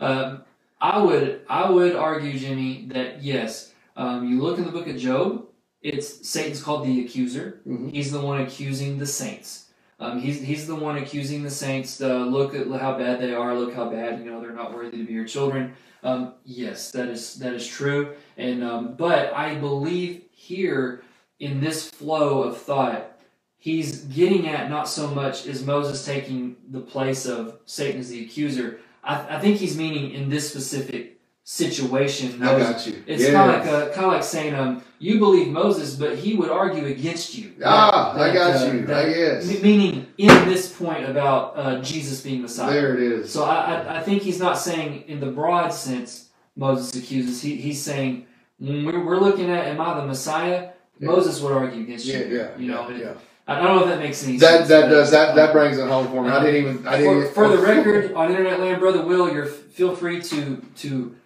um, 0.00 0.42
I 0.80 1.02
would 1.02 1.42
I 1.48 1.68
would 1.70 1.94
argue, 1.94 2.38
Jimmy, 2.38 2.86
that 2.88 3.22
yes, 3.22 3.72
um, 3.96 4.26
you 4.28 4.40
look 4.40 4.58
in 4.58 4.64
the 4.64 4.72
book 4.72 4.86
of 4.86 4.96
Job. 4.96 5.44
It's 5.82 6.26
Satan's 6.28 6.62
called 6.62 6.86
the 6.86 7.04
accuser. 7.04 7.60
Mhm. 7.66 7.92
He's 7.92 8.10
the 8.10 8.20
one 8.20 8.40
accusing 8.40 8.98
the 8.98 9.06
saints. 9.06 9.67
Um, 10.00 10.20
he's 10.20 10.40
he's 10.40 10.66
the 10.66 10.76
one 10.76 10.96
accusing 10.96 11.42
the 11.42 11.50
saints. 11.50 11.98
To 11.98 12.24
look 12.24 12.54
at 12.54 12.68
how 12.80 12.96
bad 12.96 13.20
they 13.20 13.34
are. 13.34 13.54
Look 13.54 13.74
how 13.74 13.88
bad 13.90 14.20
you 14.20 14.30
know 14.30 14.40
they're 14.40 14.52
not 14.52 14.74
worthy 14.74 14.98
to 14.98 15.04
be 15.04 15.12
your 15.12 15.26
children. 15.26 15.74
Um, 16.02 16.34
yes, 16.44 16.92
that 16.92 17.08
is 17.08 17.34
that 17.36 17.52
is 17.52 17.66
true. 17.66 18.14
And 18.36 18.62
um, 18.62 18.94
but 18.94 19.32
I 19.32 19.56
believe 19.56 20.22
here 20.30 21.02
in 21.40 21.60
this 21.60 21.90
flow 21.90 22.44
of 22.44 22.58
thought, 22.58 23.18
he's 23.56 24.02
getting 24.04 24.48
at 24.48 24.70
not 24.70 24.88
so 24.88 25.08
much 25.08 25.46
is 25.46 25.64
Moses 25.64 26.04
taking 26.04 26.56
the 26.70 26.80
place 26.80 27.26
of 27.26 27.58
Satan 27.66 28.00
as 28.00 28.10
the 28.10 28.24
accuser. 28.24 28.78
I, 29.02 29.36
I 29.36 29.40
think 29.40 29.58
he's 29.58 29.76
meaning 29.76 30.12
in 30.12 30.28
this 30.28 30.48
specific 30.48 31.17
situation. 31.52 32.42
I 32.42 32.58
got 32.58 32.86
you. 32.86 33.02
It's 33.06 33.22
Yeah. 33.22 33.32
kind 33.32 33.50
of 33.50 33.56
like 33.56 33.66
uh, 33.74 33.92
kind 33.94 34.04
of 34.06 34.12
like 34.12 34.22
saying, 34.22 34.54
um, 34.54 34.82
you 34.98 35.18
believe 35.18 35.48
Moses, 35.48 35.94
but 35.94 36.16
he 36.18 36.34
would 36.34 36.50
argue 36.50 36.84
against 36.84 37.38
you. 37.38 37.52
Ah, 37.64 38.12
That- 38.14 38.30
I 38.30 38.34
got 38.34 38.56
uh, 38.68 38.70
you. 38.70 38.84
that- 38.84 39.06
I 39.06 39.12
guess. 39.14 39.62
Meaning 39.62 40.08
in 40.18 40.28
this 40.46 40.68
point 40.70 41.08
about 41.08 41.54
uh, 41.56 41.80
Jesus 41.80 42.20
being 42.20 42.42
Messiah. 42.42 42.70
There 42.70 42.94
it 42.96 43.00
is. 43.02 43.32
So 43.32 43.44
I, 43.44 43.54
I, 43.56 43.98
I 43.98 44.02
think 44.02 44.20
he's 44.20 44.38
not 44.38 44.58
saying 44.58 45.04
in 45.08 45.20
the 45.20 45.30
broad 45.30 45.70
sense 45.72 46.28
Moses 46.54 46.94
accuses. 47.02 47.40
He, 47.40 47.56
he's 47.56 47.80
saying 47.80 48.26
when 48.58 48.84
we're, 48.84 49.02
we're 49.02 49.16
looking 49.18 49.48
at 49.50 49.68
am 49.68 49.80
I 49.80 49.98
the 49.98 50.04
Messiah? 50.06 50.68
Yeah. 51.00 51.06
Moses 51.06 51.40
would 51.40 51.52
argue 51.52 51.80
against 51.80 52.04
yeah, 52.04 52.18
you. 52.18 52.36
yeah, 52.36 52.48
You 52.58 52.70
know, 52.72 52.90
yeah, 52.90 52.98
yeah. 52.98 53.12
I 53.46 53.54
don't 53.54 53.74
know 53.74 53.82
if 53.84 53.88
that 53.88 54.00
makes 54.00 54.22
any 54.22 54.36
That 54.36 54.66
sense. 54.66 54.68
that 54.68 54.88
does 54.90 55.10
that 55.12 55.34
that 55.34 55.46
um, 55.48 55.52
brings 55.56 55.78
it 55.78 55.88
home 55.88 56.08
for 56.08 56.22
me. 56.24 56.28
I 56.28 56.44
didn't 56.44 56.60
even. 56.60 56.86
I 56.86 56.98
didn't. 56.98 57.06
for, 57.06 57.20
even, 57.20 57.32
for 57.32 57.48
the 57.56 57.62
record, 57.72 58.12
on 58.12 58.28
Internet 58.30 58.60
Land, 58.60 58.78
Brother 58.80 59.00
Will, 59.00 59.32
you're 59.32 59.46
feel 59.46 59.96
free 59.96 60.20
to 60.20 60.62
to 60.82 61.16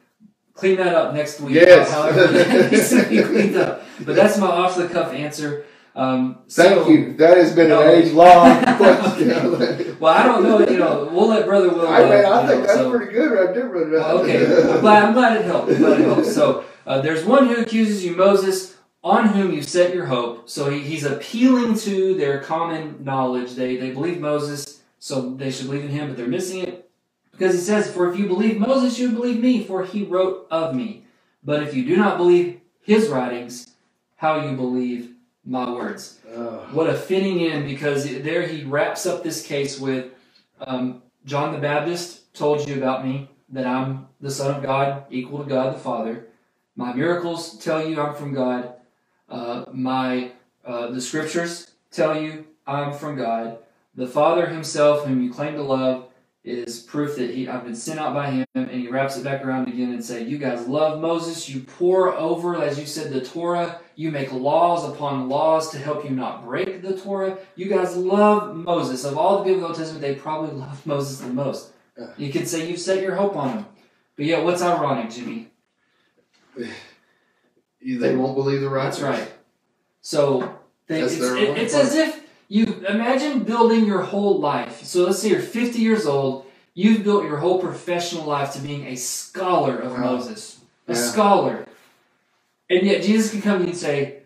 clean 0.54 0.76
that 0.76 0.94
up 0.94 1.14
next 1.14 1.40
week. 1.40 1.54
Yes. 1.54 1.90
However, 1.90 2.26
that 2.28 2.72
needs 2.72 2.90
to 2.90 3.08
be 3.08 3.22
cleaned 3.22 3.56
up. 3.56 3.82
But 4.00 4.16
that's 4.16 4.38
my 4.38 4.46
off 4.46 4.76
the 4.76 4.88
cuff 4.88 5.12
answer. 5.12 5.64
Um, 5.94 6.38
Thank 6.48 6.84
so- 6.84 6.88
you. 6.88 7.12
That 7.18 7.36
has 7.36 7.54
been 7.54 7.68
No. 7.68 7.82
an 7.82 7.90
age 8.02 8.12
long 8.12 8.62
question. 8.76 9.98
Well, 10.00 10.12
I 10.14 10.22
don't 10.24 10.42
know. 10.42 10.60
You 10.60 10.78
know, 10.78 11.08
we'll 11.12 11.28
let 11.28 11.44
Brother 11.46 11.68
Will. 11.68 11.86
I, 11.86 12.02
mean, 12.04 12.24
uh, 12.24 12.30
I 12.30 12.46
think 12.46 12.60
know, 12.60 12.66
that's 12.66 12.72
so- 12.74 12.90
pretty 12.90 13.12
good 13.12 13.30
right 13.32 13.54
there, 13.54 13.68
brother. 13.68 13.90
Well, 13.90 14.18
okay, 14.20 14.46
I'm 14.72 14.80
glad, 14.80 15.04
I'm 15.04 15.12
glad 15.12 15.36
it 15.40 15.44
helped. 15.44 15.70
I'm 15.70 15.78
glad 15.78 16.00
it 16.00 16.04
helped. 16.04 16.26
So 16.26 16.64
uh, 16.86 17.00
there's 17.02 17.24
one 17.24 17.46
who 17.48 17.56
accuses 17.60 18.04
you, 18.04 18.16
Moses, 18.16 18.74
on 19.04 19.28
whom 19.28 19.52
you 19.52 19.62
set 19.62 19.94
your 19.94 20.06
hope. 20.06 20.48
So 20.48 20.70
he, 20.70 20.80
he's 20.80 21.04
appealing 21.04 21.76
to 21.80 22.14
their 22.14 22.40
common 22.40 23.04
knowledge. 23.04 23.54
They 23.54 23.76
they 23.76 23.90
believe 23.90 24.18
Moses, 24.20 24.80
so 24.98 25.34
they 25.34 25.50
should 25.50 25.66
believe 25.66 25.84
in 25.84 25.90
him, 25.90 26.08
but 26.08 26.16
they're 26.16 26.26
missing 26.26 26.60
it 26.62 26.90
because 27.32 27.54
he 27.54 27.60
says, 27.60 27.90
"For 27.90 28.10
if 28.10 28.18
you 28.18 28.26
believe 28.26 28.58
Moses, 28.58 28.98
you 28.98 29.10
believe 29.10 29.40
me, 29.40 29.64
for 29.64 29.84
he 29.84 30.04
wrote 30.04 30.46
of 30.50 30.74
me. 30.74 31.04
But 31.42 31.62
if 31.62 31.74
you 31.74 31.84
do 31.84 31.96
not 31.96 32.16
believe 32.16 32.60
his 32.80 33.08
writings, 33.08 33.74
how 34.16 34.46
you 34.46 34.56
believe 34.56 35.14
my 35.44 35.72
words?" 35.72 36.18
Oh, 36.34 36.66
What 36.72 36.88
a 36.88 36.94
fitting 36.94 37.40
in 37.40 37.66
because 37.66 38.04
there 38.22 38.46
he 38.46 38.64
wraps 38.64 39.06
up 39.06 39.22
this 39.22 39.44
case 39.44 39.78
with 39.80 40.12
um, 40.60 41.02
John 41.24 41.52
the 41.52 41.58
Baptist 41.58 42.32
told 42.34 42.68
you 42.68 42.76
about 42.76 43.04
me 43.04 43.28
that 43.50 43.66
I'm 43.66 44.08
the 44.20 44.30
Son 44.30 44.54
of 44.54 44.62
God, 44.62 45.04
equal 45.10 45.42
to 45.42 45.48
God 45.48 45.74
the 45.74 45.78
Father. 45.78 46.26
My 46.76 46.92
miracles 46.92 47.58
tell 47.58 47.86
you 47.86 48.00
I'm 48.00 48.14
from 48.14 48.32
God. 48.32 48.74
Uh, 49.28 49.64
my 49.72 50.32
uh, 50.64 50.90
the 50.90 51.00
Scriptures 51.00 51.72
tell 51.90 52.20
you 52.20 52.46
I'm 52.66 52.92
from 52.92 53.16
God. 53.16 53.58
The 53.94 54.06
Father 54.06 54.46
Himself, 54.46 55.04
whom 55.06 55.22
you 55.22 55.32
claim 55.32 55.54
to 55.54 55.62
love, 55.62 56.06
is 56.44 56.80
proof 56.80 57.16
that 57.16 57.30
he 57.30 57.48
I've 57.48 57.62
been 57.64 57.74
sent 57.76 58.00
out 58.00 58.14
by 58.14 58.30
him, 58.30 58.46
and 58.54 58.68
he 58.70 58.88
wraps 58.88 59.16
it 59.16 59.22
back 59.24 59.44
around 59.44 59.68
again 59.68 59.92
and 59.92 60.04
say, 60.04 60.24
"You 60.24 60.38
guys 60.38 60.66
love 60.66 61.00
Moses. 61.00 61.48
You 61.48 61.60
pore 61.60 62.12
over, 62.14 62.60
as 62.60 62.78
you 62.78 62.86
said, 62.86 63.12
the 63.12 63.20
Torah. 63.24 63.80
You 63.94 64.10
make 64.10 64.32
laws 64.32 64.88
upon 64.88 65.28
laws 65.28 65.70
to 65.70 65.78
help 65.78 66.02
you 66.04 66.10
not 66.10 66.44
break 66.44 66.82
the 66.82 66.96
Torah. 66.98 67.38
You 67.54 67.66
guys 67.68 67.96
love 67.96 68.56
Moses. 68.56 69.04
Of 69.04 69.16
all 69.18 69.38
the 69.38 69.44
people 69.44 69.56
in 69.56 69.60
the 69.60 69.66
Old 69.68 69.76
Testament, 69.76 70.02
they 70.02 70.14
probably 70.16 70.56
love 70.58 70.84
Moses 70.86 71.20
the 71.20 71.32
most. 71.32 71.70
You 72.16 72.32
can 72.32 72.46
say 72.46 72.68
you've 72.68 72.80
set 72.80 73.02
your 73.02 73.14
hope 73.14 73.36
on 73.36 73.58
him. 73.58 73.66
But 74.16 74.24
yeah, 74.24 74.40
what's 74.42 74.62
ironic, 74.62 75.10
Jimmy? 75.10 75.50
They 77.84 78.14
won't 78.14 78.36
believe 78.36 78.60
the 78.60 78.68
right. 78.68 78.84
That's 78.84 79.00
right. 79.00 79.32
So 80.02 80.58
they, 80.86 81.00
it's, 81.00 81.14
it- 81.14 81.58
it's 81.58 81.74
as 81.74 81.94
if 81.96 82.21
you 82.52 82.84
imagine 82.86 83.44
building 83.44 83.86
your 83.86 84.02
whole 84.02 84.38
life. 84.38 84.84
So 84.84 85.06
let's 85.06 85.20
say 85.20 85.30
you're 85.30 85.40
50 85.40 85.78
years 85.78 86.04
old. 86.04 86.44
You've 86.74 87.02
built 87.02 87.24
your 87.24 87.38
whole 87.38 87.58
professional 87.58 88.24
life 88.26 88.52
to 88.52 88.60
being 88.60 88.86
a 88.88 88.94
scholar 88.94 89.78
of 89.78 89.92
Wow. 89.92 89.98
Moses, 90.12 90.58
a 90.86 90.92
Yeah. 90.92 90.98
scholar, 90.98 91.66
and 92.68 92.86
yet 92.86 93.02
Jesus 93.02 93.30
can 93.30 93.40
come 93.40 93.58
to 93.60 93.64
you 93.64 93.70
and 93.70 93.78
say, 93.78 94.18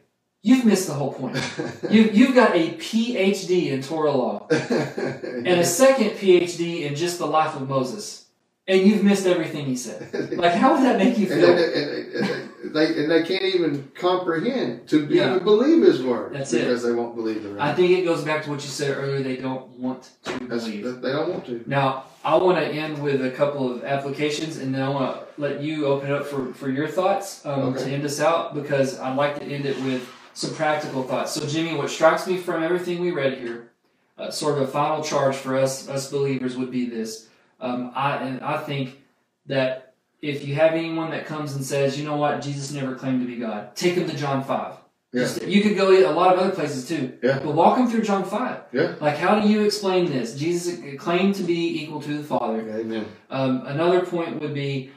"You've 0.42 0.64
missed 0.64 0.88
the 0.88 0.94
whole 0.94 1.12
point. 1.12 1.36
you, 1.90 2.10
you've 2.12 2.34
got 2.34 2.56
a 2.56 2.70
PhD 2.72 3.68
in 3.70 3.80
Torah 3.82 4.10
law 4.10 4.48
and 4.50 5.46
a 5.46 5.64
second 5.64 6.10
PhD 6.18 6.82
in 6.82 6.96
just 6.96 7.18
the 7.18 7.26
life 7.28 7.54
of 7.54 7.68
Moses, 7.68 8.25
and 8.68 8.80
you've 8.80 9.04
missed 9.04 9.26
everything 9.26 9.66
he 9.66 9.76
said. 9.76 10.10
Like, 10.36 10.52
how 10.54 10.74
would 10.74 10.82
that 10.82 10.98
make 10.98 11.18
you 11.18 11.26
feel? 11.26 11.50
and, 11.50 11.58
and 11.60 12.74
they 12.74 12.86
and 13.02 13.10
they 13.10 13.22
can't 13.22 13.42
even 13.44 13.90
comprehend 13.94 14.88
to 14.88 15.06
be, 15.06 15.16
Yeah. 15.16 15.32
even 15.32 15.44
believe 15.44 15.82
his 15.82 16.02
word 16.02 16.34
That's 16.34 16.52
it. 16.52 16.62
because 16.62 16.82
they 16.82 16.92
won't 16.92 17.14
believe 17.14 17.42
the 17.44 17.56
I 17.60 17.72
think 17.74 17.90
it 17.92 18.04
goes 18.04 18.24
back 18.24 18.42
to 18.44 18.50
what 18.50 18.62
you 18.62 18.68
said 18.68 18.96
earlier. 18.96 19.22
They 19.22 19.36
don't 19.36 19.68
want 19.78 20.10
to 20.24 20.38
That's, 20.46 20.64
believe. 20.64 21.00
they 21.00 21.12
don't 21.12 21.30
want 21.30 21.46
to. 21.46 21.62
Now, 21.66 22.04
I 22.24 22.34
want 22.36 22.58
to 22.58 22.64
end 22.66 23.00
with 23.02 23.24
a 23.24 23.30
couple 23.30 23.70
of 23.72 23.84
applications, 23.84 24.56
and 24.58 24.74
then 24.74 24.82
I 24.82 24.88
want 24.88 25.16
to 25.16 25.40
let 25.40 25.62
you 25.62 25.86
open 25.86 26.10
it 26.10 26.14
up 26.14 26.26
for, 26.26 26.52
for 26.54 26.68
your 26.68 26.88
thoughts 26.88 27.46
um, 27.46 27.60
Okay. 27.74 27.84
to 27.84 27.90
end 27.92 28.04
us 28.04 28.20
out 28.20 28.54
because 28.54 28.98
I'd 28.98 29.16
like 29.16 29.36
to 29.36 29.44
end 29.44 29.64
it 29.64 29.80
with 29.84 30.08
some 30.34 30.52
practical 30.54 31.02
thoughts. 31.04 31.32
So, 31.32 31.46
Jimmy, 31.46 31.74
what 31.76 31.88
strikes 31.88 32.26
me 32.26 32.36
from 32.36 32.62
everything 32.64 33.00
we 33.00 33.12
read 33.12 33.38
here, 33.38 33.70
uh, 34.18 34.30
sort 34.30 34.58
of 34.58 34.62
a 34.62 34.66
final 34.66 35.02
charge 35.04 35.36
for 35.36 35.56
us 35.56 35.88
us 35.88 36.10
believers 36.10 36.56
would 36.56 36.70
be 36.72 36.86
this. 36.90 37.28
Um, 37.60 37.92
I 37.94 38.16
and 38.18 38.40
I 38.40 38.58
think 38.58 39.02
that 39.46 39.94
if 40.22 40.46
you 40.46 40.54
have 40.54 40.72
anyone 40.72 41.10
that 41.10 41.26
comes 41.26 41.54
and 41.54 41.64
says, 41.64 41.98
you 41.98 42.04
know 42.04 42.16
what, 42.16 42.42
Jesus 42.42 42.72
never 42.72 42.94
claimed 42.94 43.20
to 43.20 43.26
be 43.26 43.36
God, 43.36 43.74
take 43.76 43.94
them 43.94 44.08
to 44.08 44.16
John 44.16 44.42
five. 44.44 44.74
Yeah. 45.12 45.22
Just- 45.22 45.42
you 45.46 45.62
could 45.62 45.76
go 45.76 45.90
a 45.92 46.12
lot 46.12 46.34
of 46.34 46.40
other 46.40 46.50
places 46.54 46.88
too, 46.88 47.16
Yeah. 47.22 47.38
but 47.42 47.54
walk 47.54 47.78
them 47.78 47.88
through 47.88 48.02
John 48.02 48.24
five. 48.24 48.62
Yeah. 48.72 48.94
Like, 49.00 49.16
how 49.16 49.40
do 49.40 49.48
you 49.48 49.62
explain 49.62 50.06
this? 50.06 50.34
Jesus 50.34 50.78
claimed 50.98 51.36
to 51.36 51.42
be 51.42 51.82
equal 51.82 52.02
to 52.02 52.18
the 52.18 52.24
Father. 52.24 52.60
Amen. 52.60 53.06
Um, 53.30 53.62
another 53.66 54.04
point 54.04 54.40
would 54.40 54.54
be, 54.54 54.90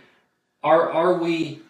are 0.64 0.90
are 0.92 1.14
we 1.20 1.62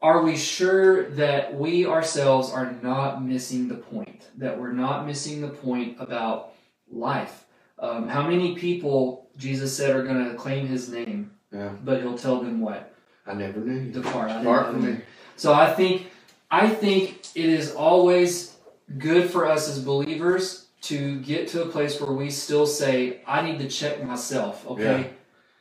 are 0.00 0.22
we 0.22 0.36
sure 0.36 1.08
that 1.10 1.54
we 1.54 1.86
ourselves 1.86 2.50
are 2.50 2.72
not 2.82 3.24
missing 3.24 3.68
the 3.68 3.76
point? 3.76 4.28
That 4.36 4.60
we're 4.60 4.72
not 4.72 5.06
missing 5.06 5.40
the 5.40 5.48
point 5.48 5.96
about 6.00 6.52
life? 6.90 7.44
Um, 7.78 8.08
how 8.08 8.26
many 8.28 8.54
people 8.56 9.28
Jesus 9.42 9.76
said 9.76 9.94
are 9.96 10.04
going 10.04 10.24
to 10.30 10.34
claim 10.34 10.66
His 10.68 10.88
name, 10.88 11.32
Yeah. 11.52 11.70
but 11.84 12.00
He'll 12.00 12.16
tell 12.16 12.40
them 12.40 12.60
what 12.60 12.94
I 13.26 13.34
never 13.34 13.58
knew 13.60 13.80
you. 13.86 13.92
depart. 13.92 14.30
I 14.30 14.42
know 14.42 14.64
from 14.64 14.84
me. 14.86 15.00
So 15.36 15.52
I 15.52 15.72
think 15.72 16.06
I 16.50 16.68
think 16.68 17.20
it 17.34 17.46
is 17.58 17.74
always 17.74 18.54
good 18.98 19.30
for 19.30 19.46
us 19.46 19.68
as 19.68 19.78
believers 19.80 20.66
to 20.82 21.18
get 21.20 21.48
to 21.48 21.62
a 21.62 21.66
place 21.66 22.00
where 22.00 22.12
we 22.12 22.28
still 22.30 22.66
say, 22.66 23.20
I 23.26 23.42
need 23.42 23.58
to 23.60 23.68
check 23.68 24.04
myself. 24.04 24.66
Okay, 24.72 24.98
Yeah. 25.00 25.06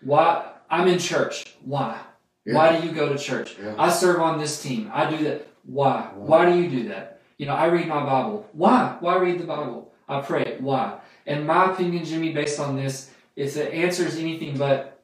why 0.02 0.26
I'm 0.70 0.88
in 0.88 1.00
church? 1.00 1.46
Why? 1.64 1.98
Yeah. 2.46 2.56
Why 2.56 2.66
do 2.80 2.86
you 2.88 2.94
go 2.94 3.06
to 3.14 3.18
church? 3.18 3.56
Yeah. 3.62 3.76
I 3.78 3.90
serve 3.90 4.20
on 4.20 4.40
this 4.40 4.62
team. 4.62 4.90
I 4.94 5.10
do 5.10 5.18
that. 5.26 5.48
Why? 5.66 6.10
Why? 6.16 6.28
Why 6.30 6.42
do 6.52 6.60
you 6.62 6.70
do 6.70 6.90
that? 6.90 7.22
You 7.38 7.46
know, 7.48 7.54
I 7.56 7.66
read 7.68 7.88
my 7.88 8.04
Bible. 8.04 8.48
Why? 8.54 8.96
Why 9.00 9.18
read 9.18 9.40
the 9.40 9.46
Bible? 9.46 9.92
I 10.10 10.22
pray. 10.22 10.58
Why? 10.60 11.00
And 11.28 11.46
my 11.48 11.72
opinion, 11.72 12.04
Jimmy, 12.04 12.34
based 12.34 12.60
on 12.60 12.76
this, 12.76 13.12
if 13.42 13.54
the 13.56 13.74
answer 13.74 14.06
is 14.06 14.18
anything 14.18 14.58
but 14.58 15.02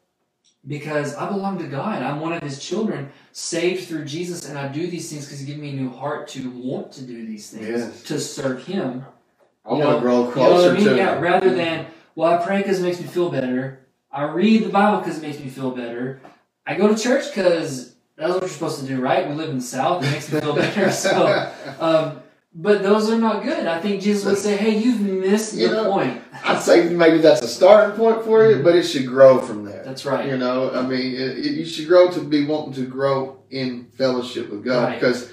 because 0.67 1.15
I 1.15 1.29
belong 1.29 1.57
to 1.59 1.63
God. 1.67 2.01
I'm 2.01 2.19
one 2.19 2.33
of 2.33 2.43
His 2.43 2.59
children, 2.59 3.09
saved 3.31 3.87
through 3.87 4.05
Jesus, 4.05 4.47
and 4.49 4.57
I 4.57 4.67
do 4.67 4.87
these 4.87 5.09
things 5.09 5.25
because 5.25 5.39
He 5.39 5.45
gave 5.45 5.59
me 5.59 5.69
a 5.69 5.73
new 5.73 5.89
heart 5.89 6.27
to 6.29 6.49
want 6.51 6.91
to 6.93 7.03
do 7.03 7.25
these 7.25 7.49
things, 7.49 7.67
Yes. 7.67 8.03
to 8.03 8.19
serve 8.19 8.65
Him. 8.65 9.05
I 9.65 9.73
want 9.73 9.95
to 9.97 9.99
grow 10.01 10.19
You 10.21 10.25
know 10.27 10.31
closer 10.31 10.71
I 10.71 10.73
mean? 10.73 10.85
to 10.85 10.95
Yeah, 10.97 11.15
him. 11.15 11.23
rather 11.23 11.53
than, 11.53 11.87
well, 12.15 12.33
I 12.39 12.45
pray 12.45 12.57
because 12.57 12.79
it 12.79 12.83
makes 12.83 12.99
me 12.99 13.07
feel 13.07 13.29
better. 13.31 13.79
I 14.11 14.23
read 14.23 14.63
the 14.65 14.69
Bible 14.69 14.99
because 14.99 15.17
it 15.17 15.21
makes 15.21 15.39
me 15.39 15.49
feel 15.49 15.71
better. 15.71 16.19
I 16.65 16.75
go 16.75 16.87
to 16.93 17.01
church 17.01 17.25
because 17.33 17.95
that's 18.17 18.31
what 18.33 18.41
you're 18.41 18.49
supposed 18.49 18.79
to 18.81 18.85
do, 18.87 18.99
right? 19.01 19.27
We 19.27 19.35
live 19.35 19.49
in 19.49 19.57
the 19.57 19.63
South. 19.63 20.03
It 20.03 20.11
makes 20.11 20.31
me 20.31 20.39
feel 20.41 20.55
better. 20.55 20.91
So, 21.07 21.51
um, 21.79 22.19
but 22.53 22.81
those 22.81 23.09
are 23.09 23.17
not 23.17 23.43
good. 23.43 23.67
I 23.67 23.79
think 23.79 24.01
Jesus 24.01 24.25
would 24.25 24.37
say, 24.37 24.57
hey, 24.57 24.77
you've 24.77 25.01
missed 25.01 25.55
You 25.55 25.69
the 25.69 25.83
know, 25.83 25.91
point. 25.91 26.21
I'd 26.43 26.61
say 26.61 26.89
maybe 26.89 27.19
that's 27.19 27.41
a 27.41 27.47
starting 27.47 27.95
point 27.95 28.23
for 28.23 28.49
you, 28.49 28.63
but 28.63 28.75
it 28.75 28.83
should 28.83 29.05
grow 29.05 29.39
from 29.39 29.63
there. 29.65 29.83
That's 29.83 30.05
right. 30.05 30.25
You 30.27 30.37
know, 30.37 30.71
I 30.71 30.81
mean, 30.81 31.13
it, 31.13 31.37
it, 31.39 31.51
you 31.53 31.65
should 31.65 31.87
grow 31.87 32.09
to 32.11 32.19
be 32.21 32.45
wanting 32.45 32.73
to 32.75 32.85
grow 32.89 33.39
in 33.51 33.85
fellowship 33.97 34.49
with 34.49 34.63
God 34.63 34.83
Right. 34.89 34.99
because 34.99 35.31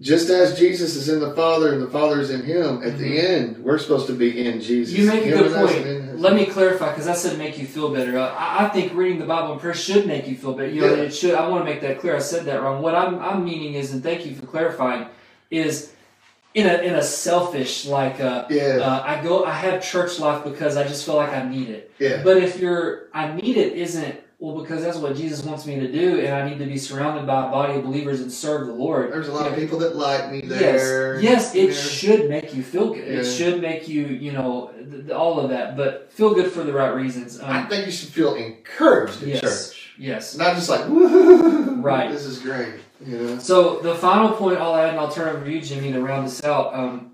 just 0.00 0.30
as 0.30 0.56
Jesus 0.58 0.94
is 0.94 1.08
in 1.08 1.18
the 1.18 1.34
Father 1.34 1.72
and 1.72 1.82
the 1.82 1.88
Father 1.90 2.20
is 2.20 2.30
in 2.30 2.42
Him, 2.44 2.82
at 2.84 2.92
Mhm. 2.94 2.98
the 2.98 3.18
end 3.18 3.58
we're 3.64 3.78
supposed 3.78 4.06
to 4.06 4.12
be 4.12 4.46
in 4.46 4.60
Jesus. 4.60 4.96
You 4.96 5.06
make 5.08 5.22
a 5.24 5.26
Him 5.26 5.38
good 5.38 5.52
point. 5.54 5.76
and 5.76 5.86
in 5.86 6.08
us. 6.10 6.20
Let 6.20 6.34
me 6.34 6.46
clarify 6.46 6.90
because 6.90 7.08
I 7.08 7.14
said 7.14 7.36
make 7.38 7.58
you 7.58 7.66
feel 7.66 7.92
better. 7.92 8.16
Uh, 8.18 8.28
I, 8.32 8.66
I 8.66 8.68
think 8.68 8.94
reading 8.94 9.18
the 9.18 9.26
Bible 9.26 9.52
and 9.52 9.60
prayer 9.60 9.74
should 9.74 10.06
make 10.06 10.26
you 10.28 10.36
feel 10.36 10.52
better. 10.54 10.68
You 10.70 10.80
know, 10.82 10.94
Yeah. 10.94 11.02
it 11.02 11.14
should. 11.14 11.34
I 11.34 11.48
want 11.48 11.64
to 11.66 11.70
make 11.70 11.80
that 11.82 11.98
clear. 12.00 12.14
I 12.16 12.20
said 12.20 12.44
that 12.46 12.62
wrong. 12.62 12.80
What 12.82 12.94
I'm, 12.94 13.18
I'm 13.20 13.44
meaning 13.44 13.74
is, 13.74 13.92
and 13.92 14.02
thank 14.02 14.24
you 14.24 14.34
for 14.36 14.46
clarifying, 14.46 15.06
is 15.50 15.92
in 16.58 16.66
a 16.66 16.74
in 16.88 16.94
a 16.94 17.02
selfish 17.02 17.86
like 17.86 18.18
uh, 18.20 18.46
Yeah, 18.50 18.78
uh, 18.88 19.02
I 19.12 19.22
go 19.22 19.44
I 19.44 19.52
have 19.64 19.82
church 19.92 20.18
life 20.18 20.40
because 20.44 20.76
I 20.76 20.84
just 20.92 21.04
feel 21.06 21.16
like 21.22 21.32
I 21.40 21.42
need 21.48 21.68
it. 21.68 21.82
yeah, 21.98 22.22
But 22.26 22.36
if 22.46 22.58
you're 22.60 23.08
I 23.14 23.32
need 23.40 23.56
it 23.56 23.72
isn't 23.74 24.14
well 24.40 24.60
because 24.62 24.80
that's 24.84 24.98
what 24.98 25.16
Jesus 25.16 25.44
wants 25.44 25.66
me 25.66 25.74
to 25.80 25.90
do, 25.90 26.20
and 26.20 26.32
I 26.32 26.48
need 26.48 26.58
to 26.60 26.66
be 26.66 26.78
surrounded 26.78 27.26
by 27.26 27.48
a 27.48 27.50
body 27.50 27.74
of 27.74 27.82
believers 27.84 28.20
and 28.20 28.30
serve 28.30 28.66
the 28.68 28.72
Lord. 28.72 29.12
there's 29.12 29.28
a 29.28 29.32
lot 29.32 29.46
of 29.50 29.54
people 29.58 29.78
that 29.80 29.96
like 29.96 30.30
me 30.32 30.40
Yes, 30.44 30.58
there. 30.60 31.20
yes, 31.20 31.54
yes 31.54 31.54
it 31.62 31.68
Yeah. 31.70 31.74
should 31.96 32.22
make 32.30 32.54
you 32.56 32.62
feel 32.62 32.86
good. 32.94 33.04
It 33.18 33.24
should 33.24 33.60
make 33.60 33.88
you, 33.88 34.02
you 34.06 34.32
know, 34.32 34.70
th- 34.90 35.10
all 35.10 35.34
of 35.40 35.50
that, 35.50 35.76
but 35.76 36.12
feel 36.18 36.32
good 36.38 36.50
for 36.52 36.62
the 36.68 36.72
right 36.72 36.94
reasons. 36.94 37.40
I 37.40 37.62
Um, 37.62 37.68
think 37.68 37.86
you 37.86 37.92
should 37.92 38.10
feel 38.18 38.34
encouraged 38.34 39.22
in 39.24 39.30
Yes. 39.30 39.40
church, 39.40 39.90
yes. 39.98 40.36
not 40.36 40.54
just 40.54 40.68
like 40.74 40.88
woo, 40.88 41.74
Right. 41.92 42.10
This 42.12 42.24
is 42.24 42.38
great. 42.38 42.74
So 43.38 43.78
the 43.80 43.94
final 43.94 44.32
point 44.32 44.58
I'll 44.58 44.74
add, 44.76 44.90
and 44.90 44.98
I'll 44.98 45.10
turn 45.10 45.28
it 45.28 45.36
over 45.36 45.44
to 45.44 45.50
you, 45.52 45.60
Jimmy, 45.60 45.92
to 45.92 46.00
round 46.02 46.26
this 46.26 46.42
out. 46.44 46.74
Um, 46.74 47.12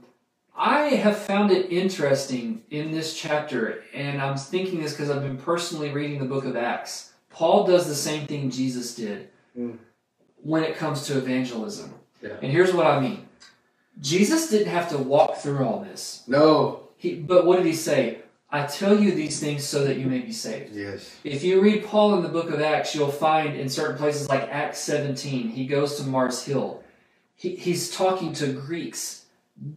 I 0.56 0.82
have 0.90 1.18
found 1.18 1.50
it 1.50 1.70
interesting 1.72 2.62
in 2.70 2.92
this 2.92 3.14
chapter, 3.16 3.82
and 3.92 4.22
I'm 4.22 4.36
thinking 4.36 4.80
this 4.82 4.92
because 4.92 5.10
I've 5.10 5.22
been 5.22 5.36
personally 5.36 5.90
reading 5.90 6.18
the 6.20 6.24
book 6.26 6.44
of 6.44 6.56
Acts. 6.56 7.12
Paul 7.30 7.66
does 7.66 7.86
the 7.88 7.94
same 7.94 8.26
thing 8.26 8.50
Jesus 8.50 8.94
did 8.94 9.28
Mm. 9.58 9.78
when 10.42 10.62
it 10.64 10.76
comes 10.76 11.06
to 11.06 11.16
evangelism. 11.18 11.92
Yeah. 12.22 12.30
And 12.42 12.50
here's 12.50 12.72
what 12.72 12.86
I 12.86 12.98
mean 13.00 13.26
Jesus 14.00 14.50
didn't 14.50 14.68
have 14.68 14.88
to 14.90 14.98
walk 14.98 15.36
through 15.36 15.64
all 15.64 15.80
this. 15.80 16.22
no, 16.26 16.80
He, 16.96 17.14
but 17.14 17.44
what 17.46 17.56
did 17.56 17.66
he 17.66 17.74
say? 17.74 18.18
I 18.50 18.66
tell 18.66 18.98
you 19.00 19.12
these 19.12 19.40
things 19.40 19.64
so 19.64 19.84
that 19.84 19.96
you 19.98 20.06
may 20.06 20.20
be 20.20 20.32
saved. 20.32 20.74
yes, 20.74 21.16
If 21.24 21.42
you 21.42 21.60
read 21.60 21.84
Paul 21.84 22.14
in 22.14 22.22
the 22.22 22.28
book 22.28 22.50
of 22.50 22.60
Acts, 22.60 22.94
you'll 22.94 23.10
find 23.10 23.56
in 23.56 23.68
certain 23.68 23.96
places 23.96 24.28
like 24.28 24.42
Acts 24.48 24.78
17, 24.80 25.48
he 25.48 25.66
goes 25.66 25.96
to 25.96 26.04
Mars 26.04 26.44
Hill. 26.44 26.82
He, 27.34 27.56
he's 27.56 27.90
talking 27.90 28.32
to 28.34 28.52
Greeks. 28.52 29.24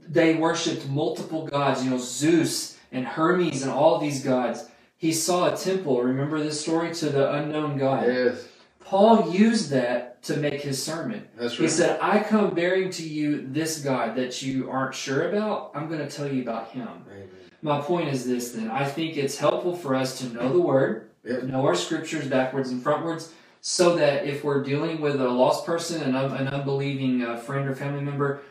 They 0.07 0.35
worshipped 0.35 0.87
multiple 0.89 1.47
gods, 1.47 1.83
you 1.83 1.89
know, 1.89 1.97
Zeus 1.97 2.77
and 2.91 3.05
Hermes 3.05 3.63
and 3.63 3.71
all 3.71 3.97
these 3.99 4.23
gods. 4.23 4.69
He 4.95 5.11
saw 5.11 5.51
a 5.53 5.57
temple, 5.57 6.01
remember 6.01 6.39
this 6.39 6.61
story, 6.61 6.93
to 6.95 7.09
the 7.09 7.31
unknown 7.33 7.77
God. 7.77 8.07
yes, 8.07 8.47
Paul 8.79 9.31
used 9.31 9.69
that 9.71 10.21
to 10.23 10.37
make 10.37 10.61
his 10.61 10.81
sermon. 10.81 11.27
that's 11.37 11.59
right. 11.59 11.65
He 11.65 11.69
said, 11.69 11.99
I 12.01 12.19
come 12.21 12.53
bearing 12.53 12.89
to 12.91 13.07
you 13.07 13.47
this 13.47 13.79
God 13.79 14.15
that 14.15 14.41
you 14.41 14.69
aren't 14.69 14.95
sure 14.95 15.29
about. 15.29 15.71
I'm 15.75 15.87
going 15.87 15.99
to 15.99 16.09
tell 16.09 16.31
you 16.31 16.41
about 16.41 16.69
him. 16.69 16.87
Amen. 16.87 17.29
My 17.61 17.81
point 17.81 18.09
is 18.09 18.25
this 18.25 18.51
then. 18.51 18.69
I 18.69 18.85
think 18.85 19.17
it's 19.17 19.37
helpful 19.37 19.75
for 19.75 19.95
us 19.95 20.19
to 20.19 20.27
know 20.33 20.51
the 20.51 20.61
word, 20.61 21.09
Yep. 21.23 21.43
know 21.43 21.65
our 21.65 21.75
scriptures 21.75 22.27
backwards 22.27 22.69
and 22.69 22.81
frontwards, 22.83 23.31
so 23.61 23.95
that 23.95 24.25
if 24.25 24.43
we're 24.43 24.63
dealing 24.63 25.01
with 25.01 25.19
a 25.19 25.27
lost 25.27 25.65
person, 25.65 26.01
an, 26.03 26.15
un- 26.15 26.31
an 26.37 26.47
unbelieving 26.47 27.23
uh, 27.23 27.35
friend 27.37 27.67
or 27.67 27.75
family 27.75 28.01
member, 28.01 28.41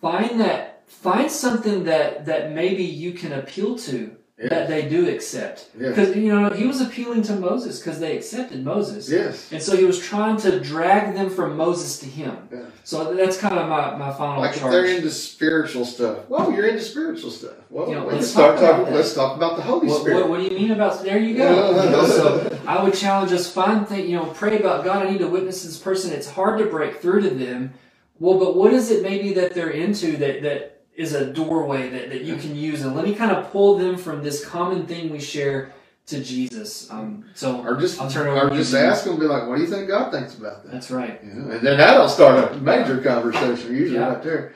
find 0.00 0.40
that 0.40 0.82
find 0.88 1.30
something 1.30 1.84
that 1.84 2.24
that 2.26 2.52
maybe 2.52 2.82
you 2.84 3.12
can 3.12 3.32
appeal 3.32 3.76
to 3.78 4.16
Yes. 4.38 4.50
that 4.50 4.68
they 4.68 4.86
do 4.86 5.08
accept. 5.08 5.70
Because 5.78 6.14
you 6.14 6.28
know 6.28 6.50
he 6.50 6.66
was 6.66 6.82
appealing 6.82 7.22
to 7.22 7.36
Moses 7.36 7.78
because 7.78 8.00
they 8.00 8.18
accepted 8.18 8.62
Moses. 8.62 9.08
Yes. 9.10 9.50
And 9.50 9.62
so 9.62 9.74
he 9.74 9.84
was 9.84 9.98
trying 9.98 10.36
to 10.38 10.60
drag 10.60 11.14
them 11.14 11.30
from 11.30 11.56
Moses 11.56 11.98
to 12.00 12.06
him. 12.06 12.46
Yeah. 12.52 12.64
So 12.84 13.14
that's 13.14 13.38
kind 13.38 13.58
of 13.58 13.66
my, 13.66 13.96
my 13.96 14.12
final 14.12 14.42
Like 14.42 14.52
if 14.54 14.60
charge. 14.60 14.72
they're 14.72 14.84
into 14.84 15.10
spiritual 15.10 15.86
stuff. 15.86 16.28
Well, 16.28 16.52
you're 16.52 16.66
into 16.66 16.82
spiritual 16.82 17.30
stuff. 17.30 17.54
Well, 17.70 17.88
You 17.88 17.94
know, 17.94 18.06
let's 18.08 18.34
talk 18.34 18.58
about 18.58 18.76
talking. 18.80 18.94
Let's 18.94 19.14
talk 19.14 19.38
about 19.38 19.56
the 19.56 19.62
Holy 19.62 19.88
what, 19.88 20.02
Spirit. 20.02 20.20
what, 20.20 20.28
what 20.28 20.40
do 20.40 20.54
you 20.54 20.60
mean 20.60 20.70
about 20.70 21.02
there 21.02 21.18
you 21.18 21.34
go? 21.34 21.70
You 21.82 21.90
know, 21.90 22.06
so 22.06 22.60
I 22.66 22.82
would 22.84 22.92
challenge 22.92 23.32
us 23.32 23.50
find 23.50 23.88
things, 23.88 24.06
you 24.06 24.16
know, 24.16 24.26
pray 24.26 24.58
about 24.58 24.84
God. 24.84 25.06
I 25.06 25.10
need 25.10 25.20
to 25.20 25.28
witness 25.28 25.62
this 25.62 25.78
person. 25.78 26.12
It's 26.12 26.28
hard 26.28 26.58
to 26.58 26.66
break 26.66 27.00
through 27.00 27.22
to 27.22 27.30
them. 27.30 27.72
Well, 28.18 28.38
but 28.38 28.54
what 28.54 28.74
is 28.74 28.90
it 28.90 29.02
maybe 29.02 29.32
that 29.32 29.54
they're 29.54 29.70
into 29.70 30.18
that 30.18 30.42
that 30.42 30.75
is 30.96 31.12
a 31.14 31.26
doorway 31.32 31.88
that, 31.90 32.10
that 32.10 32.22
you 32.22 32.36
can 32.36 32.56
use 32.56 32.82
and 32.82 32.96
let 32.96 33.04
me 33.04 33.14
kind 33.14 33.30
of 33.30 33.50
pull 33.52 33.76
them 33.78 33.96
from 33.96 34.22
this 34.22 34.44
common 34.44 34.86
thing 34.86 35.10
we 35.10 35.20
share 35.20 35.72
to 36.06 36.22
Jesus. 36.22 36.90
Um, 36.90 37.24
so 37.34 37.62
or 37.66 37.76
just, 37.76 38.00
I'll 38.00 38.10
turn 38.10 38.28
it 38.28 38.30
over 38.30 38.46
or 38.46 38.50
to 38.50 38.56
just 38.56 38.74
ask 38.74 39.04
them, 39.04 39.18
be 39.18 39.26
like, 39.26 39.46
what 39.48 39.56
do 39.56 39.62
you 39.62 39.68
think 39.68 39.88
God 39.88 40.10
thinks 40.12 40.36
about 40.36 40.62
that? 40.64 40.72
That's 40.72 40.90
right. 40.90 41.20
You 41.22 41.34
know, 41.34 41.50
and 41.50 41.66
then 41.66 41.78
that'll 41.78 42.08
start 42.08 42.52
a 42.52 42.56
major 42.58 43.00
conversation, 43.02 43.74
usually 43.74 43.98
Yeah. 43.98 44.08
right 44.14 44.22
there. 44.22 44.54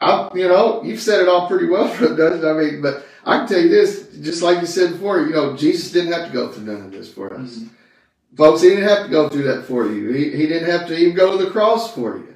I, 0.00 0.30
you 0.34 0.46
know, 0.48 0.82
you've 0.82 1.00
said 1.00 1.20
it 1.20 1.28
all 1.28 1.48
pretty 1.48 1.66
well 1.66 1.88
doesn't? 2.16 2.44
I 2.44 2.52
mean, 2.52 2.82
but 2.82 3.04
I 3.24 3.38
can 3.38 3.48
tell 3.48 3.60
you 3.60 3.68
this, 3.68 4.08
just 4.20 4.42
like 4.42 4.60
you 4.60 4.66
said 4.66 4.92
before, 4.92 5.20
you 5.22 5.32
know, 5.32 5.56
Jesus 5.56 5.90
didn't 5.92 6.12
have 6.12 6.26
to 6.28 6.32
go 6.32 6.52
through 6.52 6.64
none 6.66 6.84
of 6.86 6.92
this 6.92 7.12
for 7.12 7.34
us. 7.34 7.56
Mhm. 7.58 7.68
Folks, 8.36 8.60
he 8.62 8.68
didn't 8.68 8.84
have 8.88 9.04
to 9.04 9.10
go 9.10 9.28
through 9.28 9.44
that 9.44 9.64
for 9.64 9.86
you. 9.90 10.12
He, 10.12 10.30
he 10.30 10.46
didn't 10.46 10.70
have 10.70 10.86
to 10.88 10.96
even 10.96 11.16
go 11.16 11.36
to 11.36 11.44
the 11.44 11.50
cross 11.50 11.92
for 11.94 12.18
you. 12.18 12.35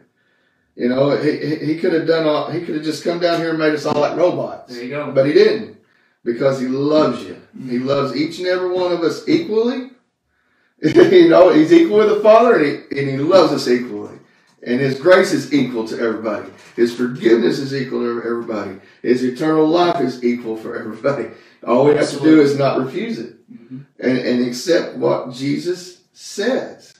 You 0.76 0.88
know, 0.88 1.16
he, 1.16 1.56
he 1.56 1.78
could 1.78 1.92
have 1.92 2.06
done 2.06 2.26
all, 2.26 2.50
he 2.50 2.60
could 2.64 2.76
have 2.76 2.84
just 2.84 3.04
come 3.04 3.18
down 3.20 3.38
here 3.40 3.50
and 3.50 3.58
made 3.58 3.74
us 3.74 3.84
all 3.86 4.00
like 4.00 4.16
robots. 4.16 4.72
There 4.72 4.82
you 4.84 4.90
go. 4.90 5.10
But 5.12 5.26
he 5.26 5.32
didn't 5.32 5.78
because 6.24 6.60
he 6.60 6.68
loves 6.68 7.22
you. 7.24 7.40
He 7.68 7.78
loves 7.78 8.16
each 8.16 8.38
and 8.38 8.46
every 8.46 8.70
one 8.70 8.92
of 8.92 9.00
us 9.02 9.28
equally. 9.28 9.90
you 10.82 11.28
know, 11.28 11.50
he's 11.52 11.72
equal 11.72 11.98
with 11.98 12.08
the 12.08 12.20
Father 12.20 12.56
and 12.56 12.64
he, 12.90 13.00
and 13.00 13.10
he 13.10 13.16
loves 13.18 13.52
us 13.52 13.68
equally. 13.68 14.18
And 14.62 14.78
his 14.80 15.00
grace 15.00 15.32
is 15.32 15.52
equal 15.54 15.86
to 15.88 15.98
everybody. 15.98 16.50
His 16.76 16.94
forgiveness 16.94 17.58
is 17.58 17.74
equal 17.74 18.00
to 18.00 18.22
everybody. 18.24 18.78
His 19.02 19.24
eternal 19.24 19.66
life 19.66 20.00
is 20.00 20.22
equal 20.22 20.56
for 20.56 20.78
everybody. 20.78 21.28
All 21.66 21.86
we 21.86 21.94
have 21.96 22.10
to 22.10 22.20
do 22.20 22.40
is 22.40 22.58
not 22.58 22.78
refuse 22.78 23.18
it 23.18 23.36
Mhm. 23.50 23.84
and, 23.98 24.18
and 24.18 24.46
accept 24.46 24.96
what 24.96 25.32
Jesus 25.32 26.02
says. 26.12 26.94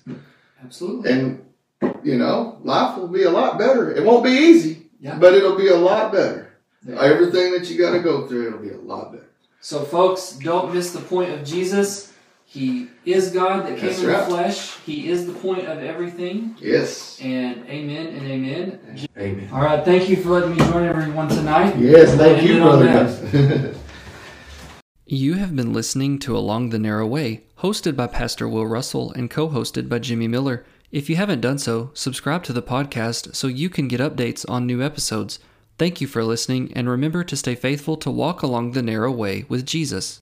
Absolutely. 0.62 1.10
And, 1.10 1.46
you 2.02 2.16
know, 2.18 2.58
life 2.62 2.96
will 2.96 3.08
be 3.08 3.22
a 3.24 3.30
lot 3.30 3.58
better. 3.58 3.90
It 3.94 4.04
won't 4.04 4.24
be 4.24 4.30
easy, 4.30 4.86
Yeah. 5.00 5.16
but 5.18 5.34
it'll 5.34 5.56
be 5.56 5.68
a 5.68 5.76
lot 5.76 6.12
better. 6.12 6.52
There. 6.82 6.98
Everything 6.98 7.52
that 7.52 7.68
you 7.70 7.78
got 7.78 7.92
to 7.92 8.00
go 8.00 8.26
through, 8.26 8.46
it'll 8.48 8.58
be 8.58 8.70
a 8.70 8.78
lot 8.78 9.12
better. 9.12 9.26
So, 9.60 9.80
folks, 9.84 10.32
don't 10.32 10.72
miss 10.74 10.92
the 10.92 11.00
point 11.00 11.30
of 11.30 11.44
Jesus. 11.44 12.12
He 12.46 12.88
is 13.04 13.30
God 13.30 13.66
that 13.66 13.78
came 13.78 13.90
That's 13.90 14.02
in 14.02 14.08
right. 14.08 14.20
the 14.20 14.26
flesh. 14.26 14.76
He 14.84 15.08
is 15.08 15.26
the 15.26 15.32
point 15.34 15.66
of 15.66 15.78
everything. 15.78 16.56
Yes. 16.58 17.20
And 17.22 17.64
amen 17.66 18.06
and 18.08 18.26
amen. 18.26 18.78
Amen. 19.16 19.48
All 19.52 19.60
right, 19.62 19.84
thank 19.84 20.08
you 20.08 20.16
for 20.16 20.30
letting 20.30 20.52
me 20.52 20.58
join 20.58 20.84
everyone 20.84 21.28
tonight. 21.28 21.76
Yes, 21.78 22.16
thank 22.16 22.42
you, 22.42 22.54
end 22.54 22.62
it 22.62 22.66
on 22.66 22.80
brother. 22.80 23.74
You 25.06 25.34
have 25.34 25.56
been 25.56 25.72
listening 25.72 26.20
to 26.20 26.36
Along 26.36 26.70
the 26.70 26.78
Narrow 26.78 27.04
Way, 27.06 27.42
hosted 27.58 27.96
by 27.96 28.06
Pastor 28.06 28.48
Will 28.48 28.66
Russell 28.66 29.10
and 29.12 29.28
co 29.28 29.48
hosted 29.48 29.88
by 29.88 29.98
Jimmy 29.98 30.28
Miller. 30.28 30.64
If 30.92 31.08
you 31.08 31.14
haven't 31.14 31.40
done 31.40 31.58
so, 31.58 31.92
subscribe 31.94 32.42
to 32.44 32.52
the 32.52 32.62
podcast 32.62 33.36
so 33.36 33.46
you 33.46 33.70
can 33.70 33.86
get 33.86 34.00
updates 34.00 34.44
on 34.48 34.66
new 34.66 34.82
episodes. 34.82 35.38
Thank 35.78 36.00
you 36.00 36.08
for 36.08 36.24
listening, 36.24 36.72
and 36.74 36.88
remember 36.88 37.22
to 37.22 37.36
stay 37.36 37.54
faithful 37.54 37.96
to 37.98 38.10
walk 38.10 38.42
along 38.42 38.72
the 38.72 38.82
narrow 38.82 39.12
way 39.12 39.44
with 39.48 39.64
Jesus. 39.64 40.18